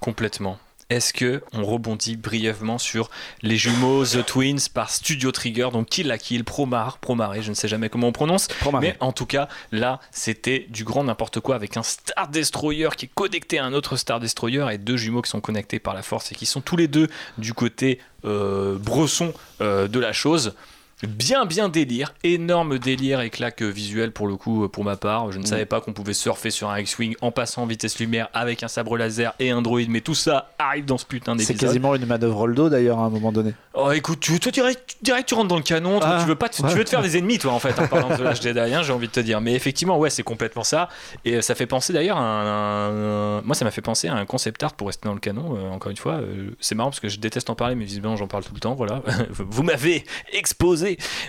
Complètement. 0.00 0.58
Est-ce 0.88 1.12
que 1.12 1.42
on 1.52 1.64
rebondit 1.64 2.16
brièvement 2.16 2.78
sur 2.78 3.10
les 3.42 3.56
jumeaux 3.56 4.04
The 4.04 4.24
Twins 4.24 4.68
par 4.72 4.90
Studio 4.90 5.32
Trigger, 5.32 5.70
donc 5.72 5.88
Kill 5.88 6.06
la 6.06 6.16
Kill, 6.16 6.44
Promar, 6.44 6.98
Promaré, 6.98 7.42
je 7.42 7.50
ne 7.50 7.54
sais 7.54 7.66
jamais 7.66 7.88
comment 7.88 8.06
on 8.06 8.12
prononce, 8.12 8.46
Promaré. 8.46 8.86
mais 8.86 8.96
en 9.00 9.10
tout 9.10 9.26
cas 9.26 9.48
là 9.72 9.98
c'était 10.12 10.66
du 10.70 10.84
grand 10.84 11.02
n'importe 11.02 11.40
quoi 11.40 11.56
avec 11.56 11.76
un 11.76 11.82
Star 11.82 12.28
Destroyer 12.28 12.90
qui 12.96 13.06
est 13.06 13.10
connecté 13.12 13.58
à 13.58 13.64
un 13.64 13.72
autre 13.72 13.96
Star 13.96 14.20
Destroyer 14.20 14.66
et 14.72 14.78
deux 14.78 14.96
jumeaux 14.96 15.22
qui 15.22 15.30
sont 15.30 15.40
connectés 15.40 15.80
par 15.80 15.92
la 15.92 16.02
force 16.02 16.30
et 16.30 16.36
qui 16.36 16.46
sont 16.46 16.60
tous 16.60 16.76
les 16.76 16.86
deux 16.86 17.08
du 17.36 17.52
côté 17.52 17.98
euh, 18.24 18.78
bresson 18.78 19.34
euh, 19.60 19.88
de 19.88 19.98
la 19.98 20.12
chose. 20.12 20.54
Bien, 21.02 21.44
bien 21.44 21.68
délire, 21.68 22.14
énorme 22.24 22.78
délire 22.78 23.20
et 23.20 23.28
claque 23.28 23.60
visuel 23.60 24.12
pour 24.12 24.26
le 24.28 24.36
coup, 24.36 24.66
pour 24.68 24.82
ma 24.82 24.96
part. 24.96 25.30
Je 25.30 25.36
ne 25.38 25.42
Mm. 25.42 25.46
savais 25.46 25.66
pas 25.66 25.82
qu'on 25.82 25.92
pouvait 25.92 26.14
surfer 26.14 26.50
sur 26.50 26.70
un 26.70 26.78
X-Wing 26.78 27.16
en 27.20 27.30
passant 27.30 27.64
en 27.64 27.66
vitesse 27.66 27.98
lumière 27.98 28.28
avec 28.32 28.62
un 28.62 28.68
sabre 28.68 28.96
laser 28.96 29.34
et 29.38 29.50
un 29.50 29.60
droïde, 29.60 29.90
mais 29.90 30.00
tout 30.00 30.14
ça 30.14 30.52
arrive 30.58 30.86
dans 30.86 30.96
ce 30.96 31.04
putain 31.04 31.32
C'est 31.32 31.48
d'épisode. 31.48 31.68
quasiment 31.68 31.94
une 31.94 32.06
manœuvre 32.06 32.36
Roldo 32.38 32.70
d'ailleurs 32.70 32.98
à 32.98 33.02
un 33.04 33.10
moment 33.10 33.30
donné. 33.30 33.52
Oh 33.74 33.90
écoute, 33.92 34.20
tu, 34.20 34.40
toi 34.40 34.50
direct, 34.50 34.96
direct 35.02 35.28
tu 35.28 35.34
rentres 35.34 35.48
dans 35.48 35.56
le 35.56 35.62
canon, 35.62 36.00
toi, 36.00 36.08
Ah, 36.14 36.18
tu 36.22 36.28
veux 36.28 36.34
pas, 36.34 36.46
ouais. 36.46 36.70
tu 36.70 36.76
veux 36.78 36.84
te 36.84 36.88
faire 36.88 37.02
des 37.02 37.18
ennemis 37.18 37.38
toi 37.38 37.52
en 37.52 37.58
fait 37.58 37.78
en 37.78 37.86
parlant 37.88 38.16
de 38.16 38.22
Last 38.22 38.42
Jedi, 38.42 38.58
hein, 38.58 38.82
j'ai 38.82 38.92
envie 38.94 39.08
de 39.08 39.12
te 39.12 39.20
dire. 39.20 39.42
Mais 39.42 39.52
effectivement 39.54 39.98
ouais 39.98 40.08
c'est 40.08 40.22
complètement 40.22 40.64
ça 40.64 40.88
et 41.26 41.34
euh, 41.36 41.42
ça 41.42 41.54
fait 41.54 41.66
penser 41.66 41.92
d'ailleurs 41.92 42.16
à 42.16 42.22
un, 42.22 43.38
un- 43.38 43.42
moi 43.42 43.54
ça 43.54 43.66
m'a 43.66 43.70
fait 43.70 43.82
penser 43.82 44.08
à 44.08 44.14
un 44.14 44.24
concept 44.24 44.62
art 44.62 44.72
pour 44.72 44.86
rester 44.86 45.06
dans 45.06 45.12
le 45.14 45.20
canon. 45.20 45.56
euh, 45.58 45.68
encore 45.70 45.90
une 45.90 45.98
fois, 45.98 46.14
euh, 46.14 46.52
c'est 46.58 46.74
marrant 46.74 46.88
parce 46.88 47.00
que 47.00 47.10
je 47.10 47.18
déteste 47.18 47.50
en 47.50 47.54
parler 47.54 47.74
mais 47.74 47.84
visiblement 47.84 48.16
j'en 48.16 48.28
parle 48.28 48.44
tout 48.44 48.54
le 48.54 48.60
temps. 48.60 48.74
Voilà, 48.74 49.02
vous 49.30 49.62
m'avez 49.62 50.06
exposé, 50.32 50.85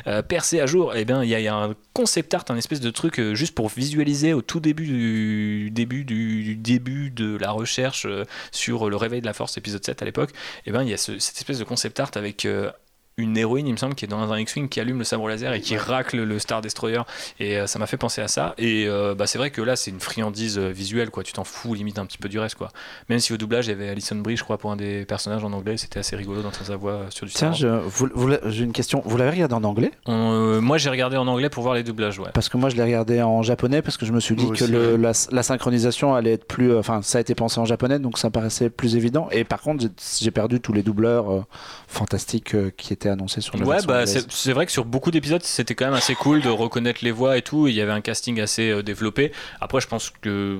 euh, 0.07 0.21
percé 0.21 0.59
à 0.59 0.65
jour. 0.65 0.95
Et 0.95 1.05
bien 1.05 1.23
il 1.23 1.29
y, 1.29 1.47
a- 1.47 1.55
un 1.55 1.75
concept 1.93 2.33
art, 2.33 2.45
un 2.49 2.57
espèce 2.57 2.79
de 2.81 2.89
truc 2.91 3.19
euh, 3.19 3.33
juste 3.35 3.55
pour 3.55 3.69
visualiser 3.69 4.33
au 4.33 4.41
tout 4.41 4.59
début 4.59 4.85
du 4.85 5.71
début 5.71 6.03
du, 6.05 6.55
début 6.55 7.09
de 7.09 7.35
la 7.37 7.51
recherche 7.51 8.05
euh, 8.05 8.25
sur 8.51 8.89
le 8.89 8.95
réveil 8.95 9.21
de 9.21 9.25
la 9.25 9.33
force 9.33 9.57
épisode 9.57 9.83
7 9.85 10.01
à 10.01 10.05
l'époque. 10.05 10.31
Et 10.65 10.71
ben 10.71 10.83
il 10.83 10.89
y 10.89 10.93
a 10.93 10.97
ce- 10.97 11.17
cette 11.19 11.37
espèce 11.37 11.59
de 11.59 11.63
concept 11.63 11.99
art 11.99 12.11
avec 12.15 12.45
euh, 12.45 12.71
une 13.19 13.35
héroïne, 13.35 13.65
il 13.65 13.71
me 13.71 13.77
semble, 13.77 13.95
qui 13.95 14.05
est 14.05 14.07
dans 14.07 14.31
un 14.31 14.39
X-Wing, 14.39 14.69
qui 14.69 14.79
allume 14.79 14.99
le 14.99 15.03
sabre 15.03 15.27
laser 15.27 15.51
et 15.53 15.59
qui 15.59 15.75
racle 15.75 16.21
le 16.21 16.37
Star 16.37 16.61
Destroyer. 16.61 17.01
Et 17.39 17.57
euh, 17.57 17.65
ça 17.65 17.79
m'a 17.79 17.87
fait 17.87 17.97
penser 17.97 18.21
à 18.21 18.27
ça. 18.27 18.53
Et 18.59 18.85
euh, 18.87 19.15
bah, 19.15 19.25
c'est 19.25 19.39
vrai 19.39 19.49
que 19.49 19.59
là, 19.59 19.75
c'est 19.75 19.89
une 19.89 19.99
friandise 19.99 20.59
euh, 20.59 20.69
visuelle, 20.69 21.09
quoi. 21.09 21.23
Tu 21.23 21.33
t'en 21.33 21.43
fous 21.43 21.73
limite 21.73 21.97
un 21.97 22.05
petit 22.05 22.19
peu 22.19 22.29
du 22.29 22.37
reste, 22.37 22.53
quoi. 22.53 22.69
Même 23.09 23.17
si 23.17 23.33
au 23.33 23.37
doublage, 23.37 23.65
il 23.65 23.69
y 23.71 23.73
avait 23.73 23.89
Alison 23.89 24.17
Brie, 24.17 24.37
je 24.37 24.43
crois, 24.43 24.59
pour 24.59 24.71
un 24.71 24.75
des 24.75 25.03
personnages 25.05 25.43
en 25.43 25.51
anglais, 25.51 25.77
c'était 25.77 25.97
assez 25.99 26.15
rigolo 26.15 26.43
d'entendre 26.43 26.67
sa 26.67 26.75
voix 26.75 27.05
sur 27.09 27.25
du 27.25 27.33
Tiens, 27.33 27.53
j'ai 27.53 28.63
une 28.63 28.71
question. 28.71 29.01
Vous 29.03 29.17
l'avez 29.17 29.31
regardé 29.31 29.55
en 29.55 29.63
anglais? 29.63 29.91
On- 30.05 30.33
euh, 30.57 30.61
moi, 30.61 30.77
j'ai 30.77 30.91
regardé 30.91 31.17
en 31.17 31.25
anglais 31.25 31.49
pour 31.49 31.63
voir 31.63 31.73
les 31.73 31.81
doublages, 31.83 32.19
ouais. 32.19 32.29
Parce 32.35 32.49
que 32.49 32.57
moi 32.57 32.69
je 32.69 32.75
l'ai 32.75 32.83
regardé 32.83 33.21
en 33.23 33.41
japonais 33.41 33.81
parce 33.81 33.97
que 33.97 34.05
je 34.05 34.11
me 34.13 34.19
suis 34.19 34.35
dit 34.35 34.45
Moi 34.45 34.55
que 34.55 34.63
aussi, 34.63 34.71
le- 34.71 34.91
ouais. 34.93 34.97
la, 35.01 35.11
la 35.31 35.43
synchronisation 35.43 36.13
allait 36.13 36.33
être 36.33 36.45
plus. 36.45 36.71
euh, 36.71 36.79
Enfin, 36.79 37.01
ça 37.01 37.17
a 37.17 37.21
été 37.21 37.33
pensé 37.33 37.59
en 37.59 37.65
japonais 37.65 37.97
donc 37.97 38.19
ça 38.19 38.29
paraissait 38.29 38.69
plus 38.69 38.95
évident. 38.95 39.27
Et 39.31 39.43
par 39.43 39.61
contre, 39.61 39.81
j'ai- 39.81 40.23
j'ai 40.25 40.31
perdu 40.31 40.59
tous 40.59 40.73
les 40.73 40.83
doubleurs 40.83 41.31
euh, 41.31 41.43
fantastiques 41.87 42.53
euh, 42.53 42.69
qui 42.77 42.93
étaient 42.93 43.06
annoncés 43.09 43.41
sur 43.41 43.57
la 43.57 43.65
Ouais, 43.65 43.77
bah, 43.87 44.05
c'est 44.05 44.31
c'est 44.31 44.53
vrai 44.53 44.65
que 44.65 44.71
sur 44.71 44.85
beaucoup 44.85 45.11
d'épisodes, 45.11 45.43
c'était 45.43 45.75
quand 45.75 45.85
même 45.85 45.93
assez 45.93 46.15
cool 46.15 46.41
de 46.41 46.49
reconnaître 46.49 46.99
les 47.03 47.11
voix 47.11 47.37
et 47.37 47.41
tout. 47.41 47.67
Il 47.67 47.75
y 47.75 47.81
avait 47.81 47.91
un 47.91 48.01
casting 48.01 48.39
assez 48.39 48.69
euh, 48.69 48.83
développé. 48.83 49.31
Après, 49.61 49.81
je 49.81 49.87
pense 49.87 50.11
que 50.21 50.59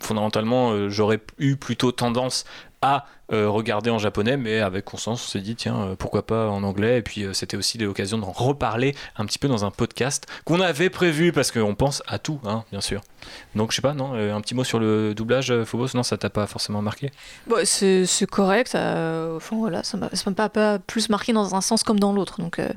fondamentalement, 0.00 0.72
euh, 0.72 0.88
j'aurais 0.88 1.20
eu 1.38 1.56
plutôt 1.56 1.92
tendance 1.92 2.44
à 2.82 3.04
euh, 3.32 3.48
regarder 3.48 3.90
en 3.90 3.98
japonais, 3.98 4.36
mais 4.36 4.60
avec 4.60 4.84
conscience, 4.84 5.22
on 5.24 5.28
s'est 5.28 5.40
dit, 5.40 5.54
tiens, 5.54 5.76
euh, 5.80 5.96
pourquoi 5.96 6.26
pas 6.26 6.48
en 6.48 6.62
anglais. 6.62 6.98
Et 6.98 7.02
puis, 7.02 7.24
euh, 7.24 7.32
c'était 7.32 7.56
aussi 7.56 7.76
l'occasion 7.78 8.18
d'en 8.18 8.30
reparler 8.30 8.96
un 9.16 9.26
petit 9.26 9.38
peu 9.38 9.48
dans 9.48 9.64
un 9.64 9.70
podcast 9.70 10.26
qu'on 10.44 10.60
avait 10.60 10.90
prévu, 10.90 11.32
parce 11.32 11.50
qu'on 11.50 11.74
pense 11.74 12.02
à 12.06 12.18
tout, 12.18 12.40
hein, 12.44 12.64
bien 12.70 12.80
sûr. 12.80 13.02
Donc, 13.54 13.70
je 13.70 13.76
sais 13.76 13.82
pas, 13.82 13.92
non, 13.92 14.14
un 14.14 14.40
petit 14.40 14.54
mot 14.54 14.64
sur 14.64 14.78
le 14.78 15.14
doublage, 15.14 15.64
Phobos? 15.64 15.88
Non, 15.94 16.02
ça 16.02 16.16
t'a 16.16 16.30
pas 16.30 16.46
forcément 16.46 16.80
marqué? 16.80 17.10
Bon, 17.46 17.58
c'est 17.64 18.06
correct. 18.30 18.74
euh, 18.74 19.36
enfin, 19.36 19.56
voilà, 19.56 19.82
ça 19.82 19.96
m'a 19.96 20.08
ça 20.12 20.30
m'a 20.30 20.34
pas, 20.34 20.48
pas 20.48 20.78
plus 20.78 21.08
marqué 21.08 21.32
dans 21.32 21.54
un 21.54 21.60
sens 21.60 21.82
comme 21.82 22.00
dans 22.00 22.12
l'autre. 22.12 22.40
Donc, 22.40 22.58
euh, 22.58 22.68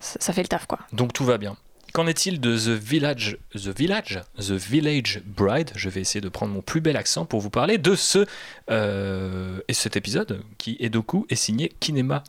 ça, 0.00 0.18
ça 0.20 0.32
fait 0.32 0.42
le 0.42 0.48
taf, 0.48 0.66
quoi. 0.66 0.78
Donc 0.92 1.12
tout 1.12 1.24
va 1.24 1.38
bien. 1.38 1.56
Qu'en 1.92 2.06
est-il 2.06 2.40
de 2.40 2.56
The 2.56 2.68
Village, 2.68 3.38
The 3.54 3.68
Village, 3.68 4.20
The 4.36 4.52
Village 4.52 5.22
Bride? 5.24 5.70
Je 5.74 5.88
vais 5.88 6.00
essayer 6.00 6.20
de 6.20 6.28
prendre 6.28 6.52
mon 6.52 6.60
plus 6.60 6.80
bel 6.80 6.96
accent 6.96 7.24
pour 7.24 7.40
vous 7.40 7.50
parler 7.50 7.78
de 7.78 7.94
ce 7.94 8.26
euh, 8.70 9.60
et 9.68 9.72
cet 9.72 9.96
épisode 9.96 10.42
qui 10.58 10.76
Edoku 10.80 11.26
est 11.30 11.34
signé 11.34 11.72
Kinema 11.80 12.24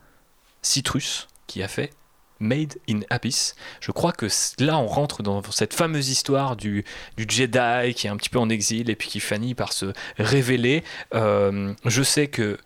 Citrus 0.61 1.27
qui 1.47 1.61
a 1.61 1.67
fait 1.67 1.91
Made 2.39 2.75
in 2.89 3.01
Abyss. 3.09 3.55
Je 3.81 3.91
crois 3.91 4.13
que 4.13 4.27
là 4.59 4.77
on 4.77 4.87
rentre 4.87 5.23
dans 5.23 5.43
cette 5.51 5.73
fameuse 5.73 6.09
histoire 6.09 6.55
du, 6.55 6.85
du 7.17 7.25
Jedi 7.27 7.93
qui 7.93 8.07
est 8.07 8.09
un 8.09 8.17
petit 8.17 8.29
peu 8.29 8.39
en 8.39 8.49
exil 8.49 8.89
et 8.89 8.95
puis 8.95 9.09
qui 9.09 9.19
finit 9.19 9.55
par 9.55 9.73
se 9.73 9.87
révéler. 10.17 10.83
Euh, 11.13 11.73
je 11.85 12.01
sais 12.01 12.27
que 12.27 12.57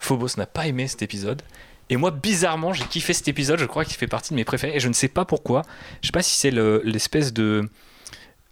Phobos 0.00 0.36
n'a 0.36 0.46
pas 0.46 0.66
aimé 0.66 0.88
cet 0.88 1.02
épisode. 1.02 1.42
Et 1.90 1.96
moi, 1.96 2.10
bizarrement, 2.12 2.72
j'ai 2.72 2.84
kiffé 2.84 3.12
cet 3.12 3.28
épisode. 3.28 3.58
Je 3.58 3.66
crois 3.66 3.84
qu'il 3.84 3.96
fait 3.96 4.06
partie 4.06 4.30
de 4.30 4.36
mes 4.36 4.44
préférés. 4.44 4.76
Et 4.76 4.80
je 4.80 4.88
ne 4.88 4.94
sais 4.94 5.08
pas 5.08 5.24
pourquoi. 5.26 5.62
Je 6.00 6.06
sais 6.06 6.12
pas 6.12 6.22
si 6.22 6.34
c'est 6.36 6.50
le- 6.50 6.80
l'espèce 6.84 7.32
de. 7.34 7.68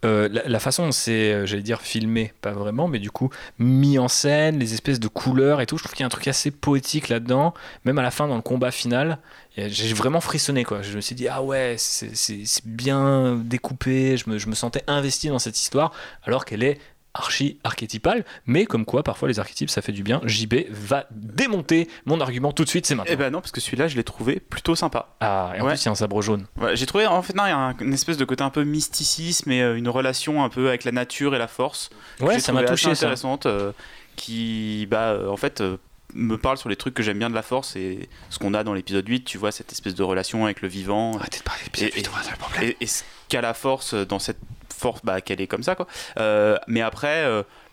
euh, 0.04 0.28
la, 0.46 0.60
façon 0.60 0.86
dont 0.86 0.92
c'est, 0.92 1.32
euh, 1.32 1.46
j'allais 1.46 1.62
dire, 1.62 1.80
filmé, 1.80 2.32
pas 2.40 2.52
vraiment, 2.52 2.86
mais 2.86 3.00
du 3.00 3.10
coup, 3.10 3.30
mis 3.58 3.98
en 3.98 4.06
scène, 4.06 4.58
les 4.58 4.72
espèces 4.72 5.00
de 5.00 5.08
couleurs 5.08 5.60
et 5.60 5.66
tout. 5.66 5.76
Je 5.76 5.82
trouve 5.82 5.92
qu'il 5.94 6.02
y 6.02 6.04
a 6.04 6.06
un 6.06 6.08
truc 6.10 6.28
assez 6.28 6.52
poétique 6.52 7.08
là-dedans. 7.08 7.52
Même 7.84 7.98
à 7.98 8.02
la 8.02 8.12
fin, 8.12 8.28
dans 8.28 8.36
le 8.36 8.42
combat 8.42 8.70
final, 8.70 9.18
j'ai 9.56 9.94
vraiment 9.94 10.20
frissonné. 10.20 10.64
Je 10.82 10.94
me 10.96 11.00
suis 11.00 11.16
dit, 11.16 11.26
ah 11.26 11.42
ouais, 11.42 11.74
c'est 11.78 12.64
bien 12.64 13.34
découpé. 13.44 14.16
Je 14.16 14.28
me 14.28 14.54
sentais 14.54 14.84
investi 14.86 15.28
dans 15.28 15.40
cette 15.40 15.58
histoire, 15.58 15.92
alors 16.24 16.44
qu'elle 16.44 16.62
est 16.62 16.78
archi 17.18 17.58
archétypale. 17.64 18.24
Mais 18.46 18.64
comme 18.64 18.84
quoi, 18.84 19.02
parfois, 19.02 19.28
les 19.28 19.38
archétypes, 19.38 19.68
ça 19.70 19.82
fait 19.82 19.92
du 19.92 20.02
bien. 20.02 20.20
JB 20.24 20.54
va 20.70 21.06
démonter 21.10 21.88
mon 22.06 22.20
argument 22.20 22.52
tout 22.52 22.64
de 22.64 22.68
suite, 22.68 22.86
c'est 22.86 22.94
maintenant. 22.94 23.12
Eh 23.12 23.16
ben 23.16 23.30
non, 23.30 23.40
parce 23.40 23.52
que 23.52 23.60
celui-là, 23.60 23.88
je 23.88 23.96
l'ai 23.96 24.04
trouvé 24.04 24.40
plutôt 24.40 24.74
sympa. 24.74 25.08
Ah, 25.20 25.52
et 25.56 25.60
en 25.60 25.64
Ouais. 25.66 25.72
plus, 25.72 25.82
il 25.82 25.86
y 25.86 25.88
a 25.88 25.92
un 25.92 25.94
sabre 25.96 26.22
jaune. 26.22 26.46
J'ai 26.74 26.86
trouvé, 26.86 27.06
en 27.06 27.20
fait, 27.22 27.34
non, 27.34 27.44
il 27.46 27.50
y 27.50 27.52
a 27.52 27.56
un- 27.58 27.76
une 27.80 27.92
espèce 27.94 28.16
de 28.16 28.24
côté 28.24 28.42
un 28.44 28.50
peu 28.50 28.64
mysticisme 28.64 29.50
et 29.50 29.62
euh, 29.62 29.76
une 29.76 29.88
relation 29.88 30.42
un 30.44 30.48
peu 30.48 30.68
avec 30.68 30.84
la 30.84 30.92
nature 30.92 31.34
et 31.34 31.38
la 31.38 31.48
force. 31.48 31.90
Ouais, 32.20 32.38
ça 32.40 32.52
m'a 32.52 32.62
touché 32.62 32.86
assez 32.90 33.00
ça. 33.00 33.06
intéressante, 33.06 33.46
euh, 33.46 33.72
qui, 34.16 34.86
bah, 34.90 35.08
euh, 35.10 35.28
en 35.28 35.36
fait, 35.36 35.60
euh, 35.60 35.76
me 36.14 36.38
parle 36.38 36.56
sur 36.56 36.68
les 36.70 36.76
trucs 36.76 36.94
que 36.94 37.02
j'aime 37.02 37.18
bien 37.18 37.28
de 37.28 37.34
la 37.34 37.42
force 37.42 37.76
et 37.76 38.08
ce 38.30 38.38
qu'on 38.38 38.54
a 38.54 38.64
dans 38.64 38.72
l'épisode 38.72 39.06
8, 39.06 39.24
tu 39.24 39.36
vois, 39.36 39.52
cette 39.52 39.72
espèce 39.72 39.94
de 39.94 40.02
relation 40.02 40.46
avec 40.46 40.62
le 40.62 40.68
vivant. 40.68 41.16
Arrêtez 41.18 41.38
de 41.38 41.42
parler 41.44 41.60
d'épisode 41.64 41.90
Et- 41.92 41.96
huit, 41.98 42.08
on 42.12 42.16
va 42.16 42.30
le 42.30 42.36
problème. 42.38 42.62
et, 42.64 42.76
et 42.80 42.86
ce 42.86 43.02
qu'a 43.28 43.42
la 43.42 43.52
force 43.52 43.92
dans 43.94 44.18
cette 44.18 44.38
force 44.78 45.00
bah, 45.04 45.20
qu'elle 45.20 45.40
est 45.40 45.46
comme 45.46 45.62
ça 45.62 45.74
quoi 45.74 45.86
Euh, 46.18 46.56
mais 46.66 46.80
après 46.80 47.24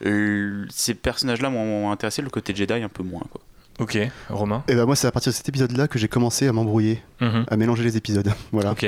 euh, 0.03 0.65
ces 0.69 0.93
personnages 0.93 1.41
là 1.41 1.49
m'ont 1.49 1.91
intéressé 1.91 2.21
le 2.21 2.29
côté 2.29 2.53
Jedi 2.55 2.73
un 2.73 2.89
peu 2.89 3.03
moins 3.03 3.23
quoi 3.31 3.41
Ok, 3.77 3.97
Romain. 4.29 4.63
Et 4.69 4.75
bah 4.75 4.85
moi 4.85 4.95
c'est 4.95 5.05
à 5.05 5.11
partir 5.11 5.33
de 5.33 5.35
cet 5.35 5.49
épisode-là 5.49 5.89
que 5.89 5.99
j'ai 5.99 6.07
commencé 6.07 6.47
à 6.47 6.53
m'embrouiller, 6.53 7.03
Mhm. 7.19 7.45
à 7.51 7.57
mélanger 7.57 7.83
les 7.83 7.97
épisodes. 7.97 8.31
Voilà. 8.53 8.71
Ok. 8.71 8.85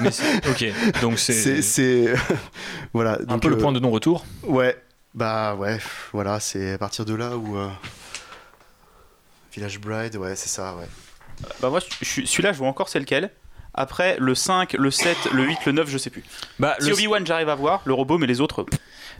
Mais 0.00 0.10
ok, 0.50 1.00
donc 1.00 1.18
c'est 1.18 1.62
C'est 1.62 2.12
voilà. 2.92 3.18
un 3.20 3.24
donc, 3.24 3.40
peu 3.42 3.48
le 3.48 3.56
euh, 3.56 3.58
point 3.58 3.72
de 3.72 3.78
non-retour. 3.80 4.26
Ouais. 4.42 4.76
Bah 5.14 5.54
ouais. 5.54 5.78
Voilà, 6.12 6.40
c'est 6.40 6.72
à 6.74 6.78
partir 6.78 7.06
de 7.06 7.14
là 7.14 7.38
où 7.38 7.56
euh, 7.56 7.68
Village 9.54 9.80
Bride, 9.80 10.16
ouais, 10.16 10.34
c'est 10.36 10.48
ça, 10.48 10.74
ouais. 10.76 10.86
bah 11.60 11.70
moi 11.70 11.80
celui-là 12.02 12.52
je 12.52 12.58
vois 12.58 12.68
encore 12.68 12.88
c'est 12.88 13.00
lequel 13.00 13.30
après 13.74 14.16
le 14.18 14.34
5 14.34 14.74
le 14.74 14.90
7 14.90 15.32
le 15.32 15.44
8 15.44 15.66
le 15.66 15.72
9 15.72 15.88
je 15.88 15.98
sais 15.98 16.10
plus 16.10 16.24
Bah, 16.58 16.76
si 16.78 16.88
le, 16.88 16.94
Obi-Wan 16.94 17.26
j'arrive 17.26 17.48
à 17.48 17.54
voir 17.54 17.82
le 17.84 17.94
robot 17.94 18.18
mais 18.18 18.26
les 18.26 18.40
autres 18.40 18.66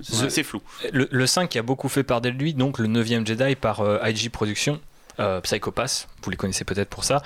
c'est 0.00 0.42
flou 0.42 0.60
le, 0.92 1.08
le 1.10 1.26
5 1.26 1.48
qui 1.48 1.58
a 1.58 1.62
beaucoup 1.62 1.88
fait 1.88 2.02
par 2.02 2.20
de 2.20 2.28
lui, 2.28 2.54
donc 2.54 2.78
le 2.78 2.88
9ème 2.88 3.26
Jedi 3.26 3.56
par 3.56 3.80
euh, 3.80 3.98
IG 4.04 4.30
Productions, 4.30 4.80
euh, 5.20 5.40
Psychopass, 5.40 6.08
vous 6.22 6.30
les 6.30 6.36
connaissez 6.36 6.64
peut-être 6.64 6.88
pour 6.88 7.04
ça. 7.04 7.22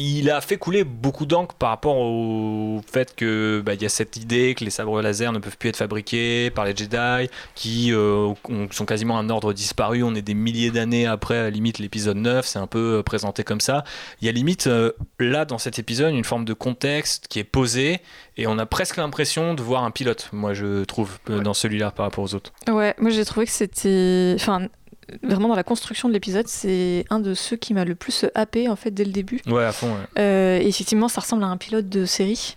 Il 0.00 0.30
a 0.30 0.40
fait 0.40 0.58
couler 0.58 0.84
beaucoup 0.84 1.26
d'encre 1.26 1.56
par 1.56 1.70
rapport 1.70 1.96
au 1.96 2.80
fait 2.88 3.16
que 3.16 3.60
bah, 3.66 3.74
il 3.74 3.82
y 3.82 3.84
a 3.84 3.88
cette 3.88 4.16
idée 4.16 4.54
que 4.56 4.64
les 4.64 4.70
sabres 4.70 5.02
laser 5.02 5.32
ne 5.32 5.40
peuvent 5.40 5.56
plus 5.58 5.70
être 5.70 5.76
fabriqués 5.76 6.50
par 6.50 6.64
les 6.64 6.76
Jedi, 6.76 7.28
qui 7.56 7.92
euh, 7.92 8.32
ont- 8.48 8.68
sont 8.70 8.84
quasiment 8.86 9.18
un 9.18 9.28
ordre 9.28 9.52
disparu. 9.52 10.04
On 10.04 10.14
est 10.14 10.22
des 10.22 10.34
milliers 10.34 10.70
d'années 10.70 11.06
après, 11.06 11.38
à 11.38 11.42
la 11.42 11.50
limite 11.50 11.80
l'épisode 11.80 12.16
9, 12.16 12.46
c'est 12.46 12.60
un 12.60 12.68
peu 12.68 12.98
euh, 12.98 13.02
présenté 13.02 13.42
comme 13.42 13.60
ça. 13.60 13.82
Il 14.22 14.26
y 14.26 14.28
a 14.28 14.32
limite 14.32 14.68
euh, 14.68 14.92
là 15.18 15.44
dans 15.44 15.58
cet 15.58 15.80
épisode 15.80 16.14
une 16.14 16.22
forme 16.24 16.44
de 16.44 16.52
contexte 16.54 17.26
qui 17.28 17.40
est 17.40 17.44
posé 17.44 17.98
et 18.36 18.46
on 18.46 18.56
a 18.58 18.66
presque 18.66 18.98
l'impression 18.98 19.54
de 19.54 19.62
voir 19.62 19.82
un 19.82 19.90
pilote. 19.90 20.28
Moi 20.32 20.54
je 20.54 20.84
trouve 20.84 21.18
euh, 21.28 21.40
dans 21.40 21.54
celui-là 21.54 21.90
par 21.90 22.06
rapport 22.06 22.22
aux 22.22 22.34
autres. 22.36 22.52
Ouais, 22.68 22.94
moi 22.98 23.10
j'ai 23.10 23.24
trouvé 23.24 23.46
que 23.46 23.52
c'était. 23.52 24.36
Enfin, 24.38 24.68
vraiment 25.22 25.48
dans 25.48 25.54
la 25.54 25.62
construction 25.64 26.08
de 26.08 26.14
l'épisode, 26.14 26.46
c'est 26.48 27.04
un 27.10 27.20
de 27.20 27.34
ceux 27.34 27.56
qui 27.56 27.74
m'a 27.74 27.84
le 27.84 27.94
plus 27.94 28.26
happé 28.34 28.68
en 28.68 28.76
fait 28.76 28.90
dès 28.90 29.04
le 29.04 29.12
début. 29.12 29.40
Ouais, 29.46 29.64
à 29.64 29.72
fond. 29.72 29.88
ouais. 29.88 30.20
Euh, 30.20 30.58
effectivement, 30.60 31.08
ça 31.08 31.20
ressemble 31.20 31.44
à 31.44 31.46
un 31.46 31.56
pilote 31.56 31.88
de 31.88 32.04
série. 32.04 32.56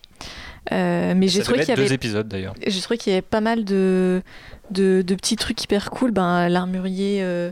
Euh, 0.72 1.14
mais 1.16 1.28
j'ai 1.28 1.42
trouvé 1.42 1.60
qu'il 1.60 1.70
y 1.70 1.72
avait 1.72 1.86
deux 1.88 1.94
épisodes 1.94 2.28
d'ailleurs. 2.28 2.54
j'ai 2.66 2.82
trouvé 2.82 2.98
qu'il 2.98 3.12
y 3.12 3.16
avait 3.16 3.24
pas 3.24 3.42
mal 3.42 3.66
de, 3.66 4.22
de, 4.70 5.02
de 5.02 5.16
petits 5.16 5.36
trucs 5.36 5.64
hyper 5.64 5.90
cool. 5.90 6.12
Ben, 6.12 6.50
l'armurier, 6.50 7.20
euh, 7.24 7.52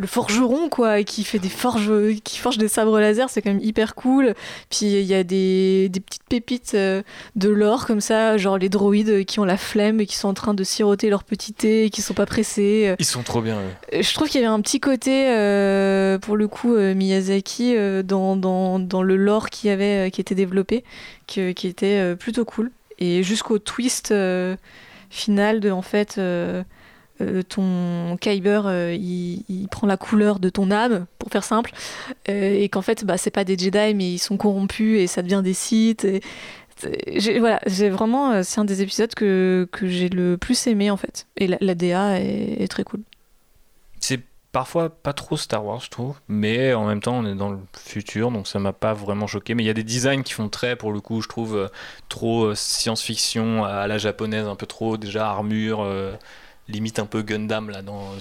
le 0.00 0.06
forgeron, 0.06 0.68
quoi, 0.68 1.02
qui 1.02 1.24
fait 1.24 1.40
des 1.40 1.48
forges, 1.48 1.90
qui 2.22 2.38
forge 2.38 2.56
des 2.56 2.68
sabres 2.68 3.00
laser, 3.00 3.28
c'est 3.28 3.42
quand 3.42 3.50
même 3.50 3.60
hyper 3.62 3.96
cool. 3.96 4.34
Puis 4.70 4.86
il 4.86 5.02
y 5.02 5.12
a 5.14 5.24
des, 5.24 5.88
des 5.88 5.98
petites 5.98 6.22
pépites 6.28 6.72
euh, 6.74 7.02
de 7.34 7.48
l'or 7.48 7.84
comme 7.84 8.00
ça, 8.00 8.36
genre 8.36 8.58
les 8.58 8.68
droïdes 8.68 9.24
qui 9.26 9.40
ont 9.40 9.44
la 9.44 9.56
flemme 9.56 10.00
et 10.00 10.06
qui 10.06 10.16
sont 10.16 10.28
en 10.28 10.34
train 10.34 10.54
de 10.54 10.62
siroter 10.62 11.10
leur 11.10 11.24
petit 11.24 11.52
thé 11.52 11.84
et 11.86 11.90
qui 11.90 12.00
sont 12.00 12.14
pas 12.14 12.26
pressés. 12.26 12.94
Ils 13.00 13.04
sont 13.04 13.22
trop 13.24 13.40
bien. 13.40 13.56
eux. 13.58 13.96
Euh, 13.96 14.02
Je 14.02 14.14
trouve 14.14 14.28
qu'il 14.28 14.40
y 14.40 14.44
avait 14.44 14.52
un 14.54 14.60
petit 14.60 14.78
côté, 14.78 15.30
euh, 15.30 16.16
pour 16.18 16.36
le 16.36 16.46
coup, 16.46 16.74
euh, 16.76 16.94
Miyazaki 16.94 17.74
euh, 17.76 18.04
dans, 18.04 18.36
dans, 18.36 18.78
dans 18.78 19.02
le 19.02 19.16
lore 19.16 19.50
qui, 19.50 19.68
avait, 19.68 20.10
qui 20.12 20.20
était 20.20 20.36
développé, 20.36 20.84
que- 21.26 21.50
qui 21.50 21.66
était 21.66 22.14
plutôt 22.14 22.44
cool. 22.44 22.70
Et 23.00 23.22
jusqu'au 23.24 23.58
twist 23.58 24.14
final 25.10 25.60
de, 25.60 25.70
en 25.70 25.82
fait, 25.82 26.20
euh, 27.20 27.42
ton 27.42 28.16
Kyber, 28.20 28.62
euh, 28.66 28.94
il, 28.94 29.66
prend 29.70 29.86
la 29.86 29.96
couleur 29.96 30.38
de 30.38 30.48
ton 30.48 30.70
âme, 30.70 31.06
pour 31.18 31.30
faire 31.30 31.44
simple, 31.44 31.72
euh, 32.28 32.54
et 32.54 32.68
qu'en 32.68 32.82
fait, 32.82 33.04
bah, 33.04 33.18
c'est 33.18 33.30
pas 33.30 33.44
des 33.44 33.58
Jedi, 33.58 33.94
mais 33.94 34.12
ils 34.12 34.18
sont 34.18 34.36
corrompus 34.36 35.00
et 35.00 35.06
ça 35.06 35.22
devient 35.22 35.42
des 35.42 35.54
Sith. 35.54 36.04
Et, 36.04 36.20
j'ai- 37.18 37.40
voilà, 37.40 37.60
j'ai 37.66 37.90
vraiment, 37.90 38.42
c'est 38.44 38.60
un 38.60 38.64
des 38.64 38.82
épisodes 38.82 39.12
que, 39.14 39.68
que 39.72 39.88
j'ai 39.88 40.08
le 40.08 40.36
plus 40.36 40.68
aimé 40.68 40.92
en 40.92 40.96
fait. 40.96 41.26
Et 41.36 41.48
la, 41.48 41.74
DA 41.74 42.20
est, 42.20 42.68
très 42.68 42.84
cool. 42.84 43.00
C'est 43.98 44.20
parfois 44.52 44.88
pas 44.88 45.12
trop 45.12 45.36
Star 45.36 45.64
Wars, 45.64 45.80
je 45.80 45.90
trouve, 45.90 46.14
mais 46.28 46.72
en 46.74 46.86
même 46.86 47.00
temps, 47.00 47.16
on 47.16 47.26
est 47.26 47.34
dans 47.34 47.50
le 47.50 47.58
futur, 47.76 48.30
donc 48.30 48.46
ça 48.46 48.60
m'a 48.60 48.72
pas 48.72 48.94
vraiment 48.94 49.26
choqué. 49.26 49.56
Mais 49.56 49.64
il 49.64 49.66
y 49.66 49.70
a 49.70 49.74
des 49.74 49.82
designs 49.82 50.22
qui 50.22 50.34
font 50.34 50.48
très, 50.48 50.76
pour 50.76 50.92
le 50.92 51.00
coup, 51.00 51.20
je 51.20 51.28
trouve, 51.28 51.68
trop 52.08 52.54
science-fiction 52.54 53.64
à 53.64 53.88
la 53.88 53.98
japonaise, 53.98 54.46
un 54.46 54.54
peu 54.54 54.66
trop 54.66 54.96
déjà 54.96 55.28
armure. 55.28 55.84
Limite 56.68 56.98
un 56.98 57.06
peu 57.06 57.22
Gundam 57.22 57.70
là 57.70 57.82
dans 57.82 58.12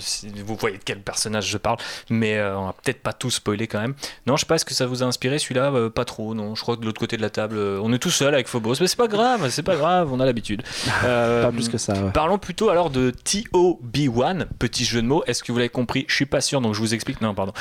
vous 0.45 0.55
voyez 0.55 0.77
de 0.77 0.83
quel 0.83 0.99
personnage 1.01 1.47
je 1.49 1.57
parle 1.57 1.77
mais 2.09 2.37
euh, 2.37 2.57
on 2.57 2.65
va 2.67 2.73
peut-être 2.83 3.01
pas 3.01 3.13
tout 3.13 3.29
spoiler 3.29 3.67
quand 3.67 3.79
même 3.81 3.93
non 4.25 4.35
je 4.35 4.41
sais 4.41 4.45
pas 4.45 4.55
est-ce 4.55 4.65
que 4.65 4.73
ça 4.73 4.85
vous 4.85 5.03
a 5.03 5.05
inspiré 5.05 5.37
celui-là? 5.39 5.71
Euh, 5.73 5.89
pas 5.89 6.05
trop 6.05 6.33
non 6.33 6.55
je 6.55 6.61
crois 6.61 6.75
que 6.75 6.81
de 6.81 6.85
l'autre 6.85 6.99
côté 6.99 7.17
de 7.17 7.21
la 7.21 7.29
table 7.29 7.57
euh, 7.57 7.79
on 7.83 7.91
est 7.93 7.99
tout 7.99 8.09
seul 8.09 8.33
avec 8.33 8.47
Phobos 8.47 8.75
mais 8.79 8.87
c'est 8.87 8.95
pas 8.97 9.07
grave 9.07 9.49
c'est 9.49 9.63
pas 9.63 9.75
grave 9.75 10.11
on 10.13 10.19
a 10.19 10.25
l'habitude 10.25 10.63
Pas 11.01 11.51
plus 11.51 11.69
que 11.69 11.77
ça. 11.77 11.93
ouais. 11.93 12.11
Parlons 12.13 12.37
plutôt 12.37 12.69
alors 12.69 12.89
de 12.89 13.11
TOB1, 13.11 14.45
petit 14.59 14.85
jeu 14.85 15.01
de 15.01 15.07
mots. 15.07 15.23
Est-ce 15.25 15.43
que 15.43 15.51
vous 15.51 15.57
l'avez 15.57 15.69
compris? 15.69 16.05
Je 16.07 16.15
suis 16.15 16.25
pas 16.25 16.41
sûr, 16.41 16.61
donc 16.61 16.73
je 16.73 16.79
vous 16.79 16.93
explique. 16.93 17.21
Non, 17.21 17.33
pardon. 17.33 17.53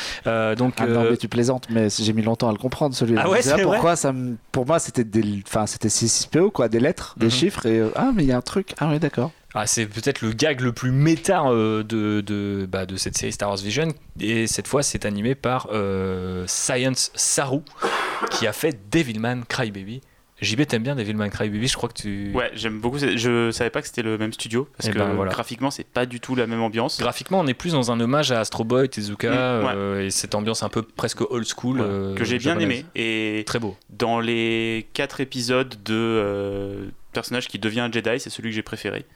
Donc, 0.57 0.74
Ah 0.78 0.87
non, 0.87 1.05
mais 1.11 1.16
tu 1.16 1.28
plaisantes, 1.28 1.66
mais 1.70 1.89
j'ai 1.91 2.12
mis 2.12 2.22
longtemps 2.22 2.49
à 2.49 2.53
le 2.53 2.59
comprendre 2.59 2.95
celui-là. 2.95 3.22
Ah 3.24 3.30
ouais, 3.30 3.43
C'est 3.43 3.62
pourquoi 3.62 3.97
ça 3.97 4.12
me... 4.12 4.37
Pour 4.53 4.66
moi, 4.66 4.78
c'était 4.78 5.05
des, 5.05 5.43
enfin, 5.47 5.66
c'était 5.66 5.89
6PO 5.89 6.51
quoi, 6.51 6.68
des 6.68 6.80
lettres, 6.80 7.14
des 7.18 7.26
Mhm. 7.26 7.30
chiffres 7.32 7.66
et 7.66 7.82
ah 7.95 8.11
mais 8.14 8.22
il 8.24 8.28
y 8.28 8.32
a 8.32 8.37
un 8.37 8.41
truc. 8.43 8.74
Ah 8.78 8.89
oui, 8.91 8.99
d'accord. 8.99 9.30
Ah, 9.57 9.66
c'est 9.66 9.86
peut-être 9.86 10.20
le 10.20 10.32
gag 10.32 10.61
le 10.61 10.72
plus 10.72 10.90
méta 10.92 11.46
euh, 11.48 11.82
de, 11.82 12.20
de, 12.20 12.66
bah, 12.70 12.86
de 12.86 12.96
cette 12.96 13.16
série 13.16 13.32
Star 13.32 13.48
Wars 13.48 13.59
Vision. 13.59 13.88
Et 14.20 14.46
cette 14.46 14.68
fois, 14.68 14.82
c'est 14.82 15.04
animé 15.04 15.34
par 15.34 15.68
euh, 15.72 16.44
Science 16.46 17.11
Saru, 17.14 17.61
qui 18.30 18.46
a 18.46 18.52
fait 18.52 18.78
Devilman 18.92 19.42
Crybaby. 19.48 20.00
JB, 20.42 20.66
t'aimes 20.66 20.82
bien 20.82 20.94
Devilman 20.94 21.30
Crybaby 21.30 21.66
Je 21.66 21.74
crois 21.78 21.88
que 21.88 21.94
tu. 22.02 22.30
Ouais, 22.34 22.50
j'aime 22.54 22.78
beaucoup. 22.78 22.98
Je 22.98 23.50
savais 23.52 23.70
pas 23.70 23.80
que 23.80 23.86
c'était 23.88 24.02
le 24.02 24.18
même 24.18 24.34
studio 24.34 24.68
parce 24.76 24.90
Eh 24.90 24.92
que 24.92 24.98
ben, 24.98 25.14
voilà. 25.14 25.32
graphiquement, 25.32 25.70
c'est 25.70 25.86
pas 25.86 26.04
du 26.04 26.20
tout 26.20 26.34
la 26.34 26.46
même 26.46 26.61
ambiance. 26.61 26.98
Graphiquement, 27.00 27.40
on 27.40 27.46
est 27.46 27.54
plus 27.54 27.72
dans 27.72 27.90
un 27.90 27.98
hommage 28.00 28.32
à 28.32 28.40
Astro 28.40 28.62
Boy, 28.62 28.86
Tezuka, 28.90 29.30
Mm, 29.30 29.64
ouais. 29.64 29.72
euh, 29.74 30.04
et 30.04 30.11
cette 30.11 30.34
ambiance 30.34 30.62
un 30.62 30.68
peu 30.68 30.82
presque 30.82 31.22
old 31.22 31.46
school. 31.46 31.78
Euh, 31.80 32.14
que 32.14 32.24
j'ai 32.24 32.36
bien 32.36 32.59
aimé. 32.59 32.84
Et 32.94 33.44
Très 33.46 33.59
beau. 33.59 33.78
dans 33.88 34.20
les 34.20 34.86
quatre 34.92 35.22
épisodes 35.22 35.74
de 35.86 35.94
euh, 35.94 36.84
personnage 37.14 37.48
qui 37.48 37.59
devient 37.59 37.80
un 37.80 37.90
Jedi, 37.90 38.20
c'est 38.20 38.28
celui 38.28 38.50
que 38.50 38.54
j'ai 38.57 38.62
préféré. 38.62 39.07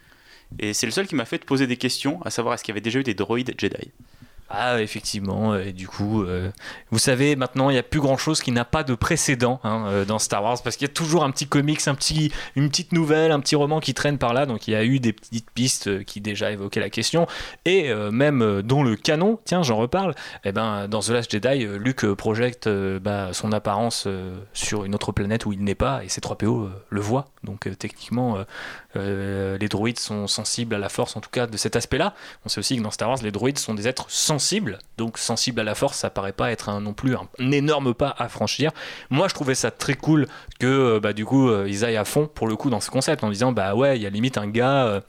Et 0.59 0.73
c'est 0.73 0.87
le 0.87 0.93
seul 0.93 1.07
qui 1.07 1.15
m'a 1.15 1.25
fait 1.25 1.45
poser 1.45 1.67
des 1.67 1.77
questions, 1.77 2.21
à 2.23 2.31
savoir 2.31 2.55
est-ce 2.55 2.65
qu'il 2.65 2.73
y 2.73 2.75
avait 2.75 2.81
déjà 2.81 2.99
eu 2.99 3.05
des 3.05 3.15
droïdes 3.15 3.55
Jedi? 3.57 3.91
Ah, 4.53 4.83
effectivement, 4.83 5.55
et 5.55 5.73
du 5.73 5.87
coup, 5.87 6.25
euh, 6.25 6.51
vous 6.91 6.99
savez, 6.99 7.37
maintenant, 7.37 7.71
il 7.71 7.75
n'y 7.75 7.79
a 7.79 7.85
plus 7.85 8.01
grand-chose 8.01 8.41
qui 8.41 8.51
n'a 8.51 8.65
pas 8.65 8.83
de 8.83 8.97
précédent 8.97 9.61
hein, 9.63 9.85
euh, 9.87 10.05
dans 10.05 10.19
Star 10.19 10.43
Wars, 10.43 10.61
parce 10.65 10.77
qu'il 10.77 10.89
y 10.89 10.91
a 10.91 10.93
toujours 10.93 11.23
un 11.23 11.31
petit 11.31 11.47
comics, 11.47 11.87
un 11.87 11.95
petit, 11.95 12.33
une 12.57 12.69
petite 12.69 12.91
nouvelle, 12.91 13.31
un 13.31 13.39
petit 13.39 13.55
roman 13.55 13.79
qui 13.79 13.95
traîne 13.95 14.19
par 14.19 14.35
là, 14.35 14.47
donc 14.47 14.67
il 14.67 14.73
y 14.73 14.75
a 14.75 14.83
eu 14.85 14.99
des 14.99 15.13
petites 15.13 15.49
pistes 15.53 15.87
euh, 15.87 16.03
qui 16.03 16.21
déjà 16.21 16.51
évoquaient 16.51 16.81
la 16.81 16.91
question, 16.91 17.29
et 17.65 17.91
euh, 17.91 18.11
même 18.11 18.43
euh, 18.43 18.61
dans 18.61 18.83
le 18.83 18.97
canon, 18.97 19.39
tiens, 19.45 19.63
j'en 19.63 19.77
reparle, 19.77 20.17
eh 20.45 20.51
ben, 20.51 20.89
dans 20.89 20.99
The 20.99 21.11
Last 21.11 21.31
Jedi, 21.31 21.65
euh, 21.65 21.79
Luke 21.79 22.05
euh, 22.05 22.17
projette 22.17 22.67
euh, 22.67 22.99
bah, 22.99 23.29
son 23.33 23.53
apparence 23.53 24.03
euh, 24.09 24.37
sur 24.53 24.85
une 24.85 24.97
autre 24.97 25.13
planète 25.13 25.47
où 25.47 25.53
il 25.53 25.63
n'est 25.63 25.77
pas, 25.77 26.03
et 26.03 26.09
C3PO 26.09 26.65
euh, 26.65 26.71
le 26.89 27.01
voit, 27.01 27.29
donc 27.43 27.67
euh, 27.67 27.75
techniquement, 27.75 28.37
euh, 28.37 28.45
euh, 28.97 29.59
les 29.59 29.69
droïdes 29.69 29.99
sont 29.99 30.27
sensibles 30.27 30.75
à 30.75 30.79
la 30.79 30.89
force, 30.89 31.17
en 31.17 31.21
tout 31.21 31.31
cas 31.31 31.47
de 31.47 31.57
cet 31.57 31.75
aspect-là. 31.75 32.15
On 32.45 32.49
sait 32.49 32.59
aussi 32.59 32.77
que 32.77 32.83
dans 32.83 32.91
Star 32.91 33.09
Wars, 33.09 33.19
les 33.23 33.31
droïdes 33.31 33.59
sont 33.59 33.75
des 33.75 33.89
êtres 33.89 34.11
sensibles, 34.11 34.79
donc 34.99 35.17
sensibles 35.17 35.61
à 35.61 35.65
la 35.65 35.75
force, 35.75 35.99
ça 35.99 36.11
paraît 36.11 36.33
pas 36.33 36.53
être 36.53 36.81
non 36.81 36.93
plus 36.93 37.17
un, 37.17 37.51
énorme 37.51 37.95
pas 37.95 38.15
à 38.19 38.29
franchir. 38.29 38.73
Moi, 39.09 39.29
je 39.29 39.35
trouvais 39.35 39.55
ça 39.55 39.71
très 39.71 39.95
cool 39.95 40.27
que 40.59 40.99
bah, 40.99 41.13
du 41.13 41.25
coup 41.25 41.51
ils 41.65 41.85
aillent 41.85 41.97
à 41.97 42.05
fond 42.05 42.27
pour 42.27 42.47
le 42.47 42.57
coup 42.57 42.71
dans 42.71 42.81
ce 42.81 42.91
concept 42.91 43.25
en 43.25 43.31
disant 43.31 43.53
bah 43.53 43.75
ouais, 43.75 43.97
il 43.97 44.03
y 44.03 44.07
a 44.07 44.11
limite 44.11 44.37
un 44.39 44.49
gars. 44.49 45.03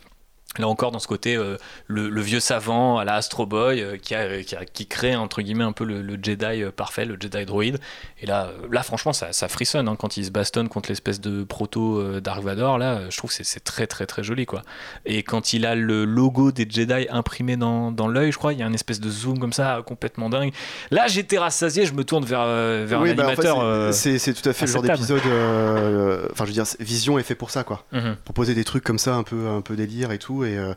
Euh, 0.57 0.61
Là 0.61 0.67
encore, 0.67 0.91
dans 0.91 0.99
ce 0.99 1.07
côté, 1.07 1.35
euh, 1.37 1.55
le, 1.87 2.09
le 2.09 2.21
vieux 2.21 2.39
savant 2.41 2.97
à 2.97 3.05
la 3.05 3.15
Astro 3.15 3.45
Boy 3.45 3.81
euh, 3.81 3.97
qui, 3.97 4.13
a- 4.15 4.43
qui, 4.43 4.55
a- 4.55 4.65
qui 4.65 4.85
crée 4.85 5.15
entre 5.15 5.41
guillemets 5.41 5.63
un 5.63 5.71
peu 5.71 5.85
le, 5.85 6.01
le 6.01 6.17
Jedi 6.21 6.63
euh, 6.63 6.71
parfait, 6.71 7.05
le 7.05 7.15
Jedi 7.19 7.45
droïde. 7.45 7.79
Et 8.21 8.25
là, 8.25 8.47
euh, 8.47 8.67
là 8.71 8.83
franchement, 8.83 9.13
ça, 9.13 9.31
ça 9.31 9.47
frissonne 9.47 9.87
hein, 9.87 9.95
quand 9.97 10.17
il 10.17 10.25
se 10.25 10.31
bastonne 10.31 10.67
contre 10.69 10.89
l'espèce 10.89 11.21
de 11.21 11.43
proto 11.43 11.99
euh, 11.99 12.19
Dark 12.19 12.43
Vador. 12.43 12.77
Là, 12.77 12.93
euh, 12.95 13.07
je 13.09 13.17
trouve 13.17 13.29
que 13.35 13.43
c'est- 13.43 13.59
très 13.63 13.87
très 13.87 14.05
très 14.05 14.23
joli 14.23 14.45
quoi. 14.45 14.61
Et 15.05 15.23
quand 15.23 15.53
il 15.53 15.65
a 15.65 15.75
le 15.75 16.03
logo 16.03 16.51
des 16.51 16.67
Jedi 16.69 17.07
imprimé 17.09 17.55
dans, 17.57 17.91
dans 17.91 18.07
l'œil, 18.09 18.31
je 18.31 18.37
crois, 18.37 18.51
il 18.53 18.59
y 18.59 18.63
a 18.63 18.65
une 18.67 18.75
espèce 18.75 18.99
de 18.99 19.09
zoom 19.09 19.39
comme 19.39 19.53
ça 19.53 19.77
euh, 19.77 19.81
complètement 19.83 20.29
dingue. 20.29 20.51
Là, 20.89 21.07
j'étais 21.07 21.37
rassasié, 21.37 21.85
je 21.85 21.93
me 21.93 22.03
tourne 22.03 22.25
vers, 22.25 22.41
euh, 22.41 22.85
vers 22.87 22.99
Oui, 23.01 23.11
un 23.11 23.15
bah, 23.15 23.27
en 23.27 23.35
fait, 23.35 23.41
c'est- 23.93 24.29
euh, 24.31 24.33
tout 24.33 24.49
à 24.49 24.53
fait 24.53 24.65
le 24.65 24.71
genre 24.71 24.81
d'épisode. 24.81 25.21
euh, 25.27 26.27
Enfin, 26.31 26.43
je 26.45 26.49
veux 26.49 26.53
dire, 26.53 26.65
Vision 26.79 27.17
est 27.19 27.23
fait 27.23 27.35
pour 27.35 27.51
ça, 27.51 27.63
quoi. 27.63 27.85
mhm. 27.91 28.15
Proposer 28.25 28.53
des 28.53 28.63
trucs 28.63 28.83
comme 28.83 28.99
ça, 28.99 29.15
un 29.15 29.23
peu, 29.23 29.47
un 29.47 29.61
peu 29.61 29.75
délire 29.75 30.11
et 30.11 30.17
tout, 30.19 30.40
et 30.45 30.57
euh, 30.57 30.73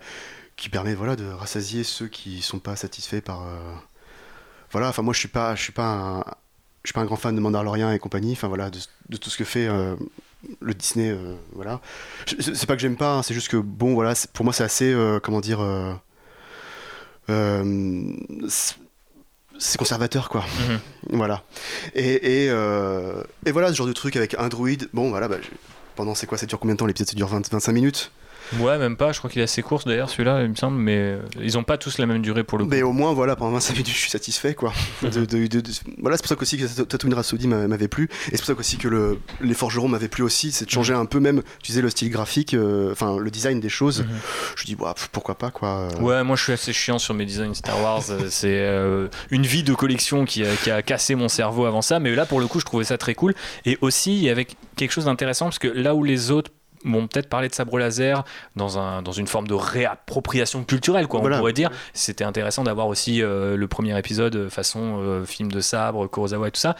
qui 0.57 0.69
permet, 0.69 0.95
voilà, 0.95 1.17
de 1.17 1.25
rassasier 1.27 1.85
ceux 1.85 2.09
qui 2.09 2.43
sont 2.43 2.59
pas 2.59 2.77
satisfaits 2.77 3.21
par. 3.21 3.43
euh, 3.43 3.75
Voilà. 4.73 4.89
Enfin, 4.89 5.03
moi, 5.03 5.15
je 5.15 5.19
suis 5.19 5.29
pas, 5.29 5.55
je 5.55 5.63
suis 5.63 5.73
pas 5.73 5.87
un, 5.87 6.19
je 6.83 6.89
suis 6.89 6.93
pas 6.95 7.01
un 7.01 7.05
grand 7.07 7.17
fan 7.17 7.35
de 7.35 7.41
Mandalorian 7.41 7.91
et 7.93 7.99
compagnie. 7.99 8.33
Enfin, 8.33 8.49
voilà, 8.49 8.71
de, 8.71 8.79
de 9.09 9.17
tout 9.17 9.31
ce 9.31 9.37
que 9.37 9.45
fait. 9.45 9.67
euh, 9.67 9.97
le 10.61 10.75
Disney, 10.75 11.11
euh, 11.11 11.35
voilà. 11.55 11.81
C'est 12.39 12.67
pas 12.67 12.77
que 12.77 12.83
j'aime 12.83 12.97
pas, 12.99 13.15
hein, 13.15 13.23
c'est 13.23 13.33
juste 13.33 13.49
que 13.49 13.57
bon, 13.57 13.95
voilà, 13.95 14.13
pour 14.35 14.45
moi 14.45 14.53
c'est 14.53 14.63
assez, 14.65 14.93
euh, 14.93 15.19
comment 15.19 15.41
dire, 15.41 15.59
c'est- 18.49 19.79
conservateur 19.79 20.29
quoi. 20.29 20.45
Mhm. 20.69 20.81
Voilà. 21.17 21.45
Et, 21.95 22.45
et, 22.45 22.47
et 22.47 23.51
voilà, 23.53 23.69
ce 23.69 23.75
genre 23.75 23.87
de 23.87 23.93
truc 23.95 24.17
avec 24.17 24.35
un 24.35 24.49
druide. 24.49 24.89
Bon, 24.93 25.09
voilà, 25.11 25.29
bah, 25.29 25.37
pendant 25.97 26.15
c'est 26.15 26.27
quoi 26.27 26.37
Ça 26.39 26.47
dure 26.47 26.59
combien 26.59 26.75
de 26.75 26.79
temps 26.79 26.87
L'épisode 26.87 27.09
ça 27.09 27.15
dure 27.17 27.29
20, 27.29 27.51
25 27.51 27.73
minutes? 27.73 28.11
Ouais, 28.61 28.79
même 28.79 28.97
pas. 28.97 29.13
Je 29.13 29.19
crois 29.19 29.31
qu'il 29.31 29.41
est 29.41 29.45
assez 29.45 29.63
court 29.63 29.83
d'ailleurs, 29.87 30.11
celui-là, 30.11 30.43
il 30.43 30.51
me 30.51 30.55
semble. 30.55 30.77
Mais 30.79 30.97
euh, 30.97 31.19
ils 31.41 31.57
ont 31.59 31.63
pas 31.65 31.79
tous 31.79 31.99
la 31.99 32.07
même 32.07 32.23
durée 32.23 32.45
pour 32.45 32.59
le 32.59 32.65
coup. 32.65 32.71
Mais 32.71 32.83
au 32.83 32.93
moins, 32.93 33.13
voilà, 33.13 33.37
pendant 33.37 33.53
25 33.53 33.73
minutes, 33.73 33.89
je 33.89 33.93
suis 33.99 34.11
satisfait, 34.11 34.55
quoi. 34.55 34.73
De- 35.03 35.09
de- 35.25 35.47
de- 35.47 35.61
de- 35.61 35.71
Voilà, 35.99 36.17
c'est 36.17 36.23
pour 36.23 36.29
ça 36.29 36.37
qu'aussi 36.37 36.57
que 36.59 36.83
Tatooine 36.83 37.15
Rhapsody 37.15 37.47
m'a- 37.49 37.67
m'avait 37.69 37.89
plu. 37.89 38.09
Et 38.29 38.33
c'est 38.33 38.39
pour 38.39 38.47
ça 38.47 38.55
qu'aussi 38.55 38.77
que 38.77 38.89
le, 38.89 39.19
les 39.41 39.55
forgerons 39.55 39.89
m'avaient 39.89 40.09
plu 40.09 40.23
aussi. 40.23 40.53
C'est 40.53 40.65
de 40.67 40.71
changer 40.71 40.95
un 40.95 41.07
peu, 41.07 41.21
même, 41.21 41.43
tu 41.63 41.73
disais, 41.73 41.83
le 41.83 41.91
style 41.91 42.11
graphique, 42.11 42.55
euh, 42.55 42.93
enfin, 42.93 43.19
le 43.19 43.31
design 43.31 43.61
des 43.61 43.69
choses. 43.69 44.01
Mhm. 44.03 44.09
Je 44.57 44.65
dis, 44.65 44.75
bah, 44.75 44.95
pourquoi 45.13 45.37
pas, 45.37 45.51
quoi. 45.51 45.89
euh. 45.93 46.01
Ouais, 46.01 46.23
moi 46.25 46.37
je 46.37 46.43
suis 46.45 46.53
assez 46.53 46.73
chiant 46.73 46.99
sur 46.99 47.15
mes 47.15 47.25
designs 47.27 47.55
Star 47.55 47.81
Wars. 47.83 48.03
C'est 48.31 48.59
euh, 48.61 49.09
une 49.31 49.45
vie 49.47 49.63
de 49.63 49.75
collection 49.75 50.25
qui 50.25 50.45
a, 50.45 50.55
qui 50.63 50.71
a 50.71 50.83
cassé 50.83 51.15
mon 51.15 51.29
cerveau 51.29 51.67
avant 51.67 51.83
ça. 51.83 51.99
Mais 51.99 52.15
là, 52.15 52.27
pour 52.27 52.41
le 52.41 52.47
coup, 52.47 52.61
je 52.61 52.65
trouvais 52.65 52.85
ça 52.85 52.99
très 52.99 53.15
cool. 53.15 53.35
Et 53.65 53.79
aussi, 53.81 54.29
avec 54.29 54.57
quelque 54.77 54.93
chose 54.93 55.05
d'intéressant, 55.07 55.47
parce 55.47 55.59
que 55.59 55.69
là 55.69 55.95
où 55.95 56.05
les 56.05 56.31
autres 56.31 56.51
m'ont 56.85 57.07
peut-être 57.09 57.29
parlé 57.29 57.49
de 57.49 57.55
sabre 57.55 57.79
laser 57.79 58.25
dans, 58.57 58.79
un, 58.79 59.03
dans 59.03 59.13
une 59.13 59.27
forme 59.27 59.47
de 59.49 59.55
réappropriation 59.55 60.65
culturelle, 60.65 61.07
quoi, 61.09 61.21
Voilà. 61.21 61.37
on 61.37 61.39
pourrait 61.41 61.53
dire. 61.53 61.71
C'était 61.93 62.25
intéressant 62.25 62.63
d'avoir 62.65 62.87
aussi 62.87 63.23
euh, 63.23 63.57
le 63.57 63.69
premier 63.69 63.99
épisode 63.99 64.37
euh, 64.37 64.51
façon 64.51 64.99
euh, 65.01 65.25
film 65.25 65.51
de 65.51 65.61
sabre, 65.61 66.07
Kurosawa 66.09 66.49
et 66.49 66.51
tout 66.51 66.61
ça. 66.61 66.77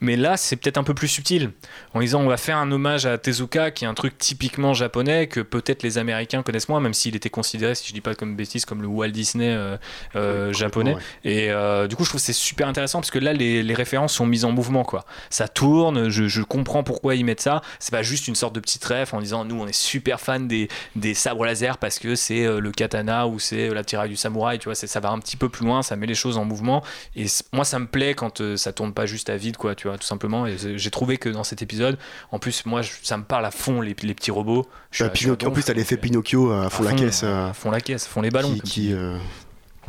Mais 0.00 0.16
là, 0.16 0.36
c'est 0.36 0.56
peut-être 0.56 0.76
un 0.76 0.82
peu 0.82 0.92
plus 0.92 1.08
subtil. 1.08 1.52
En 1.94 2.00
disant, 2.00 2.20
on 2.20 2.26
va 2.26 2.36
faire 2.36 2.56
un 2.56 2.70
hommage 2.72 3.06
à 3.06 3.16
Tezuka, 3.16 3.70
qui 3.70 3.84
est 3.84 3.88
un 3.88 3.94
truc 3.94 4.18
typiquement 4.18 4.74
japonais, 4.74 5.28
que 5.28 5.40
peut-être 5.40 5.82
les 5.82 5.98
Américains 5.98 6.42
connaissent 6.42 6.68
moins, 6.68 6.80
même 6.80 6.94
s'il 6.94 7.14
était 7.14 7.30
considéré, 7.30 7.74
si 7.74 7.88
je 7.88 7.92
dis 7.92 8.00
pas 8.00 8.14
comme 8.14 8.34
bêtise, 8.34 8.64
comme 8.64 8.82
le 8.82 8.88
Walt 8.88 9.10
Disney 9.10 9.54
euh, 9.54 9.76
euh, 10.16 10.52
japonais. 10.52 10.94
Ouais. 10.94 11.00
Et 11.24 11.50
euh, 11.50 11.86
du 11.86 11.94
coup, 11.94 12.04
je 12.04 12.08
trouve 12.10 12.20
que 12.20 12.26
c'est 12.26 12.32
super 12.32 12.66
intéressant 12.66 12.98
parce 12.98 13.12
que 13.12 13.20
là, 13.20 13.32
les, 13.32 13.62
les 13.62 13.74
références 13.74 14.12
sont 14.12 14.26
mises 14.26 14.44
en 14.44 14.50
mouvement, 14.50 14.84
quoi. 14.84 15.04
Ça 15.30 15.46
tourne, 15.46 16.08
je, 16.08 16.26
je 16.26 16.42
comprends 16.42 16.82
pourquoi 16.82 17.14
ils 17.14 17.24
mettent 17.24 17.40
ça. 17.40 17.62
C'est 17.78 17.92
pas 17.92 18.02
juste 18.02 18.26
une 18.26 18.34
sorte 18.34 18.54
de 18.54 18.60
petite 18.60 18.84
ref 18.84 19.14
en 19.14 19.20
disant, 19.20 19.44
nous, 19.44 19.60
on 19.60 19.66
est 19.66 19.72
super 19.72 20.20
fan 20.20 20.48
des, 20.48 20.68
des 20.96 21.14
sabres 21.14 21.44
laser 21.44 21.78
parce 21.78 22.00
que 22.00 22.16
c'est 22.16 22.44
le 22.44 22.72
katana 22.72 23.28
ou 23.28 23.38
c'est 23.38 23.68
la 23.68 23.84
tiraille 23.84 24.10
du 24.10 24.16
samouraï, 24.16 24.58
tu 24.58 24.64
vois. 24.64 24.74
Ça 24.74 25.00
va 25.00 25.10
un 25.10 25.20
petit 25.20 25.36
peu 25.36 25.48
plus 25.48 25.64
loin, 25.64 25.82
ça 25.82 25.94
met 25.94 26.06
les 26.06 26.14
choses 26.14 26.36
en 26.36 26.44
mouvement. 26.44 26.82
Et 27.14 27.26
moi, 27.52 27.64
ça 27.64 27.78
me 27.78 27.86
plaît 27.86 28.14
quand 28.14 28.56
ça 28.56 28.72
tourne 28.72 28.92
pas 28.92 29.06
juste 29.06 29.30
à 29.30 29.36
vide, 29.36 29.56
quoi, 29.56 29.74
tu 29.74 29.83
vois, 29.88 29.98
tout 29.98 30.06
simplement. 30.06 30.46
Et 30.46 30.56
j'ai 30.58 30.90
trouvé 30.90 31.16
que 31.18 31.28
dans 31.28 31.44
cet 31.44 31.62
épisode, 31.62 31.98
en 32.30 32.38
plus, 32.38 32.64
moi, 32.66 32.82
je- 32.82 32.90
ça 33.02 33.16
me 33.16 33.24
parle 33.24 33.46
à 33.46 33.50
fond, 33.50 33.80
les, 33.80 33.94
les 34.02 34.14
petits 34.14 34.30
robots. 34.30 34.68
Je 34.90 35.04
Bah, 35.04 35.10
je 35.14 35.18
Pinocchio- 35.20 35.48
en 35.48 35.50
plus, 35.50 35.64
t'as 35.64 35.72
l'effet 35.74 35.96
Pinocchio 35.96 36.50
à 36.52 36.70
fond 36.70 36.82
la 36.84 36.90
fond, 36.90 36.96
caisse. 36.96 37.22
euh, 37.24 37.50
à 37.50 37.52
fond 37.54 37.70
la 37.70 37.80
caisse, 37.80 38.06
à 38.06 38.08
fond 38.08 38.20
les 38.22 38.30
ballons. 38.30 38.54
qui, 38.64 38.92
euh, 38.92 39.16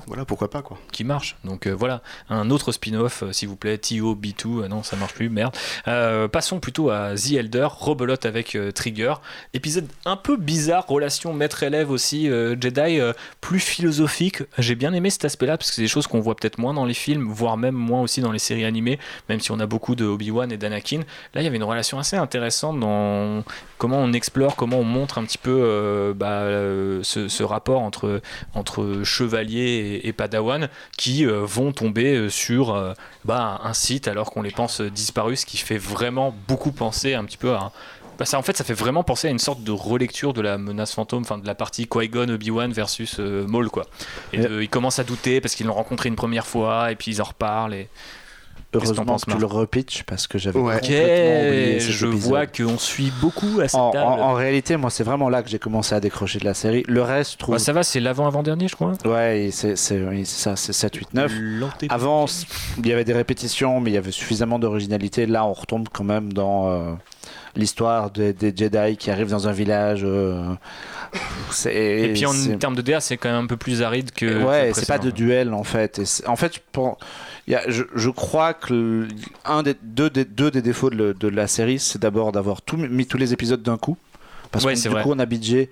Voilà, 0.08 0.24
pourquoi 0.24 0.50
pas 0.50 0.62
quoi. 0.62 0.78
qui 0.92 1.04
marche. 1.04 1.36
Donc 1.44 1.66
euh, 1.66 1.72
voilà, 1.72 2.02
un 2.30 2.52
autre 2.52 2.72
spin-off, 2.72 3.24
euh, 3.24 3.32
s'il 3.32 3.50
vous 3.50 3.56
plaît, 3.56 3.78
TO, 3.78 4.16
B2, 4.16 4.64
euh, 4.64 4.68
non, 4.68 4.84
ça 4.84 4.96
marche 4.98 5.14
plus, 5.14 5.30
merde. 5.30 5.56
Euh, 5.88 6.28
passons 6.28 6.60
plutôt 6.60 6.92
à 6.92 7.16
The 7.16 7.34
Elder, 7.34 7.68
rebelote 7.72 8.26
avec 8.26 8.58
Trigger. 8.76 9.16
Épisode 9.54 9.88
un 10.06 10.16
peu 10.16 10.38
bizarre, 10.38 10.86
relation 10.88 11.34
maître-élève 11.34 11.90
aussi, 11.90 12.28
Jedi, 12.28 13.00
plus 13.42 13.60
philosophique. 13.60 14.44
J'ai 14.58 14.76
bien 14.76 14.94
aimé 14.94 15.10
cet 15.10 15.26
aspect-là, 15.26 15.58
parce 15.58 15.70
que 15.70 15.76
c'est 15.76 15.82
des 15.82 15.88
choses 15.88 16.08
qu'on 16.08 16.20
voit 16.20 16.36
peut-être 16.36 16.58
moins 16.58 16.74
dans 16.74 16.86
les 16.86 16.94
films, 16.94 17.28
voire 17.30 17.58
même 17.58 17.76
moins 17.76 18.02
aussi 18.02 18.22
dans 18.22 18.32
les 18.32 18.40
séries 18.40 18.66
animées, 18.66 19.00
même 19.30 19.40
si 19.40 19.52
on 19.52 19.60
a 19.60 19.66
beaucoup 19.66 19.96
de 19.96 20.06
Obi-Wan 20.06 20.52
et 20.52 20.58
d'Anakin. 20.58 21.02
Là, 21.34 21.42
il 21.42 21.44
y 21.44 21.48
avait 21.48 21.58
une 21.58 21.64
relation 21.64 22.00
assez 22.00 22.16
intéressante 22.16 22.80
dans 22.80 23.44
comment 23.78 23.98
on 23.98 24.14
explore, 24.14 24.56
comment 24.56 24.80
on 24.80 24.84
montre 24.84 25.18
un 25.18 25.24
petit 25.24 25.38
peu 25.38 26.14
bah, 26.16 26.44
ce, 27.02 27.28
ce 27.28 27.44
rapport 27.44 27.82
entre, 27.82 28.22
entre 28.54 29.02
chevalier 29.04 29.95
et, 29.95 29.95
et 30.04 30.14
padawan 30.14 30.70
qui 30.98 31.26
euh, 31.26 31.42
vont 31.46 31.72
tomber 31.72 32.16
euh, 32.16 32.30
sur 32.30 32.74
euh, 32.74 32.94
bah, 33.24 33.60
un 33.64 33.74
site 33.74 34.08
alors 34.08 34.32
qu'on 34.32 34.42
les 34.42 34.52
pense 34.52 34.82
disparus, 34.82 35.42
ce 35.42 35.46
qui 35.46 35.58
fait 35.58 35.78
vraiment 35.78 36.36
beaucoup 36.48 36.72
penser 36.72 37.14
un 37.14 37.24
petit 37.26 37.38
peu 37.38 37.54
à... 37.54 37.72
bah, 38.18 38.26
ça, 38.26 38.38
en 38.38 38.42
fait, 38.42 38.56
ça 38.58 38.64
fait 38.64 38.74
vraiment 38.74 39.04
penser 39.04 39.28
à 39.28 39.32
une 39.32 39.40
sorte 39.40 39.64
de 39.64 39.72
relecture 39.72 40.34
de 40.34 40.42
la 40.42 40.58
menace 40.58 40.94
fantôme, 40.94 41.22
enfin 41.22 41.38
de 41.38 41.48
la 41.48 41.56
partie 41.56 41.88
Qui-Gon, 41.88 42.30
Obi-Wan 42.30 42.72
versus 42.72 43.20
Maul, 43.20 43.70
quoi. 43.70 43.86
Et 44.34 44.40
ils 44.40 44.70
commencent 44.70 45.00
à 45.00 45.04
douter 45.04 45.42
parce 45.42 45.56
qu'ils 45.56 45.68
l'ont 45.68 45.74
rencontré 45.74 46.10
une 46.10 46.16
première 46.16 46.48
fois 46.48 46.92
et 46.92 46.96
puis 46.96 47.12
ils 47.12 47.22
en 47.22 47.26
reparlent. 47.26 47.74
Et... 47.74 47.90
Que 48.72 48.80
Heureusement 48.80 49.16
que 49.18 49.32
tu 49.32 49.38
le 49.38 49.46
repitches 49.46 50.04
parce 50.04 50.28
que 50.28 50.38
j'avais 50.38 50.60
Ouais. 50.60 50.76
Ok, 50.76 50.82
complètement 50.82 51.48
oublié 51.48 51.80
cet 51.80 51.92
je 51.92 52.08
épisode. 52.08 52.30
vois 52.30 52.46
qu'on 52.46 52.78
suit 52.78 53.12
beaucoup 53.22 53.62
à 53.62 53.68
cette 53.70 53.80
En, 53.80 53.92
table. 53.92 54.04
en- 54.06 54.20
en 54.20 54.34
réalité, 54.34 54.76
moi, 54.76 54.90
c'est 54.90 55.04
vraiment 55.06 55.30
là 55.30 55.44
que 55.44 55.50
j'ai 55.50 55.60
commencé 55.60 55.96
à 55.96 56.02
décrocher 56.02 56.40
de 56.40 56.46
la 56.46 56.54
série. 56.54 56.84
Le 56.88 57.02
reste, 57.02 57.34
je 57.34 57.38
trouve. 57.38 57.56
Bah, 57.56 57.60
ça 57.60 57.72
va, 57.72 57.84
c'est 57.84 58.02
l'avant-avant-dernier, 58.02 58.68
je 58.68 58.76
crois. 58.76 58.92
Ouais, 59.06 59.50
c'est 59.54 59.76
oui, 59.92 60.26
c'est 60.26 60.42
ça, 60.44 60.56
c'est 60.58 60.74
7, 60.74 60.96
8, 60.96 61.14
9. 61.14 61.32
L'anté- 61.40 61.88
Avant, 61.90 62.26
il 62.78 62.88
y 62.88 62.92
avait 62.92 63.06
des 63.06 63.14
répétitions, 63.14 63.80
mais 63.80 63.92
il 63.92 63.94
y 63.94 63.98
avait 63.98 64.12
suffisamment 64.12 64.60
d'originalité. 64.60 65.26
Là, 65.26 65.46
on 65.46 65.54
retombe 65.54 65.88
quand 65.94 66.04
même 66.04 66.34
dans 66.34 66.70
euh, 66.70 66.92
l'histoire 67.56 68.12
des, 68.12 68.34
des 68.34 68.54
Jedi 68.56 68.98
qui 68.98 69.10
arrivent 69.12 69.30
dans 69.32 69.48
un 69.48 69.52
village. 69.52 70.02
euh, 70.04 70.54
Et 71.66 72.12
puis 72.14 72.26
en 72.26 72.34
termes 72.58 72.76
de 72.76 72.82
DA, 72.82 73.00
c'est 73.00 73.18
quand 73.18 73.30
même 73.30 73.44
un 73.44 73.48
peu 73.48 73.58
plus 73.58 73.82
aride 73.82 74.12
que. 74.12 74.44
ouais, 74.44 74.72
c'est 74.74 74.88
pas 74.88 74.98
de 75.00 75.12
duel 75.12 75.54
en 75.54 75.64
fait. 75.64 76.00
Et 76.00 76.28
en 76.28 76.36
fait, 76.36 76.62
il 77.48 77.52
y 77.52 77.56
a- 77.56 77.64
je, 77.70 77.84
je 77.96 78.10
crois 78.10 78.54
que 78.54 78.74
le- 78.74 79.08
un 79.46 79.64
des, 79.64 79.76
deux, 79.82 80.10
des, 80.10 80.26
deux 80.26 80.52
des 80.52 80.62
défauts 80.62 80.90
de, 80.90 80.96
le- 80.96 81.14
de 81.14 81.28
la 81.28 81.48
série, 81.48 81.80
c'est 81.80 82.00
d'abord 82.02 82.32
d'avoir 82.32 82.62
tout, 82.62 82.78
mis 82.78 83.06
tous 83.06 83.18
les 83.18 83.34
épisodes 83.34 83.62
d'un 83.62 83.78
coup. 83.78 83.98
Parce 84.52 84.64
Ouais, 84.66 84.74
que 84.76 84.82
du 84.82 84.90
vrai. 84.90 85.04
coup, 85.04 85.12
on 85.14 85.20
a 85.20 85.26
budget. 85.26 85.70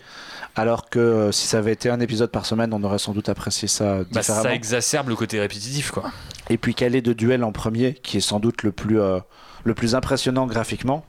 Alors 0.55 0.89
que 0.89 0.99
euh, 0.99 1.31
si 1.31 1.47
ça 1.47 1.57
avait 1.57 1.71
été 1.73 1.89
un 1.89 1.99
épisode 1.99 2.29
par 2.29 2.45
semaine, 2.45 2.73
on 2.73 2.83
aurait 2.83 2.99
sans 2.99 3.13
doute 3.13 3.27
apprécié 3.27 3.67
ça 3.67 3.99
Bah, 4.11 4.19
différemment. 4.21 4.43
ça 4.43 4.53
exacerbe 4.53 5.09
le 5.09 5.15
côté 5.15 5.39
répétitif, 5.39 5.89
quoi. 5.91 6.11
Et 6.49 6.57
puis 6.57 6.75
caler 6.75 7.01
de 7.01 7.13
duel 7.13 7.43
en 7.43 7.51
premier, 7.51 7.93
qui 7.95 8.17
est 8.17 8.21
sans 8.21 8.39
doute 8.39 8.61
le 8.63 8.71
plus, 8.71 8.99
euh, 8.99 9.19
le 9.63 9.73
plus 9.73 9.95
impressionnant 9.95 10.45
graphiquement. 10.47 11.05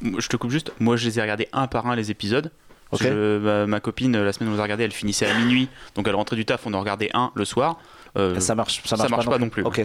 Moi, 0.00 0.20
Je 0.20 0.28
te 0.28 0.36
coupe 0.36 0.50
juste, 0.50 0.72
moi 0.80 0.96
je 0.96 1.06
les 1.06 1.18
ai 1.18 1.22
regardés 1.22 1.48
un 1.52 1.66
par 1.66 1.86
un 1.86 1.96
les 1.96 2.10
épisodes. 2.10 2.50
Parce 2.90 3.02
Ok. 3.02 3.08
que, 3.08 3.40
bah, 3.44 3.66
ma 3.66 3.80
copine, 3.80 4.16
la 4.22 4.32
semaine 4.32 4.48
où 4.48 4.52
on 4.52 4.54
les 4.54 4.60
a 4.60 4.62
regardés, 4.62 4.84
elle 4.84 4.92
finissait 4.92 5.26
à 5.26 5.34
minuit. 5.38 5.68
Donc 5.94 6.08
elle 6.08 6.14
rentrait 6.14 6.36
du 6.36 6.46
taf, 6.46 6.66
on 6.66 6.72
en 6.72 6.80
regardait 6.80 7.10
un 7.12 7.30
le 7.34 7.44
soir. 7.44 7.78
Euh, 8.16 8.40
ça 8.40 8.54
marche, 8.54 8.80
ça 8.84 8.96
ça 8.96 9.08
marche, 9.08 9.10
marche 9.10 9.26
pas 9.28 9.38
non 9.38 9.50
plus. 9.50 9.62
Ok. 9.62 9.84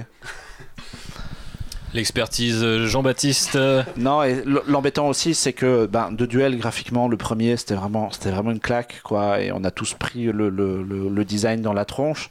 L'expertise 1.94 2.64
euh, 2.64 2.88
Jean-Baptiste. 2.88 3.56
euh, 3.56 3.84
Non, 3.98 4.24
et 4.24 4.44
l'embêtant 4.68 5.08
aussi, 5.10 5.36
c'est 5.36 5.54
que 5.54 5.86
ben, 5.86 6.12
de 6.12 6.26
duel 6.26 6.58
graphiquement, 6.58 7.08
le 7.08 7.18
premier, 7.18 7.56
c'était 7.56 7.76
vraiment, 7.76 8.10
c'était 8.10 8.32
vraiment 8.32 8.50
une 8.52 8.60
claque, 8.60 9.02
quoi. 9.04 9.42
Et 9.42 9.52
on 9.52 9.64
a 9.64 9.70
tous 9.70 9.94
pris 9.94 10.24
le, 10.26 10.50
le, 10.50 10.82
le- 10.82 11.10
le 11.10 11.26
design 11.26 11.62
dans 11.62 11.74
la 11.74 11.86
tronche. 11.86 12.30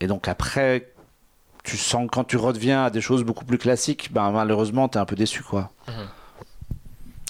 Et 0.00 0.06
donc 0.06 0.28
après, 0.28 0.88
tu 1.64 1.76
sens 1.76 2.08
quand 2.10 2.24
tu 2.24 2.36
redeviens 2.36 2.84
à 2.84 2.90
des 2.90 3.00
choses 3.00 3.22
beaucoup 3.24 3.44
plus 3.44 3.58
classiques, 3.58 4.12
ben 4.12 4.30
malheureusement, 4.30 4.88
t'es 4.88 4.98
un 4.98 5.04
peu 5.04 5.16
déçu, 5.16 5.42
quoi. 5.42 5.70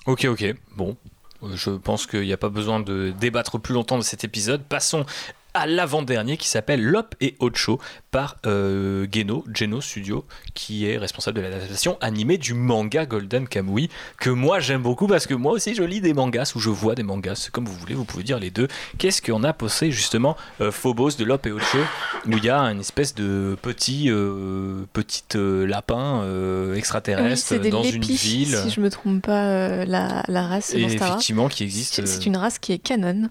Ok, 0.07 0.25
ok. 0.25 0.55
Bon, 0.77 0.97
Euh, 1.43 1.53
je 1.57 1.71
pense 1.71 2.07
qu'il 2.07 2.21
n'y 2.23 2.33
a 2.33 2.37
pas 2.37 2.51
besoin 2.51 2.81
de 2.81 3.13
débattre 3.19 3.59
plus 3.59 3.73
longtemps 3.73 3.97
de 3.97 4.03
cet 4.03 4.25
épisode. 4.25 4.63
Passons 4.63 5.07
à 5.55 5.67
l'avant-dernier 5.67 6.37
qui 6.37 6.49
s'appelle 6.49 6.83
Lop 6.83 7.15
et 7.21 7.37
Ocho 7.41 7.81
par 8.11 8.37
euh, 8.47 9.07
Geno, 9.13 9.45
Geno 9.53 9.81
Studio, 9.81 10.25
qui 10.55 10.87
est 10.87 10.99
responsable 10.99 11.39
de 11.39 11.43
l'adaptation 11.43 11.97
animée 12.01 12.39
du 12.39 12.55
manga 12.55 13.07
Golden 13.07 13.47
Kamui, 13.47 13.89
que 14.19 14.31
moi 14.31 14.61
j'aime 14.61 14.83
beaucoup 14.83 15.07
parce 15.07 15.27
que 15.27 15.35
moi 15.35 15.53
aussi 15.53 15.75
je 15.75 15.83
lis 15.83 16.01
des 16.01 16.13
mangas 16.13 16.53
ou 16.57 16.61
je 16.61 16.71
vois 16.71 16.95
des 16.95 17.03
mangas, 17.03 17.49
comme 17.53 17.67
vous 17.67 17.75
voulez, 17.75 17.95
vous 17.95 18.05
pouvez 18.05 18.25
dire 18.25 18.39
les 18.39 18.51
deux. 18.51 18.69
Qu'est-ce 18.99 19.23
qu'on 19.23 19.45
a 19.45 19.53
posé 19.53 19.91
justement 19.91 20.37
euh, 20.61 20.73
Phobos 20.73 21.13
de 21.13 21.25
Lop 21.25 21.47
et 21.47 21.53
Ocho, 21.53 21.79
où 22.27 22.37
il 22.37 22.45
y 22.45 22.51
a 22.51 22.61
une 22.61 22.81
espèce 22.81 23.15
de 23.15 23.57
petit, 23.63 24.11
euh, 24.11 24.85
petit 24.93 25.25
lapin 25.35 26.25
Oui, 26.25 26.79
extraterrestre 26.79 27.57
dans 27.71 27.83
une 27.83 28.03
ville. 28.03 28.57
si 28.57 28.71
je 28.71 28.81
me 28.81 28.91
trompe 28.91 29.23
pas, 29.23 29.85
la, 29.85 30.25
la 30.27 30.47
race 30.47 30.75
Et 30.75 30.83
effectivement, 30.83 31.49
qui 31.49 31.65
existe. 31.65 32.05
C'est 32.07 32.27
une 32.27 32.37
race 32.37 32.59
qui 32.59 32.73
est 32.73 32.79
canon. 32.79 33.31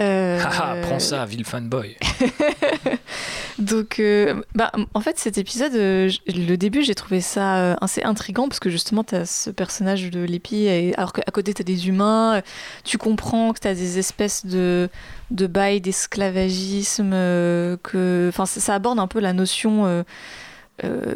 Euh, 0.00 0.38
Haha, 0.40 0.76
prends 0.82 0.98
ça, 1.00 1.24
ville 1.26 1.44
fanboy. 1.44 1.96
Donc, 3.58 3.98
euh, 3.98 4.40
bah, 4.54 4.70
en 4.94 5.00
fait, 5.00 5.18
cet 5.18 5.36
épisode, 5.38 5.74
euh, 5.74 6.08
le 6.28 6.56
début, 6.56 6.82
j'ai 6.84 6.94
trouvé 6.94 7.20
ça 7.20 7.56
euh, 7.58 7.74
assez 7.80 8.02
intriguant 8.04 8.46
parce 8.48 8.60
que 8.60 8.70
justement, 8.70 9.02
tu 9.02 9.16
as 9.16 9.26
ce 9.26 9.50
personnage 9.50 10.10
de 10.10 10.20
l'épi, 10.20 10.66
et- 10.66 10.94
alors 10.96 11.12
qu'à 11.12 11.22
côté, 11.32 11.52
tu 11.54 11.62
as 11.62 11.64
des 11.64 11.88
humains. 11.88 12.40
Tu 12.84 12.98
comprends 12.98 13.52
que 13.52 13.58
tu 13.58 13.66
as 13.68 13.74
des 13.74 13.98
espèces 13.98 14.46
de, 14.46 14.88
de 15.32 15.46
bails 15.48 15.80
d'esclavagisme. 15.80 17.10
que, 17.10 18.28
enfin, 18.28 18.46
ça, 18.46 18.60
ça 18.60 18.74
aborde 18.74 18.98
un 19.00 19.08
peu 19.08 19.18
la 19.20 19.32
notion. 19.32 19.86
euh, 19.86 20.04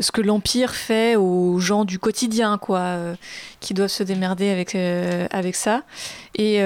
ce 0.01 0.11
que 0.11 0.20
l'Empire 0.20 0.72
fait 0.74 1.14
aux 1.14 1.61
gens 1.61 1.85
du 1.85 2.01
quotidien, 2.01 2.59
quoi, 2.59 2.80
euh, 2.80 3.14
qui 3.61 3.74
doivent 3.74 3.87
se 3.91 4.03
démerder 4.03 4.51
avec, 4.51 4.74
euh, 4.74 5.28
avec 5.30 5.55
ça. 5.55 5.83
Et, 6.37 6.61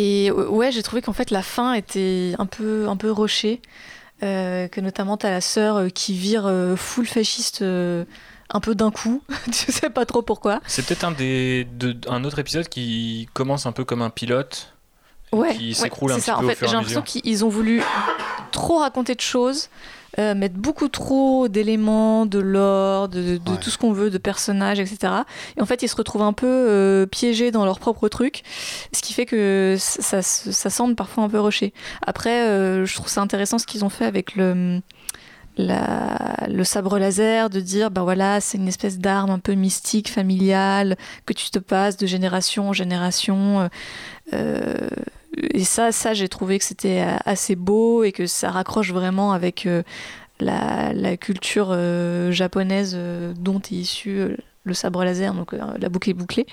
et 0.00 0.30
ouais, 0.30 0.70
j'ai 0.72 0.82
trouvé 0.82 1.02
qu'en 1.02 1.12
fait 1.12 1.30
la 1.30 1.42
fin 1.42 1.72
était 1.74 2.34
un 2.38 2.46
peu, 2.46 2.88
un 2.88 2.96
peu 2.96 3.10
rushée. 3.10 3.60
Euh, 4.24 4.66
que 4.66 4.80
notamment 4.80 5.16
t'as 5.16 5.30
la 5.30 5.40
sœur 5.40 5.76
euh, 5.76 5.88
qui 5.90 6.12
vire 6.12 6.42
euh, 6.46 6.74
full 6.74 7.06
fasciste 7.06 7.62
euh, 7.62 8.04
un 8.50 8.58
peu 8.58 8.74
d'un 8.74 8.90
coup. 8.90 9.22
tu 9.52 9.70
sais 9.70 9.90
pas 9.90 10.06
trop 10.06 10.22
pourquoi. 10.22 10.60
C'est 10.66 10.84
peut-être 10.84 11.04
un, 11.04 11.12
des, 11.12 11.68
de- 11.78 11.96
un 12.10 12.24
autre 12.24 12.40
épisode 12.40 12.68
qui 12.68 13.28
commence 13.32 13.64
un 13.66 13.70
peu 13.72 13.84
comme 13.84 14.02
un 14.02 14.10
pilote. 14.10 14.72
Ouais, 15.30 15.54
qui 15.54 15.68
ouais, 15.68 15.74
s'écroule 15.74 16.10
un 16.10 16.14
c'est 16.14 16.20
petit 16.22 16.26
ça. 16.30 16.38
peu 16.38 16.46
En 16.46 16.48
fait, 16.48 16.66
j'ai 16.66 16.74
l'impression 16.74 17.02
qu'ils 17.02 17.44
ont 17.44 17.48
voulu 17.48 17.80
trop 18.50 18.78
raconter 18.78 19.14
de 19.14 19.20
choses, 19.20 19.68
euh, 20.18 20.34
mettre 20.34 20.56
beaucoup 20.56 20.88
trop 20.88 21.48
d'éléments, 21.48 22.26
de 22.26 22.38
lore, 22.38 23.08
de, 23.08 23.36
de 23.36 23.50
Ouais. 23.50 23.56
tout 23.60 23.70
ce 23.70 23.78
qu'on 23.78 23.92
veut, 23.92 24.10
de 24.10 24.18
personnages, 24.18 24.80
etc. 24.80 25.12
Et 25.56 25.62
en 25.62 25.66
fait, 25.66 25.82
ils 25.82 25.88
se 25.88 25.96
retrouvent 25.96 26.22
un 26.22 26.32
peu 26.32 26.46
euh, 26.46 27.06
piégés 27.06 27.50
dans 27.50 27.64
leur 27.64 27.78
propre 27.78 28.08
truc, 28.08 28.42
ce 28.92 29.02
qui 29.02 29.12
fait 29.12 29.26
que 29.26 29.76
ça, 29.78 30.22
ça, 30.22 30.52
ça 30.52 30.70
semble 30.70 30.94
parfois 30.94 31.24
un 31.24 31.28
peu 31.28 31.40
rushé. 31.40 31.72
Après, 32.06 32.48
euh, 32.48 32.84
je 32.86 32.94
trouve 32.94 33.08
ça 33.08 33.20
intéressant 33.20 33.58
ce 33.58 33.66
qu'ils 33.66 33.84
ont 33.84 33.90
fait 33.90 34.04
avec 34.06 34.34
le. 34.34 34.80
Le 35.58 36.64
sabre 36.64 36.98
laser, 36.98 37.50
de 37.50 37.60
dire 37.60 37.90
ben 37.90 38.02
voilà, 38.02 38.40
c'est 38.40 38.58
une 38.58 38.68
espèce 38.68 38.98
d'arme 38.98 39.30
un 39.30 39.38
peu 39.38 39.52
mystique, 39.52 40.10
familiale, 40.10 40.96
que 41.26 41.32
tu 41.32 41.50
te 41.50 41.58
passes 41.58 41.96
de 41.96 42.06
génération 42.06 42.68
en 42.68 42.72
génération. 42.72 43.60
euh, 43.60 43.68
euh, 44.34 44.88
et 45.54 45.64
ça, 45.64 45.92
ça 45.92 46.14
j'ai 46.14 46.28
trouvé 46.28 46.58
que 46.58 46.64
c'était 46.64 47.02
euh, 47.02 47.16
assez 47.24 47.54
beau 47.54 48.02
et 48.02 48.12
que 48.12 48.26
ça 48.26 48.50
raccroche 48.50 48.92
vraiment 48.92 49.32
avec 49.32 49.68
la, 50.40 51.16
culture 51.16 51.76
japonaise 52.32 52.96
dont 53.38 53.60
est 53.60 53.72
issu 53.72 54.36
le 54.64 54.74
sabre 54.74 55.04
laser, 55.04 55.34
donc 55.34 55.52
la 55.52 55.88
boucle 55.88 56.10
est 56.10 56.14
bouclée. 56.14 56.46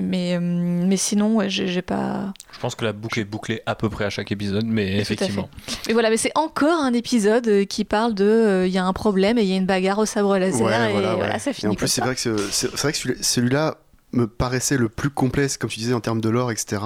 Mais, 0.00 0.36
euh, 0.36 0.40
mais 0.40 0.96
sinon, 0.96 1.34
ouais, 1.34 1.50
j'ai 1.50 1.82
pas. 1.82 2.32
Je 2.52 2.58
pense 2.60 2.76
que 2.76 2.84
la 2.84 2.92
boucle 2.92 3.18
est 3.18 3.24
bouclée 3.24 3.62
à 3.66 3.74
peu 3.74 3.88
près 3.90 4.04
à 4.04 4.10
chaque 4.10 4.30
épisode, 4.30 4.64
mais 4.64 4.94
Tout 4.94 5.00
effectivement. 5.00 5.48
Mais 5.88 5.92
voilà, 5.92 6.08
mais 6.08 6.16
c'est 6.16 6.30
encore 6.36 6.80
un 6.80 6.92
épisode 6.92 7.48
euh, 7.48 7.64
qui 7.64 7.84
parle 7.84 8.14
de 8.14 8.24
euh, 8.24 8.66
il 8.68 8.72
y 8.72 8.78
a 8.78 8.84
un 8.84 8.92
problème 8.92 9.38
et 9.38 9.42
il 9.42 9.48
y 9.48 9.52
a 9.54 9.56
une 9.56 9.66
bagarre 9.66 9.98
au 9.98 10.06
sabre 10.06 10.38
laser 10.38 10.60
Ouais, 10.62 10.72
et 10.90 10.92
voilà, 10.92 11.14
voilà, 11.16 11.32
ouais. 11.34 11.38
ça 11.40 11.50
Et 11.50 11.52
finit 11.54 11.72
en 11.72 11.74
plus, 11.74 11.88
c'est 11.88 12.00
vrai 12.00 12.14
que, 12.14 12.36
c'est 12.50 12.70
vrai 12.76 12.92
que 12.92 12.98
celui- 12.98 13.22
celui-là 13.24 13.78
me 14.12 14.28
paraissait 14.28 14.76
le 14.78 14.88
plus 14.88 15.10
complet, 15.10 15.48
comme 15.58 15.68
tu 15.68 15.80
disais, 15.80 15.94
en 15.94 16.00
termes 16.00 16.20
de 16.20 16.28
lore, 16.28 16.52
etc. 16.52 16.80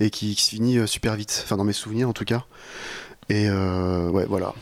Et 0.00 0.08
qui, 0.08 0.34
qui 0.34 0.42
se 0.42 0.50
finit 0.50 0.88
super 0.88 1.16
vite. 1.16 1.42
Enfin, 1.44 1.56
dans 1.58 1.64
mes 1.64 1.74
souvenirs, 1.74 2.08
en 2.08 2.12
tout 2.14 2.24
cas. 2.24 2.44
Et 3.28 3.46
euh, 3.48 4.08
ouais, 4.08 4.24
voilà. 4.26 4.54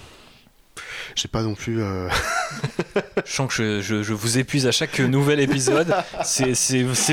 J'ai 1.17 1.29
pas 1.29 1.43
non 1.43 1.55
plus. 1.55 1.83
euh, 1.83 2.09
Je 3.25 3.33
sens 3.33 3.49
que 3.49 3.55
je, 3.55 3.81
je- 3.81 4.03
je 4.03 4.13
vous 4.13 4.37
épuise 4.39 4.67
à 4.67 4.71
chaque 4.73 5.01
nouvel 5.01 5.41
épisode. 5.41 5.95
C'est- 6.23 6.55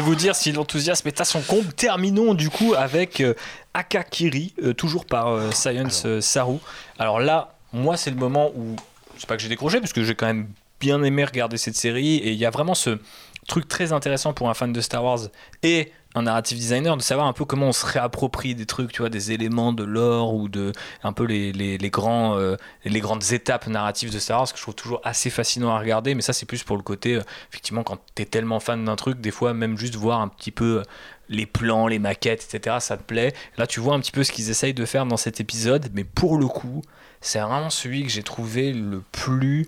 vous 0.02 0.16
dire 0.16 0.36
si 0.36 0.52
l'enthousiasme 0.52 1.08
est 1.08 1.22
à 1.22 1.26
son 1.26 1.40
comble. 1.42 1.72
Terminons 1.74 2.34
du 2.34 2.50
coup 2.50 2.74
avec 2.76 3.22
euh, 3.22 3.34
Akakiri, 3.74 4.54
euh, 4.62 4.74
toujours 4.74 5.06
par 5.06 5.54
Science 5.56 6.04
euh, 6.06 6.20
Saru. 6.20 6.58
Alors 7.00 7.20
là, 7.22 7.56
moi, 7.72 7.96
c'est 7.98 8.10
le 8.12 8.18
moment 8.18 8.52
où. 8.56 8.76
C'est 9.18 9.26
pas 9.28 9.38
que 9.38 9.42
j'ai 9.42 9.50
décroché, 9.50 9.80
parce 9.80 9.94
que 9.94 10.04
j'ai 10.04 10.16
quand 10.16 10.26
même 10.26 10.48
bien 10.82 11.02
aimé 11.04 11.24
regarder 11.24 11.56
cette 11.58 11.76
série. 11.78 12.18
Et 12.18 12.32
il 12.32 12.38
y 12.38 12.46
a 12.46 12.50
vraiment 12.50 12.76
ce 12.76 13.00
truc 13.48 13.68
très 13.68 13.94
intéressant 13.94 14.34
pour 14.34 14.50
un 14.50 14.54
fan 14.54 14.74
de 14.74 14.82
Star 14.82 15.04
Wars 15.04 15.20
et 15.62 15.92
un 16.16 16.24
narrative 16.24 16.58
designer 16.58 16.96
de 16.96 17.02
savoir 17.02 17.28
un 17.28 17.34
peu 17.34 17.46
comment 17.46 17.68
on 17.68 17.74
se 17.74 17.86
réapproprie 17.86 18.56
des 18.56 18.66
trucs, 18.66 18.92
tu 18.92 19.02
vois, 19.02 19.10
des 19.10 19.32
éléments 19.32 19.74
de 19.74 19.84
l'or 19.84 20.34
ou 20.34 20.48
de 20.48 20.72
un 21.04 21.14
peu 21.14 21.28
euh, 21.30 22.58
les 22.86 23.00
grandes 23.00 23.32
étapes 23.32 23.68
narratives 23.68 24.14
de 24.14 24.20
Star 24.20 24.40
Wars 24.40 24.52
que 24.52 24.58
je 24.58 24.62
trouve 24.62 24.76
toujours 24.76 25.02
assez 25.04 25.30
fascinant 25.30 25.76
à 25.76 25.80
regarder. 25.80 26.16
Mais 26.16 26.22
ça, 26.22 26.34
c'est 26.34 26.46
plus 26.46 26.64
pour 26.64 26.78
le 26.78 26.84
côté, 26.84 27.16
euh, 27.16 27.22
effectivement, 27.50 27.84
quand 27.84 27.98
t'es 28.16 28.26
tellement 28.26 28.60
fan 28.60 28.86
d'un 28.86 28.96
truc, 28.96 29.22
des 29.22 29.32
fois, 29.32 29.54
même 29.54 29.78
juste 29.78 29.96
voir 29.96 30.22
un 30.22 30.28
petit 30.28 30.52
peu 30.52 30.80
euh, 30.80 30.84
les 31.30 31.46
plans, 31.46 31.88
les 31.88 32.00
maquettes, 32.00 32.48
etc., 32.54 32.78
ça 32.80 32.98
te 32.98 33.04
plaît. 33.04 33.34
Là, 33.58 33.66
tu 33.66 33.80
vois 33.80 33.96
un 33.96 34.00
petit 34.00 34.12
peu 34.12 34.24
ce 34.24 34.32
qu'ils 34.32 34.50
essayent 34.50 34.74
de 34.74 34.86
faire 34.86 35.06
dans 35.06 35.18
cet 35.18 35.40
épisode, 35.40 35.90
mais 35.94 36.04
pour 36.04 36.38
le 36.38 36.48
coup, 36.48 36.82
c'est 37.22 37.40
vraiment 37.40 37.70
celui 37.70 38.04
que 38.04 38.10
j'ai 38.10 38.24
trouvé 38.24 38.74
le 38.74 39.02
plus. 39.12 39.68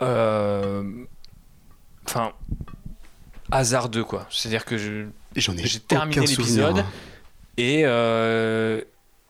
Enfin. 0.00 0.82
Hasardeux, 3.50 4.04
quoi. 4.04 4.26
C'est-à-dire 4.30 4.64
que 4.64 4.76
je 4.78 5.04
Et 5.34 5.40
j'en 5.40 5.56
ai 5.56 5.64
j'ai 5.66 5.80
terminé 5.80 6.20
l'épisode 6.26 6.78
hein. 6.80 6.86
et, 7.56 7.82
euh, 7.84 8.80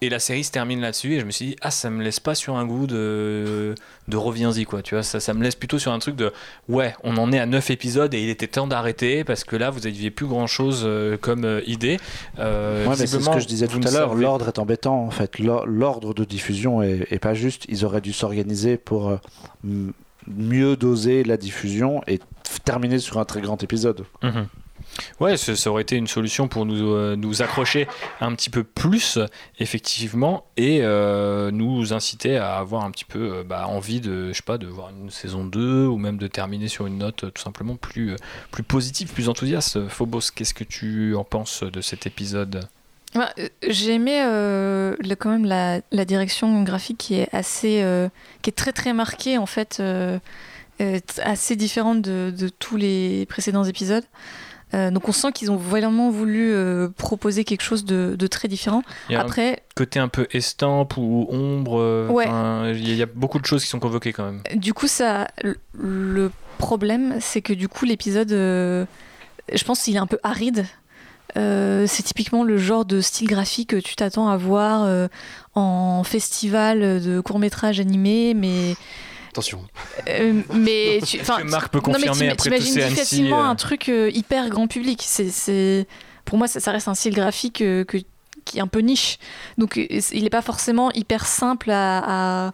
et 0.03 0.09
la 0.11 0.19
série 0.19 0.45
se 0.45 0.51
termine 0.53 0.81
là-dessus 0.83 1.15
et 1.15 1.21
je 1.21 1.25
me 1.25 1.31
suis 1.31 1.47
dit 1.47 1.57
ah 1.63 1.71
ça 1.71 1.89
me 1.89 2.03
laisse 2.03 2.21
pas 2.21 2.35
sur 2.35 2.57
un 2.57 2.67
goût 2.67 2.87
de, 2.87 3.75
de 4.09 4.17
reviens-y 4.19 4.65
quoi 4.67 4.83
tu 4.83 4.95
vois 4.95 5.03
ça, 5.03 5.21
ça 5.21 5.33
me 5.33 5.43
laisse 5.43 5.55
plutôt 5.55 5.79
sur 5.79 5.91
un 5.91 5.99
truc 5.99 6.17
de 6.17 6.33
ouais 6.69 6.95
on 7.03 7.17
en 7.17 7.33
est 7.33 7.39
à 7.39 7.47
9 7.47 7.71
épisodes 7.71 8.13
et 8.13 8.23
il 8.23 8.29
était 8.29 8.47
temps 8.47 8.67
d'arrêter 8.67 9.25
parce 9.25 9.43
que 9.43 9.57
là 9.57 9.71
vous 9.71 9.81
n'aviez 9.81 10.11
plus 10.11 10.27
grand 10.27 10.47
chose 10.47 10.87
comme 11.23 11.45
euh, 11.47 11.63
idée 11.67 11.99
Euh, 12.39 12.85
Ouais, 12.85 12.91
mais 12.99 13.07
c'est 13.07 13.21
ce 13.21 13.31
que 13.31 13.41
je 13.41 13.47
disais 13.47 13.69
tout 13.69 13.81
à 13.87 13.91
l'heure. 13.91 14.11
savez- 14.11 14.23
L'ordre 14.23 14.49
est 14.49 14.59
embêtant 14.59 15.03
en 15.03 15.11
fait. 15.11 15.39
L'or- 15.39 15.67
L'ordre 15.67 16.13
de 16.13 16.25
diffusion 16.25 16.83
est, 16.83 17.07
est 17.11 17.19
pas 17.19 17.33
juste. 17.35 17.65
Ils 17.71 17.85
auraient 17.87 18.03
dû 18.03 18.13
s'organiser 18.13 18.77
pour 18.77 19.09
euh, 19.09 19.17
mieux 20.27 20.77
doser 20.77 21.25
la 21.25 21.37
diffusion 21.39 22.03
et 22.07 22.21
terminer 22.65 22.99
sur 22.99 23.19
un 23.19 23.25
très 23.25 23.41
grand 23.41 23.63
épisode. 23.63 24.05
Mhm. 24.23 24.47
Ouais, 25.21 25.37
ça, 25.37 25.57
ça 25.57 25.71
aurait 25.71 25.83
été 25.83 25.97
une 25.97 26.07
solution 26.07 26.49
pour 26.49 26.65
nous, 26.65 26.93
euh, 26.95 27.17
nous 27.17 27.43
accrocher 27.43 27.89
un 28.21 28.35
petit 28.35 28.51
peu 28.51 28.63
plus, 28.63 29.19
effectivement, 29.59 30.45
et 30.57 30.79
euh, 30.83 31.51
nous 31.51 31.93
inciter 31.93 32.37
à 32.37 32.57
avoir 32.59 32.85
un 32.85 32.91
petit 32.91 33.05
peu 33.05 33.39
euh, 33.39 33.43
bah, 33.45 33.67
envie 33.69 34.01
de, 34.01 34.29
je 34.29 34.37
sais 34.37 34.43
pas, 34.43 34.59
de 34.59 34.67
voir 34.67 34.91
une 34.91 35.11
saison 35.11 35.45
2 35.45 35.87
ou 35.87 35.97
même 35.99 36.19
de 36.19 36.27
terminer 36.29 36.69
sur 36.69 36.87
une 36.87 36.99
note 36.99 37.25
euh, 37.25 37.31
tout 37.31 37.43
simplement 37.43 37.77
plus, 37.77 38.13
euh, 38.13 38.17
plus 38.53 38.63
positive, 38.63 39.13
plus 39.13 39.29
enthousiaste. 39.29 39.89
Phobos, 39.89 40.31
qu'est-ce 40.35 40.55
que 40.55 40.65
tu 40.65 41.15
en 41.17 41.25
penses 41.25 41.63
de 41.65 41.81
cet 41.81 42.07
épisode? 42.07 42.69
Ouais, 43.15 43.25
euh, 43.39 43.49
J'ai 43.67 43.95
aimé 43.95 44.23
euh, 44.25 44.95
le- 45.01 45.15
quand 45.17 45.31
même 45.31 45.47
la, 45.47 45.81
la 45.91 46.05
direction 46.05 46.63
graphique 46.63 46.99
qui 46.99 47.15
est 47.17 47.29
assez, 47.35 47.83
euh, 47.83 48.09
qui 48.43 48.51
est 48.51 48.55
très 48.55 48.73
très 48.73 48.93
marquée 48.93 49.37
en 49.39 49.47
fait, 49.47 49.79
euh, 50.81 50.97
euh, 50.97 50.99
assez 51.23 51.57
différente 51.57 52.03
de, 52.03 52.31
de 52.37 52.49
tous 52.49 52.77
les 52.77 53.27
précédents 53.27 53.65
épisodes. 53.65 54.05
Euh, 54.75 54.91
donc 54.91 55.09
on 55.09 55.13
sent 55.13 55.31
qu'ils 55.33 55.51
ont 55.53 55.57
vraiment 55.57 56.11
voulu 56.11 56.53
euh, 56.53 56.89
proposer 56.89 57.45
quelque 57.45 57.63
chose 57.63 57.85
de, 57.85 58.17
de 58.19 58.27
très 58.27 58.49
différent. 58.49 58.83
Il 59.09 59.13
y 59.13 59.15
a 59.17 59.21
un 59.21 59.23
Après, 59.23 59.63
côté 59.77 60.01
un 60.01 60.09
peu 60.09 60.27
estampe 60.33 60.97
ou 60.97 61.27
ombre, 61.31 61.79
euh, 61.81 62.09
Ouais. 62.09 62.27
il 62.75 62.81
y 62.87 62.91
a- 62.91 62.95
il 62.95 62.97
y 62.97 63.03
a 63.03 63.07
beaucoup 63.07 63.39
de 63.39 63.47
choses 63.47 63.63
qui 63.63 63.69
sont 63.69 63.79
convoquées 63.79 64.13
quand 64.13 64.25
même. 64.25 64.43
du 64.57 64.75
coup, 64.75 64.89
ça, 64.89 65.29
le- 65.73 66.33
problème, 66.59 67.17
c'est 67.21 67.43
que 67.43 67.53
du 67.53 67.69
coup 67.69 67.85
l'épisode, 67.85 68.31
je 68.31 69.65
pense 69.65 69.83
qu'il 69.83 69.95
est 69.95 69.99
un 69.99 70.07
peu 70.07 70.19
aride. 70.23 70.65
C'est 71.35 72.03
typiquement 72.03 72.45
le 72.45 72.57
genre 72.57 72.87
de 72.87 73.03
style 73.03 73.29
graphique 73.29 73.69
que 73.71 73.77
tu 73.77 73.95
t'attends 73.95 74.29
à 74.29 74.37
voir 74.39 75.09
en 75.55 76.03
festival 76.03 76.81
de 77.03 77.21
court 77.21 77.39
métrage 77.39 77.79
animé, 77.79 78.33
mais 78.35 78.75
Attention. 79.37 79.61
euh, 80.09 80.41
mais 80.55 81.01
tu, 81.07 81.19
que 81.19 81.43
Marc 81.45 81.69
peut 81.71 81.79
non, 81.87 81.99
mais 81.99 82.07
confirmer 82.07 82.31
après 82.31 82.59
ces 82.61 82.83
Annecy, 82.83 82.97
facilement 82.97 83.45
euh. 83.45 83.49
un 83.49 83.55
truc 83.55 83.89
euh, 83.89 84.11
hyper 84.15 84.49
grand 84.49 84.67
public. 84.67 85.03
C'est, 85.05 85.87
pour 86.25 86.39
moi, 86.39 86.49
ça, 86.49 86.59
ça 86.61 86.73
reste 86.73 86.89
un 86.89 86.95
style 86.95 87.15
graphique 87.15 87.59
que, 87.59 87.85
qui 88.45 88.59
est 88.59 88.61
un 88.63 88.67
peu 88.67 88.81
niche. 88.81 89.19
Donc, 89.59 89.77
il 89.77 90.23
n'est 90.23 90.31
pas 90.31 90.43
forcément 90.43 90.91
hyper 90.93 91.27
simple 91.27 91.71
à, 91.71 91.99
à, 91.99 92.47
à- 92.49 92.53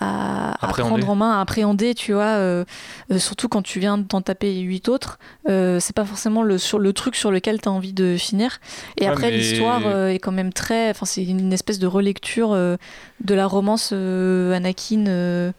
à 0.00 0.64
Appréhender. 0.66 0.90
prendre 1.02 1.10
en 1.10 1.14
main, 1.14 1.38
à 1.38 1.40
appréhender, 1.40 1.94
tu 1.94 2.12
vois. 2.14 2.24
euh, 2.24 2.64
euh, 3.12 3.18
surtout 3.20 3.48
quand 3.48 3.62
tu 3.62 3.78
viens 3.78 3.96
de 3.98 4.02
t'en 4.02 4.20
taper 4.22 4.52
huit 4.60 4.88
autres, 4.88 5.18
euh, 5.48 5.78
c'est 5.80 5.94
pas 5.94 6.04
forcément 6.04 6.42
le, 6.42 6.58
sur, 6.58 6.78
le 6.80 6.92
truc 6.92 7.14
sur 7.16 7.30
lequel 7.30 7.60
tu 7.60 7.68
as 7.68 7.72
envie 7.72 7.92
de 7.92 8.16
finir. 8.16 8.58
Et 8.98 9.02
Ouais, 9.04 9.08
après, 9.10 9.30
mais- 9.30 9.36
l'histoire 9.38 10.08
est 10.08 10.18
quand 10.18 10.32
même 10.32 10.52
très. 10.52 10.90
Enfin, 10.90 11.06
c'est 11.06 11.22
une 11.24 11.52
espèce 11.52 11.78
de 11.78 11.86
relecture 11.86 12.50
de 12.54 13.34
la 13.34 13.46
romance 13.46 13.92
Anakin. 13.92 15.52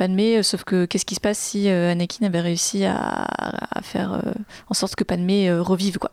Euh, 0.00 0.42
sauf 0.42 0.64
que 0.64 0.84
qu'est-ce 0.84 1.04
qui 1.04 1.14
se 1.14 1.20
passe 1.20 1.38
si 1.38 1.68
euh, 1.68 1.92
Anakin 1.92 2.26
avait 2.26 2.40
réussi 2.40 2.84
à, 2.84 3.26
faire 3.82 4.14
euh, 4.14 4.32
en 4.68 4.74
sorte 4.74 4.94
que 4.96 5.04
Padmé 5.04 5.52
revive 5.52 5.98
quoi. 5.98 6.10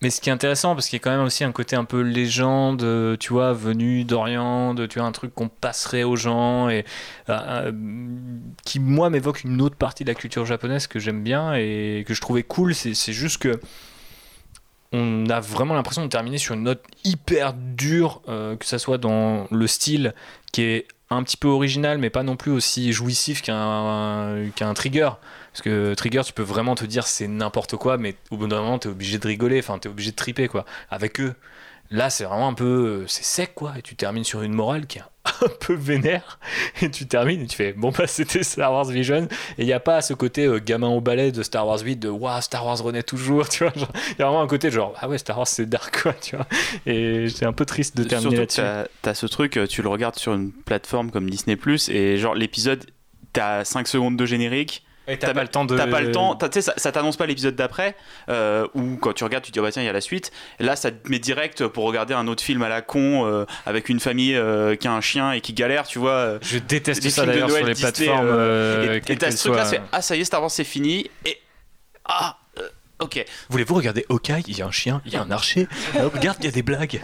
Mais 0.00 0.10
ce 0.10 0.20
qui 0.20 0.30
est 0.30 0.32
intéressant, 0.32 0.74
parce 0.74 0.88
qu'il 0.88 0.96
y 0.96 1.00
a 1.00 1.04
quand 1.04 1.12
même 1.12 1.24
aussi 1.24 1.44
un 1.44 1.52
côté 1.52 1.76
un 1.76 1.84
peu 1.84 2.00
légende, 2.00 2.84
tu 3.20 3.32
vois, 3.32 3.52
venu 3.52 4.02
d'Orient, 4.02 4.74
tu 4.74 4.98
vois, 4.98 5.06
un 5.06 5.12
truc 5.12 5.32
qu'on 5.32 5.48
passerait 5.48 6.02
aux 6.02 6.16
gens, 6.16 6.68
et 6.68 6.84
qui, 8.64 8.80
moi, 8.80 9.10
m'évoque 9.10 9.44
une 9.44 9.62
autre 9.62 9.76
partie 9.76 10.02
de 10.02 10.08
la 10.08 10.16
culture 10.16 10.44
japonaise 10.44 10.88
que 10.88 10.98
j'aime 10.98 11.22
bien 11.22 11.54
et 11.54 12.04
que 12.04 12.14
je 12.14 12.20
trouvais 12.20 12.42
cool. 12.42 12.74
C'est 12.74 13.12
juste 13.12 13.38
que 13.38 13.60
on 14.90 15.30
a 15.30 15.38
vraiment 15.38 15.74
l'impression 15.74 16.02
de 16.02 16.08
terminer 16.08 16.38
sur 16.38 16.56
une 16.56 16.64
note 16.64 16.82
hyper 17.04 17.54
dure, 17.54 18.22
que 18.26 18.66
ça 18.66 18.80
soit 18.80 18.98
dans 18.98 19.46
le 19.52 19.68
style 19.68 20.14
qui 20.50 20.62
est 20.62 20.88
un 21.12 21.22
petit 21.22 21.36
peu 21.36 21.48
original, 21.48 21.98
mais 21.98 22.10
pas 22.10 22.22
non 22.22 22.36
plus 22.36 22.50
aussi 22.50 22.92
jouissif 22.92 23.42
qu'un 23.42 24.74
Trigger. 24.74 25.10
Parce 25.52 25.62
que 25.62 25.94
Trigger, 25.94 26.22
tu 26.24 26.32
peux 26.32 26.42
vraiment 26.42 26.74
te 26.74 26.84
dire 26.84 27.06
c'est 27.06 27.28
n'importe 27.28 27.76
quoi, 27.76 27.98
mais 27.98 28.16
au 28.30 28.36
bout 28.36 28.46
d'un 28.46 28.60
moment, 28.60 28.78
t'es 28.78 28.88
obligé 28.88 29.18
de 29.18 29.26
rigoler, 29.26 29.58
enfin, 29.58 29.78
t'es 29.78 29.88
obligé 29.88 30.10
de 30.10 30.16
triper, 30.16 30.48
quoi. 30.48 30.64
Avec 30.90 31.20
eux, 31.20 31.34
là, 31.92 32.10
c'est 32.10 32.24
vraiment 32.24 32.48
un 32.48 32.54
peu. 32.54 33.04
C'est 33.06 33.24
sec, 33.24 33.54
quoi. 33.54 33.74
Et 33.78 33.82
tu 33.82 33.94
termines 33.94 34.24
sur 34.24 34.42
une 34.42 34.52
morale 34.52 34.86
qui 34.86 34.98
est 34.98 35.02
un 35.02 35.48
peu 35.60 35.74
vénère. 35.74 36.38
Et 36.80 36.90
tu 36.90 37.06
termines 37.06 37.42
et 37.42 37.46
tu 37.46 37.56
fais 37.56 37.72
bon, 37.72 37.90
bah, 37.90 38.06
c'était 38.06 38.42
Star 38.42 38.72
Wars 38.72 38.86
Vision. 38.86 39.28
Et 39.58 39.62
il 39.62 39.66
n'y 39.66 39.72
a 39.72 39.80
pas 39.80 40.00
ce 40.00 40.14
côté 40.14 40.46
euh, 40.46 40.58
gamin 40.58 40.88
au 40.88 41.00
balai 41.00 41.32
de 41.32 41.42
Star 41.42 41.66
Wars 41.66 41.80
8 41.80 41.96
de 41.96 42.08
waouh, 42.08 42.40
Star 42.40 42.66
Wars 42.66 42.82
renaît 42.82 43.02
toujours, 43.02 43.48
tu 43.48 43.64
vois. 43.64 43.72
Il 43.76 44.18
y 44.18 44.22
a 44.22 44.26
vraiment 44.26 44.42
un 44.42 44.46
côté 44.46 44.68
de 44.68 44.74
genre 44.74 44.94
ah 45.00 45.08
ouais, 45.08 45.18
Star 45.18 45.36
Wars 45.36 45.46
c'est 45.46 45.66
dark, 45.66 46.02
quoi, 46.02 46.14
tu 46.14 46.36
vois. 46.36 46.46
Et 46.86 47.28
c'est 47.28 47.46
un 47.46 47.52
peu 47.52 47.64
triste 47.64 47.96
de 47.96 48.04
terminer 48.04 48.36
là-dessus. 48.36 48.62
t'as 49.02 49.10
as 49.10 49.14
ce 49.14 49.26
truc, 49.26 49.56
euh, 49.56 49.66
tu 49.66 49.82
le 49.82 49.88
regardes 49.88 50.16
sur 50.16 50.34
une 50.34 50.52
plateforme 50.52 51.10
comme 51.10 51.28
Disney 51.28 51.56
Plus 51.56 51.88
et 51.88 52.16
genre 52.16 52.34
l'épisode, 52.34 52.86
t'as 53.32 53.64
5 53.64 53.86
secondes 53.86 54.16
de 54.16 54.26
générique, 54.26 54.84
t'as 55.06 55.34
pas 55.34 55.42
le 55.42 55.48
temps 55.48 55.64
de. 55.64 55.76
t'as 55.76 55.86
pas 55.86 56.00
le 56.00 56.12
temps, 56.12 56.36
tu 56.36 56.46
sais, 56.52 56.62
ça, 56.62 56.74
ça 56.76 56.92
t'annonce 56.92 57.16
pas 57.16 57.26
l'épisode 57.26 57.54
d'après, 57.56 57.96
euh, 58.28 58.66
ou 58.74 58.96
quand 58.96 59.12
tu 59.12 59.24
regardes, 59.24 59.44
tu 59.44 59.50
te 59.50 59.54
dis 59.54 59.60
oh 59.60 59.62
bah 59.62 59.72
tiens, 59.72 59.82
il 59.82 59.86
y 59.86 59.88
a 59.88 59.92
la 59.92 60.00
suite. 60.00 60.30
Et 60.60 60.64
là, 60.64 60.76
ça 60.76 60.90
te 60.90 61.08
met 61.10 61.18
direct 61.18 61.66
pour 61.66 61.84
regarder 61.84 62.14
un 62.14 62.26
autre 62.28 62.42
film 62.42 62.62
à 62.62 62.68
la 62.68 62.82
con 62.82 63.26
euh, 63.26 63.44
avec 63.66 63.88
une 63.88 64.00
famille 64.00 64.36
euh, 64.36 64.76
qui 64.76 64.88
a 64.88 64.92
un 64.92 65.00
chien 65.00 65.32
et 65.32 65.40
qui 65.40 65.52
galère, 65.52 65.86
tu 65.86 65.98
vois. 65.98 66.12
euh, 66.12 66.38
Je 66.42 66.58
déteste 66.58 67.08
ça 67.10 67.26
d'ailleurs 67.26 67.50
sur 67.50 67.64
les 67.66 67.74
Disney, 67.74 67.92
plateformes. 67.92 68.28
et 69.08 69.12
et 69.12 69.16
t'as 69.16 69.30
ce 69.30 69.48
truc-là, 69.48 69.64
c'est 69.64 69.80
ah 69.92 70.02
ça 70.02 70.16
y 70.16 70.20
est, 70.20 70.24
Star 70.24 70.40
Wars 70.40 70.50
c'est 70.50 70.64
fini 70.64 71.10
et 71.24 71.38
ah 72.04 72.36
ok. 73.02 73.24
Voulez-vous 73.50 73.74
regarder 73.74 74.04
Hawkeye? 74.08 74.42
Il 74.48 74.56
y 74.56 74.62
a 74.62 74.66
un 74.66 74.70
chien, 74.70 75.00
il 75.06 75.12
y 75.12 75.16
a 75.16 75.22
un 75.22 75.30
archer. 75.30 75.68
Ah, 75.96 76.06
regarde, 76.12 76.38
il 76.40 76.44
y 76.46 76.48
a 76.48 76.52
des 76.52 76.62
blagues. 76.62 77.00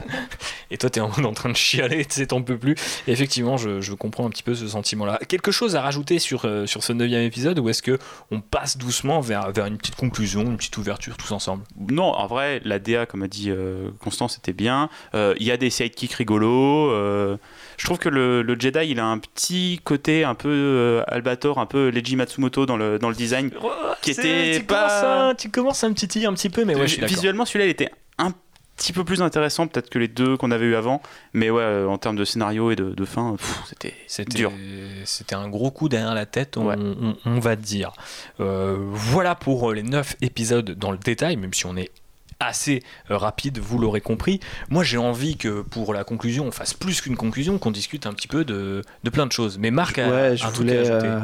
Et 0.70 0.78
toi, 0.78 0.90
t'es 0.90 1.00
en, 1.00 1.10
en 1.10 1.32
train 1.32 1.48
de 1.50 1.56
chialer, 1.56 2.04
tu 2.04 2.14
sais, 2.16 2.26
t'en 2.26 2.42
peux 2.42 2.58
plus. 2.58 2.74
Et 3.06 3.12
effectivement, 3.12 3.56
je, 3.56 3.80
je 3.80 3.92
comprends 3.94 4.26
un 4.26 4.30
petit 4.30 4.42
peu 4.42 4.54
ce 4.54 4.68
sentiment-là. 4.68 5.18
Quelque 5.28 5.50
chose 5.50 5.76
à 5.76 5.82
rajouter 5.82 6.18
sur, 6.18 6.44
euh, 6.44 6.66
sur 6.66 6.82
ce 6.84 6.92
neuvième 6.92 7.22
épisode 7.22 7.58
ou 7.58 7.68
est-ce 7.68 7.82
que 7.82 7.98
on 8.30 8.40
passe 8.40 8.76
doucement 8.78 9.20
vers, 9.20 9.50
vers 9.52 9.66
une 9.66 9.78
petite 9.78 9.96
conclusion, 9.96 10.42
une 10.42 10.56
petite 10.56 10.76
ouverture 10.78 11.16
tous 11.16 11.32
ensemble? 11.32 11.64
Non, 11.90 12.12
en 12.14 12.26
vrai, 12.26 12.60
la 12.64 12.78
DA, 12.78 13.06
comme 13.06 13.22
a 13.22 13.28
dit 13.28 13.50
euh, 13.50 13.90
Constance, 14.00 14.34
c'était 14.34 14.52
bien. 14.52 14.88
Euh, 15.14 15.34
Il 15.40 15.46
y 15.46 15.50
a 15.50 15.56
des 15.56 15.70
sidekicks 15.70 16.12
rigolos. 16.14 16.90
euh, 16.90 17.36
je 17.76 17.84
trouve 17.84 17.98
que 17.98 18.08
le, 18.08 18.42
le 18.42 18.58
Jedi, 18.58 18.88
il 18.90 19.00
a 19.00 19.06
un 19.06 19.18
petit 19.18 19.80
côté 19.84 20.24
un 20.24 20.34
peu 20.34 20.48
euh, 20.50 21.02
Albator, 21.06 21.58
un 21.58 21.66
peu 21.66 21.88
Leiji 21.88 22.16
Matsumoto 22.16 22.66
dans 22.66 22.76
le, 22.76 22.98
dans 22.98 23.08
le 23.08 23.14
design. 23.14 23.50
Qui 24.02 24.14
C'est- 24.14 24.48
était 24.50 24.58
tu 24.60 24.64
pas- 24.66 24.88
Commences 24.88 25.04
à, 25.04 25.34
tu 25.36 25.50
commences 25.50 25.84
à 25.84 25.87
me 25.88 26.26
un 26.26 26.32
petit 26.34 26.50
peu, 26.50 26.64
mais 26.64 26.74
ouais, 26.74 26.86
je 26.86 26.94
suis. 26.94 27.04
Visuellement, 27.06 27.44
celui-là, 27.44 27.66
il 27.66 27.70
était 27.70 27.90
un 28.18 28.32
petit 28.76 28.92
peu 28.92 29.02
plus 29.04 29.22
intéressant 29.22 29.66
peut-être 29.66 29.90
que 29.90 29.98
les 29.98 30.06
deux 30.08 30.36
qu'on 30.36 30.50
avait 30.52 30.66
eu 30.66 30.76
avant. 30.76 31.02
Mais 31.32 31.50
ouais, 31.50 31.62
euh, 31.62 31.88
en 31.88 31.98
termes 31.98 32.14
de 32.16 32.24
scénario 32.24 32.70
et 32.70 32.76
de, 32.76 32.90
de 32.90 33.04
fin, 33.04 33.36
c'était 33.68 33.94
C'était 34.06 34.36
dur. 34.36 34.52
C'était 35.04 35.34
un 35.34 35.48
gros 35.48 35.70
coup 35.72 35.88
derrière 35.88 36.14
la 36.14 36.26
tête, 36.26 36.56
on, 36.56 36.66
Ouais. 36.66 36.76
on- 36.78 37.16
on 37.26 37.38
va 37.40 37.56
dire. 37.56 37.92
Euh, 38.40 38.76
voilà 38.78 39.34
pour 39.34 39.72
les 39.72 39.82
9 39.82 40.14
épisodes 40.20 40.70
dans 40.72 40.92
le 40.92 40.98
détail, 40.98 41.36
même 41.36 41.52
si 41.54 41.66
on 41.66 41.76
est 41.76 41.90
assez 42.40 42.82
euh, 43.10 43.16
rapide, 43.16 43.58
vous 43.58 43.78
l'aurez 43.78 44.00
compris. 44.00 44.40
Moi, 44.70 44.84
j'ai 44.84 44.96
envie 44.98 45.36
que 45.36 45.62
pour 45.62 45.92
la 45.92 46.04
conclusion, 46.04 46.44
on 46.46 46.52
fasse 46.52 46.72
plus 46.74 47.00
qu'une 47.00 47.16
conclusion, 47.16 47.58
qu'on 47.58 47.70
discute 47.70 48.06
un 48.06 48.12
petit 48.12 48.28
peu 48.28 48.44
de, 48.44 48.82
de 49.04 49.10
plein 49.10 49.26
de 49.26 49.32
choses. 49.32 49.58
Mais 49.58 49.70
Marc 49.70 49.98
a 49.98 50.08
ouais, 50.08 50.26
un 50.28 50.34
je 50.36 50.42
truc 50.42 50.54
à 50.54 50.56
voulais. 50.58 50.78
ajouter. 50.78 51.06
euh, 51.06 51.20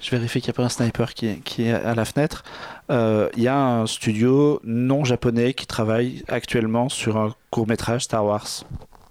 je 0.00 0.10
vérifie 0.10 0.40
qu'il 0.40 0.48
n'y 0.50 0.54
a 0.54 0.56
pas 0.56 0.64
un 0.64 0.68
sniper 0.68 1.14
qui 1.14 1.26
est, 1.26 1.36
qui 1.44 1.62
est 1.64 1.72
à 1.72 1.94
la 1.94 2.04
fenêtre. 2.04 2.42
Euh, 2.90 3.28
Il 3.36 3.42
y 3.42 3.48
a 3.48 3.56
un 3.56 3.86
studio 3.86 4.60
non 4.64 5.04
japonais 5.04 5.54
qui 5.54 5.66
travaille 5.66 6.24
actuellement 6.28 6.88
sur 6.88 7.16
un 7.18 7.34
court 7.50 7.68
métrage 7.68 8.02
Star 8.04 8.24
Wars. 8.24 8.46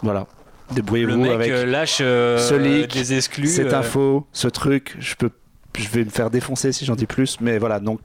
Voilà. 0.01 0.27
Le 0.69 0.75
Débrouillez-vous 0.75 1.25
avec 1.31 1.49
lâche 1.65 1.99
euh, 2.01 2.37
ce 2.39 2.53
leak, 2.55 2.91
des 2.91 3.13
exclus. 3.13 3.47
cette 3.47 3.73
info, 3.73 4.27
ce 4.33 4.49
truc. 4.49 4.95
Je 4.99 5.15
peux 5.15 5.31
je 5.77 5.87
vais 5.89 6.03
me 6.03 6.09
faire 6.09 6.29
défoncer 6.31 6.71
si 6.71 6.85
j'en 6.85 6.95
dis 6.95 7.05
plus, 7.05 7.39
mais 7.39 7.59
voilà. 7.59 7.79
Donc, 7.79 7.99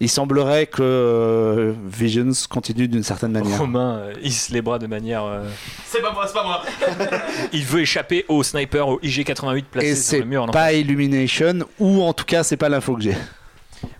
il 0.00 0.08
semblerait 0.08 0.66
que 0.66 0.82
euh, 0.82 1.72
Visions 1.86 2.30
continue 2.48 2.88
d'une 2.88 3.02
certaine 3.02 3.32
manière. 3.32 3.58
Romain 3.58 3.98
euh, 3.98 4.14
hisse 4.22 4.48
les 4.50 4.62
bras 4.62 4.78
de 4.78 4.86
manière. 4.86 5.24
euh, 5.24 5.44
C'est 5.86 6.00
pas 6.00 6.12
moi, 6.12 6.26
c'est 6.26 6.32
pas 6.34 6.44
moi. 6.44 6.62
Il 7.52 7.64
veut 7.64 7.80
échapper 7.80 8.24
au 8.28 8.42
sniper 8.42 8.88
au 8.88 8.98
IG88 9.00 9.64
placé 9.70 9.88
Et 9.88 9.94
sur 9.94 10.04
c'est 10.04 10.18
le 10.20 10.24
mur. 10.24 10.46
pas 10.50 10.72
Illumination, 10.72 11.60
ou 11.78 12.02
en 12.02 12.12
tout 12.14 12.24
cas, 12.24 12.42
c'est 12.42 12.56
pas 12.56 12.68
l'info 12.68 12.96
que 12.96 13.02
j'ai. 13.02 13.16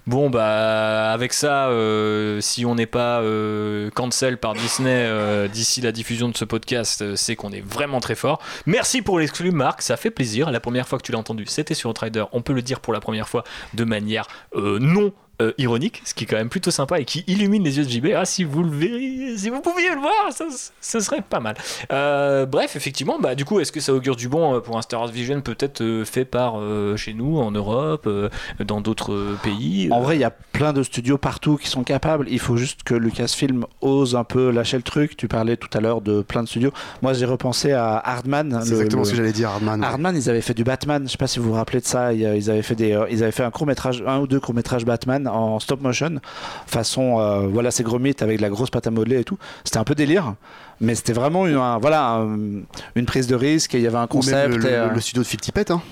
Bon 0.06 0.28
bah 0.28 1.10
avec 1.12 1.32
ça, 1.32 1.68
euh, 1.68 2.40
si 2.40 2.66
on 2.66 2.74
n'est 2.74 2.86
pas 2.86 3.20
euh, 3.20 3.88
cancel 3.90 4.36
par 4.38 4.52
Disney 4.54 4.90
euh, 5.06 5.48
d'ici 5.48 5.80
la 5.80 5.92
diffusion 5.92 6.28
de 6.28 6.36
ce 6.36 6.44
podcast, 6.44 7.00
euh, 7.00 7.16
c'est 7.16 7.34
qu'on 7.36 7.50
est 7.52 7.64
vraiment 7.64 8.00
très 8.00 8.14
fort. 8.14 8.42
Merci 8.66 9.00
pour 9.02 9.18
l'exclu 9.18 9.52
Marc, 9.52 9.80
ça 9.82 9.96
fait 9.96 10.10
plaisir. 10.10 10.50
La 10.50 10.60
première 10.60 10.86
fois 10.88 10.98
que 10.98 11.04
tu 11.04 11.12
l'as 11.12 11.18
entendu, 11.18 11.44
c'était 11.46 11.74
sur 11.74 11.88
Outrider. 11.90 12.24
On 12.32 12.42
peut 12.42 12.52
le 12.52 12.60
dire 12.62 12.80
pour 12.80 12.92
la 12.92 13.00
première 13.00 13.28
fois 13.28 13.44
de 13.72 13.84
manière 13.84 14.26
euh, 14.54 14.78
non 14.80 15.12
euh, 15.40 15.52
ironique, 15.58 16.02
ce 16.04 16.14
qui 16.14 16.24
est 16.24 16.26
quand 16.26 16.36
même 16.36 16.48
plutôt 16.48 16.70
sympa 16.70 17.00
et 17.00 17.04
qui 17.04 17.24
illumine 17.26 17.64
les 17.64 17.78
yeux 17.78 17.84
de 17.84 17.88
JB. 17.90 18.08
Ah 18.16 18.24
si 18.24 18.44
vous 18.44 18.62
le 18.62 18.70
verriez, 18.70 19.36
si 19.38 19.48
vous 19.50 19.60
pouviez 19.60 19.90
le 19.94 20.00
voir, 20.00 20.12
ça, 20.30 20.44
ça 20.80 21.00
serait 21.00 21.22
pas 21.22 21.40
mal. 21.40 21.54
Euh, 21.92 22.46
bref, 22.46 22.76
effectivement, 22.76 23.18
bah 23.18 23.34
du 23.34 23.44
coup, 23.44 23.60
est-ce 23.60 23.72
que 23.72 23.80
ça 23.80 23.92
augure 23.94 24.16
du 24.16 24.28
bon 24.28 24.54
euh, 24.56 24.60
pour 24.60 24.76
un 24.78 24.82
Star 24.82 25.00
Wars 25.00 25.10
Vision 25.10 25.40
peut-être 25.40 25.80
euh, 25.82 26.04
fait 26.04 26.24
par 26.24 26.54
euh, 26.60 26.96
chez 26.96 27.14
nous 27.14 27.38
en 27.38 27.50
Europe, 27.50 28.04
euh, 28.06 28.28
dans 28.64 28.80
d'autres 28.80 29.36
pays 29.42 29.88
En 29.90 30.00
vrai, 30.00 30.16
il 30.16 30.20
y 30.20 30.24
a 30.24 30.30
plein 30.30 30.72
de 30.72 30.82
studios 30.82 31.18
partout 31.18 31.56
qui 31.56 31.68
sont 31.68 31.84
capables. 31.84 32.26
Il 32.28 32.38
faut 32.38 32.56
juste 32.56 32.82
que 32.82 32.94
Lucasfilm 32.94 33.64
ose 33.80 34.14
un 34.16 34.24
peu 34.24 34.50
lâcher 34.50 34.76
le 34.76 34.82
truc. 34.82 35.16
Tu 35.16 35.28
parlais 35.28 35.56
tout 35.56 35.68
à 35.76 35.80
l'heure 35.80 36.00
de 36.00 36.22
plein 36.22 36.42
de 36.42 36.48
studios. 36.48 36.72
Moi, 37.02 37.12
j'ai 37.14 37.24
repensé 37.26 37.72
à 37.72 37.96
Hardman. 37.96 38.60
C'est 38.62 38.70
le- 38.70 38.76
exactement 38.76 39.02
le- 39.02 39.06
ce 39.06 39.10
que 39.12 39.16
j'allais 39.16 39.32
dire, 39.32 39.48
Hardman. 39.50 39.80
ouais. 39.80 39.86
Hardman, 39.86 40.16
ils 40.16 40.28
avaient 40.28 40.40
fait 40.42 40.54
du 40.54 40.64
Batman. 40.64 41.02
Je 41.06 41.12
sais 41.12 41.18
pas 41.18 41.26
si 41.26 41.38
vous 41.38 41.48
vous 41.48 41.54
rappelez 41.54 41.80
de 41.80 41.86
ça. 41.86 42.12
Ils, 42.12 42.24
avaient 42.50 42.62
fait 42.62 42.74
des, 42.74 42.98
ils 43.10 43.22
avaient 43.22 43.32
fait 43.32 43.44
un 43.44 43.50
court 43.50 43.66
métrage, 43.66 44.02
un 44.06 44.18
ou 44.20 44.26
deux 44.26 44.40
courts 44.40 44.54
métrages 44.54 44.84
Batman 44.84 45.26
en 45.32 45.58
stop 45.60 45.80
motion, 45.80 46.20
façon, 46.66 47.18
euh, 47.20 47.46
voilà, 47.48 47.70
c'est 47.70 47.82
Gromit 47.82 48.14
avec 48.20 48.36
de 48.38 48.42
la 48.42 48.48
grosse 48.48 48.70
pâte 48.70 48.86
à 48.86 48.90
modeler 48.90 49.20
et 49.20 49.24
tout. 49.24 49.38
C'était 49.64 49.78
un 49.78 49.84
peu 49.84 49.94
délire, 49.94 50.34
mais 50.80 50.94
c'était 50.94 51.12
vraiment 51.12 51.46
une, 51.46 51.56
un- 51.56 51.78
voilà, 51.78 52.06
un- 52.14 52.62
une 52.94 53.06
prise 53.06 53.26
de 53.26 53.34
risque. 53.34 53.74
Et 53.74 53.78
il 53.78 53.84
y 53.84 53.86
avait 53.86 53.96
un 53.98 54.06
concept. 54.06 54.54
le, 54.56 54.66
et, 54.66 54.70
le- 54.70 54.76
euh, 54.76 54.88
le 54.90 55.00
studio 55.00 55.22
de 55.22 55.26
Phil 55.28 55.40
Tippett, 55.40 55.70
hein, 55.70 55.82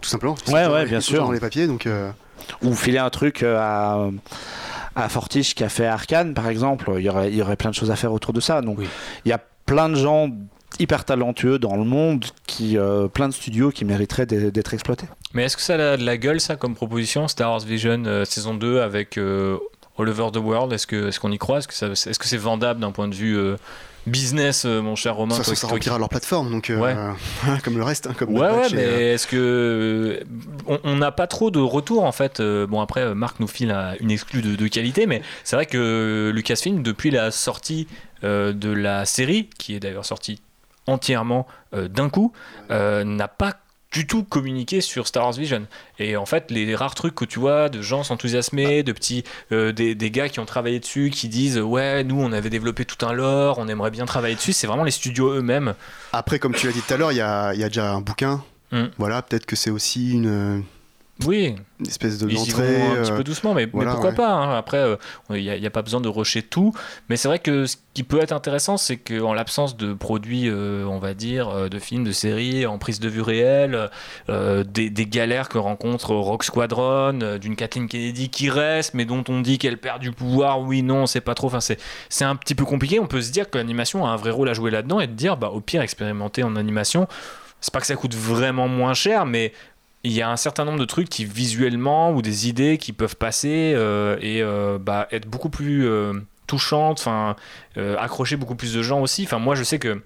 tout 0.00 0.08
simplement. 0.10 0.34
Ouais, 0.48 0.66
ouais, 0.66 0.84
bien 0.86 1.00
sûr. 1.00 1.24
Dans 1.24 1.32
les 1.32 1.40
papiers, 1.40 1.66
donc. 1.66 1.86
euh, 1.86 2.10
ou 2.62 2.74
filer 2.74 2.98
un 2.98 3.10
truc 3.10 3.42
à, 3.44 4.06
à 4.96 5.08
Fortiche 5.08 5.54
qui 5.54 5.62
a 5.62 5.68
fait 5.68 5.86
Arkane, 5.86 6.34
par 6.34 6.48
exemple. 6.48 6.90
Il 6.98 7.04
y 7.04 7.08
aurait, 7.08 7.28
il 7.30 7.36
y 7.36 7.42
aurait 7.42 7.56
plein 7.56 7.70
de 7.70 7.74
choses 7.74 7.90
à 7.90 7.96
faire 7.96 8.12
autour 8.12 8.32
de 8.32 8.40
ça. 8.40 8.60
Donc, 8.62 8.78
Oui. 8.78 8.88
il 9.24 9.28
y 9.28 9.32
a 9.32 9.38
plein 9.66 9.88
de 9.88 9.94
gens 9.94 10.28
hyper 10.80 11.04
talentueux 11.04 11.58
dans 11.58 11.76
le 11.76 11.84
monde, 11.84 12.24
qui, 12.46 12.76
euh, 12.78 13.06
plein 13.08 13.28
de 13.28 13.34
studios 13.34 13.70
qui 13.70 13.84
mériteraient 13.84 14.26
d'être 14.26 14.74
exploités. 14.74 15.06
Mais 15.34 15.44
est-ce 15.44 15.56
que 15.56 15.62
ça 15.62 15.74
a 15.92 15.96
de 15.96 16.04
la 16.04 16.16
gueule, 16.16 16.40
ça, 16.40 16.56
comme 16.56 16.74
proposition 16.74 17.28
Star 17.28 17.50
Wars 17.50 17.60
Vision 17.60 18.02
euh, 18.06 18.24
saison 18.24 18.54
2 18.54 18.80
avec 18.80 19.18
euh, 19.18 19.56
All 19.98 20.08
Over 20.08 20.28
the 20.32 20.38
World? 20.38 20.72
Est-ce 20.72 20.86
que- 20.86 21.08
est-ce 21.08 21.20
qu'on 21.20 21.30
y 21.32 21.38
croit? 21.38 21.58
Est-ce 21.58 21.68
que 21.68 21.74
ça- 21.74 21.88
est-ce 21.88 22.18
que 22.18 22.26
c'est 22.26 22.36
vendable 22.36 22.80
d'un 22.80 22.90
point 22.92 23.08
de 23.08 23.14
vue 23.14 23.36
euh, 23.36 23.56
business, 24.06 24.64
mon 24.64 24.96
cher 24.96 25.14
Romain 25.14 25.34
façon, 25.34 25.50
toi- 25.50 25.56
ça 25.56 25.66
qui- 25.66 25.72
remplira 25.74 25.98
leur 25.98 26.08
plateforme, 26.08 26.50
donc 26.50 26.70
euh, 26.70 26.78
Ouais. 26.80 26.96
comme 27.64 27.76
le 27.76 27.84
reste, 27.84 28.06
hein, 28.06 28.14
comme 28.18 28.30
Ouais, 28.34 28.48
ouais, 28.50 28.66
mais 28.72 28.84
euh, 28.84 29.14
est-ce 29.14 29.26
que. 29.26 29.36
euh, 30.66 30.78
on- 30.84 30.96
n'a 30.96 31.12
pas 31.12 31.26
trop 31.26 31.50
de 31.50 31.58
retours 31.58 32.04
en 32.04 32.12
fait. 32.12 32.40
Euh, 32.40 32.66
Bon, 32.66 32.80
après, 32.80 33.14
Marc 33.14 33.40
nous 33.40 33.46
file 33.46 33.70
un- 33.70 33.94
une 34.00 34.10
exclue 34.10 34.40
de, 34.42 34.56
de 34.56 34.68
qualité, 34.68 35.06
mais 35.06 35.20
c'est 35.44 35.54
vrai 35.56 35.66
que 35.66 36.30
Lucasfilm, 36.34 36.82
depuis 36.82 37.10
la 37.10 37.30
sortie 37.30 37.86
euh, 38.24 38.52
de 38.52 38.70
la 38.70 39.04
série, 39.06 39.48
qui 39.58 39.74
est 39.74 39.80
d'ailleurs 39.80 40.04
sortie 40.04 40.40
entièrement 40.90 41.46
euh, 41.74 41.88
d'un 41.88 42.08
coup, 42.08 42.32
euh, 42.70 43.04
n'a 43.04 43.28
pas 43.28 43.54
du 43.92 44.06
tout 44.06 44.22
communiqué 44.22 44.80
sur 44.80 45.08
Star 45.08 45.24
Wars 45.24 45.32
Vision. 45.32 45.66
Et 45.98 46.16
en 46.16 46.26
fait, 46.26 46.50
les 46.50 46.74
rares 46.76 46.94
trucs 46.94 47.14
que 47.14 47.24
tu 47.24 47.40
vois 47.40 47.68
de 47.68 47.82
gens 47.82 48.04
s'enthousiasmer, 48.04 48.82
de 48.82 48.92
petits, 48.92 49.24
euh, 49.50 49.72
des, 49.72 49.96
des 49.96 50.10
gars 50.10 50.28
qui 50.28 50.38
ont 50.38 50.46
travaillé 50.46 50.78
dessus, 50.78 51.10
qui 51.10 51.28
disent 51.28 51.58
ouais, 51.58 52.04
nous 52.04 52.20
on 52.20 52.32
avait 52.32 52.50
développé 52.50 52.84
tout 52.84 53.04
un 53.04 53.12
lore, 53.12 53.58
on 53.58 53.66
aimerait 53.66 53.90
bien 53.90 54.06
travailler 54.06 54.36
dessus, 54.36 54.52
c'est 54.52 54.68
vraiment 54.68 54.84
les 54.84 54.92
studios 54.92 55.32
eux-mêmes. 55.32 55.74
Après, 56.12 56.38
comme 56.38 56.54
tu 56.54 56.66
l'as 56.66 56.72
dit 56.72 56.82
tout 56.82 56.94
à 56.94 56.96
l'heure, 56.96 57.12
il 57.12 57.18
y 57.18 57.20
a, 57.20 57.52
y 57.54 57.64
a 57.64 57.68
déjà 57.68 57.92
un 57.92 58.00
bouquin. 58.00 58.44
Mm. 58.70 58.84
Voilà, 58.98 59.22
peut-être 59.22 59.46
que 59.46 59.56
c'est 59.56 59.70
aussi 59.70 60.12
une, 60.12 60.62
Oui, 61.26 61.54
une 61.78 61.86
espèce 61.86 62.18
de 62.18 62.28
Ils 62.28 62.48
y 62.48 62.50
vont 62.50 62.62
un 62.62 63.02
petit 63.02 63.12
euh, 63.12 63.16
peu 63.16 63.24
doucement, 63.24 63.52
mais, 63.52 63.66
pourquoi 63.66 64.10
ouais. 64.10 64.14
pas 64.14 64.32
hein. 64.32 64.56
Après, 64.56 64.78
euh, 64.78 64.96
il 65.30 65.42
n'y 65.42 65.66
a, 65.66 65.70
pas 65.70 65.82
besoin 65.82 66.00
de 66.00 66.08
rusher 66.08 66.42
tout. 66.42 66.72
Mais 67.08 67.16
c'est 67.16 67.28
vrai 67.28 67.38
que 67.38 67.66
ce 67.66 67.76
qui 67.94 68.04
peut 68.04 68.20
être 68.20 68.32
intéressant, 68.32 68.76
c'est 68.76 68.96
qu'en 68.96 69.34
l'absence 69.34 69.76
de 69.76 69.92
produits, 69.92 70.48
euh, 70.48 70.86
on 70.86 70.98
va 70.98 71.14
dire, 71.14 71.68
de 71.68 71.78
films, 71.78 72.04
de 72.04 72.12
séries, 72.12 72.64
en 72.66 72.78
prise 72.78 73.00
de 73.00 73.08
vue 73.08 73.20
réelle, 73.20 73.90
euh, 74.28 74.64
des, 74.64 74.88
des 74.88 75.06
galères 75.06 75.48
que 75.48 75.58
rencontre 75.58 76.14
Rock 76.14 76.44
Squadron, 76.44 77.38
d'une 77.38 77.56
Kathleen 77.56 77.88
Kennedy 77.88 78.30
qui 78.30 78.48
reste, 78.48 78.94
mais 78.94 79.04
dont 79.04 79.24
on 79.28 79.40
dit 79.40 79.58
qu'elle 79.58 79.78
perd 79.78 80.00
du 80.00 80.12
pouvoir, 80.12 80.60
oui, 80.60 80.82
non, 80.82 81.06
c'est 81.06 81.20
pas 81.20 81.34
trop. 81.34 81.48
Enfin, 81.48 81.60
c'est 81.60 81.78
c'est 82.08 82.24
un 82.24 82.36
petit 82.36 82.54
peu 82.54 82.64
compliqué. 82.64 82.98
On 82.98 83.06
peut 83.06 83.22
se 83.22 83.30
dire 83.30 83.50
que 83.50 83.58
l'animation 83.58 84.06
a 84.06 84.10
un 84.10 84.16
vrai 84.16 84.30
rôle 84.30 84.48
à 84.48 84.54
jouer 84.54 84.70
là-dedans 84.70 85.00
et 85.00 85.06
de 85.06 85.12
dire, 85.12 85.36
bah, 85.36 85.48
au 85.48 85.60
pire, 85.60 85.82
expérimenter 85.82 86.42
en 86.42 86.56
animation. 86.56 87.06
C'est 87.60 87.74
pas 87.74 87.80
que 87.80 87.86
ça 87.86 87.96
coûte 87.96 88.14
vraiment 88.14 88.68
moins 88.68 88.94
cher, 88.94 89.26
mais 89.26 89.52
il 90.02 90.12
y 90.12 90.22
a 90.22 90.30
un 90.30 90.36
certain 90.36 90.64
nombre 90.64 90.78
de 90.78 90.84
trucs 90.84 91.08
qui 91.08 91.24
visuellement 91.24 92.12
ou 92.12 92.22
des 92.22 92.48
idées 92.48 92.78
qui 92.78 92.92
peuvent 92.92 93.16
passer 93.16 93.72
euh, 93.74 94.16
et 94.20 94.42
euh, 94.42 94.78
bah, 94.80 95.08
être 95.10 95.28
beaucoup 95.28 95.50
plus 95.50 95.86
euh, 95.86 96.14
touchantes, 96.46 96.98
enfin 97.00 97.36
accrocher 97.76 98.36
beaucoup 98.36 98.54
plus 98.54 98.74
de 98.74 98.82
gens 98.82 99.00
aussi. 99.00 99.24
Enfin 99.24 99.38
moi 99.38 99.54
je 99.54 99.62
sais 99.62 99.78
que 99.78 100.02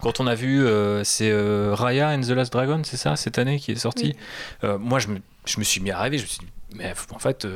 quand 0.00 0.20
on 0.20 0.26
a 0.26 0.34
vu 0.34 0.66
c'est 1.04 1.32
Raya 1.72 2.10
and 2.10 2.22
the 2.22 2.30
Last 2.30 2.52
Dragon, 2.52 2.80
c'est 2.84 2.96
ça 2.96 3.16
cette 3.16 3.38
année 3.38 3.58
qui 3.58 3.72
est 3.72 3.76
sorti. 3.76 4.16
Euh, 4.64 4.78
moi 4.78 4.98
je 4.98 5.08
me, 5.08 5.20
je 5.44 5.58
me 5.58 5.64
suis 5.64 5.80
mis 5.80 5.90
à 5.90 6.00
rêver, 6.00 6.18
je 6.18 6.24
me 6.24 6.28
suis 6.28 6.38
dit 6.40 6.46
mais 6.74 6.92
en 7.14 7.18
fait 7.18 7.46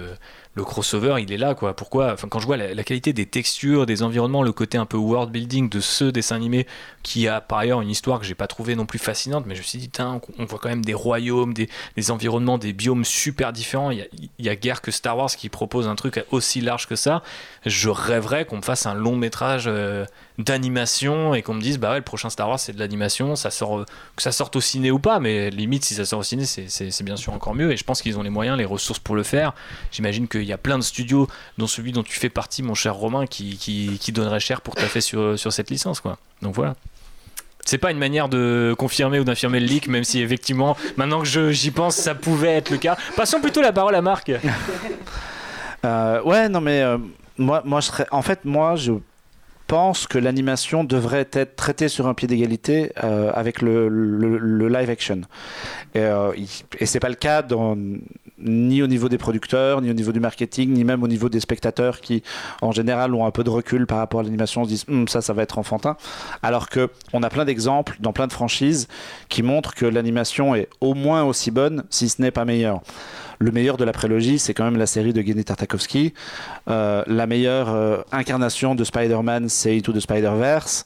le 0.55 0.65
crossover 0.65 1.17
il 1.21 1.33
est 1.33 1.37
là 1.37 1.55
quoi. 1.55 1.75
Pourquoi 1.75 2.13
Enfin 2.13 2.29
quand 2.29 2.41
je 2.41 2.47
vois 2.47 2.57
la, 2.57 2.83
qualité 2.83 3.13
des 3.13 3.27
textures, 3.27 3.87
des 3.87 4.03
environnements, 4.03 4.43
le 4.43 4.53
côté 4.53 4.79
un 4.79 4.87
peu 4.87 4.97
world 4.97 5.31
building 5.31 5.69
de 5.69 5.81
ce 5.81 6.05
dessin 6.05 6.37
animé 6.37 6.67
qui 7.03 7.29
a 7.29 7.41
par 7.41 7.59
ailleurs 7.59 7.81
une 7.81 7.89
histoire 7.89 8.19
que 8.19 8.27
j'ai 8.27 8.35
pas 8.35 8.47
trouvé 8.47 8.75
non 8.75 8.85
plus 8.85 8.99
fascinante, 8.99 9.45
mais 9.47 9.55
je 9.55 9.61
me 9.61 9.65
suis 9.65 9.79
dit 9.79 9.89
Tain, 9.89 10.21
on 10.39 10.45
voit 10.45 10.59
quand 10.59 10.69
même 10.69 10.85
des 10.85 10.95
royaumes, 10.95 11.55
des, 11.55 11.69
environnements, 12.11 12.59
des 12.59 12.73
biomes 12.73 13.05
super 13.05 13.53
différents. 13.53 13.91
Il 13.91 14.07
y, 14.39 14.49
a, 14.49 14.57
guère 14.57 14.83
que 14.83 14.91
Star 14.91 15.17
Wars 15.17 15.31
qui 15.31 15.49
propose 15.49 15.89
un 15.89 15.95
truc 15.95 16.23
aussi 16.31 16.61
large 16.61 16.87
que 16.87 16.97
ça. 16.97 17.23
Je 17.65 17.89
rêverais 17.89 18.45
qu'on 18.45 18.57
me 18.57 18.63
fasse 18.63 18.87
un 18.87 18.95
long 18.95 19.17
métrage 19.17 19.65
euh, 19.67 20.05
d'animation 20.39 21.35
et 21.35 21.43
qu'on 21.43 21.55
me 21.55 21.61
dise 21.61 21.79
bah 21.79 21.91
ouais 21.91 21.99
le 21.99 22.05
prochain 22.05 22.31
Star 22.31 22.49
Wars 22.49 22.59
c'est 22.59 22.73
de 22.73 22.79
l'animation, 22.79 23.37
ça 23.37 23.51
sort 23.51 23.85
que 24.17 24.23
ça 24.23 24.33
sorte 24.33 24.57
au 24.57 24.61
ciné 24.61 24.91
ou 24.91 24.99
pas, 24.99 25.21
mais 25.21 25.51
limite 25.51 25.85
si 25.85 25.95
ça 25.95 26.05
sort 26.05 26.21
au 26.21 26.23
ciné 26.23 26.45
c'est- 26.45 27.03
bien 27.03 27.17
sûr 27.17 27.33
encore 27.33 27.55
mieux 27.55 27.73
et 27.73 27.77
je 27.77 27.85
pense 27.85 28.03
qu'ils 28.03 28.19
ont 28.19 28.23
les 28.23 28.31
moyens, 28.31 28.59
les 28.59 28.65
ressources 28.65 28.99
pour 28.99 29.15
le 29.15 29.23
faire. 29.23 29.55
J'imagine 29.91 30.29
qu'il 30.41 30.49
y 30.49 30.53
a 30.53 30.59
plein 30.59 30.79
de 30.79 30.83
studios, 30.83 31.29
dont 31.59 31.67
celui 31.67 31.93
dont 31.93 32.03
tu 32.03 32.19
fais 32.19 32.31
partie, 32.31 32.62
mon 32.62 32.75
cher 32.75 32.95
Romain, 32.95 33.27
qui, 33.27 33.57
qui, 33.57 34.12
donnerait 34.12 34.41
cher 34.41 34.61
pour 34.61 34.75
taffer 34.75 35.01
sur, 35.01 35.39
sur 35.39 35.53
cette 35.53 35.71
licence 35.71 36.01
quoi. 36.01 36.19
Donc 36.43 36.55
voilà. 36.55 36.75
C'est 37.65 37.79
pas 37.79 37.91
une 37.91 37.99
manière 37.99 38.29
de 38.29 38.75
confirmer 38.79 39.21
ou 39.21 39.25
d'infirmer 39.25 39.61
le 39.61 39.67
leak, 39.67 39.87
même 39.87 40.03
si 40.03 40.21
effectivement, 40.21 40.77
maintenant 40.97 41.23
que 41.23 41.51
j'y 41.53 41.71
pense, 41.71 41.95
ça 41.95 42.15
pouvait 42.15 42.55
être 42.57 42.71
le 42.71 42.79
cas. 42.79 42.97
Passons 43.17 43.41
plutôt 43.41 43.61
la 43.61 43.73
parole 43.73 43.95
à 43.95 44.03
Marc. 44.03 44.33
Euh, 45.83 46.23
ouais, 46.25 46.51
non, 46.51 46.61
mais 46.61 46.83
euh, 46.83 46.99
moi, 47.39 47.62
moi, 47.65 47.81
je 47.81 47.87
serais. 47.87 48.07
En 48.11 48.21
fait, 48.21 48.45
moi, 48.45 48.77
je 48.77 48.93
pense 49.67 50.07
que 50.07 50.19
l'animation 50.19 50.85
devrait 50.85 51.29
être 51.33 51.57
traitée 51.57 51.89
sur 51.89 52.07
un 52.07 52.12
pied 52.12 52.29
d'égalité 52.29 52.93
euh, 53.05 53.31
avec 53.33 53.62
le, 53.62 54.69
live 54.69 54.91
action. 54.91 55.23
Et, 55.95 56.01
euh, 56.01 56.33
et 56.79 56.87
c'est 56.87 57.01
pas 57.01 57.09
le 57.09 57.15
cas 57.15 57.41
dans- 57.41 57.79
ni 58.43 58.83
au 58.83 58.87
niveau 58.87 59.09
des 59.09 59.19
producteurs, 59.19 59.81
ni 59.81 59.91
au 59.91 59.95
niveau 59.95 60.12
du 60.12 60.21
marketing, 60.21 60.73
ni 60.73 60.85
même 60.85 61.03
au 61.03 61.09
niveau 61.09 61.29
des 61.29 61.41
spectateurs 61.41 62.01
qui, 62.01 62.23
en 62.62 62.73
général, 62.73 63.15
ont 63.15 63.27
un 63.27 63.31
peu 63.31 63.45
de 63.45 63.51
recul 63.51 63.87
par 63.87 63.99
rapport 63.99 64.21
à 64.21 64.23
l'animation, 64.23 64.65
se 64.65 64.69
disent 64.69 64.85
Hum, 64.89 65.09
ça, 65.09 65.21
ça 65.21 65.33
va 65.33 65.43
être 65.43 65.59
enfantin. 65.59 65.97
Alors 66.43 66.69
que 66.69 66.91
on 67.12 67.23
a 67.23 67.31
plein 67.31 67.45
d'exemples 67.45 67.97
dans 68.01 68.12
plein 68.12 68.27
de 68.27 68.33
franchises 68.33 68.89
qui 69.29 69.43
montrent 69.43 69.75
que 69.75 69.87
l'animation 69.87 70.55
est 70.55 70.69
au 70.81 70.95
moins 70.95 71.25
aussi 71.25 71.51
bonne, 71.51 71.85
si 71.91 72.09
ce 72.09 72.21
n'est 72.23 72.31
pas 72.31 72.45
meilleure. 72.45 72.81
Le 73.43 73.53
meilleur 73.53 73.79
de 73.79 73.85
la 73.85 73.93
prélogie, 73.93 74.39
c'est 74.39 74.53
quand 74.53 74.65
même 74.65 74.77
la 74.77 74.85
série 74.85 75.15
de 75.15 75.23
Genndy 75.23 75.47
Tartakovsky. 75.47 76.12
Euh, 76.69 77.03
la 77.07 77.27
meilleure 77.27 77.71
euh, 77.71 78.03
incarnation 78.12 78.75
de 78.75 78.85
Spider-Man, 78.85 79.49
c'est 79.49 79.75
Into 79.75 79.95
the 79.95 80.01
Spider-Verse. 80.01 80.85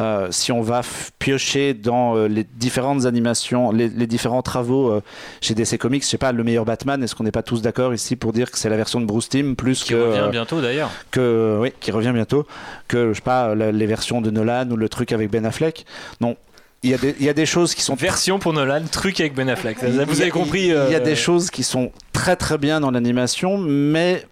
Euh, 0.00 0.28
si 0.30 0.50
on 0.50 0.62
va 0.62 0.80
piocher 1.18 1.74
dans 1.74 2.14
les 2.24 2.44
différentes 2.44 3.04
animations, 3.04 3.70
les, 3.70 3.90
différents 4.06 4.40
travaux 4.40 4.98
chez 5.42 5.54
DC 5.54 5.76
Comics, 5.76 6.02
je 6.02 6.08
sais 6.08 6.16
pas, 6.16 6.32
le 6.32 6.42
meilleur 6.42 6.64
Batman, 6.64 6.89
est-ce 7.02 7.14
qu'on 7.14 7.24
n'est 7.24 7.30
pas 7.32 7.42
tous 7.42 7.62
d'accord 7.62 7.92
ici 7.94 8.16
pour 8.16 8.32
dire 8.32 8.50
que 8.50 8.58
c'est 8.58 8.68
la 8.68 8.76
version 8.76 9.00
de 9.00 9.06
Bruce 9.06 9.28
Timm 9.28 9.54
plus 9.56 9.82
Qui 9.84 9.90
que, 9.90 9.96
revient 9.96 10.18
euh, 10.20 10.28
bientôt 10.28 10.60
d'ailleurs. 10.60 10.90
que 11.10 11.58
oui, 11.60 11.72
qui 11.80 11.90
revient 11.90 12.12
bientôt, 12.12 12.46
que 12.88 13.10
je 13.10 13.14
sais 13.16 13.20
pas, 13.22 13.54
les 13.54 13.86
versions 13.86 14.20
de 14.20 14.30
Nolan 14.30 14.68
ou 14.70 14.76
le 14.76 14.88
truc 14.88 15.12
avec 15.12 15.30
Ben 15.30 15.44
Affleck? 15.46 15.84
Non, 16.20 16.36
il 16.82 16.90
y 16.90 16.94
a 16.94 16.98
des, 16.98 17.14
il 17.20 17.26
y 17.26 17.28
a 17.28 17.34
des 17.34 17.46
choses 17.46 17.74
qui 17.74 17.82
sont 17.82 17.94
Version 17.94 18.38
pour 18.38 18.52
Nolan, 18.52 18.82
truc 18.90 19.20
avec 19.20 19.34
Ben 19.34 19.48
Affleck. 19.48 19.78
Ça, 19.78 19.86
a- 19.86 20.04
Vous 20.04 20.20
avez 20.20 20.30
compris 20.30 20.62
Il 20.62 20.68
y 20.68 20.72
a 20.72 20.76
euh, 20.76 21.00
des 21.00 21.16
choses 21.16 21.50
qui 21.50 21.62
sont 21.62 21.92
très 22.12 22.36
très 22.36 22.56
bien 22.58 22.80
dans 22.80 22.90
l'animation, 22.90 23.58
mais 23.58 24.24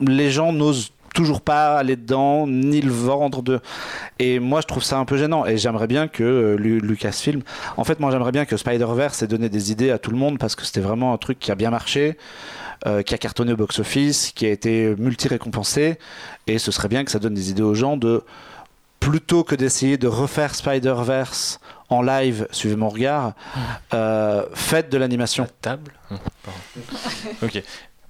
les 0.00 0.30
gens 0.30 0.52
n'osent 0.52 0.90
toujours 1.14 1.40
pas 1.40 1.76
aller 1.76 1.96
dedans 1.96 2.46
ni 2.46 2.80
le 2.80 2.92
vendre 2.92 3.42
de 3.42 3.60
et 4.18 4.38
moi 4.38 4.60
je 4.60 4.66
trouve 4.66 4.82
ça 4.82 4.98
un 4.98 5.04
peu 5.04 5.16
gênant 5.16 5.44
et 5.46 5.56
j'aimerais 5.56 5.86
bien 5.86 6.08
que 6.08 6.22
euh, 6.22 6.56
Lu- 6.56 6.80
Lucasfilm 6.80 7.42
en 7.76 7.84
fait 7.84 8.00
moi 8.00 8.10
j'aimerais 8.10 8.32
bien 8.32 8.44
que 8.44 8.56
Spider-Verse 8.56 9.22
ait 9.22 9.26
donné 9.26 9.48
des 9.48 9.72
idées 9.72 9.90
à 9.90 9.98
tout 9.98 10.10
le 10.10 10.16
monde 10.16 10.38
parce 10.38 10.54
que 10.54 10.64
c'était 10.64 10.80
vraiment 10.80 11.12
un 11.12 11.18
truc 11.18 11.38
qui 11.38 11.50
a 11.50 11.54
bien 11.54 11.70
marché 11.70 12.16
euh, 12.86 13.02
qui 13.02 13.14
a 13.14 13.18
cartonné 13.18 13.52
au 13.52 13.56
box-office 13.56 14.32
qui 14.34 14.46
a 14.46 14.50
été 14.50 14.94
multi-récompensé 14.98 15.98
et 16.46 16.58
ce 16.58 16.70
serait 16.70 16.88
bien 16.88 17.04
que 17.04 17.10
ça 17.10 17.18
donne 17.18 17.34
des 17.34 17.50
idées 17.50 17.62
aux 17.62 17.74
gens 17.74 17.96
de 17.96 18.22
plutôt 19.00 19.44
que 19.44 19.54
d'essayer 19.54 19.96
de 19.96 20.06
refaire 20.06 20.54
Spider-Verse 20.54 21.58
en 21.88 22.02
live, 22.02 22.46
suivez 22.52 22.76
mon 22.76 22.88
regard, 22.88 23.32
euh, 23.94 24.44
faites 24.54 24.90
de 24.92 24.98
l'animation. 24.98 25.44
La 25.44 25.50
table 25.60 25.92
pardon. 26.44 26.60
Ok. 27.42 27.62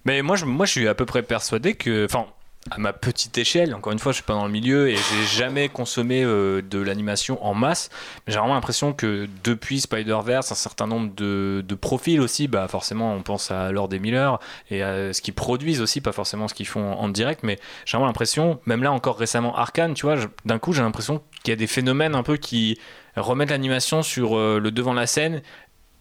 Mais 0.05 0.21
moi 0.23 0.37
je, 0.37 0.45
moi, 0.45 0.67
je 0.67 0.73
suis 0.73 0.89
à 0.89 0.95
peu 0.95 1.07
près 1.07 1.23
persuadé 1.23 1.75
que. 1.75 2.05
Enfin, 2.05 2.27
à 2.71 2.79
ma 2.79 2.93
petite 2.93 3.39
échelle, 3.39 3.75
encore 3.75 3.93
une 3.93 3.99
fois, 3.99 4.13
je 4.13 4.17
suis 4.17 4.25
pas 4.25 4.35
dans 4.35 4.45
le 4.45 4.53
milieu 4.53 4.91
et 4.91 4.97
j'ai 4.97 5.27
jamais 5.27 5.71
consommé 5.71 6.23
euh, 6.23 6.61
de 6.61 6.79
l'animation 6.79 7.43
en 7.45 7.55
masse. 7.55 7.89
J'ai 8.27 8.39
vraiment 8.39 8.55
l'impression 8.55 8.93
que 8.93 9.29
depuis 9.43 9.81
Spider-Verse, 9.81 10.53
un 10.53 10.57
certain 10.57 10.87
nombre 10.87 11.11
de, 11.15 11.75
profils 11.81 12.21
aussi, 12.21 12.49
bah 12.49 12.69
forcément, 12.69 13.15
on 13.15 13.23
pense 13.23 13.51
à 13.51 13.73
Lord 13.73 13.89
et 13.95 13.99
Miller 13.99 14.39
et 14.71 14.83
à 14.83 15.13
ce 15.15 15.23
qu'ils 15.23 15.33
produisent 15.33 15.81
aussi, 15.81 16.03
pas 16.03 16.13
forcément 16.13 16.49
ce 16.49 16.55
qu'ils 16.55 16.67
font 16.67 16.93
en, 16.93 17.09
direct, 17.09 17.43
mais 17.43 17.59
j'ai 17.87 17.93
vraiment 17.93 18.07
l'impression, 18.07 18.61
même 18.67 18.83
là 18.83 18.93
encore 18.93 19.19
récemment, 19.19 19.57
Arkane, 19.57 19.95
tu 19.95 20.05
vois, 20.05 20.17
d'un 20.45 20.59
coup, 20.59 20.75
j'ai 20.75 20.83
l'impression 20.83 21.23
qu'il 21.43 21.53
y 21.53 21.55
a 21.55 21.57
des 21.57 21.67
phénomènes 21.67 22.15
un 22.15 22.23
peu 22.23 22.37
qui 22.37 22.79
remettent 23.17 23.51
l'animation 23.51 24.03
sur 24.03 24.37
euh, 24.37 24.61
le 24.61 24.71
devant 24.71 24.93
de 24.93 25.01
la 25.01 25.07
scène 25.07 25.41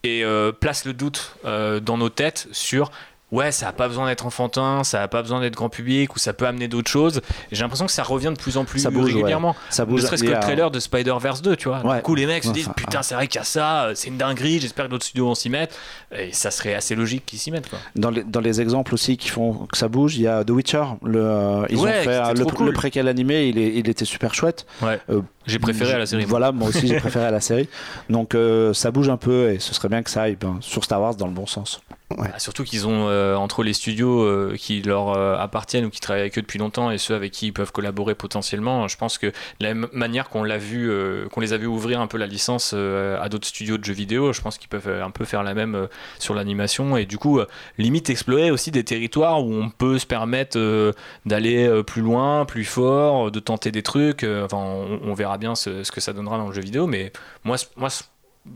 et 0.04 0.24
euh, 0.24 0.52
place 0.52 0.86
le 0.86 0.94
doute 0.94 1.36
euh, 1.46 1.80
dans 1.80 1.98
nos 1.98 2.10
têtes 2.10 2.48
sur 2.52 2.92
ouais 3.32 3.52
ça 3.52 3.68
a 3.68 3.72
pas 3.74 3.88
besoin 3.88 4.08
d'être 4.08 4.26
enfantin 4.26 4.84
ça 4.84 5.04
a 5.04 5.08
pas 5.08 5.22
besoin 5.22 5.40
d'être 5.42 5.56
grand 5.56 5.70
public 5.70 6.16
ou 6.16 6.20
ça 6.20 6.34
peut 6.34 6.48
amener 6.48 6.68
d'autres 6.68 6.90
choses 6.90 7.22
j'ai 7.52 7.62
l'impression 7.62 7.86
que 7.86 7.92
ça 7.92 8.04
revient 8.04 8.32
de 8.36 8.42
plus 8.42 8.58
en 8.58 8.66
plus 8.66 8.80
Ça 8.80 8.90
bouge, 8.90 9.14
régulièrement 9.14 9.56
Ça 9.70 9.86
ne 9.86 9.90
bouge. 9.90 10.02
serait-ce 10.02 10.24
Il 10.24 10.30
que 10.30 10.36
le 10.36 10.40
trailer 10.40 10.72
de 10.72 10.80
Spider-Verse 10.80 11.42
2 11.42 11.56
tu 11.56 11.68
vois 11.70 11.86
Ouais. 11.86 11.98
du 11.98 12.02
coup 12.02 12.16
les 12.16 12.26
mecs 12.26 12.44
se 12.44 12.52
disent 12.52 12.66
Enfin, 12.66 12.74
putain 12.76 13.02
c'est 13.04 13.16
vrai 13.16 13.28
qu'il 13.28 13.40
y 13.40 13.42
a 13.42 13.46
ça 13.46 13.84
euh, 13.86 13.92
c'est 13.96 14.08
une 14.08 14.18
dinguerie 14.18 14.60
j'espère 14.60 14.86
que 14.86 14.92
d'autres 14.92 15.06
studios 15.06 15.26
vont 15.28 15.36
s'y 15.36 15.50
mettre 15.50 15.76
et 16.12 16.32
ça 16.34 16.50
serait 16.52 16.74
assez 16.74 16.96
logique 16.96 17.26
qu'ils 17.26 17.40
s'y 17.40 17.52
mettent 17.52 17.70
quoi 17.70 17.80
Dans 17.96 18.10
les, 18.10 18.24
dans 18.24 18.40
les 18.42 18.62
exemples 18.62 18.94
aussi 18.94 19.16
qui 19.18 19.30
font 19.30 19.68
que 19.72 19.78
ça 19.78 19.88
bouge, 19.88 20.16
il 20.18 20.24
y 20.24 20.28
a 20.28 20.44
The 20.44 20.50
Witcher. 20.50 20.84
Le, 21.04 21.20
euh, 21.22 21.66
ils 21.70 21.78
Ouais, 21.78 22.00
ont 22.00 22.04
fait 22.04 22.08
euh, 22.10 22.34
le, 22.34 22.46
trop 22.46 22.58
cool. 22.58 22.66
le 22.68 22.74
préquel 22.74 23.08
animé, 23.08 23.48
il, 23.48 23.58
est- 23.60 23.76
il 23.76 23.88
était 23.90 24.06
super 24.06 24.34
chouette. 24.34 24.66
ouais 24.82 25.00
Euh, 25.10 25.22
j'ai 25.46 25.60
préféré 25.60 25.94
à 25.94 25.98
la 26.00 26.06
série. 26.06 26.26
Voilà, 26.26 26.52
moi 26.52 26.70
aussi 26.70 26.88
j'ai 26.88 26.98
préféré 27.00 27.26
à 27.26 27.32
la 27.32 27.42
série. 27.42 27.70
Donc 28.10 28.36
ça 28.74 28.92
bouge 28.92 29.10
un 29.10 29.18
peu 29.18 29.52
et 29.52 29.60
ce 29.60 29.74
serait 29.74 29.90
bien 29.90 30.02
que 30.04 30.10
ça 30.10 30.24
aille 30.24 30.36
ben, 30.36 30.58
sur 30.62 30.84
Star 30.84 31.00
Wars 31.02 31.16
dans 31.16 31.28
le 31.28 31.34
bon 31.34 31.46
sens. 31.46 31.80
Bah, 32.18 32.40
surtout 32.40 32.64
qu'ils 32.64 32.88
ont 32.88 33.08
euh, 33.08 33.36
entre 33.36 33.62
les 33.62 33.74
studios 33.74 34.24
euh, 34.24 34.56
qui 34.58 34.82
leur 34.82 35.10
euh, 35.10 35.38
appartiennent 35.38 35.86
ou 35.86 35.92
qui 35.92 36.00
travaillent 36.00 36.22
avec 36.22 36.40
eux 36.40 36.42
depuis 36.42 36.58
longtemps 36.58 36.90
et 36.90 36.98
ceux 36.98 37.14
avec 37.14 37.32
qui 37.32 37.48
ils 37.48 37.54
peuvent 37.54 37.72
collaborer 37.72 38.16
potentiellement. 38.16 38.88
Je 38.88 38.98
pense 38.98 39.20
que 39.20 39.32
la 39.60 39.76
manière 39.76 40.30
qu'on 40.30 40.44
les 40.44 40.54
a 40.54 40.58
vu 40.58 41.68
ouvrir 41.68 42.02
un 42.02 42.08
peu 42.08 42.18
la 42.18 42.26
licence 42.26 42.74
à 42.74 43.30
d'autres 43.30 43.48
studios 43.48 43.78
de 43.78 43.86
jeux 43.86 43.94
vidéo, 43.94 44.34
je 44.34 44.42
pense 44.42 44.58
qu'ils 44.58 44.70
peuvent 44.70 44.90
un 44.90 45.12
peu 45.12 45.24
faire 45.24 45.44
la 45.44 45.54
même 45.54 45.88
sur 46.18 46.34
l'animation 46.34 46.98
et 46.98 47.06
du 47.06 47.20
coup 47.20 47.42
limite 47.78 48.10
explorer 48.10 48.50
aussi 48.50 48.72
des 48.72 48.84
territoires 48.84 49.46
où 49.46 49.54
on 49.54 49.70
peut 49.70 50.00
se 50.00 50.08
permettre 50.08 50.58
d'aller 51.26 51.84
plus 51.84 52.02
loin, 52.02 52.46
plus 52.46 52.66
fort, 52.66 53.30
de 53.30 53.40
tenter 53.40 53.72
des 53.72 53.84
trucs. 53.84 54.24
Enfin, 54.24 54.58
on, 54.58 55.14
verra 55.14 55.38
bien 55.38 55.54
ce, 55.54 55.90
que 55.92 56.02
ça 56.02 56.14
donnera 56.14 56.38
dans 56.38 56.48
le 56.48 56.54
jeu 56.54 56.62
vidéo, 56.62 56.88
mais 56.88 57.12
moi, 57.44 57.58
moi 57.78 57.90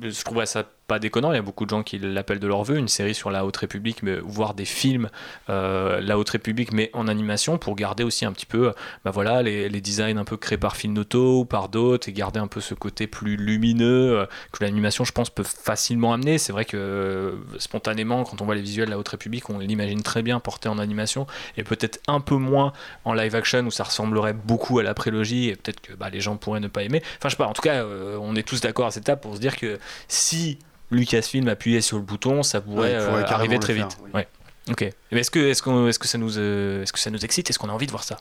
je 0.01 0.23
trouverais 0.23 0.47
ça 0.47 0.63
pas 0.87 0.99
déconnant. 0.99 1.31
Il 1.31 1.35
y 1.35 1.39
a 1.39 1.43
beaucoup 1.43 1.65
de 1.65 1.69
gens 1.69 1.83
qui 1.83 1.97
l'appellent 1.97 2.39
de 2.39 2.47
leur 2.47 2.63
vœu, 2.63 2.77
une 2.77 2.87
série 2.87 3.13
sur 3.13 3.31
la 3.31 3.45
Haute 3.45 3.57
République, 3.57 4.03
mais 4.03 4.17
voire 4.19 4.53
des 4.53 4.65
films 4.65 5.09
euh, 5.49 6.01
la 6.01 6.17
Haute 6.17 6.29
République, 6.29 6.71
mais 6.71 6.89
en 6.93 7.07
animation, 7.07 7.57
pour 7.57 7.75
garder 7.75 8.03
aussi 8.03 8.25
un 8.25 8.31
petit 8.31 8.45
peu, 8.45 8.69
euh, 8.69 8.73
bah 9.05 9.11
voilà, 9.11 9.41
les, 9.41 9.81
designs 9.81 10.17
un 10.17 10.25
peu 10.25 10.37
créés 10.37 10.57
par 10.57 10.75
Filnoto 10.75 11.39
ou 11.39 11.45
par 11.45 11.69
d'autres, 11.69 12.09
et 12.09 12.13
garder 12.13 12.39
un 12.39 12.47
peu 12.47 12.61
ce 12.61 12.73
côté 12.73 13.07
plus 13.07 13.35
lumineux 13.35 14.19
euh, 14.19 14.25
que 14.51 14.63
l'animation, 14.63 15.03
je 15.03 15.11
pense, 15.11 15.29
peut 15.29 15.43
facilement 15.43 16.13
amener. 16.13 16.37
C'est 16.37 16.51
vrai 16.51 16.65
que 16.65 17.37
spontanément, 17.59 18.23
quand 18.23 18.41
on 18.41 18.45
voit 18.45 18.55
les 18.55 18.61
visuels 18.61 18.87
de 18.87 18.91
la 18.91 18.97
Haute 18.97 19.09
République, 19.09 19.49
on 19.49 19.59
l'imagine 19.59 20.01
très 20.01 20.21
bien 20.21 20.39
porté 20.39 20.69
en 20.69 20.79
animation, 20.79 21.27
et 21.57 21.63
peut-être 21.63 21.99
un 22.07 22.19
peu 22.19 22.35
moins 22.35 22.73
en 23.05 23.13
live 23.13 23.35
action 23.35 23.65
où 23.65 23.71
ça 23.71 23.85
ressemblerait 23.85 24.33
beaucoup 24.33 24.79
à 24.79 24.83
la 24.83 24.93
prélogie, 24.93 25.49
et 25.49 25.55
peut-être 25.55 25.81
que 25.81 25.93
bah, 25.93 26.09
les 26.09 26.19
gens 26.19 26.35
pourraient 26.35 26.59
ne 26.59 26.67
pas 26.67 26.83
aimer. 26.83 27.01
Enfin, 27.17 27.29
je 27.29 27.31
sais 27.31 27.37
pas, 27.37 27.47
en 27.47 27.53
tout 27.53 27.61
cas, 27.61 27.85
on 27.85 28.35
est 28.35 28.43
tous 28.43 28.61
d'accord 28.61 28.87
à 28.87 28.91
cette 28.91 29.03
étape 29.03 29.21
pour 29.21 29.35
se 29.35 29.39
dire 29.39 29.55
que 29.55 29.79
si 30.07 30.59
Lucasfilm 30.91 31.47
appuyait 31.47 31.81
sur 31.81 31.97
le 31.97 32.03
bouton, 32.03 32.43
ça 32.43 32.61
pourrait, 32.61 32.95
Ouais, 32.95 33.01
il 33.03 33.07
pourrait 33.09 33.23
euh, 33.23 33.27
arriver 33.35 33.59
très 33.59 33.73
faire, 33.73 33.87
vite. 33.87 33.97
oui. 34.03 34.11
Ouais. 34.13 34.27
Ok. 34.71 34.85
Est-ce 35.11 35.29
que, 35.31 35.39
est-ce 35.39 35.61
qu'on, 35.61 35.87
est-ce 35.89 35.99
que 35.99 36.07
ça 36.07 36.17
nous, 36.17 36.37
euh, 36.37 36.83
est-ce 36.83 36.93
que 36.93 36.99
ça 36.99 37.09
nous 37.09 37.25
excite? 37.25 37.49
Est-ce 37.49 37.59
qu'on 37.59 37.67
a 37.69 37.73
envie 37.73 37.85
de 37.85 37.91
voir 37.91 38.03
ça? 38.03 38.17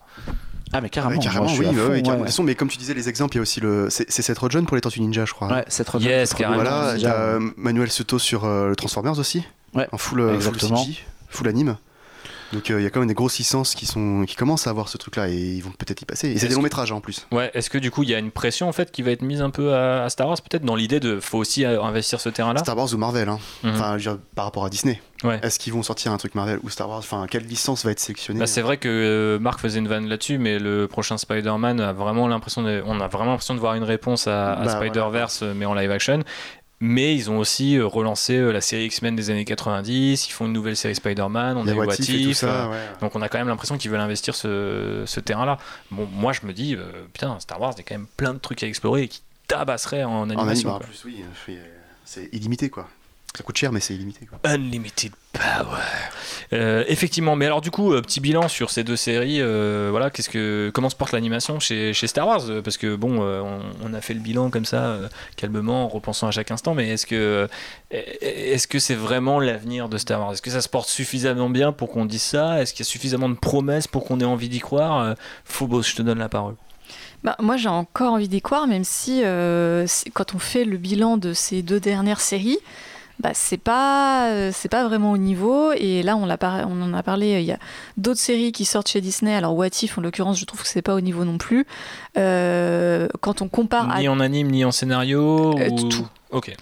Ah 0.72 0.80
mais 0.80 0.88
carrément, 0.88 1.14
Ouais, 1.16 1.22
carrément, 1.22 1.44
moi, 1.44 1.52
oui, 1.58 1.64
fond, 1.66 1.70
ouais, 1.70 1.76
carrément. 1.76 1.92
ouais. 1.92 2.12
De 2.14 2.16
toute 2.18 2.26
façon, 2.26 2.42
mais 2.42 2.54
comme 2.54 2.68
tu 2.68 2.78
disais, 2.78 2.94
les 2.94 3.08
exemples, 3.08 3.34
il 3.34 3.36
y 3.36 3.40
a 3.40 3.42
aussi 3.42 3.60
le. 3.60 3.88
C'est 3.90 4.10
c'est 4.10 4.22
Seth 4.22 4.38
Rogen 4.38 4.64
pour 4.64 4.74
les 4.74 4.80
Tortues 4.80 5.00
Ninja, 5.00 5.24
je 5.24 5.32
crois. 5.34 5.48
Ouais, 5.52 5.64
cette 5.68 5.88
retraite, 5.88 6.08
Yes, 6.10 6.34
carrément. 6.34 6.60
retraite, 6.62 6.74
Voilà, 6.78 6.94
déjà, 6.94 7.10
t'as 7.10 7.16
euh, 7.16 7.50
Manuel 7.56 7.90
Soto 7.90 8.18
sur 8.18 8.44
euh, 8.44 8.68
le 8.70 8.74
Transformers 8.76 9.18
aussi. 9.18 9.44
Ouais, 9.74 9.86
En 9.92 9.98
full, 9.98 10.20
euh, 10.20 10.40
full. 10.40 10.58
CG, 10.58 10.98
full 11.28 11.46
anime. 11.48 11.76
Donc 12.52 12.70
euh, 12.70 12.80
il 12.80 12.84
y 12.84 12.86
a 12.86 12.90
quand 12.90 13.00
même 13.00 13.08
des 13.08 13.14
grosses 13.14 13.38
licences 13.38 13.74
qui, 13.74 13.86
sont, 13.86 14.24
qui 14.26 14.36
commencent 14.36 14.66
à 14.66 14.70
avoir 14.70 14.88
ce 14.88 14.98
truc-là 14.98 15.28
et 15.28 15.34
ils 15.34 15.62
vont 15.62 15.70
peut-être 15.70 16.02
y 16.02 16.04
passer. 16.04 16.28
Et 16.28 16.38
c'est 16.38 16.48
des 16.48 16.54
longs 16.54 16.60
que- 16.60 16.64
métrages 16.64 16.92
hein, 16.92 16.96
en 16.96 17.00
plus. 17.00 17.26
Ouais. 17.32 17.50
Est-ce 17.54 17.70
que 17.70 17.78
du 17.78 17.90
coup, 17.90 18.02
il 18.02 18.10
y 18.10 18.14
a 18.14 18.18
une 18.18 18.30
pression 18.30 18.68
en 18.68 18.72
fait 18.72 18.90
qui 18.90 19.02
va 19.02 19.10
être 19.10 19.22
mise 19.22 19.40
un 19.42 19.50
peu 19.50 19.72
à, 19.74 20.04
à 20.04 20.08
Star 20.10 20.28
Wars, 20.28 20.36
peut-être 20.42 20.64
dans 20.64 20.74
l'idée 20.76 21.00
de, 21.00 21.18
faut 21.20 21.38
aussi 21.38 21.64
euh, 21.64 21.82
investir 21.82 22.20
ce 22.20 22.28
terrain-là? 22.28 22.60
Star 22.60 22.76
Wars 22.76 22.92
ou 22.92 22.96
Marvel, 22.98 23.28
hein. 23.28 23.38
Mhm. 23.62 23.70
enfin 23.74 23.98
je 23.98 24.10
veux 24.10 24.16
dire, 24.16 24.24
par 24.34 24.44
rapport 24.44 24.64
à 24.64 24.70
Disney. 24.70 25.00
Ouais. 25.24 25.38
Est-ce 25.42 25.58
qu'ils 25.60 25.72
vont 25.72 25.84
sortir 25.84 26.10
un 26.12 26.16
truc 26.16 26.34
Marvel 26.34 26.58
ou 26.64 26.68
Star 26.68 26.88
Wars? 26.88 26.98
Enfin, 26.98 27.26
quelle 27.30 27.44
licence 27.44 27.84
va 27.84 27.92
être 27.92 28.00
sélectionnée? 28.00 28.40
Bah, 28.40 28.46
c'est 28.48 28.60
vrai 28.62 28.76
que 28.76 28.88
euh, 28.88 29.38
Marc 29.38 29.60
faisait 29.60 29.78
une 29.78 29.86
vanne 29.86 30.08
là-dessus, 30.08 30.36
mais 30.38 30.58
le 30.58 30.88
prochain 30.88 31.16
Spider-Man 31.16 31.80
a 31.80 31.92
vraiment 31.92 32.26
l'impression 32.26 32.62
de, 32.62 32.82
on 32.86 33.00
a 33.00 33.06
vraiment 33.06 33.30
l'impression 33.30 33.54
de 33.54 33.60
voir 33.60 33.74
une 33.74 33.84
réponse 33.84 34.26
à, 34.26 34.54
à 34.54 34.64
Bah, 34.64 34.76
Spider-Verse, 34.80 35.42
mais 35.54 35.64
en 35.64 35.74
live 35.74 35.90
action. 35.92 36.20
Mais 36.84 37.14
ils 37.14 37.30
ont 37.30 37.38
aussi 37.38 37.76
euh, 37.76 37.86
relancé 37.86 38.34
euh, 38.36 38.50
la 38.50 38.60
série 38.60 38.86
X-Men 38.86 39.14
des 39.14 39.30
années 39.30 39.44
90. 39.44 40.26
Ils 40.26 40.32
font 40.32 40.46
une 40.46 40.52
nouvelle 40.52 40.76
série 40.76 40.96
Spider-Man. 40.96 41.56
On 41.56 41.68
a 41.68 41.72
What 41.74 41.86
What 41.86 41.94
If 41.94 42.00
et 42.10 42.22
tout 42.24 42.28
If, 42.30 42.36
ça. 42.38 42.64
euh, 42.66 42.70
ouais. 42.72 42.86
Donc 43.00 43.14
on 43.14 43.22
a 43.22 43.28
quand 43.28 43.38
même 43.38 43.46
l'impression 43.46 43.78
qu'ils 43.78 43.88
veulent 43.90 44.00
investir 44.00 44.34
ce, 44.34 45.04
ce 45.06 45.20
terrain-là. 45.20 45.58
Bon, 45.92 46.08
moi 46.12 46.32
je 46.32 46.44
me 46.44 46.52
dis, 46.52 46.74
euh, 46.74 46.82
putain, 47.12 47.38
Star 47.38 47.60
Wars, 47.60 47.72
il 47.76 47.78
y 47.78 47.80
a 47.82 47.84
quand 47.84 47.94
même 47.94 48.08
plein 48.16 48.34
de 48.34 48.38
trucs 48.40 48.64
à 48.64 48.66
explorer 48.66 49.02
et 49.04 49.08
qui 49.08 49.22
tabasseraient 49.46 50.02
en 50.02 50.10
En 50.12 50.22
anime, 50.24 50.38
animation. 50.40 50.70
en 50.74 50.78
plus, 50.80 51.04
oui, 51.04 51.22
c'est 52.04 52.28
illimité 52.32 52.68
quoi. 52.68 52.88
Ça 53.34 53.42
coûte 53.42 53.56
cher, 53.56 53.72
mais 53.72 53.80
c'est 53.80 53.94
illimité 53.94 54.26
quoi. 54.26 54.38
Unlimited 54.44 55.12
Power. 55.32 55.78
Euh, 56.52 56.84
effectivement, 56.86 57.34
mais 57.34 57.46
alors 57.46 57.62
du 57.62 57.70
coup, 57.70 57.94
euh, 57.94 58.02
petit 58.02 58.20
bilan 58.20 58.46
sur 58.48 58.68
ces 58.68 58.84
deux 58.84 58.96
séries. 58.96 59.40
euh, 59.40 59.88
voilà, 59.90 60.10
qu'est-ce 60.10 60.28
que 60.28 60.70
comment 60.74 60.90
se 60.90 60.96
porte 60.96 61.12
l'animation 61.12 61.58
chez, 61.58 61.94
chez 61.94 62.06
Star 62.06 62.26
Wars? 62.26 62.42
Parce 62.62 62.76
que 62.76 62.94
bon, 62.94 63.22
euh, 63.22 63.40
on, 63.40 63.60
on 63.82 63.94
a 63.94 64.02
fait 64.02 64.12
le 64.12 64.20
bilan 64.20 64.50
comme 64.50 64.66
ça, 64.66 64.82
euh, 64.84 65.08
calmement, 65.36 65.84
en 65.84 65.88
repensant 65.88 66.26
à 66.26 66.30
chaque 66.30 66.50
instant. 66.50 66.74
Mais 66.74 66.90
est-ce 66.90 67.06
que 67.06 67.14
euh, 67.14 67.46
est-ce 68.20 68.66
que 68.66 68.78
c'est 68.78 68.94
vraiment 68.94 69.40
l'avenir 69.40 69.88
de 69.88 69.96
Star 69.96 70.20
Wars? 70.20 70.34
Est-ce 70.34 70.42
que 70.42 70.50
ça 70.50 70.60
se 70.60 70.68
porte 70.68 70.90
suffisamment 70.90 71.48
bien 71.48 71.72
pour 71.72 71.90
qu'on 71.90 72.04
dise 72.04 72.20
ça? 72.22 72.60
Est-ce 72.60 72.74
qu'il 72.74 72.84
y 72.84 72.88
a 72.88 72.90
suffisamment 72.90 73.30
de 73.30 73.34
promesses 73.34 73.86
pour 73.86 74.04
qu'on 74.04 74.20
ait 74.20 74.24
envie 74.24 74.50
d'y 74.50 74.60
croire? 74.60 74.98
Euh, 75.00 75.14
Phobos, 75.46 75.84
je 75.84 75.96
te 75.96 76.02
donne 76.02 76.18
la 76.18 76.28
parole. 76.28 76.56
Bah, 77.24 77.36
moi, 77.40 77.56
j'ai 77.56 77.68
encore 77.68 78.12
envie 78.12 78.28
d'y 78.28 78.42
croire, 78.42 78.66
même 78.66 78.84
si 78.84 79.22
euh, 79.24 79.86
quand 80.12 80.34
on 80.34 80.38
fait 80.38 80.66
le 80.66 80.76
bilan 80.76 81.16
de 81.16 81.32
ces 81.32 81.62
deux 81.62 81.80
dernières 81.80 82.20
séries, 82.20 82.58
bah, 83.20 83.30
c'est 83.34 83.56
pas, 83.58 84.28
euh, 84.30 84.50
c'est 84.52 84.68
pas 84.68 84.86
vraiment 84.88 85.12
au 85.12 85.16
niveau. 85.18 85.72
Et 85.72 86.02
là, 86.02 86.16
on, 86.16 86.26
par- 86.36 86.66
on 86.68 86.82
en 86.82 86.92
a 86.94 87.02
parlé, 87.02 87.34
euh, 87.34 87.40
il 87.40 87.46
y 87.46 87.52
a 87.52 87.58
d'autres 87.96 88.20
séries 88.20 88.52
qui 88.52 88.64
sortent 88.64 88.88
chez 88.88 89.00
Disney. 89.00 89.34
Alors, 89.34 89.54
What 89.54 89.68
If, 89.82 89.98
en 89.98 90.00
l'occurrence, 90.00 90.38
je 90.38 90.44
trouve 90.44 90.62
que 90.62 90.68
c'est 90.68 90.82
pas 90.82 90.94
au 90.94 91.00
niveau 91.00 91.24
non 91.24 91.38
plus. 91.38 91.66
Euh, 92.16 93.08
quand 93.20 93.42
on 93.42 93.48
compare 93.48 93.90
à 93.90 94.00
Ni 94.00 94.08
en 94.08 94.20
anime, 94.20 94.48
ni 94.50 94.64
en 94.64 94.72
scénario 94.72 95.56
Euh, 95.58 95.68
ou... 95.70 95.88
tout. 95.88 96.06
Ok. 96.30 96.54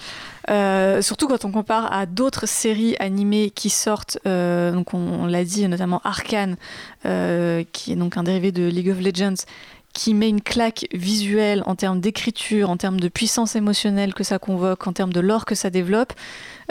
Surtout 1.01 1.29
quand 1.29 1.45
on 1.45 1.53
compare 1.53 1.93
à 1.93 2.07
d'autres 2.07 2.47
séries 2.49 2.97
animées 2.99 3.51
qui 3.51 3.71
sortent, 3.71 4.19
donc 4.25 4.95
on, 4.95 4.99
on 4.99 5.27
l'a 5.27 5.45
dit 5.45 5.67
notamment 5.69 6.01
Arkane, 6.03 6.57
qui 7.05 7.93
est 7.93 7.97
donc 7.97 8.17
un 8.17 8.25
dérivé 8.25 8.51
de 8.51 8.67
League 8.67 8.91
of 8.91 9.01
Legends, 9.01 9.45
qui 9.93 10.15
met 10.15 10.29
une 10.29 10.41
claque 10.41 10.87
visuelle 10.93 11.63
en 11.67 11.75
termes 11.75 12.01
d'écriture, 12.01 12.71
en 12.71 12.77
termes 12.77 13.01
de 13.01 13.09
puissance 13.09 13.57
émotionnelle 13.57 14.15
que 14.15 14.25
ça 14.25 14.39
convoque, 14.39 14.87
en 14.87 14.93
termes 14.93 15.13
de 15.13 15.21
lore 15.21 15.45
que 15.45 15.55
ça 15.55 15.71
développe. 15.71 16.13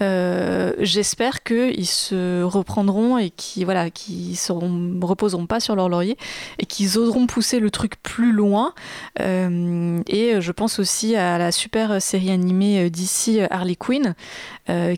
Euh, 0.01 0.73
J'espère 0.79 1.43
qu'ils 1.43 1.87
se 1.87 2.41
reprendront 2.43 3.17
et 3.17 3.29
qui 3.29 3.63
voilà, 3.63 3.89
qui 3.89 4.35
seront 4.35 4.99
reposeront 5.01 5.45
pas 5.45 5.59
sur 5.59 5.75
leur 5.75 5.89
laurier 5.89 6.17
et 6.57 6.65
qu'ils 6.65 6.97
oseront 6.97 7.27
pousser 7.27 7.59
le 7.59 7.69
truc 7.71 8.01
plus 8.01 8.31
loin. 8.31 8.73
Euh, 9.19 9.99
et 10.07 10.39
je 10.39 10.51
pense 10.51 10.79
aussi 10.79 11.15
à 11.15 11.37
la 11.37 11.51
super 11.51 12.01
série 12.01 12.31
animée 12.31 12.85
euh, 12.85 12.89
d'ici 12.89 13.39
Harley 13.49 13.75
Quinn, 13.75 14.15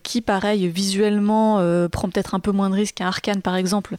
qui 0.03 0.19
pareil 0.19 0.67
visuellement 0.67 1.55
prend 1.89 2.09
peut-être 2.09 2.35
un 2.35 2.41
peu 2.41 2.51
moins 2.51 2.69
de 2.69 2.75
risques 2.75 2.95
qu'un 2.95 3.07
Arkane 3.07 3.41
par 3.41 3.55
exemple, 3.55 3.95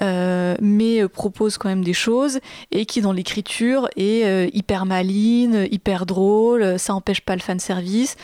mais 0.00 1.08
propose 1.08 1.58
quand 1.58 1.68
même 1.68 1.82
des 1.82 1.92
choses 1.92 2.38
et 2.70 2.86
qui 2.86 3.00
dans 3.00 3.12
l'écriture 3.12 3.88
est 3.96 4.48
hyper 4.54 4.86
maline, 4.86 5.66
hyper 5.72 6.06
drôle. 6.06 6.78
Ça 6.78 6.94
empêche 6.94 7.22
pas 7.22 7.34
le 7.34 7.40
fan 7.40 7.58
service. 7.58 8.14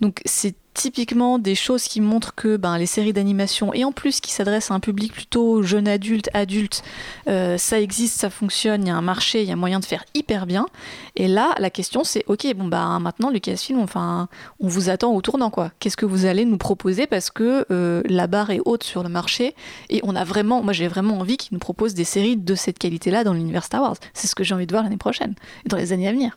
Donc 0.00 0.22
c'est 0.24 0.54
typiquement 0.76 1.38
des 1.38 1.54
choses 1.54 1.84
qui 1.84 2.00
montrent 2.00 2.34
que 2.34 2.56
ben, 2.56 2.76
les 2.76 2.86
séries 2.86 3.14
d'animation, 3.14 3.72
et 3.72 3.84
en 3.84 3.92
plus 3.92 4.20
qui 4.20 4.30
s'adressent 4.30 4.70
à 4.70 4.74
un 4.74 4.80
public 4.80 5.12
plutôt 5.12 5.62
jeune 5.62 5.88
adulte, 5.88 6.28
adulte, 6.34 6.82
euh, 7.28 7.56
ça 7.56 7.80
existe, 7.80 8.20
ça 8.20 8.28
fonctionne, 8.28 8.82
il 8.82 8.88
y 8.88 8.90
a 8.90 8.96
un 8.96 9.02
marché, 9.02 9.42
il 9.42 9.48
y 9.48 9.52
a 9.52 9.56
moyen 9.56 9.80
de 9.80 9.86
faire 9.86 10.04
hyper 10.14 10.46
bien. 10.46 10.66
Et 11.16 11.28
là, 11.28 11.54
la 11.58 11.70
question 11.70 12.04
c'est, 12.04 12.24
ok, 12.26 12.46
bon 12.54 12.68
bah 12.68 12.98
maintenant 13.00 13.30
Lucasfilm, 13.30 13.80
enfin, 13.80 14.28
on 14.60 14.68
vous 14.68 14.90
attend 14.90 15.14
au 15.14 15.22
tournant 15.22 15.50
quoi. 15.50 15.72
Qu'est-ce 15.80 15.96
que 15.96 16.06
vous 16.06 16.26
allez 16.26 16.44
nous 16.44 16.58
proposer 16.58 17.06
parce 17.06 17.30
que 17.30 17.64
euh, 17.70 18.02
la 18.06 18.26
barre 18.26 18.50
est 18.50 18.60
haute 18.64 18.84
sur 18.84 19.02
le 19.02 19.08
marché 19.08 19.54
et 19.88 20.00
on 20.04 20.14
a 20.14 20.24
vraiment, 20.24 20.62
moi 20.62 20.74
j'ai 20.74 20.88
vraiment 20.88 21.18
envie 21.18 21.38
qu'ils 21.38 21.54
nous 21.54 21.58
proposent 21.58 21.94
des 21.94 22.04
séries 22.04 22.36
de 22.36 22.54
cette 22.54 22.78
qualité-là 22.78 23.24
dans 23.24 23.32
l'univers 23.32 23.64
Star 23.64 23.80
Wars. 23.80 23.96
C'est 24.12 24.26
ce 24.26 24.34
que 24.34 24.44
j'ai 24.44 24.54
envie 24.54 24.66
de 24.66 24.72
voir 24.72 24.82
l'année 24.82 24.98
prochaine 24.98 25.34
et 25.64 25.68
dans 25.70 25.78
les 25.78 25.94
années 25.94 26.08
à 26.08 26.12
venir. 26.12 26.36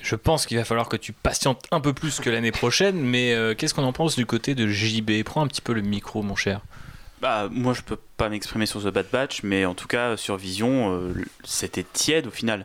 Je 0.00 0.14
pense 0.14 0.46
qu'il 0.46 0.56
va 0.56 0.64
falloir 0.64 0.88
que 0.88 0.96
tu 0.96 1.12
patientes 1.12 1.64
un 1.70 1.80
peu 1.80 1.92
plus 1.92 2.20
que 2.20 2.30
l'année 2.30 2.52
prochaine, 2.52 3.00
mais 3.00 3.34
euh, 3.34 3.54
qu'est-ce 3.54 3.74
qu'on 3.74 3.84
en 3.84 3.92
pense 3.92 4.16
du 4.16 4.26
côté 4.26 4.54
de 4.54 4.66
JB 4.66 5.22
Prends 5.24 5.42
un 5.42 5.46
petit 5.46 5.60
peu 5.60 5.72
le 5.72 5.80
micro, 5.80 6.22
mon 6.22 6.36
cher. 6.36 6.60
Bah, 7.20 7.48
moi, 7.50 7.74
je 7.74 7.82
peux 7.82 7.98
pas 8.16 8.28
m'exprimer 8.28 8.66
sur 8.66 8.80
The 8.82 8.92
Bad 8.92 9.06
Batch, 9.10 9.42
mais 9.42 9.64
en 9.64 9.74
tout 9.74 9.88
cas, 9.88 10.16
sur 10.16 10.36
Vision, 10.36 10.92
euh, 10.92 11.14
c'était 11.44 11.84
tiède 11.84 12.28
au 12.28 12.30
final. 12.30 12.64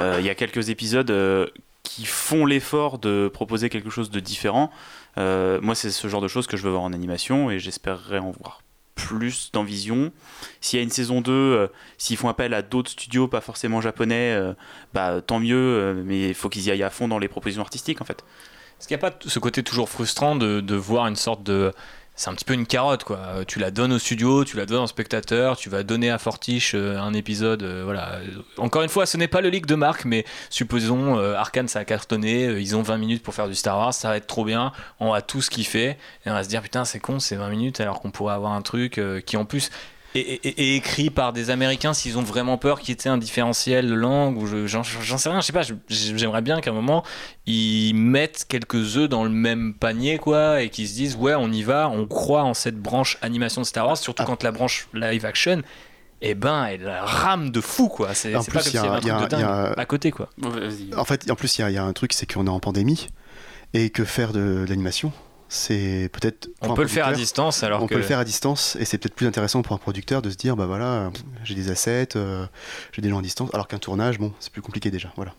Euh, 0.00 0.16
Il 0.18 0.26
y 0.26 0.30
a 0.30 0.34
quelques 0.34 0.70
épisodes 0.70 1.12
qui 1.84 2.04
font 2.04 2.46
l'effort 2.46 2.98
de 2.98 3.30
proposer 3.32 3.68
quelque 3.68 3.90
chose 3.90 4.10
de 4.10 4.20
différent. 4.20 4.72
moi, 5.16 5.74
c'est 5.74 5.90
ce 5.90 6.08
genre 6.08 6.20
de 6.20 6.28
choses 6.28 6.46
que 6.46 6.56
je 6.56 6.62
veux 6.62 6.70
voir 6.70 6.82
en 6.82 6.92
animation 6.92 7.50
et 7.50 7.58
j'espérerais 7.58 8.18
en 8.18 8.30
voir 8.30 8.62
plus 8.94 9.50
dans 9.52 9.64
Vision. 9.64 10.12
S'il 10.60 10.78
y 10.78 10.80
a 10.80 10.82
une 10.82 10.90
saison 10.90 11.20
2, 11.20 11.32
euh, 11.32 11.66
s'ils 11.98 12.16
font 12.16 12.28
appel 12.28 12.54
à 12.54 12.62
d'autres 12.62 12.90
studios, 12.90 13.28
pas 13.28 13.40
forcément 13.40 13.80
japonais, 13.80 14.32
euh, 14.32 14.54
bah, 14.92 15.20
tant 15.26 15.40
mieux, 15.40 15.56
euh, 15.56 16.02
mais 16.04 16.28
il 16.28 16.34
faut 16.34 16.48
qu'ils 16.48 16.62
y 16.62 16.70
aillent 16.70 16.82
à 16.82 16.90
fond 16.90 17.08
dans 17.08 17.18
les 17.18 17.28
propositions 17.28 17.62
artistiques 17.62 18.00
en 18.00 18.04
fait. 18.04 18.24
Est-ce 18.78 18.88
qu'il 18.88 18.96
n'y 18.96 19.04
a 19.04 19.10
pas 19.10 19.16
ce 19.24 19.38
côté 19.38 19.62
toujours 19.62 19.88
frustrant 19.88 20.34
de, 20.36 20.60
de 20.60 20.74
voir 20.74 21.06
une 21.06 21.16
sorte 21.16 21.42
de 21.42 21.72
c'est 22.14 22.28
un 22.28 22.34
petit 22.34 22.44
peu 22.44 22.54
une 22.54 22.66
carotte 22.66 23.04
quoi. 23.04 23.44
Tu 23.46 23.58
la 23.58 23.70
donnes 23.70 23.92
au 23.92 23.98
studio, 23.98 24.44
tu 24.44 24.56
la 24.56 24.66
donnes 24.66 24.82
au 24.82 24.86
spectateur, 24.86 25.56
tu 25.56 25.70
vas 25.70 25.82
donner 25.82 26.10
à 26.10 26.18
Fortiche 26.18 26.74
euh, 26.74 26.98
un 26.98 27.14
épisode. 27.14 27.62
Euh, 27.62 27.82
voilà. 27.84 28.20
Encore 28.58 28.82
une 28.82 28.88
fois, 28.88 29.06
ce 29.06 29.16
n'est 29.16 29.28
pas 29.28 29.40
le 29.40 29.48
leak 29.48 29.66
de 29.66 29.74
Marc, 29.74 30.04
mais 30.04 30.24
supposons 30.50 31.18
euh, 31.18 31.34
Arkane 31.34 31.68
ça 31.68 31.80
a 31.80 31.84
cartonné, 31.84 32.44
ils 32.60 32.76
ont 32.76 32.82
20 32.82 32.98
minutes 32.98 33.22
pour 33.22 33.34
faire 33.34 33.48
du 33.48 33.54
Star 33.54 33.78
Wars, 33.78 33.94
ça 33.94 34.08
va 34.08 34.16
être 34.16 34.26
trop 34.26 34.44
bien, 34.44 34.72
on 35.00 35.12
va 35.12 35.22
tout 35.22 35.40
ce 35.40 35.50
kiffer 35.50 35.90
et 35.90 35.96
on 36.26 36.32
va 36.32 36.44
se 36.44 36.48
dire 36.48 36.60
putain 36.62 36.84
c'est 36.84 37.00
con, 37.00 37.18
c'est 37.18 37.36
20 37.36 37.48
minutes 37.48 37.80
alors 37.80 38.00
qu'on 38.00 38.10
pourrait 38.10 38.34
avoir 38.34 38.52
un 38.52 38.62
truc 38.62 39.00
qui 39.26 39.36
en 39.36 39.44
plus 39.44 39.70
et, 40.14 40.76
écrit 40.76 41.10
par 41.10 41.32
des 41.32 41.50
Américains 41.50 41.94
s'ils 41.94 42.18
ont 42.18 42.22
vraiment 42.22 42.58
peur 42.58 42.80
qu'il 42.80 42.94
y 42.94 42.98
ait 42.98 43.08
un 43.08 43.18
différentiel 43.18 43.88
de 43.88 43.94
langue 43.94 44.36
ou 44.38 44.66
j'en 44.66 44.82
sais 44.82 45.28
rien, 45.28 45.40
je 45.40 45.46
sais 45.46 45.52
pas, 45.52 45.62
j'aimerais 45.88 46.42
bien 46.42 46.60
qu'à 46.60 46.70
un 46.70 46.74
moment 46.74 47.02
ils 47.46 47.94
mettent 47.94 48.44
quelques 48.48 48.96
œufs 48.96 49.08
dans 49.08 49.24
le 49.24 49.30
même 49.30 49.74
panier 49.74 50.18
quoi 50.18 50.62
et 50.62 50.68
qu'ils 50.68 50.88
se 50.88 50.94
disent 50.94 51.16
ouais 51.16 51.34
on 51.34 51.50
y 51.50 51.62
va, 51.62 51.88
on 51.88 52.06
croit 52.06 52.44
en 52.44 52.54
cette 52.54 52.76
branche 52.76 53.18
animation 53.22 53.62
de 53.62 53.66
Star 53.66 53.86
Wars, 53.86 53.96
surtout 53.96 54.22
ah. 54.22 54.26
quand 54.26 54.42
la 54.42 54.52
branche 54.52 54.88
live 54.94 55.24
action 55.24 55.62
eh 56.24 56.34
ben, 56.34 56.66
elle 56.66 56.88
rame 56.88 57.50
de 57.50 57.60
fou, 57.60 57.88
quoi. 57.88 58.14
C'est 58.14 58.30
pas 58.30 58.44
comme 58.44 58.62
s'il 58.62 58.74
y 58.74 58.78
avait 58.78 59.10
un 59.10 59.18
truc 59.18 59.30
de 59.30 59.36
dingue 59.36 59.74
à 59.76 59.84
côté, 59.86 60.12
quoi. 60.12 60.30
En 60.96 61.04
fait, 61.04 61.28
en 61.28 61.34
plus, 61.34 61.58
il 61.58 61.68
y, 61.68 61.76
a 61.76 61.84
un 61.84 61.92
truc, 61.92 62.12
c'est 62.12 62.32
qu'on 62.32 62.46
est 62.46 62.50
en 62.50 62.60
pandémie 62.60 63.08
et 63.74 63.90
que 63.90 64.04
faire 64.04 64.32
de 64.32 64.64
l'animation, 64.68 65.12
c'est 65.52 66.08
peut-être. 66.12 66.48
On 66.62 66.72
peut 66.72 66.80
le 66.80 66.88
faire 66.88 67.06
à 67.06 67.12
distance 67.12 67.62
alors 67.62 67.82
On 67.82 67.86
peut 67.86 67.96
le 67.96 68.02
faire 68.02 68.18
à 68.18 68.24
distance 68.24 68.74
et 68.80 68.86
c'est 68.86 68.96
peut-être 68.96 69.14
plus 69.14 69.26
intéressant 69.26 69.60
pour 69.60 69.74
un 69.74 69.78
producteur 69.78 70.22
de 70.22 70.30
se 70.30 70.36
dire 70.36 70.56
bah 70.56 70.64
voilà, 70.64 71.10
j'ai 71.44 71.54
des 71.54 71.70
assets, 71.70 72.16
euh, 72.16 72.46
j'ai 72.92 73.02
des 73.02 73.10
gens 73.10 73.18
à 73.18 73.22
distance, 73.22 73.50
alors 73.52 73.68
qu'un 73.68 73.78
tournage, 73.78 74.18
bon, 74.18 74.32
c'est 74.40 74.50
plus 74.50 74.62
compliqué 74.62 74.90
déjà. 74.90 75.12
Voilà. 75.16 75.34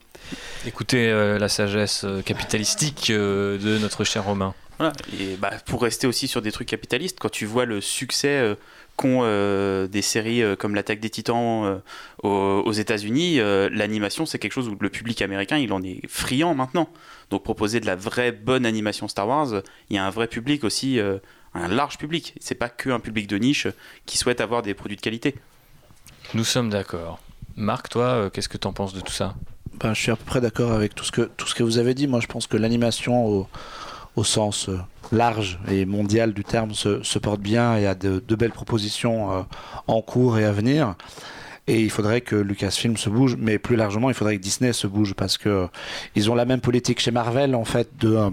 Écoutez 0.67 1.09
euh, 1.09 1.39
la 1.39 1.49
sagesse 1.49 2.03
euh, 2.03 2.21
capitalistique 2.21 3.07
de 3.09 3.79
notre 3.79 4.03
cher 4.03 4.25
Romain. 4.25 4.53
Voilà. 4.77 4.93
Et 5.19 5.35
bah, 5.35 5.51
pour 5.65 5.81
rester 5.81 6.05
aussi 6.05 6.27
sur 6.27 6.43
des 6.43 6.51
trucs 6.51 6.67
capitalistes, 6.67 7.17
quand 7.19 7.31
tu 7.31 7.47
vois 7.47 7.65
le 7.65 7.81
succès 7.81 8.55
qu'ont 8.95 9.23
des 9.87 10.01
séries 10.03 10.43
comme 10.59 10.75
l'attaque 10.75 10.99
des 10.99 11.09
titans 11.09 11.81
aux, 12.21 12.29
aux 12.29 12.71
États-Unis, 12.71 13.39
l'animation 13.71 14.27
c'est 14.27 14.37
quelque 14.37 14.53
chose 14.53 14.69
où 14.69 14.77
le 14.79 14.89
public 14.89 15.23
américain 15.23 15.57
il 15.57 15.73
en 15.73 15.81
est 15.81 16.01
friand 16.07 16.53
maintenant. 16.53 16.87
Donc 17.33 17.41
proposer 17.41 17.79
de 17.79 17.87
la 17.87 17.95
vraie 17.95 18.31
bonne 18.31 18.63
animation 18.63 19.07
Star 19.07 19.27
Wars, 19.27 19.63
il 19.89 19.95
y 19.95 19.97
a 19.97 20.05
un 20.05 20.11
vrai 20.11 20.27
public 20.27 20.63
aussi, 20.63 20.99
euh, 20.99 21.17
un 21.55 21.67
large 21.67 21.97
public. 21.97 22.35
C'est 22.39 22.53
pas 22.53 22.69
que 22.69 22.91
un 22.91 22.99
public 22.99 23.25
de 23.25 23.37
niche 23.37 23.65
qui 24.05 24.19
souhaite 24.19 24.39
avoir 24.39 24.61
des 24.61 24.75
produits 24.75 24.97
de 24.97 25.01
qualité. 25.01 25.33
Nous 26.35 26.43
sommes 26.43 26.69
d'accord. 26.69 27.17
Marc, 27.55 27.89
toi, 27.89 28.03
euh, 28.05 28.29
qu'est-ce 28.29 28.49
que 28.49 28.59
tu 28.59 28.67
en 28.67 28.73
penses 28.73 28.93
de 28.93 29.01
tout 29.01 29.11
ça? 29.11 29.33
Ben, 29.79 29.95
Je 29.95 30.01
suis 30.01 30.11
à 30.11 30.15
peu 30.15 30.25
près 30.25 30.41
d'accord 30.41 30.73
avec 30.73 30.93
tout 30.93 31.03
ce, 31.03 31.11
que, 31.11 31.23
tout 31.23 31.47
ce 31.47 31.55
que 31.55 31.63
vous 31.63 31.79
avez 31.79 31.95
dit. 31.95 32.05
Moi, 32.05 32.19
je 32.19 32.27
pense 32.27 32.45
que 32.45 32.55
l'animation 32.55 33.25
au, 33.25 33.47
au, 34.15 34.23
sens 34.23 34.69
euh, 34.69 34.77
large 35.11 35.59
et 35.67 35.85
mondial 35.85 36.33
du 36.33 36.43
terme 36.43 36.75
se, 36.75 37.01
se 37.01 37.17
porte 37.17 37.41
bien 37.41 37.77
et 37.77 37.87
a 37.87 37.95
de, 37.95 38.23
de 38.27 38.35
belles 38.35 38.51
propositions 38.51 39.47
en 39.87 40.01
cours 40.03 40.37
et 40.37 40.45
à 40.45 40.51
venir. 40.51 40.93
Et 41.65 41.81
il 41.81 41.89
faudrait 41.89 42.19
que 42.19 42.35
Lucasfilm 42.35 42.97
se 42.97 43.09
bouge, 43.09 43.37
mais 43.39 43.57
plus 43.57 43.77
largement, 43.77 44.09
il 44.09 44.13
faudrait 44.13 44.35
que 44.35 44.41
Disney 44.41 44.73
se 44.73 44.85
bouge 44.85 45.13
parce 45.13 45.37
que 45.37 45.69
ils 46.13 46.29
ont 46.29 46.35
la 46.35 46.43
même 46.43 46.59
politique 46.59 46.99
chez 46.99 47.11
Marvel 47.11 47.55
en 47.55 47.63
fait 47.63 47.89
de 47.99 48.15
euh, 48.15 48.29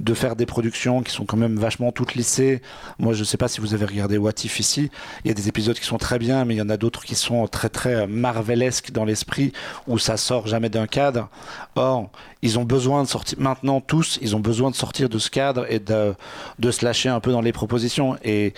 de 0.00 0.14
faire 0.14 0.34
des 0.34 0.44
productions 0.44 1.02
qui 1.02 1.12
sont 1.12 1.24
quand 1.24 1.36
même 1.36 1.56
vachement 1.56 1.92
toutes 1.92 2.14
lissées. 2.14 2.60
Moi, 2.98 3.14
je 3.14 3.22
sais 3.22 3.36
pas 3.36 3.46
si 3.46 3.60
vous 3.60 3.74
avez 3.74 3.84
regardé 3.84 4.18
What 4.18 4.32
If 4.42 4.58
ici. 4.58 4.90
Il 5.24 5.28
y 5.28 5.30
a 5.30 5.34
des 5.34 5.46
épisodes 5.46 5.78
qui 5.78 5.84
sont 5.84 5.98
très 5.98 6.18
bien, 6.18 6.44
mais 6.44 6.54
il 6.54 6.58
y 6.58 6.62
en 6.62 6.68
a 6.68 6.76
d'autres 6.76 7.04
qui 7.04 7.14
sont 7.14 7.46
très 7.46 7.68
très 7.68 7.94
euh, 7.94 8.06
marvelesques 8.08 8.90
dans 8.90 9.04
l'esprit 9.04 9.52
où 9.86 9.98
ça 9.98 10.16
sort 10.16 10.48
jamais 10.48 10.68
d'un 10.68 10.88
cadre. 10.88 11.28
Or, 11.76 12.10
ils 12.42 12.58
ont 12.58 12.64
besoin 12.64 13.04
de 13.04 13.08
sortir 13.08 13.38
maintenant 13.40 13.80
tous, 13.80 14.18
ils 14.20 14.34
ont 14.34 14.40
besoin 14.40 14.70
de 14.70 14.76
sortir 14.76 15.08
de 15.08 15.18
ce 15.18 15.30
cadre 15.30 15.64
et 15.70 15.78
de 15.78 16.14
de 16.58 16.70
se 16.72 16.84
lâcher 16.84 17.08
un 17.08 17.20
peu 17.20 17.30
dans 17.30 17.40
les 17.40 17.52
propositions. 17.52 18.16
Et 18.24 18.52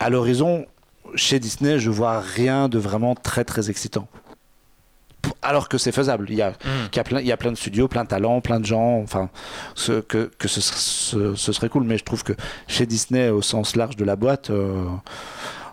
à 0.00 0.10
l'horizon, 0.10 0.66
chez 1.14 1.38
Disney, 1.38 1.78
je 1.78 1.90
vois 1.90 2.20
rien 2.20 2.68
de 2.68 2.78
vraiment 2.78 3.14
très 3.14 3.44
très 3.44 3.70
excitant. 3.70 4.08
Alors 5.42 5.68
que 5.68 5.78
c'est 5.78 5.92
faisable. 5.92 6.26
Il 6.28 6.36
y, 6.36 6.42
a, 6.42 6.50
mm. 6.50 6.54
il, 6.92 6.96
y 6.96 6.98
a 6.98 7.04
plein, 7.04 7.20
il 7.20 7.26
y 7.26 7.32
a 7.32 7.36
plein 7.36 7.52
de 7.52 7.56
studios, 7.56 7.88
plein 7.88 8.04
de 8.04 8.08
talents, 8.08 8.40
plein 8.40 8.60
de 8.60 8.66
gens. 8.66 9.00
Enfin, 9.00 9.30
ce, 9.74 10.00
que, 10.00 10.30
que 10.38 10.48
ce, 10.48 10.60
ce, 10.60 11.52
serait 11.52 11.68
cool. 11.68 11.84
Mais 11.84 11.98
je 11.98 12.04
trouve 12.04 12.22
que 12.22 12.34
chez 12.68 12.86
Disney, 12.86 13.30
au 13.30 13.42
sens 13.42 13.76
large 13.76 13.96
de 13.96 14.04
la 14.04 14.16
boîte, 14.16 14.50
euh, 14.50 14.84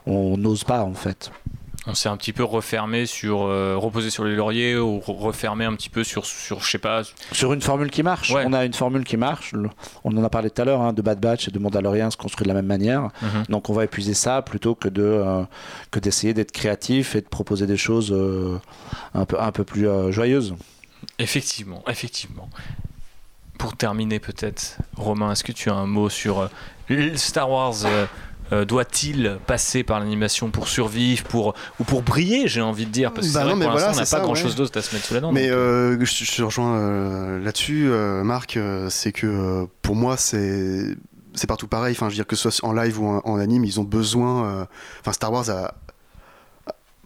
on 0.05 0.37
n'ose 0.37 0.63
pas 0.63 0.83
en 0.83 0.93
fait 0.93 1.31
on 1.87 1.95
s'est 1.95 2.09
un 2.09 2.17
petit 2.17 2.33
peu 2.33 2.43
refermé 2.43 3.07
sur 3.07 3.43
euh, 3.43 3.75
reposé 3.75 4.11
sur 4.11 4.23
les 4.23 4.35
lauriers 4.35 4.77
ou 4.77 4.99
refermé 4.99 5.65
un 5.65 5.73
petit 5.73 5.89
peu 5.89 6.03
sur 6.03 6.25
sur 6.25 6.61
je 6.61 6.69
sais 6.69 6.77
pas 6.77 7.01
sur 7.31 7.53
une 7.53 7.61
formule 7.61 7.89
qui 7.89 8.03
marche. 8.03 8.31
On 8.31 8.53
a 8.53 8.65
une 8.65 8.73
formule 8.73 9.03
qui 9.03 9.17
marche. 9.17 9.53
On 10.03 10.15
en 10.15 10.23
a 10.23 10.29
parlé 10.29 10.51
tout 10.51 10.61
à 10.61 10.65
l'heure 10.65 10.81
hein, 10.81 10.93
de 10.93 11.01
Bad 11.01 11.19
Batch 11.19 11.47
et 11.47 11.51
de 11.51 11.57
Mandalorian 11.57 12.11
se 12.11 12.17
construit 12.17 12.43
de 12.43 12.49
la 12.49 12.53
même 12.53 12.67
manière. 12.67 13.09
Mhm. 13.21 13.45
donc 13.49 13.69
on 13.69 13.73
va 13.73 13.83
épuiser 13.83 14.13
ça 14.13 14.41
plutôt 14.41 14.75
que 14.75 14.89
de 14.89 15.01
euh, 15.01 15.43
que 15.89 15.99
d'essayer 15.99 16.33
d'être 16.33 16.51
créatif 16.51 17.15
et 17.15 17.21
de 17.21 17.27
proposer 17.27 17.65
des 17.65 17.77
choses 17.77 18.11
euh, 18.11 18.59
un 19.15 19.25
peu 19.25 19.39
un 19.41 19.51
peu 19.51 19.63
plus 19.63 19.87
joyeuses. 20.11 20.55
Effectivement 21.17 21.83
effectivement. 21.87 22.49
Pour 23.57 23.75
terminer 23.75 24.19
peut-être 24.19 24.77
Romain 24.97 25.31
est-ce 25.31 25.43
que 25.43 25.51
tu 25.51 25.69
as 25.69 25.75
un 25.75 25.87
mot 25.87 26.09
sur 26.09 26.49
Star 27.15 27.49
Wars 27.49 27.75
euh, 28.51 28.65
doit-il 28.65 29.39
passer 29.47 29.83
par 29.83 29.99
l'animation 29.99 30.49
pour 30.49 30.67
survivre 30.67 31.23
pour, 31.25 31.53
ou 31.79 31.83
pour 31.83 32.01
briller, 32.01 32.47
j'ai 32.47 32.61
envie 32.61 32.85
de 32.85 32.91
dire 32.91 33.13
Parce 33.13 33.27
que 33.27 33.33
bah 33.33 33.43
vrai, 33.43 33.53
pour 33.53 33.71
l'instant, 33.71 33.91
on 33.93 33.95
n'a 33.95 34.05
pas 34.05 34.19
grand-chose 34.19 34.55
d'autre 34.55 34.77
à 34.77 34.81
se 34.81 34.93
mettre 34.95 35.07
sous 35.07 35.13
la 35.13 35.19
dent. 35.21 35.31
Mais 35.31 35.49
euh, 35.49 36.03
je, 36.03 36.35
te 36.35 36.41
rejoins 36.41 36.77
euh, 36.77 37.43
là-dessus, 37.43 37.89
Marc, 38.23 38.57
c'est 38.89 39.11
que 39.11 39.67
pour 39.81 39.95
moi, 39.95 40.17
c'est 40.17 40.95
c'est 41.33 41.47
partout 41.47 41.67
pareil. 41.67 41.93
Enfin, 41.95 42.07
je 42.07 42.11
veux 42.11 42.17
dire 42.17 42.27
que 42.27 42.35
ce 42.35 42.49
soit 42.49 42.67
en 42.67 42.73
live 42.73 42.99
ou 42.99 43.07
en, 43.07 43.21
en 43.23 43.39
anime, 43.39 43.63
ils 43.63 43.79
ont 43.79 43.85
besoin. 43.85 44.67
Enfin, 44.99 45.13
Star 45.13 45.31
Wars 45.31 45.49
a, 45.49 45.75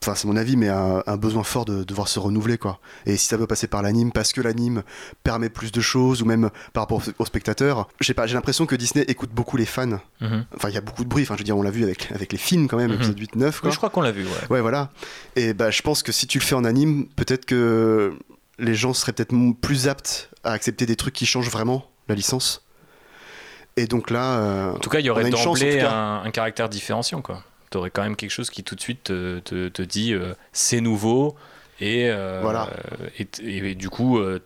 enfin 0.06 0.15
c'est 0.15 0.27
mon 0.27 0.36
avis, 0.36 0.56
mais 0.56 0.69
un, 0.69 1.03
un, 1.06 1.18
besoin 1.18 1.44
fort 1.44 1.65
de 1.65 1.84
devoir 1.84 2.07
se 2.07 2.19
renouveler 2.19 2.57
quoi. 2.57 2.80
Et 3.06 3.18
si 3.18 3.27
ça 3.27 3.38
veut 3.38 3.48
passer 3.48 3.68
par 3.68 3.82
l'anime, 3.82 4.11
parce 4.11 4.34
que 4.34 4.41
l'anime 4.41 4.84
permet 5.23 5.49
plus 5.49 5.72
de 5.72 5.82
choses, 5.82 6.22
ou 6.22 6.26
même 6.26 6.52
par 6.73 6.84
rapport 6.84 7.02
aux, 7.18 7.26
spectateurs, 7.26 7.88
j'ai 7.99 8.14
pas, 8.14 8.27
j'ai 8.27 8.36
l'impression 8.36 8.65
que 8.65 8.76
Disney 8.76 9.03
écoute 9.07 9.32
beaucoup 9.34 9.57
les 9.57 9.65
fans. 9.65 9.99
Mhm. 10.22 10.45
Enfin, 10.56 10.69
il 10.69 10.76
y 10.76 10.77
a 10.77 10.82
beaucoup 10.82 11.03
de 11.03 11.10
bruit. 11.10 11.23
Enfin, 11.23 11.34
je 11.36 11.40
veux 11.40 11.45
dire, 11.45 11.57
on 11.57 11.64
l'a 11.64 11.72
vu 11.72 11.84
avec 11.84 12.11
avec 12.11 12.32
les 12.32 12.38
films 12.38 12.68
quand 12.68 12.77
même, 12.77 12.91
mm 12.91 13.15
8, 13.18 13.36
9. 13.36 13.61
je 13.64 13.77
crois 13.77 13.90
qu'on 13.90 14.02
l'a 14.02 14.11
vu. 14.11 14.23
Ouais. 14.23 14.48
ouais, 14.52 14.61
voilà. 14.61 14.91
Et 15.36 15.53
bah, 15.53 15.72
je 15.72 15.82
pense 15.82 16.03
que 16.03 16.11
si 16.11 16.27
tu 16.27 16.38
le 16.38 16.44
fais 16.44 16.56
en 16.56 16.65
anime, 16.65 17.07
peut-être 17.15 17.45
que 17.45 18.14
les 18.60 18.76
gens 18.76 18.94
seraient 18.94 19.14
peut-être 19.14 19.34
plus 19.60 19.88
aptes 19.88 20.30
à 20.44 20.52
accepter 20.52 20.86
des 20.86 20.95
trucs 20.95 21.14
qui 21.14 21.26
changent 21.26 21.49
vraiment 21.49 21.90
la 22.07 22.15
licence. 22.15 22.61
Et 23.77 23.88
donc 23.88 24.10
là, 24.10 24.40
euh, 24.40 24.73
en 24.73 24.80
tout 24.80 24.90
cas, 24.90 24.99
il 24.99 25.06
y 25.06 25.10
aurait 25.10 25.30
d'emblée 25.30 25.82
un, 25.82 26.22
un 26.23 26.32
caractère 26.32 26.69
différenciant, 26.69 27.22
quoi 27.22 27.44
tu 27.76 27.80
aurais 27.80 27.91
quand 27.91 28.03
même 28.03 28.15
quelque 28.15 28.31
chose 28.31 28.49
qui 28.49 28.64
tout 28.64 28.76
de 28.76 28.80
suite 28.80 29.03
te, 29.03 29.39
te, 29.39 29.81
dit 29.81 30.14
euh, 30.14 30.34
c'est 30.53 30.80
nouveau 30.80 31.35
et, 31.81 32.10
euh, 32.10 32.39
voilà. 32.41 32.69
et, 33.19 33.76
du 33.76 33.89
coup 33.89 34.18
euh, 34.18 34.41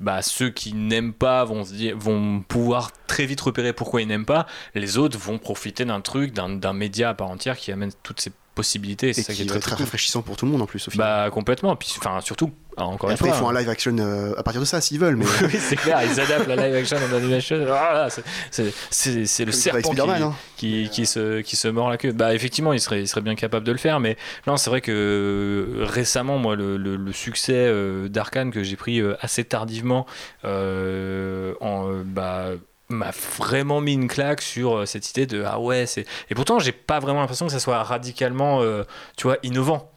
bah, 0.00 0.20
ceux 0.20 0.50
qui 0.50 0.74
n'aiment 0.74 1.14
pas 1.14 1.46
vont, 1.46 1.64
se 1.64 1.72
dire, 1.72 1.96
vont 1.96 2.42
pouvoir 2.42 2.90
très 3.06 3.24
vite 3.24 3.40
repérer 3.40 3.72
pourquoi 3.72 4.02
ils 4.02 4.08
n'aiment 4.08 4.26
pas 4.26 4.46
les 4.74 4.98
autres 4.98 5.18
vont 5.18 5.38
profiter 5.38 5.86
d'un 5.86 6.02
truc 6.02 6.34
d'un 6.34 6.72
média 6.74 7.08
à 7.08 7.14
part 7.14 7.30
entière 7.30 7.56
qui 7.56 7.72
amène 7.72 7.90
toutes 8.02 8.20
ces 8.20 8.32
possibilités. 8.54 9.12
C'est 9.12 9.22
ça 9.22 9.32
qui 9.32 9.38
qui 9.40 9.42
est 9.44 9.46
très, 9.46 9.58
très, 9.60 9.70
cool. 9.72 9.80
rafraîchissant 9.84 10.22
pour 10.22 10.36
tout 10.36 10.46
le 10.46 10.52
monde 10.52 10.62
en 10.62 10.66
plus 10.66 10.86
au 10.88 10.90
final. 10.90 11.24
Bah 11.26 11.30
complètement. 11.30 11.74
Puis 11.76 11.94
enfin 11.98 12.20
surtout 12.20 12.50
encore 12.76 13.08
Et 13.10 13.12
une 13.12 13.14
après, 13.14 13.28
fois. 13.28 13.36
ils 13.36 13.40
font 13.40 13.48
un 13.50 13.58
live 13.60 13.68
action 13.68 13.96
euh, 13.98 14.34
à 14.36 14.42
partir 14.42 14.60
de 14.60 14.66
ça 14.66 14.80
s'ils 14.80 14.98
veulent, 14.98 15.14
mais 15.16 15.26
oui, 15.42 15.58
c'est 15.60 15.76
clair, 15.76 16.00
ils 16.02 16.18
adaptent 16.20 16.48
la 16.48 16.56
live 16.56 16.74
action 16.74 16.96
en 16.96 17.16
animation. 17.16 17.64
Ah, 17.70 17.92
là, 17.94 18.08
c'est- 18.50 19.44
le 19.44 19.52
serpent 19.52 19.90
qui, 19.94 20.00
hein. 20.00 20.34
qui, 20.56 20.88
qui 20.90 21.06
se, 21.06 21.40
qui 21.40 21.54
se 21.54 21.68
mord 21.68 21.88
la 21.88 21.98
queue. 21.98 22.10
Bah, 22.12 22.34
effectivement, 22.34 22.72
il 22.72 22.80
serait, 22.80 23.00
il 23.02 23.06
serait 23.08 23.20
bien 23.20 23.36
capable 23.36 23.64
de 23.64 23.70
le 23.72 23.78
faire, 23.78 24.00
mais 24.00 24.16
non, 24.48 24.56
c'est 24.56 24.70
vrai 24.70 24.80
que 24.80 24.90
euh, 24.90 25.84
récemment, 25.84 26.38
moi, 26.38 26.56
le, 26.56 26.76
le- 26.76 26.96
le 26.96 27.12
succès 27.12 27.52
euh, 27.54 28.08
d'Arkane 28.08 28.50
que 28.50 28.64
j'ai 28.64 28.74
pris 28.76 28.98
euh, 29.00 29.14
assez 29.20 29.44
tardivement, 29.44 30.04
euh, 30.44 31.54
en, 31.60 31.88
euh, 31.90 32.02
bah, 32.04 32.50
m'a 32.88 33.10
vraiment 33.38 33.80
mis 33.80 33.94
une 33.94 34.08
claque 34.08 34.42
sur 34.42 34.76
euh, 34.78 34.86
cette 34.86 35.08
idée 35.10 35.26
de 35.26 35.42
ah 35.46 35.58
ouais 35.58 35.86
c'est 35.86 36.04
et 36.28 36.34
pourtant 36.34 36.58
j'ai 36.58 36.72
pas 36.72 37.00
vraiment 37.00 37.20
l'impression 37.20 37.46
que 37.46 37.52
ça 37.52 37.60
soit 37.60 37.82
radicalement 37.82 38.60
euh, 38.62 38.84
tu 39.16 39.26
vois 39.26 39.38
innovant 39.42 39.90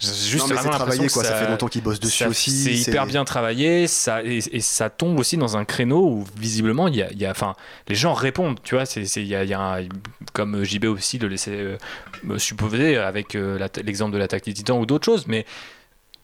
juste 0.00 0.48
non, 0.48 0.54
mais 0.62 0.70
travaillé 0.70 1.08
quoi. 1.08 1.24
Ça, 1.24 1.34
fait 1.34 1.48
longtemps 1.48 1.68
qu'ils 1.68 1.82
bossent 1.82 2.00
dessus 2.00 2.24
ça- 2.24 2.28
aussi. 2.28 2.50
C'est 2.50 2.90
hyper 2.90 3.06
bien 3.06 3.24
travaillé, 3.24 3.86
ça, 3.86 4.22
et, 4.22 4.38
et 4.52 4.60
ça 4.60 4.90
tombe 4.90 5.18
aussi 5.18 5.36
dans 5.36 5.56
un 5.56 5.64
créneau 5.64 6.04
où 6.06 6.24
visiblement 6.36 6.88
il 6.88 6.96
y 6.96 7.02
a, 7.02 7.10
il 7.12 7.18
y 7.18 7.26
a- 7.26 7.30
enfin, 7.30 7.54
les 7.88 7.94
gens 7.94 8.12
répondent, 8.12 8.58
tu 8.62 8.74
vois, 8.74 8.86
c'est, 8.86 9.02
il 9.02 9.26
y 9.26 9.34
a, 9.36 9.44
y 9.44 9.54
a 9.54 9.60
un- 9.60 9.88
comme 10.32 10.64
JB 10.64 10.86
aussi 10.86 11.18
le 11.18 11.28
laissait 11.28 11.52
euh, 11.52 11.78
me 12.24 12.38
supposer 12.38 12.96
avec 12.96 13.34
euh, 13.34 13.58
l'exemple 13.84 14.12
de 14.12 14.18
l'attaque 14.18 14.44
des 14.44 14.52
titans 14.52 14.78
ou 14.78 14.84
d'autres 14.86 15.04
choses, 15.04 15.26
mais 15.26 15.46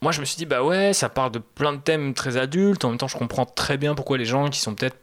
moi 0.03 0.13
je 0.13 0.21
me 0.21 0.25
suis 0.25 0.37
dit, 0.37 0.47
bah 0.47 0.63
ouais, 0.65 0.93
ça 0.93 1.09
parle 1.09 1.31
de 1.31 1.39
plein 1.39 1.73
de 1.73 1.79
thèmes 1.81 2.13
très 2.13 2.37
adultes, 2.37 2.85
en 2.85 2.91
même 2.91 2.99
temps 2.99 3.09
je 3.09 3.17
comprends 3.17 3.47
très 3.47 3.77
bien 3.79 3.95
pourquoi 3.95 4.19
les 4.19 4.25
gens 4.25 4.49
qui 4.49 4.61
sont 4.61 4.75
peut-être 4.75 4.97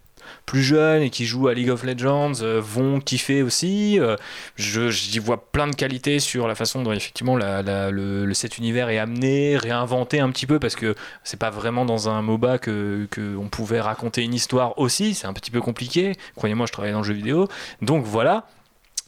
plus 0.45 0.64
jeunes 0.64 1.02
et 1.02 1.10
qui 1.10 1.26
jouent 1.26 1.48
à 1.48 1.54
League 1.54 1.70
of 1.70 1.84
Legends 1.84 2.41
euh, 2.41 2.60
vont 2.62 2.99
kiffer 2.99 3.41
aussi. 3.44 3.99
Euh, 3.99 4.16
j'y 4.58 5.20
vois 5.20 5.52
plein 5.52 5.68
de 5.68 5.76
qualités 5.76 6.20
sur 6.20 6.48
la 6.48 6.56
façon 6.56 6.84
dont 6.84 6.91
effectivement 6.91 7.36
le, 7.36 7.91
le- 8.26 8.34
cet 8.34 8.58
univers 8.58 8.90
est 8.90 8.98
amené, 8.98 9.58
réinventé 9.58 10.20
un 10.20 10.30
petit 10.30 10.45
peu 10.45 10.60
parce 10.60 10.76
que 10.76 10.95
c'est 11.24 11.40
pas 11.40 11.49
vraiment 11.49 11.86
dans 11.86 12.10
un 12.10 12.22
MOBA 12.22 12.58
que, 12.60 13.08
que 13.12 13.36
on 13.38 13.49
pouvait 13.49 13.82
raconter 13.82 14.24
une 14.24 14.34
histoire 14.34 14.78
aussi. 14.80 15.14
C'est 15.14 15.28
un 15.28 15.34
petit 15.34 15.52
peu 15.52 15.62
compliqué. 15.62 16.14
Croyez-moi, 16.36 16.66
je 16.66 16.72
travaille 16.72 16.91
dans 16.91 16.99
le 16.99 17.04
jeu 17.04 17.14
vidéo. 17.14 17.48
Donc 17.82 18.06
voilà. 18.06 18.45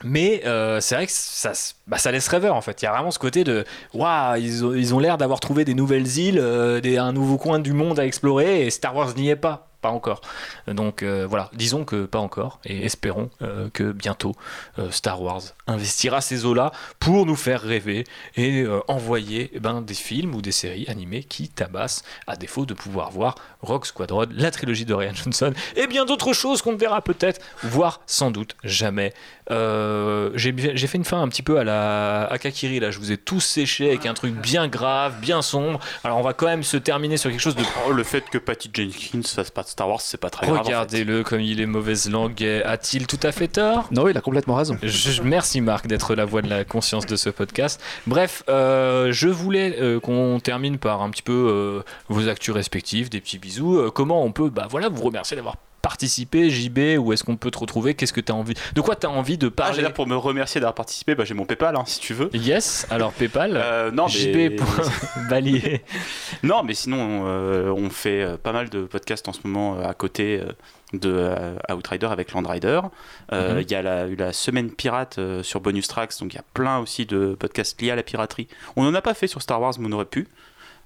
Mais 0.06 0.44
euh, 0.46 0.80
c'est 0.80 0.96
vrai 0.96 1.08
que 1.08 1.12
ça, 1.14 1.52
bah, 1.86 1.98
ça 1.98 2.12
laisse 2.12 2.30
rêveur 2.30 2.56
en 2.56 2.62
fait. 2.62 2.82
Il 2.82 2.86
y 2.86 2.88
a 2.88 2.92
vraiment 2.92 3.12
ce 3.12 3.20
côté 3.20 3.44
de 3.44 3.66
waouh, 3.94 4.38
ils 4.38 4.64
ont, 4.66 4.74
ils 4.74 5.02
l'air 5.02 5.18
d'avoir 5.18 5.42
trouvé 5.42 5.66
des 5.66 5.74
nouvelles 5.74 6.18
îles, 6.18 6.40
un 6.40 7.12
nouveau 7.12 7.38
coin 7.38 7.60
du 7.60 7.74
monde 7.74 8.00
à 8.00 8.06
explorer 8.06 8.66
et 8.66 8.70
Star 8.70 8.96
Wars 8.96 9.14
n'y 9.18 9.30
est 9.30 9.36
pas. 9.36 9.69
Pas 9.82 9.90
encore. 9.90 10.20
Donc 10.68 11.04
euh, 11.04 11.26
voilà, 11.26 11.50
disons 11.54 11.86
que 11.86 12.06
pas 12.06 12.20
encore 12.20 12.60
et 12.66 12.86
espérons 12.86 13.30
euh, 13.42 13.70
que 13.72 13.94
bientôt 13.94 14.36
euh, 14.78 14.92
Star 14.92 15.22
Wars 15.22 15.42
investira 15.68 16.20
ces 16.20 16.46
eaux-là 16.46 16.74
pour 17.00 17.26
nous 17.26 17.38
faire 17.38 17.62
rêver 17.62 18.04
et 18.36 18.66
envoyer 18.88 19.52
eh 19.54 19.60
ben, 19.60 19.82
des 19.82 19.94
films 19.94 20.36
ou 20.36 20.42
des 20.42 20.52
séries 20.52 20.86
animées 20.90 21.24
qui 21.24 21.48
tabassent 21.48 22.04
à 22.28 22.36
défaut 22.36 22.66
de 22.66 22.74
pouvoir 22.74 23.12
voir 23.12 23.36
Rock 23.62 23.86
Squadron, 23.86 24.26
la 24.32 24.52
trilogie 24.52 24.86
de 24.86 24.94
Ryan 24.94 25.14
Johnson 25.14 25.54
et 25.76 25.88
bien 25.88 26.06
d'autres 26.06 26.34
choses 26.34 26.62
qu'on 26.62 26.74
ne 26.74 26.78
verra 26.78 27.02
peut-être, 27.02 27.40
voire 27.64 28.02
sans 28.06 28.32
doute 28.32 28.56
jamais. 28.64 29.14
J'ai 29.50 30.88
fait 30.88 30.98
une 30.98 31.06
fin 31.06 31.22
un 31.22 31.28
petit 31.28 31.42
peu 31.42 31.60
à 31.60 31.64
la 31.64 32.26
Akakiri 32.26 32.80
là, 32.80 32.92
je 32.92 33.00
vous 33.00 33.12
ai 33.12 33.18
tous 33.18 33.40
séché 33.40 33.90
avec 33.90 34.06
un 34.06 34.14
truc 34.14 34.34
bien 34.34 34.68
grave, 34.68 35.20
bien 35.22 35.42
sombre. 35.42 35.80
Alors 36.04 36.18
on 36.18 36.24
va 36.24 36.34
quand 36.34 36.48
même 36.48 36.64
se 36.64 36.78
terminer 36.78 37.18
sur 37.18 37.30
quelque 37.30 37.40
chose 37.40 37.56
de 37.56 37.64
Oh, 37.88 37.92
le 37.92 38.04
fait 38.04 38.30
que 38.30 38.38
Patty 38.38 38.70
Jenkins 38.74 39.24
fasse 39.24 39.52
pas 39.52 39.64
de 39.64 39.69
Star 39.70 39.88
Wars, 39.88 40.02
c'est 40.02 40.18
pas 40.20 40.30
très 40.30 40.46
grave. 40.48 40.58
en 40.60 40.64
fait. 40.64 40.68
Regardez-le 40.70 41.24
comme 41.24 41.42
il 41.42 41.62
est 41.62 41.66
mauvaise 41.66 42.10
langue. 42.10 42.44
A-t-il 42.66 43.08
tout 43.08 43.20
à 43.24 43.32
fait 43.32 43.48
tort? 43.48 43.88
Non, 43.92 44.08
il 44.08 44.18
a 44.18 44.22
complètement 44.22 44.56
raison. 44.56 44.78
Je- 44.82 45.22
merci 45.22 45.62
Marc 45.62 45.88
d'être 45.88 46.16
la 46.16 46.26
voix 46.26 46.42
de 46.42 46.50
la 46.50 46.64
conscience 46.66 47.06
de 47.06 47.16
ce 47.16 47.30
podcast. 47.30 47.80
Bref, 48.08 48.44
euh, 48.50 49.12
je 49.12 49.28
voulais 49.30 49.78
euh, 49.80 50.00
qu'on 50.00 50.40
termine 50.40 50.78
par 50.78 51.02
un 51.02 51.10
petit 51.10 51.22
peu 51.22 51.34
euh, 51.34 51.82
vos 52.10 52.28
actus 52.28 52.54
respectifs, 52.54 53.10
des 53.10 53.22
petits 53.22 53.38
bisous. 53.38 53.78
Euh, 53.78 53.92
comment 53.92 54.24
on 54.24 54.32
peut, 54.32 54.50
bah 54.50 54.68
voilà, 54.70 54.90
vous 54.90 55.04
remercier 55.04 55.36
d'avoir 55.36 55.56
participé, 55.90 56.52
JB, 56.52 57.00
où 57.00 57.14
est-ce 57.14 57.24
qu'on 57.24 57.36
peut 57.36 57.50
te 57.50 57.58
retrouver? 57.58 57.96
Qu'est-ce 57.96 58.14
que 58.14 58.22
tu 58.22 58.32
as 58.32 58.36
envie? 58.36 58.54
De 58.76 58.82
quoi 58.82 58.96
tu 58.96 59.08
as 59.08 59.10
envie 59.10 59.38
de 59.40 59.48
Ah, 59.48 59.50
j'ai 59.50 59.56
parler? 59.56 59.82
là 59.82 59.90
pour 59.90 60.06
me 60.06 60.16
remercier 60.16 60.62
d'avoir 60.62 60.76
participé, 60.76 61.16
bah, 61.16 61.26
j'ai 61.26 61.34
mon 61.34 61.46
PayPal 61.46 61.76
hein, 61.76 61.84
si 61.88 62.00
tu 62.00 62.14
veux. 62.14 62.30
Yes, 62.34 62.86
alors 62.92 63.12
PayPal. 63.12 63.54
Euh, 63.56 63.90
non, 63.90 64.06
mais... 64.06 64.12
JB.balier. 64.12 65.82
non, 66.44 66.64
mais 66.64 66.74
sinon, 66.76 67.24
euh, 67.26 67.72
on 67.72 67.90
fait 67.90 68.22
euh, 68.22 68.38
pas 68.38 68.52
mal 68.52 68.70
de 68.70 68.84
podcasts 68.84 69.28
en 69.28 69.34
ce 69.34 69.40
moment 69.44 69.80
à 69.80 69.94
côté 69.96 70.42
de 70.94 71.56
Outrider 71.74 72.08
avec 72.08 72.32
Landrider. 72.34 72.82
Euh, 73.34 73.56
Mhm. 73.56 73.62
Il 73.62 73.72
y 73.72 73.76
a 73.76 73.82
la, 73.82 74.08
eu 74.08 74.16
la 74.16 74.32
semaine 74.34 74.70
pirate 74.72 75.18
euh, 75.18 75.44
sur 75.44 75.60
Bonus 75.60 75.88
Tracks, 75.88 76.20
donc 76.20 76.34
il 76.34 76.36
y 76.36 76.40
a 76.40 76.44
plein 76.54 76.80
aussi 76.80 77.06
de 77.06 77.36
podcasts 77.40 77.82
liés 77.82 77.92
à 77.92 77.96
la 77.96 78.04
piraterie. 78.04 78.48
On 78.76 78.84
n'en 78.84 78.94
a 78.94 79.02
pas 79.02 79.14
fait 79.14 79.28
sur 79.28 79.42
Star 79.42 79.60
Wars, 79.62 79.74
mais 79.80 79.88
on 79.88 79.92
aurait 79.94 80.06
pu. 80.06 80.28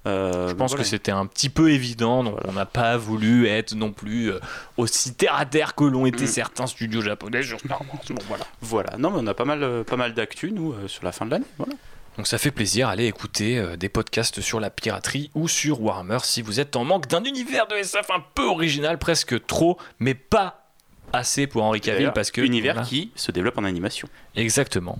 Euh, 0.06 0.48
Je 0.48 0.54
pense 0.54 0.72
voilà. 0.72 0.84
que 0.84 0.88
c'était 0.88 1.12
un 1.12 1.24
petit 1.26 1.48
peu 1.48 1.70
évident, 1.70 2.22
donc 2.24 2.38
on 2.46 2.52
n'a 2.52 2.66
pas 2.66 2.96
voulu 2.96 3.46
être 3.46 3.74
non 3.74 3.90
plus 3.92 4.30
euh, 4.32 4.38
aussi 4.76 5.14
terre 5.14 5.34
à 5.36 5.46
terre 5.46 5.74
que 5.74 5.84
l'ont 5.84 6.06
été 6.06 6.24
Mm. 6.24 6.28
certains 6.28 6.66
studios 6.66 7.00
japonais 7.00 7.42
sur 7.42 7.58
Star 7.58 7.80
Wars. 7.80 8.00
Bon, 8.10 8.22
voilà. 8.28 8.44
Voilà, 8.60 8.96
non, 8.98 9.10
mais 9.10 9.18
on 9.20 9.26
a 9.26 9.34
pas 9.34 9.44
mal, 9.46 9.62
euh, 9.62 9.82
pas 9.84 9.96
mal 9.96 10.12
d'actu, 10.14 10.52
nous, 10.52 10.74
sur 10.88 11.04
la 11.04 11.12
fin 11.12 11.24
de 11.26 11.30
l'année. 11.30 11.46
Voilà. 11.58 11.72
Donc 12.16 12.28
ça 12.28 12.38
fait 12.38 12.52
plaisir, 12.52 12.88
allez 12.88 13.06
écouter 13.06 13.58
euh, 13.58 13.76
des 13.76 13.88
podcasts 13.88 14.40
sur 14.40 14.60
la 14.60 14.70
piraterie 14.70 15.30
ou 15.34 15.48
sur 15.48 15.80
Warhammer 15.80 16.18
si 16.22 16.42
vous 16.42 16.60
êtes 16.60 16.76
en 16.76 16.84
manque 16.84 17.08
d'un 17.08 17.24
univers 17.24 17.66
de 17.66 17.74
SF 17.74 18.08
un 18.14 18.22
peu 18.36 18.44
original, 18.44 18.98
presque 18.98 19.44
trop, 19.46 19.78
mais 19.98 20.14
pas 20.14 20.68
assez 21.12 21.48
pour 21.48 21.64
Henri 21.64 21.80
Cavill 21.80 22.12
parce 22.14 22.30
que 22.30 22.40
univers 22.40 22.74
voilà. 22.74 22.88
qui 22.88 23.10
se 23.16 23.32
développe 23.32 23.58
en 23.58 23.64
animation. 23.64 24.08
exactement. 24.36 24.98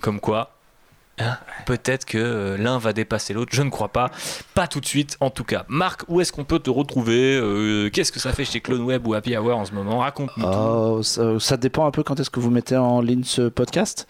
Comme 0.00 0.18
quoi 0.18 0.55
hein, 1.18 1.36
Peut-être 1.66 2.04
que 2.04 2.18
euh, 2.18 2.56
l'un 2.56 2.78
va 2.78 2.92
dépasser 2.92 3.32
l'autre, 3.34 3.52
je 3.54 3.62
ne 3.62 3.70
crois 3.70 3.88
pas. 3.88 4.10
Pas 4.54 4.66
tout 4.66 4.80
de 4.80 4.86
suite, 4.86 5.16
en 5.20 5.30
tout 5.30 5.44
cas. 5.44 5.64
Marc, 5.68 6.02
où 6.08 6.20
est-ce 6.20 6.32
qu'on 6.32 6.44
peut 6.44 6.58
te 6.58 6.70
retrouver 6.70 7.36
Euh, 7.36 7.90
Qu'est-ce 7.90 8.12
que 8.12 8.20
ça 8.20 8.32
fait 8.32 8.44
chez 8.44 8.60
Clone 8.60 8.82
Web 8.82 9.06
ou 9.06 9.14
Happy 9.14 9.36
Hour 9.36 9.56
en 9.56 9.64
ce 9.64 9.72
moment? 9.72 9.98
Raconte-nous. 9.98 10.46
Euh, 10.46 11.02
ça, 11.02 11.38
ça 11.40 11.56
dépend 11.56 11.86
un 11.86 11.90
peu 11.90 12.02
quand 12.02 12.20
est-ce 12.20 12.30
que 12.30 12.40
vous 12.40 12.50
mettez 12.50 12.76
en 12.76 13.00
ligne 13.00 13.24
ce 13.24 13.48
podcast. 13.48 14.06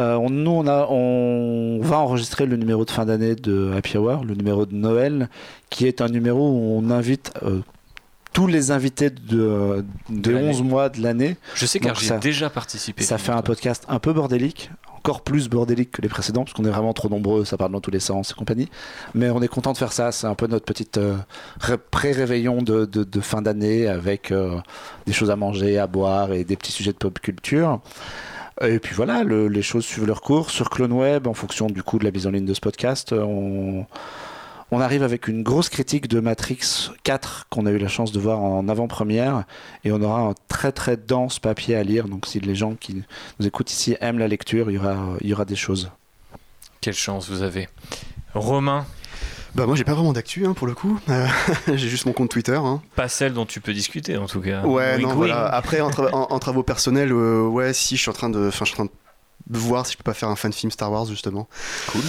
Euh, 0.00 0.14
on- 0.16 0.30
nous, 0.30 0.50
on, 0.50 0.66
a, 0.66 0.86
on 0.88 1.80
va 1.82 1.98
enregistrer 1.98 2.46
le 2.46 2.56
numéro 2.56 2.84
de 2.84 2.90
fin 2.90 3.04
d'année 3.04 3.34
de 3.34 3.72
Happy 3.76 3.98
Hour, 3.98 4.24
le 4.24 4.34
numéro 4.34 4.64
de 4.66 4.74
Noël, 4.74 5.28
qui 5.70 5.86
est 5.86 6.00
un 6.00 6.08
numéro 6.08 6.50
où 6.50 6.78
on 6.82 6.90
invite 6.90 7.32
euh, 7.42 7.60
tous 8.32 8.46
les 8.46 8.70
invités 8.70 9.10
de, 9.10 9.84
l'année. 10.08 10.48
11 10.50 10.62
mois 10.62 10.88
de 10.88 11.02
l'année. 11.02 11.36
Je 11.54 11.66
sais 11.66 11.78
car 11.78 11.92
donc 11.92 11.98
j'y 12.00 12.06
ai 12.06 12.08
ça- 12.08 12.18
déjà 12.18 12.48
participé. 12.48 13.02
Ça 13.04 13.18
fait 13.18 13.32
un 13.32 13.42
podcast 13.42 13.84
un 13.88 13.98
peu 13.98 14.14
bordélique, 14.14 14.70
encore 15.02 15.22
plus 15.22 15.48
bordélique 15.48 15.90
que 15.90 16.00
les 16.00 16.08
précédents, 16.08 16.44
parce 16.44 16.52
qu'on 16.52 16.64
est 16.64 16.70
vraiment 16.70 16.92
trop 16.92 17.08
nombreux, 17.08 17.44
ça 17.44 17.56
parle 17.56 17.72
dans 17.72 17.80
tous 17.80 17.90
les 17.90 17.98
sens 17.98 18.30
et 18.30 18.34
compagnie. 18.34 18.68
Mais 19.14 19.30
on 19.30 19.42
est 19.42 19.48
content 19.48 19.72
de 19.72 19.76
faire 19.78 19.92
ça, 19.92 20.12
c'est 20.12 20.28
un 20.28 20.36
peu 20.36 20.46
notre 20.46 20.64
petite 20.64 20.96
euh, 20.96 21.16
ré- 21.60 21.76
pré-réveillon 21.90 22.62
de, 22.62 22.88
fin 23.20 23.42
d'année 23.42 23.88
avec 23.88 24.30
euh, 24.30 24.58
des 25.06 25.12
choses 25.12 25.30
à 25.32 25.36
manger, 25.36 25.78
à 25.80 25.88
boire 25.88 26.32
et 26.32 26.44
des 26.44 26.56
petits 26.56 26.70
sujets 26.70 26.92
de 26.92 26.98
pop 26.98 27.18
culture. 27.18 27.80
Et 28.60 28.78
puis 28.78 28.94
voilà, 28.94 29.24
le- 29.24 29.48
les 29.48 29.62
choses 29.62 29.84
suivent 29.84 30.06
leur 30.06 30.20
cours. 30.20 30.50
Sur 30.50 30.70
Clone 30.70 30.92
Web, 30.92 31.26
en 31.26 31.34
fonction 31.34 31.66
du 31.66 31.82
coup 31.82 31.98
de 31.98 32.04
la 32.04 32.12
mise 32.12 32.28
en 32.28 32.30
ligne 32.30 32.44
de 32.46 32.54
ce 32.54 32.60
podcast, 32.60 33.12
euh, 33.12 33.22
on, 33.24 33.86
on 34.72 34.80
arrive 34.80 35.02
avec 35.04 35.28
une 35.28 35.42
grosse 35.44 35.68
critique 35.68 36.08
de 36.08 36.18
Matrix 36.18 36.90
4 37.04 37.46
qu'on 37.50 37.66
a 37.66 37.70
eu 37.70 37.78
la 37.78 37.86
chance 37.88 38.10
de 38.10 38.18
voir 38.18 38.40
en 38.40 38.66
avant-première. 38.68 39.44
Et 39.84 39.92
on 39.92 40.02
aura 40.02 40.20
un 40.22 40.34
très 40.48 40.72
très 40.72 40.96
dense 40.96 41.38
papier 41.38 41.76
à 41.76 41.82
lire. 41.84 42.08
Donc 42.08 42.26
si 42.26 42.40
les 42.40 42.54
gens 42.56 42.74
qui 42.74 43.04
nous 43.38 43.46
écoutent 43.46 43.70
ici 43.70 43.96
aiment 44.00 44.18
la 44.18 44.28
lecture, 44.28 44.70
il 44.70 44.74
y 44.74 44.78
aura, 44.78 44.96
il 45.20 45.28
y 45.28 45.32
aura 45.34 45.44
des 45.44 45.56
choses. 45.56 45.90
Quelle 46.80 46.94
chance 46.94 47.28
vous 47.28 47.42
avez. 47.42 47.68
Romain, 48.34 48.86
Bah 49.54 49.66
moi 49.66 49.76
j'ai 49.76 49.84
pas 49.84 49.92
vraiment 49.94 50.14
d'actu 50.14 50.46
hein, 50.46 50.54
pour 50.54 50.66
le 50.66 50.74
coup. 50.74 50.98
Euh, 51.10 51.26
j'ai 51.68 51.88
juste 51.88 52.06
mon 52.06 52.12
compte 52.14 52.30
Twitter. 52.30 52.56
hein. 52.56 52.80
pas 52.96 53.08
celle 53.08 53.34
dont 53.34 53.44
tu 53.46 53.60
peux 53.60 53.74
discuter 53.74 54.16
en 54.16 54.26
tout 54.26 54.40
cas. 54.40 54.62
Ouais, 54.64 54.92
Wink, 54.96 55.02
non, 55.02 55.08
wink. 55.08 55.16
voilà. 55.18 55.46
Après, 55.48 55.80
en, 55.82 55.90
tra- 55.90 56.10
en- 56.12 56.28
en 56.32 56.38
travaux 56.38 56.62
personnels, 56.62 57.12
euh, 57.12 57.42
ouais, 57.46 57.74
si, 57.74 57.96
je 57.96 58.00
suis 58.00 58.10
en 58.10 58.14
train 58.14 58.30
de, 58.30 58.48
enfin, 58.48 58.64
je 58.64 58.72
suis 58.72 58.80
en 58.80 58.86
train 58.86 58.94
de 59.48 59.58
voir 59.58 59.84
si 59.86 59.92
je 59.92 59.98
peux 59.98 60.02
pas 60.04 60.14
faire 60.14 60.30
un 60.30 60.36
fan 60.36 60.52
film 60.52 60.70
Star 60.72 60.90
Wars 60.90 61.04
justement. 61.06 61.46
Cool. 61.88 62.00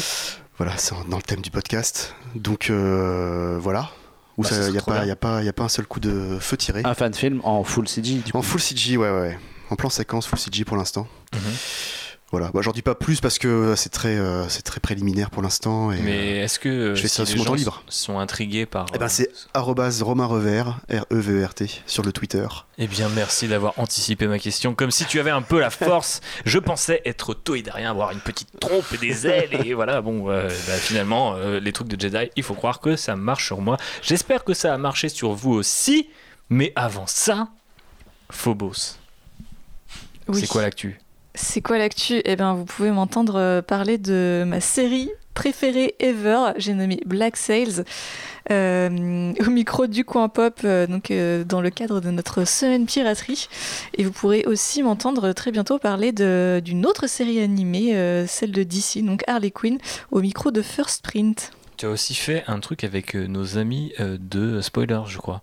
Voilà, 0.63 0.77
c'est 0.77 0.95
dans 1.09 1.17
le 1.17 1.23
thème 1.23 1.41
du 1.41 1.51
podcast. 1.51 2.15
Donc 2.35 2.69
euh, 2.69 3.57
voilà. 3.59 3.89
Où 4.37 4.43
Bah, 4.43 4.49
il 4.67 4.71
n'y 4.71 4.77
a, 4.77 4.81
pas- 4.81 5.05
y 5.05 5.11
a, 5.11 5.15
pas- 5.17 5.43
y 5.43 5.49
a 5.49 5.51
pas 5.53 5.63
un 5.63 5.67
seul 5.67 5.85
coup 5.85 5.99
de 5.99 6.37
feu 6.39 6.55
tiré. 6.55 6.81
Un 6.85 6.93
fan 6.93 7.13
film 7.13 7.41
en 7.43 7.65
full 7.65 7.85
CG. 7.85 8.19
Du 8.19 8.31
coup. 8.31 8.37
En 8.37 8.41
full 8.41 8.61
CG, 8.61 8.95
ouais, 8.95 9.09
ouais, 9.11 9.19
ouais. 9.19 9.39
En 9.71 9.75
plan 9.75 9.89
séquence, 9.89 10.25
full 10.25 10.39
CG 10.39 10.63
pour 10.63 10.77
l'instant. 10.77 11.05
Mhm. 11.33 11.41
Voilà. 12.33 12.49
Bah, 12.51 12.61
j'en 12.63 12.71
dis 12.71 12.81
pas 12.81 12.95
plus 12.95 13.21
parce 13.21 13.37
que 13.37 13.75
c'est 13.75 13.89
très, 13.89 14.17
euh, 14.17 14.49
c'est 14.49 14.63
très 14.63 14.79
préliminaire 14.79 15.29
pour 15.29 15.43
l'instant. 15.43 15.91
et, 15.91 15.99
euh, 15.99 16.01
Mais 16.03 16.37
est-ce 16.39 16.57
que 16.57 16.67
euh, 16.67 16.95
je 16.95 17.03
fais 17.03 17.07
si 17.07 17.13
ça 17.17 17.23
les 17.25 17.29
sur 17.29 17.37
mon 17.37 17.43
gens 17.43 17.51
temps 17.51 17.55
libre. 17.57 17.83
sont 17.89 18.17
intrigués 18.17 18.65
par... 18.65 18.87
Eh 18.95 18.97
ben, 18.97 19.05
euh, 19.05 19.07
c'est 19.07 19.29
arrobase 19.53 20.01
Romain 20.01 20.25
Revers, 20.25 20.79
R-E-V-E-R-T, 20.89 21.83
sur 21.85 22.01
le 22.01 22.11
Twitter. 22.11 22.47
Eh 22.79 22.87
bien, 22.87 23.07
merci 23.09 23.47
d'avoir 23.47 23.77
anticipé 23.77 24.25
ma 24.25 24.39
question. 24.39 24.73
Comme 24.73 24.89
si 24.89 25.05
tu 25.05 25.19
avais 25.19 25.29
un 25.29 25.43
peu 25.43 25.59
la 25.59 25.69
force. 25.69 26.21
Je 26.43 26.57
pensais 26.57 27.03
être 27.05 27.35
toïdarien, 27.35 27.91
avoir 27.91 28.09
une 28.09 28.19
petite 28.19 28.59
trompe 28.59 28.91
et 28.95 28.97
des 28.97 29.27
ailes. 29.27 29.53
Et 29.63 29.75
voilà, 29.75 30.01
bon, 30.01 30.31
euh, 30.31 30.47
bah, 30.47 30.73
finalement, 30.73 31.35
euh, 31.35 31.59
les 31.59 31.71
trucs 31.71 31.87
de 31.87 32.01
Jedi, 32.01 32.31
il 32.35 32.41
faut 32.41 32.55
croire 32.55 32.79
que 32.79 32.95
ça 32.95 33.15
marche 33.15 33.45
sur 33.45 33.61
moi. 33.61 33.77
J'espère 34.01 34.43
que 34.43 34.55
ça 34.55 34.73
a 34.73 34.77
marché 34.79 35.07
sur 35.07 35.33
vous 35.33 35.51
aussi. 35.51 36.09
Mais 36.49 36.73
avant 36.75 37.05
ça, 37.05 37.49
Phobos. 38.31 38.97
Oui. 40.27 40.39
C'est 40.39 40.47
quoi 40.47 40.63
l'actu? 40.63 40.99
C'est 41.35 41.61
quoi 41.61 41.79
l'actu? 41.79 42.21
Eh 42.25 42.35
bien, 42.35 42.53
vous 42.53 42.65
pouvez 42.65 42.91
m'entendre 42.91 43.35
euh, 43.37 43.61
parler 43.63 43.97
de 43.97 44.43
ma 44.45 44.59
série 44.59 45.09
préférée 45.33 45.95
ever, 45.99 46.51
j'ai 46.57 46.75
nommé 46.75 47.01
Black 47.07 47.37
Sails, 47.37 47.83
euh, 48.51 49.33
au 49.39 49.49
micro 49.49 49.87
du 49.87 50.05
coin 50.05 50.29
pop, 50.29 50.59
euh, 50.63 50.85
donc 50.85 51.11
dans 51.47 51.59
le 51.59 51.71
cadre 51.71 52.01
de 52.01 52.11
notre 52.11 52.45
semaine 52.45 52.85
piraterie. 52.85 53.47
Et 53.97 54.03
vous 54.03 54.11
pourrez 54.11 54.45
aussi 54.45 54.83
m'entendre 54.83 55.33
très 55.33 55.51
bientôt 55.51 55.79
parler 55.79 56.11
d'une 56.11 56.85
autre 56.85 57.07
série 57.07 57.39
animée, 57.39 58.25
celle 58.27 58.51
de 58.51 58.61
DC, 58.61 59.03
donc 59.03 59.23
Harley 59.25 59.49
Quinn, 59.49 59.79
au 60.11 60.21
micro 60.21 60.51
de 60.51 60.61
First 60.61 61.03
Print. 61.03 61.51
Tu 61.77 61.87
as 61.87 61.89
aussi 61.89 62.13
fait 62.13 62.43
un 62.45 62.59
truc 62.59 62.83
avec 62.83 63.15
nos 63.15 63.57
amis 63.57 63.91
de 63.99 64.61
Spoiler, 64.61 65.01
je 65.07 65.17
crois. 65.17 65.41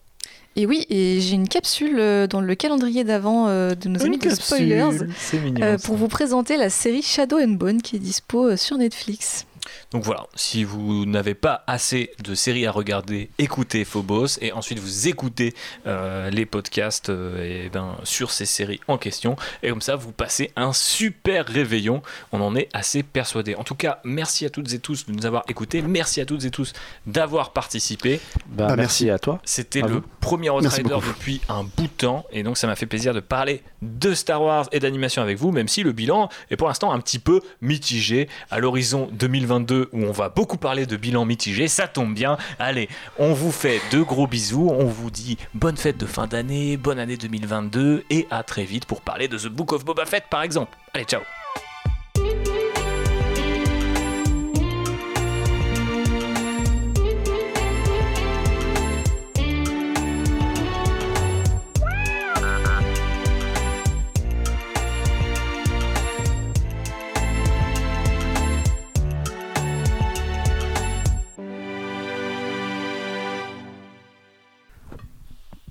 Et 0.56 0.66
oui, 0.66 0.84
et 0.90 1.20
j'ai 1.20 1.34
une 1.36 1.48
capsule 1.48 1.96
euh, 1.98 2.26
dans 2.26 2.40
le 2.40 2.54
calendrier 2.54 3.04
d'avant 3.04 3.46
euh, 3.48 3.74
de 3.74 3.88
nos 3.88 4.02
amis 4.02 4.18
de 4.18 4.30
Spoilers. 4.30 4.90
Mignon. 5.32 5.62
euh, 5.62 5.78
pour 5.78 5.96
vous 5.96 6.08
présenter 6.08 6.56
la 6.56 6.70
série 6.70 7.02
Shadow 7.02 7.38
and 7.38 7.50
Bone 7.50 7.82
qui 7.82 7.96
est 7.96 8.00
dispo 8.00 8.56
sur 8.56 8.76
Netflix. 8.76 9.46
Donc 9.92 10.04
voilà, 10.04 10.26
si 10.34 10.64
vous 10.64 11.06
n'avez 11.06 11.34
pas 11.34 11.64
assez 11.66 12.10
de 12.22 12.34
séries 12.34 12.66
à 12.66 12.72
regarder, 12.72 13.30
écoutez 13.38 13.84
Phobos 13.84 14.38
et 14.40 14.52
ensuite 14.52 14.78
vous 14.78 15.08
écoutez 15.08 15.54
euh, 15.86 16.30
les 16.30 16.46
podcasts 16.46 17.10
euh, 17.10 17.64
et 17.66 17.68
ben, 17.68 17.96
sur 18.04 18.30
ces 18.30 18.46
séries 18.46 18.80
en 18.88 18.98
question. 18.98 19.36
Et 19.62 19.70
comme 19.70 19.80
ça, 19.80 19.96
vous 19.96 20.12
passez 20.12 20.52
un 20.56 20.72
super 20.72 21.46
réveillon. 21.46 22.02
On 22.32 22.40
en 22.40 22.54
est 22.56 22.68
assez 22.72 23.02
persuadé. 23.02 23.54
En 23.54 23.64
tout 23.64 23.74
cas, 23.74 24.00
merci 24.04 24.44
à 24.46 24.50
toutes 24.50 24.72
et 24.72 24.78
tous 24.78 25.06
de 25.06 25.12
nous 25.12 25.26
avoir 25.26 25.44
écoutés. 25.48 25.82
Merci 25.82 26.20
à 26.20 26.26
toutes 26.26 26.44
et 26.44 26.50
tous 26.50 26.72
d'avoir 27.06 27.52
participé. 27.52 28.20
Bah, 28.46 28.66
Bah, 28.68 28.76
merci. 28.76 29.04
merci. 29.04 29.10
à 29.10 29.18
toi. 29.18 29.40
C'était 29.44 29.80
le 29.82 29.88
vous. 29.94 30.02
premier 30.20 30.50
Outrider 30.50 30.82
beaucoup. 30.90 31.06
depuis 31.08 31.40
un 31.48 31.64
bout 31.64 31.82
de 31.82 31.86
temps 31.88 32.24
et 32.32 32.42
donc 32.42 32.58
ça 32.58 32.66
m'a 32.66 32.76
fait 32.76 32.86
plaisir 32.86 33.14
de 33.14 33.20
parler 33.20 33.62
de 33.82 34.14
Star 34.14 34.42
Wars 34.42 34.68
et 34.72 34.80
d'animation 34.80 35.22
avec 35.22 35.38
vous, 35.38 35.50
même 35.50 35.68
si 35.68 35.82
le 35.82 35.92
bilan 35.92 36.28
est 36.50 36.56
pour 36.56 36.68
l'instant 36.68 36.92
un 36.92 37.00
petit 37.00 37.18
peu 37.18 37.40
mitigé. 37.60 38.28
À 38.50 38.58
l'horizon 38.58 39.08
2022 39.12 39.59
où 39.92 40.04
on 40.04 40.12
va 40.12 40.28
beaucoup 40.28 40.56
parler 40.56 40.86
de 40.86 40.96
bilan 40.96 41.24
mitigé, 41.24 41.68
ça 41.68 41.88
tombe 41.88 42.14
bien. 42.14 42.36
Allez, 42.58 42.88
on 43.18 43.32
vous 43.32 43.52
fait 43.52 43.80
de 43.92 44.00
gros 44.02 44.26
bisous, 44.26 44.68
on 44.70 44.86
vous 44.86 45.10
dit 45.10 45.38
bonne 45.54 45.76
fête 45.76 45.96
de 45.96 46.06
fin 46.06 46.26
d'année, 46.26 46.76
bonne 46.76 46.98
année 46.98 47.16
2022 47.16 48.04
et 48.10 48.26
à 48.30 48.42
très 48.42 48.64
vite 48.64 48.86
pour 48.86 49.00
parler 49.00 49.28
de 49.28 49.38
The 49.38 49.48
Book 49.48 49.72
of 49.72 49.84
Boba 49.84 50.06
Fett 50.06 50.24
par 50.30 50.42
exemple. 50.42 50.76
Allez, 50.94 51.04
ciao 51.04 51.20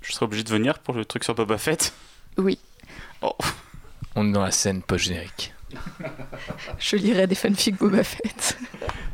Je 0.09 0.15
serais 0.15 0.25
obligé 0.25 0.43
de 0.43 0.49
venir 0.49 0.79
pour 0.79 0.95
le 0.95 1.05
truc 1.05 1.23
sur 1.23 1.35
Boba 1.35 1.59
Fett. 1.59 1.93
Oui, 2.39 2.57
On 4.15 4.27
est 4.27 4.31
dans 4.31 4.41
la 4.41 4.49
scène 4.49 4.81
post-générique. 4.81 5.53
je 6.79 6.95
lirai 6.95 7.27
des 7.27 7.35
fanfics 7.35 7.77
Boba 7.77 8.03
Fett. 8.03 8.57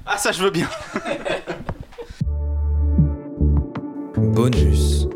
Ah, 0.05 0.17
ça, 0.17 0.31
je 0.31 0.41
veux 0.41 0.51
bien. 0.51 0.69
Bonus. 4.15 5.07